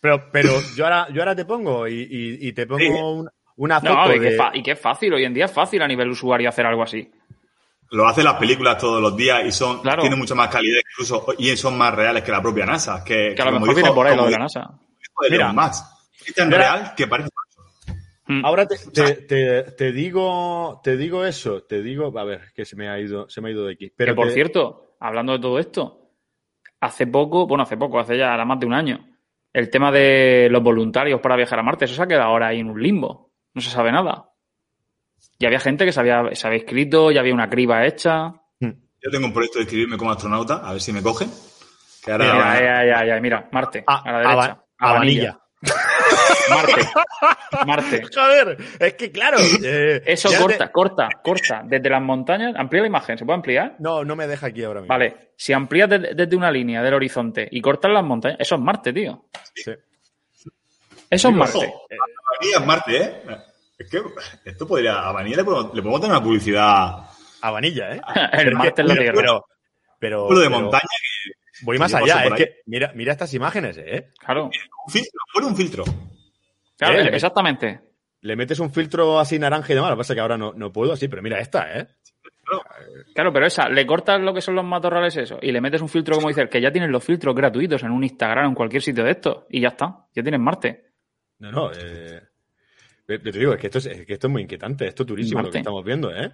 pero, 0.00 0.24
pero 0.32 0.50
yo 0.74 0.82
ahora, 0.84 1.06
yo 1.12 1.22
ahora 1.22 1.36
te 1.36 1.44
pongo 1.44 1.86
y, 1.86 1.94
y- 2.10 2.48
y 2.48 2.52
te 2.52 2.66
pongo 2.66 2.80
Sí. 2.80 2.88
un- 2.88 3.30
una 3.58 3.80
foto 3.80 3.94
No, 3.94 4.14
y 4.14 4.18
que, 4.18 4.30
de- 4.30 4.50
y 4.54 4.62
que 4.64 4.72
es 4.72 4.80
fácil, 4.80 5.14
hoy 5.14 5.24
en 5.24 5.32
día 5.32 5.44
es 5.44 5.52
fácil 5.52 5.80
a 5.80 5.86
nivel 5.86 6.10
usuario 6.10 6.48
hacer 6.48 6.66
algo 6.66 6.82
así. 6.82 7.08
Lo 7.92 8.08
hacen 8.08 8.24
las 8.24 8.34
películas 8.34 8.78
todos 8.78 9.00
los 9.00 9.16
días 9.16 9.44
y 9.46 9.52
son 9.52 9.80
Claro. 9.80 10.00
tienen 10.00 10.18
mucha 10.18 10.34
más 10.34 10.48
calidad 10.48 10.80
incluso 10.92 11.24
y 11.38 11.56
son 11.56 11.78
más 11.78 11.94
reales 11.94 12.24
que 12.24 12.32
la 12.32 12.42
propia 12.42 12.66
NASA. 12.66 13.04
Que, 13.04 13.32
Que 13.36 13.42
a 13.42 13.44
lo 13.44 13.52
mejor 13.52 13.68
dijo- 13.68 13.76
viene 13.76 13.92
por 13.92 14.06
ahí 14.08 14.16
lo 14.16 14.24
de 14.24 14.32
la 14.32 14.38
NASA. 14.38 14.70
Mira. 15.30 15.52
Musk. 15.52 15.84
Es 16.26 16.34
tan 16.34 16.48
Mira. 16.48 16.58
real 16.58 16.94
que 16.96 17.06
parece 17.06 17.28
Mm. 18.28 18.44
Ahora 18.44 18.66
te, 18.66 18.76
te, 18.92 19.14
te- 19.22 19.62
te 19.62 19.92
digo, 19.92 20.80
te 20.82 20.96
digo 20.96 21.24
eso, 21.24 21.62
te 21.62 21.80
digo, 21.80 22.12
a 22.18 22.24
ver, 22.24 22.52
que 22.56 22.64
se 22.64 22.74
me 22.74 22.88
ha 22.88 22.98
ido, 22.98 23.28
se 23.30 23.40
me 23.40 23.48
ha 23.48 23.52
ido 23.52 23.64
de 23.66 23.74
aquí. 23.74 23.92
Pero 23.96 24.14
que 24.14 24.16
por 24.16 24.26
te- 24.26 24.34
cierto, 24.34 24.96
hablando 24.98 25.34
de 25.34 25.38
todo 25.38 25.60
esto, 25.60 26.10
hace 26.80 27.06
poco, 27.06 27.46
bueno, 27.46 27.62
hace 27.62 27.76
poco, 27.76 28.00
hace 28.00 28.18
ya 28.18 28.36
más 28.44 28.58
de 28.58 28.66
un 28.66 28.74
año, 28.74 29.06
el 29.52 29.70
tema 29.70 29.92
de 29.92 30.48
los 30.50 30.60
voluntarios 30.60 31.20
para 31.20 31.36
viajar 31.36 31.60
a 31.60 31.62
Marte, 31.62 31.84
eso 31.84 31.94
se 31.94 32.02
ha 32.02 32.08
quedado 32.08 32.24
ahora 32.24 32.48
ahí 32.48 32.58
en 32.58 32.68
un 32.70 32.82
limbo. 32.82 33.30
No 33.54 33.60
se 33.60 33.70
sabe 33.70 33.92
nada. 33.92 34.28
Y 35.38 35.46
había 35.46 35.60
gente 35.60 35.84
que 35.84 35.92
se 35.92 36.00
había, 36.00 36.24
se 36.34 36.48
había 36.48 36.58
inscrito, 36.58 37.12
ya 37.12 37.20
había 37.20 37.32
una 37.32 37.48
criba 37.48 37.86
hecha. 37.86 38.32
Yo 38.60 39.10
tengo 39.12 39.26
un 39.28 39.32
proyecto 39.32 39.58
de 39.60 39.66
escribirme 39.66 39.96
como 39.96 40.10
astronauta, 40.10 40.56
a 40.68 40.72
ver 40.72 40.80
si 40.80 40.92
me 40.92 41.00
cogen. 41.00 41.30
Que 42.04 42.10
ahora 42.10 42.24
Mira, 42.34 42.60
ya, 42.60 42.84
ya, 42.86 43.06
ya, 43.14 43.20
mira, 43.20 43.48
Marte, 43.52 43.84
A- 43.86 44.02
a 44.02 44.10
la 44.12 44.18
derecha. 44.18 44.42
Aba- 44.42 44.64
Abanilla. 44.78 45.38
Marte. 46.50 46.88
Marte. 47.66 48.02
Joder, 48.14 48.56
es 48.78 48.94
que 48.94 49.10
claro. 49.10 49.38
eh, 49.62 50.02
Eso 50.06 50.28
corta, 50.40 50.66
te- 50.66 50.72
corta, 50.72 51.08
corta. 51.22 51.62
Desde 51.64 51.88
las 51.90 52.02
montañas, 52.02 52.54
amplía 52.56 52.82
la 52.82 52.88
imagen, 52.88 53.18
¿se 53.18 53.24
puede 53.24 53.36
ampliar? 53.36 53.76
No, 53.78 54.04
no 54.04 54.16
me 54.16 54.26
deja 54.26 54.46
aquí 54.48 54.62
ahora 54.64 54.80
mismo. 54.80 54.92
Vale, 54.92 55.30
si 55.36 55.52
amplías 55.52 55.88
desde, 55.90 56.14
desde 56.14 56.36
una 56.36 56.50
línea 56.50 56.82
del 56.82 56.94
horizonte 56.94 57.48
y 57.50 57.60
cortas 57.60 57.90
las 57.90 58.04
montañas, 58.04 58.38
eso 58.40 58.54
es 58.54 58.60
Marte, 58.60 58.92
tío. 58.92 59.24
Sí. 59.54 59.72
Eso 61.10 61.28
es 61.28 61.34
Marte. 61.34 61.58
Avanilla 61.58 62.58
es 62.60 62.66
Marte, 62.66 62.96
¿eh? 62.96 63.22
Es 63.78 63.90
que 63.90 64.02
esto 64.44 64.66
podría. 64.66 64.94
A 64.94 65.08
Avanilla 65.10 65.36
le 65.36 65.44
podemos, 65.44 65.74
le 65.74 65.82
podemos 65.82 66.00
tener 66.00 66.16
una 66.16 66.24
publicidad. 66.24 66.96
Abanilla, 67.42 67.94
¿eh? 67.94 68.00
El 68.32 68.54
Marte 68.54 68.72
que- 68.74 68.82
es 68.82 68.88
la 68.88 68.94
pero- 68.94 69.02
Tierra. 69.02 69.16
Pero, 69.18 69.44
pero, 69.98 70.28
de 70.40 70.46
pero 70.48 70.50
montaña 70.50 70.82
voy 71.62 71.78
más 71.78 71.94
allá, 71.94 72.24
es 72.26 72.32
que 72.34 72.56
mira, 72.66 72.92
mira 72.94 73.12
estas 73.12 73.32
imágenes, 73.34 73.78
¿eh? 73.78 74.12
Claro. 74.18 74.44
Un 74.46 74.92
filtro, 74.92 75.20
pone 75.32 75.46
un 75.46 75.56
filtro. 75.56 75.84
claro, 76.76 76.98
Eh, 77.00 77.10
exactamente. 77.12 77.80
Le 78.22 78.34
metes 78.36 78.58
un 78.60 78.70
filtro 78.72 79.20
así 79.20 79.38
naranja 79.38 79.72
y 79.72 79.76
demás, 79.76 79.90
lo 79.90 79.96
que 79.96 80.00
pasa 80.00 80.12
es 80.12 80.16
que 80.16 80.20
ahora 80.20 80.36
no, 80.38 80.52
no 80.54 80.72
puedo 80.72 80.92
así, 80.92 81.06
pero 81.08 81.22
mira 81.22 81.38
esta, 81.38 81.78
¿eh? 81.78 81.86
Claro, 83.14 83.32
pero 83.32 83.46
esa, 83.46 83.68
le 83.68 83.84
cortas 83.86 84.20
lo 84.20 84.32
que 84.32 84.40
son 84.40 84.54
los 84.54 84.64
matorrales 84.64 85.16
eso 85.16 85.38
y 85.42 85.50
le 85.50 85.60
metes 85.60 85.80
un 85.82 85.88
filtro, 85.88 86.14
como 86.14 86.28
dices, 86.28 86.48
que 86.48 86.60
ya 86.60 86.70
tienes 86.70 86.90
los 86.90 87.02
filtros 87.02 87.34
gratuitos 87.34 87.82
en 87.82 87.90
un 87.90 88.04
Instagram 88.04 88.46
o 88.46 88.48
en 88.50 88.54
cualquier 88.54 88.82
sitio 88.82 89.02
de 89.04 89.10
estos 89.10 89.44
y 89.50 89.60
ya 89.60 89.68
está, 89.68 90.06
ya 90.14 90.22
tienes 90.22 90.40
Marte. 90.40 90.84
No, 91.40 91.50
no, 91.50 91.72
eh, 91.72 92.20
eh, 93.08 93.18
te 93.18 93.32
digo, 93.32 93.52
es 93.54 93.60
que 93.60 93.66
esto 93.66 93.78
es, 93.78 93.86
es 93.86 94.06
que 94.06 94.12
esto 94.14 94.28
es 94.28 94.32
muy 94.32 94.42
inquietante, 94.42 94.86
esto 94.86 95.02
es 95.02 95.06
turísimo 95.08 95.40
lo 95.40 95.44
Marte. 95.44 95.52
que 95.52 95.58
estamos 95.58 95.84
viendo, 95.84 96.14
¿eh? 96.14 96.32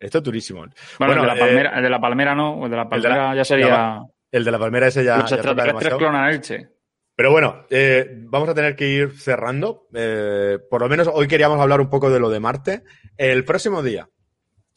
Esto 0.00 0.18
es 0.18 0.24
turísimo. 0.24 0.64
Bueno, 0.98 1.14
el, 1.14 1.20
de 1.20 1.26
la 1.26 1.34
eh, 1.34 1.38
palmera, 1.38 1.76
el 1.76 1.82
de 1.82 1.90
la 1.90 2.00
palmera 2.00 2.34
no, 2.34 2.64
el 2.64 2.70
de 2.70 2.76
la 2.76 2.84
de 2.84 2.90
palmera 2.90 3.28
la- 3.28 3.34
ya 3.36 3.44
sería... 3.44 4.00
el 4.32 4.44
de 4.44 4.50
la 4.50 4.58
palmera 4.58 4.86
ese 4.88 5.04
ya, 5.04 5.18
los 5.18 5.30
extraterrestres 5.30 5.94
clonan 5.94 6.30
Elche. 6.30 6.68
Pero 7.14 7.30
bueno, 7.32 7.66
eh, 7.68 8.08
vamos 8.22 8.48
a 8.48 8.54
tener 8.54 8.74
que 8.74 8.88
ir 8.88 9.12
cerrando. 9.18 9.88
Eh, 9.92 10.58
por 10.70 10.80
lo 10.80 10.88
menos 10.88 11.06
hoy 11.12 11.28
queríamos 11.28 11.60
hablar 11.60 11.80
un 11.82 11.90
poco 11.90 12.10
de 12.10 12.18
lo 12.18 12.30
de 12.30 12.40
Marte. 12.40 12.82
El 13.14 13.44
próximo 13.44 13.82
día, 13.82 14.08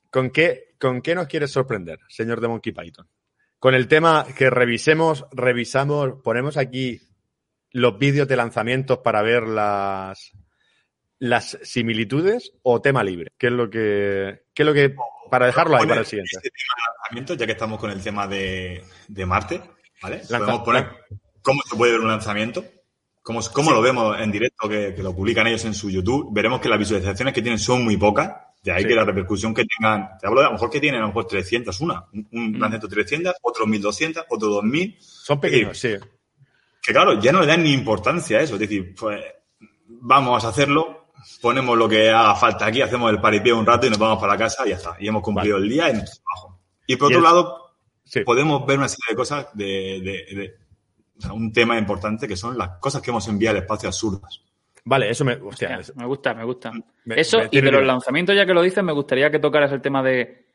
¿con 0.09 0.29
qué, 0.29 0.75
con 0.77 1.01
qué 1.01 1.15
nos 1.15 1.27
quieres 1.27 1.51
sorprender, 1.51 1.99
señor 2.09 2.41
de 2.41 2.49
Monkey 2.49 2.73
Python? 2.73 3.07
Con 3.59 3.75
el 3.75 3.87
tema 3.87 4.25
que 4.37 4.49
revisemos, 4.49 5.25
revisamos, 5.31 6.15
ponemos 6.21 6.57
aquí 6.57 6.99
los 7.71 7.97
vídeos 7.97 8.27
de 8.27 8.35
lanzamientos 8.35 8.97
para 8.97 9.21
ver 9.21 9.43
las, 9.43 10.33
las 11.19 11.57
similitudes 11.63 12.51
o 12.61 12.81
tema 12.81 13.05
libre. 13.05 13.31
¿Qué 13.37 13.47
es 13.47 13.53
lo 13.53 13.69
que, 13.69 14.41
qué 14.53 14.63
es 14.63 14.65
lo 14.65 14.73
que, 14.73 14.93
para 15.29 15.45
dejarlo 15.47 15.77
ahí 15.77 15.87
para 15.87 16.01
el 16.01 16.05
siguiente? 16.05 16.31
Este 16.37 16.49
tema 16.49 16.73
de 16.77 16.93
lanzamiento, 17.01 17.33
ya 17.35 17.45
que 17.45 17.51
estamos 17.53 17.79
con 17.79 17.91
el 17.91 18.01
tema 18.01 18.27
de, 18.27 18.83
de 19.07 19.25
Marte, 19.25 19.61
¿vale? 20.01 20.17
Lanza- 20.29 20.37
Podemos 20.39 20.61
poner 20.63 20.87
cómo 21.41 21.61
se 21.69 21.75
puede 21.75 21.91
ver 21.93 22.01
un 22.01 22.07
lanzamiento, 22.07 22.63
cómo, 23.21 23.41
cómo 23.53 23.71
lo 23.71 23.81
vemos 23.81 24.19
en 24.19 24.31
directo, 24.31 24.67
que, 24.69 24.93
que 24.95 25.03
lo 25.03 25.15
publican 25.15 25.47
ellos 25.47 25.65
en 25.65 25.73
su 25.73 25.89
YouTube. 25.89 26.29
Veremos 26.33 26.59
que 26.61 26.69
las 26.69 26.79
visualizaciones 26.79 27.33
que 27.33 27.41
tienen 27.41 27.59
son 27.59 27.83
muy 27.83 27.97
pocas, 27.97 28.31
de 28.63 28.71
ahí 28.71 28.83
Sí. 28.83 28.87
que 28.89 28.95
la 28.95 29.03
repercusión 29.03 29.53
que 29.53 29.65
tengan, 29.65 30.17
te 30.19 30.25
hablo 30.27 30.39
de 30.39 30.45
a 30.45 30.49
lo 30.49 30.53
mejor 30.53 30.69
que 30.69 30.79
tienen 30.79 30.99
a 30.99 31.03
lo 31.03 31.07
mejor 31.09 31.27
300 31.27 31.79
una, 31.81 32.05
un, 32.13 32.27
un 32.31 32.47
Mm. 32.51 32.53
lanzamiento 32.53 32.87
300, 32.87 33.35
otro 33.41 33.65
1200, 33.67 34.25
otro 34.29 34.47
2000, 34.49 34.97
Son 35.01 35.39
pequeños, 35.41 35.77
sí. 35.77 35.95
que 36.81 36.93
claro, 36.93 37.19
ya 37.19 37.31
no 37.33 37.41
le 37.41 37.47
dan 37.47 37.63
ni 37.63 37.73
importancia 37.73 38.37
a 38.37 38.41
eso, 38.41 38.53
es 38.55 38.59
decir, 38.61 38.95
pues 38.97 39.21
vamos 39.87 40.43
a 40.45 40.49
hacerlo, 40.49 41.02
ponemos 41.41 41.77
lo 41.77 41.87
que 41.89 42.09
haga 42.09 42.35
falta 42.35 42.65
aquí, 42.65 42.81
hacemos 42.81 43.09
el 43.11 43.19
paripé 43.21 43.51
un 43.53 43.65
rato 43.65 43.85
y 43.87 43.89
nos 43.89 43.99
vamos 43.99 44.19
para 44.19 44.33
la 44.33 44.39
casa 44.39 44.65
y 44.65 44.69
ya 44.69 44.75
está, 44.75 44.95
y 44.99 45.07
hemos 45.07 45.21
cumplido 45.21 45.57
el 45.57 45.67
día 45.69 45.89
y 45.89 45.93
nuestro 45.93 46.21
trabajo. 46.23 46.59
Y 46.87 46.95
por 46.95 47.11
Y 47.11 47.15
otro 47.15 47.23
lado, 47.23 47.75
Sí. 48.05 48.21
podemos 48.21 48.65
ver 48.65 48.77
una 48.77 48.87
serie 48.89 49.05
de 49.11 49.15
cosas 49.15 49.47
de, 49.53 49.65
de- 49.65 50.35
de- 50.35 50.53
o 51.17 51.21
sea, 51.21 51.33
un 51.33 51.51
tema 51.53 51.77
importante 51.77 52.27
que 52.27 52.35
son 52.35 52.57
las 52.57 52.77
cosas 52.79 53.01
que 53.01 53.11
hemos 53.11 53.27
enviado 53.27 53.57
al 53.57 53.63
espacio 53.63 53.87
absurdas. 53.87 54.41
Vale, 54.85 55.09
eso 55.09 55.23
me, 55.23 55.33
hostia, 55.35 55.77
Hostia, 55.79 55.93
me 55.95 56.05
gusta, 56.05 56.33
me 56.33 56.43
gusta. 56.43 56.71
Me- 57.05 57.19
Eso, 57.19 57.37
me 57.39 57.47
y 57.51 57.61
de 57.61 57.71
los 57.71 57.79
bien. 57.79 57.87
lanzamientos, 57.87 58.35
ya 58.35 58.45
que 58.45 58.53
lo 58.53 58.61
dices, 58.61 58.83
me 58.83 58.91
gustaría 58.91 59.31
que 59.31 59.39
tocaras 59.39 59.71
el 59.71 59.81
tema 59.81 60.03
de 60.03 60.45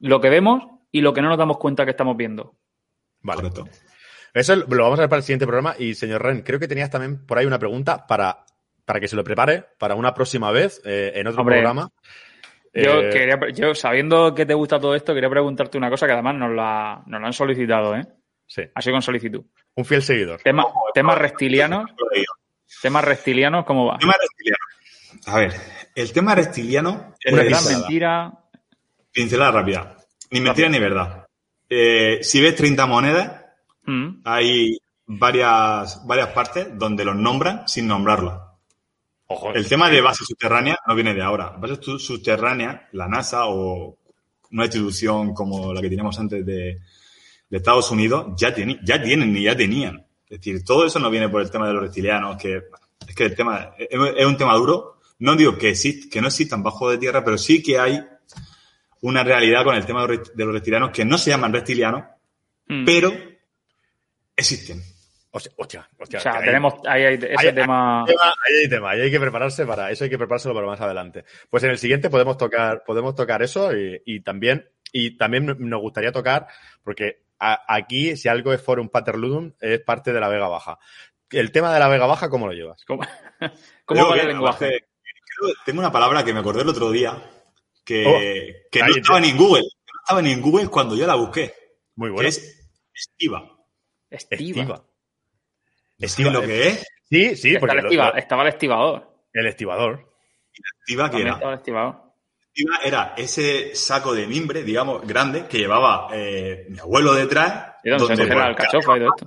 lo 0.00 0.20
que 0.20 0.28
vemos 0.28 0.62
y 0.92 1.00
lo 1.00 1.14
que 1.14 1.22
no 1.22 1.28
nos 1.30 1.38
damos 1.38 1.56
cuenta 1.58 1.84
que 1.84 1.92
estamos 1.92 2.16
viendo. 2.16 2.54
vale. 3.22 3.40
Correcto. 3.40 3.66
Eso 4.34 4.56
lo 4.56 4.82
vamos 4.82 4.98
a 4.98 5.02
ver 5.02 5.08
para 5.08 5.18
el 5.18 5.22
siguiente 5.24 5.46
programa. 5.46 5.74
Y 5.78 5.94
señor 5.94 6.22
Ren, 6.22 6.42
creo 6.42 6.58
que 6.60 6.68
tenías 6.68 6.90
también 6.90 7.24
por 7.24 7.38
ahí 7.38 7.46
una 7.46 7.58
pregunta 7.58 8.06
para, 8.06 8.43
para 8.84 9.00
que 9.00 9.08
se 9.08 9.16
lo 9.16 9.24
prepare 9.24 9.64
para 9.78 9.94
una 9.94 10.12
próxima 10.14 10.50
vez 10.50 10.80
eh, 10.84 11.12
en 11.14 11.26
otro 11.26 11.40
Hombre, 11.40 11.56
programa. 11.56 11.90
Yo, 12.72 13.00
Eh, 13.02 13.10
quería, 13.10 13.38
yo, 13.52 13.74
sabiendo 13.74 14.34
que 14.34 14.46
te 14.46 14.54
gusta 14.54 14.80
todo 14.80 14.94
esto, 14.94 15.14
quería 15.14 15.30
preguntarte 15.30 15.78
una 15.78 15.90
cosa 15.90 16.06
que 16.06 16.12
además 16.12 16.34
nos 16.34 16.50
la, 16.52 17.02
nos 17.06 17.20
la 17.20 17.26
han 17.28 17.32
solicitado, 17.32 17.94
¿eh? 17.96 18.04
sí, 18.46 18.62
sido 18.80 18.94
con 18.94 19.02
solicitud. 19.02 19.44
un 19.76 19.84
fiel 19.84 20.02
seguidor. 20.02 20.40
Tema, 20.42 20.64
temas 20.92 21.16
reptilianos, 21.18 21.90
temas 22.82 23.04
reptilianos, 23.04 23.64
¿cómo 23.64 23.86
va? 23.86 23.94
El 23.94 24.00
tema 24.00 24.14
reptiliano. 24.20 24.64
A 25.26 25.38
ver, 25.38 25.52
el 25.94 26.12
tema 26.12 26.34
reptiliano 26.34 27.14
¿Es 27.20 27.32
una 27.32 27.42
verdad, 27.42 27.58
pincelada. 27.58 27.78
mentira? 27.80 28.32
pincelada 29.12 29.50
rápida. 29.52 29.96
Ni 30.32 30.40
mentira 30.40 30.68
ni 30.68 30.78
verdad. 30.80 31.26
Eh, 31.68 32.18
si 32.22 32.40
ves 32.42 32.56
30 32.56 32.86
monedas, 32.86 33.40
Mm. 33.86 34.22
hay 34.24 34.78
varias, 35.06 36.04
varias 36.06 36.28
partes 36.28 36.68
donde 36.78 37.04
los 37.04 37.14
nombran 37.16 37.68
sin 37.68 37.86
nombrarlas. 37.86 38.40
Ojo, 39.34 39.52
El 39.52 39.66
tema 39.66 39.90
de 39.90 40.00
base 40.00 40.24
subterránea 40.24 40.78
no 40.86 40.94
viene 40.94 41.12
de 41.14 41.22
ahora. 41.22 41.50
Base 41.58 41.76
su- 41.82 41.98
subterránea, 41.98 42.88
la 42.92 43.08
NASA 43.08 43.46
o 43.46 43.98
una 44.52 44.64
institución 44.64 45.34
como 45.34 45.72
la 45.74 45.80
que 45.80 45.88
teníamos 45.88 46.18
antes 46.20 46.44
de, 46.46 46.80
de 47.50 47.56
Estados 47.56 47.90
Unidos, 47.90 48.32
ya, 48.36 48.54
tieni- 48.54 48.78
ya 48.84 49.02
tienen 49.02 49.36
y 49.36 49.42
ya 49.42 49.56
tenían. 49.56 50.06
Es 50.28 50.38
decir, 50.40 50.64
todo 50.64 50.86
eso 50.86 50.98
no 50.98 51.10
viene 51.10 51.28
por 51.28 51.42
el 51.42 51.50
tema 51.50 51.66
de 51.66 51.74
los 51.74 51.82
reptilianos, 51.82 52.36
que 52.36 52.62
es 53.08 53.14
que 53.14 53.24
el 53.24 53.34
tema 53.34 53.72
es, 53.78 53.88
es 54.16 54.26
un 54.26 54.36
tema 54.36 54.54
duro. 54.54 55.00
No 55.18 55.34
digo 55.36 55.56
que, 55.58 55.70
exist- 55.72 56.08
que 56.10 56.20
no 56.20 56.28
existan 56.28 56.62
bajo 56.62 56.90
de 56.90 56.98
tierra, 56.98 57.24
pero 57.24 57.36
sí 57.38 57.62
que 57.62 57.78
hay 57.78 58.00
una 59.02 59.22
realidad 59.24 59.64
con 59.64 59.74
el 59.74 59.84
tema 59.84 60.02
de 60.02 60.08
los 60.08 60.16
rep- 60.28 60.32
de 60.34 60.44
los 60.44 60.54
reptilianos 60.54 60.90
que 60.90 61.04
no 61.04 61.18
se 61.18 61.30
llaman 61.30 61.52
reptilianos, 61.52 62.04
Mm. 62.68 62.84
pero 62.86 63.12
existen. 64.36 64.82
Hostia, 65.34 65.52
hostia, 65.56 65.88
hostia, 65.98 66.18
O 66.18 66.22
sea, 66.22 66.32
que 66.38 66.44
tenemos 66.46 66.74
ahí, 66.86 67.02
hay 67.04 67.14
ese 67.14 67.52
tema. 67.52 68.04
tema, 68.06 68.22
ahí 68.46 68.54
hay 68.62 68.68
tema, 68.68 68.90
ahí 68.90 69.00
hay 69.02 69.10
que 69.10 69.20
prepararse 69.20 69.66
para 69.66 69.90
eso, 69.90 70.04
hay 70.04 70.10
que 70.10 70.18
preparárselo 70.18 70.54
para 70.54 70.66
más 70.66 70.80
adelante. 70.80 71.24
Pues 71.50 71.62
en 71.64 71.70
el 71.70 71.78
siguiente 71.78 72.08
podemos 72.10 72.36
tocar, 72.38 72.82
podemos 72.86 73.14
tocar 73.14 73.42
eso 73.42 73.76
y, 73.76 74.00
y 74.06 74.20
también, 74.20 74.68
y 74.92 75.16
también 75.16 75.56
nos 75.58 75.80
gustaría 75.80 76.12
tocar, 76.12 76.46
porque 76.82 77.24
a- 77.38 77.64
aquí, 77.68 78.16
si 78.16 78.28
algo 78.28 78.52
es 78.52 78.62
Forum 78.62 78.88
Paterludum, 78.88 79.52
es 79.60 79.80
parte 79.80 80.12
de 80.12 80.20
la 80.20 80.28
Vega 80.28 80.48
Baja. 80.48 80.78
El 81.30 81.50
tema 81.50 81.72
de 81.74 81.80
la 81.80 81.88
Vega 81.88 82.06
Baja, 82.06 82.28
¿cómo 82.30 82.46
lo 82.46 82.52
llevas? 82.52 82.84
¿Cómo, 82.84 83.02
cómo 83.84 84.08
va 84.08 84.14
que, 84.14 84.20
el 84.20 84.28
lenguaje? 84.28 84.68
creo- 84.68 85.54
tengo 85.66 85.80
una 85.80 85.90
palabra 85.92 86.24
que 86.24 86.32
me 86.32 86.38
acordé 86.40 86.62
el 86.62 86.68
otro 86.68 86.90
día 86.92 87.20
que, 87.84 88.04
Oh, 88.06 88.70
que 88.70 88.80
no 88.80 88.94
estaba 88.94 89.20
ni 89.20 89.30
en 89.30 89.36
Google. 89.36 89.62
que 89.62 89.92
No 89.92 90.00
estaba 90.04 90.22
ni 90.22 90.32
en 90.32 90.40
Google 90.40 90.68
cuando 90.68 90.96
yo 90.96 91.06
la 91.06 91.16
busqué. 91.16 91.52
Muy 91.96 92.08
Que 92.08 92.12
bueno. 92.14 92.28
es 92.28 92.70
estiva. 92.94 93.50
Estiva. 94.10 94.60
Estiva. 94.62 94.84
¿Sabes 96.00 96.32
lo 96.32 96.42
que 96.42 96.68
es? 96.68 96.84
Sí, 97.08 97.36
sí, 97.36 97.56
porque 97.58 97.76
el 97.78 97.84
estiva- 97.86 98.10
lo- 98.12 98.16
estaba 98.16 98.42
el 98.42 98.48
estibador. 98.48 99.14
el 99.32 99.46
estibador. 99.46 100.12
Estiva 100.80 101.04
También 101.10 101.26
era. 101.28 101.36
estaba 101.36 101.54
activa 101.54 102.00
era 102.84 103.14
ese 103.16 103.74
saco 103.74 104.14
de 104.14 104.28
mimbre, 104.28 104.62
digamos, 104.62 105.04
grande, 105.06 105.46
que 105.48 105.58
llevaba 105.58 106.08
eh, 106.12 106.66
mi 106.70 106.78
abuelo 106.78 107.12
detrás. 107.12 107.74
¿Y 107.82 107.88
se 107.90 107.96
donde, 107.96 108.06
cogía 108.16 108.26
la 108.26 108.34
pues, 108.34 108.46
alcachofa 108.46 108.96
y 108.96 109.00
todo 109.00 109.08
esto? 109.16 109.26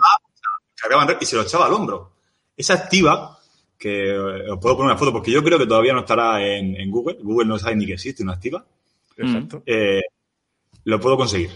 cargaban 0.75 1.17
y 1.19 1.25
se 1.25 1.35
lo 1.35 1.41
echaba 1.41 1.65
al 1.65 1.73
hombro. 1.73 2.13
Esa 2.55 2.75
activa, 2.75 3.37
que 3.77 4.11
eh, 4.11 4.49
os 4.49 4.59
puedo 4.59 4.77
poner 4.77 4.91
una 4.91 4.97
foto, 4.97 5.11
porque 5.11 5.31
yo 5.31 5.43
creo 5.43 5.59
que 5.59 5.67
todavía 5.67 5.91
no 5.93 5.99
estará 6.01 6.41
en, 6.41 6.75
en 6.79 6.89
Google. 6.89 7.17
Google 7.21 7.47
no 7.47 7.59
sabe 7.59 7.75
ni 7.75 7.85
que 7.85 7.93
existe 7.93 8.23
una 8.23 8.33
activa. 8.33 8.63
Exacto. 9.17 9.61
Eh, 9.65 10.01
lo 10.85 10.99
puedo 10.99 11.17
conseguir. 11.17 11.49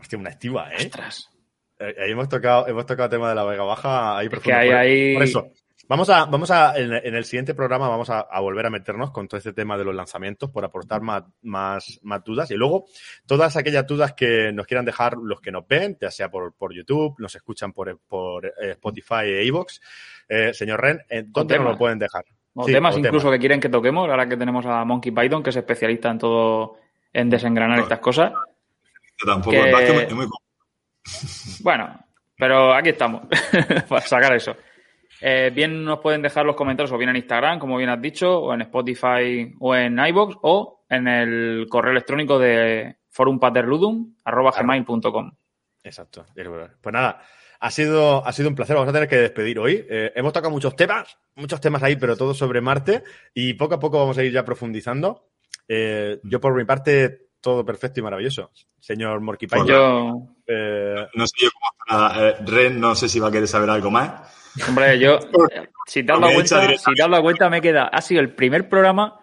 Hostia, 0.00 0.18
una 0.18 0.30
estiva, 0.30 0.70
¿eh? 0.72 0.86
Ostras. 0.86 1.30
Eh, 1.78 1.94
Ahí 2.04 2.10
hemos 2.12 2.28
tocado, 2.28 2.66
hemos 2.66 2.86
tocado 2.86 3.04
el 3.04 3.10
tema 3.10 3.28
de 3.28 3.34
la 3.34 3.44
Vega 3.44 3.64
Baja 3.64 4.18
ahí 4.18 4.28
profundo. 4.28 4.58
que 4.58 4.62
ahí- 4.62 4.68
por, 4.68 4.76
ahí- 4.78 5.14
por 5.14 5.22
eso, 5.22 5.48
vamos 5.88 6.10
a, 6.10 6.24
vamos 6.26 6.50
a, 6.50 6.76
en, 6.78 6.92
en 6.92 7.14
el 7.14 7.24
siguiente 7.24 7.54
programa 7.54 7.88
vamos 7.88 8.10
a, 8.10 8.20
a 8.20 8.40
volver 8.40 8.66
a 8.66 8.70
meternos 8.70 9.10
con 9.10 9.26
todo 9.28 9.38
este 9.38 9.52
tema 9.52 9.78
de 9.78 9.84
los 9.84 9.94
lanzamientos 9.94 10.50
por 10.50 10.64
aportar 10.64 11.00
más, 11.02 11.22
más, 11.42 11.98
más 12.02 12.22
dudas 12.24 12.50
y 12.50 12.54
luego 12.56 12.86
todas 13.26 13.56
aquellas 13.56 13.86
dudas 13.86 14.12
que 14.14 14.52
nos 14.52 14.66
quieran 14.66 14.84
dejar 14.84 15.16
los 15.16 15.40
que 15.40 15.50
nos 15.52 15.66
ven, 15.66 15.96
ya 16.00 16.10
sea 16.10 16.30
por, 16.30 16.52
por 16.54 16.74
YouTube, 16.74 17.14
nos 17.18 17.34
escuchan 17.34 17.72
por, 17.72 17.96
por 18.08 18.44
eh, 18.46 18.72
Spotify 18.72 19.24
e 19.26 19.44
iVoox. 19.44 19.80
Eh, 20.28 20.52
señor 20.52 20.80
Ren, 20.80 21.00
¿eh, 21.08 21.24
¿dónde 21.26 21.56
nos 21.58 21.68
lo 21.72 21.78
pueden 21.78 21.98
dejar? 21.98 22.24
O 22.54 22.64
Sí, 22.64 22.72
temas 22.72 22.96
o 22.96 22.98
incluso 22.98 23.26
temas. 23.26 23.36
que 23.36 23.40
quieren 23.40 23.60
que 23.60 23.68
toquemos, 23.68 24.10
ahora 24.10 24.28
que 24.28 24.36
tenemos 24.36 24.66
a 24.66 24.84
Monkey 24.84 25.12
Python, 25.12 25.42
que 25.44 25.50
es 25.50 25.56
especialista 25.56 26.10
en 26.10 26.18
todo, 26.18 26.76
en 27.12 27.30
desengranar 27.30 27.76
No. 27.76 27.82
estas 27.84 28.00
cosas. 28.00 28.32
Yo 28.32 29.26
tampoco. 29.32 29.52
Que- 29.52 30.02
es 30.02 30.12
muy 30.12 30.26
Bueno, 31.60 31.98
pero 32.36 32.74
aquí 32.74 32.90
estamos 32.90 33.22
para 33.88 34.02
sacar 34.02 34.34
eso. 34.34 34.54
Eh, 35.20 35.50
bien 35.52 35.84
nos 35.84 35.98
pueden 35.98 36.22
dejar 36.22 36.46
los 36.46 36.54
comentarios 36.54 36.92
o 36.92 36.98
bien 36.98 37.10
en 37.10 37.16
Instagram, 37.16 37.58
como 37.58 37.76
bien 37.76 37.90
has 37.90 38.00
dicho, 38.00 38.38
o 38.38 38.54
en 38.54 38.60
Spotify 38.62 39.52
o 39.58 39.74
en 39.74 39.98
iVoox, 39.98 40.36
o 40.42 40.84
en 40.88 41.08
el 41.08 41.66
correo 41.68 41.90
electrónico 41.90 42.38
de 42.38 42.98
forumpaterludum.com. 43.10 45.32
Exacto. 45.82 46.24
Pues 46.80 46.92
nada, 46.92 47.20
ha 47.60 47.70
sido, 47.70 48.26
ha 48.26 48.32
sido 48.32 48.48
un 48.48 48.54
placer. 48.54 48.76
Vamos 48.76 48.90
a 48.90 48.92
tener 48.92 49.08
que 49.08 49.16
despedir 49.16 49.58
hoy. 49.58 49.84
Eh, 49.88 50.12
hemos 50.14 50.32
tocado 50.32 50.52
muchos 50.52 50.76
temas, 50.76 51.18
muchos 51.34 51.60
temas 51.60 51.82
ahí, 51.82 51.96
pero 51.96 52.16
todos 52.16 52.38
sobre 52.38 52.60
Marte. 52.60 53.02
Y 53.34 53.54
poco 53.54 53.74
a 53.74 53.80
poco 53.80 53.98
vamos 53.98 54.16
a 54.18 54.22
ir 54.22 54.32
ya 54.32 54.44
profundizando. 54.44 55.30
Eh, 55.66 56.20
yo, 56.22 56.40
por 56.40 56.54
mi 56.54 56.64
parte, 56.64 57.27
todo 57.40 57.64
perfecto 57.64 58.00
y 58.00 58.02
maravilloso. 58.02 58.50
Señor 58.80 59.20
Morquipaño. 59.20 59.64
Yo, 59.66 60.22
eh, 60.46 61.06
No 61.14 61.26
sé 61.26 61.34
yo 61.44 61.48
cómo 61.52 62.00
estará. 62.08 62.28
eh, 62.30 62.36
Ren, 62.46 62.80
no 62.80 62.94
sé 62.94 63.08
si 63.08 63.20
va 63.20 63.28
a 63.28 63.30
querer 63.32 63.48
saber 63.48 63.70
algo 63.70 63.90
más. 63.90 64.12
hombre, 64.68 64.98
yo, 64.98 65.18
si 65.86 66.02
te 66.04 66.12
has 66.12 66.20
dado 66.20 66.32
Me 66.32 66.38
he 66.38 66.40
hecho 66.40 66.56
cuenta, 66.56 66.78
si 66.78 66.94
te 66.94 67.02
has 67.02 67.10
dado 67.10 67.22
cuenta, 67.22 67.50
me 67.50 67.60
queda, 67.60 67.84
ha 67.88 68.00
sido 68.00 68.20
el 68.20 68.34
primer 68.34 68.68
programa 68.68 69.20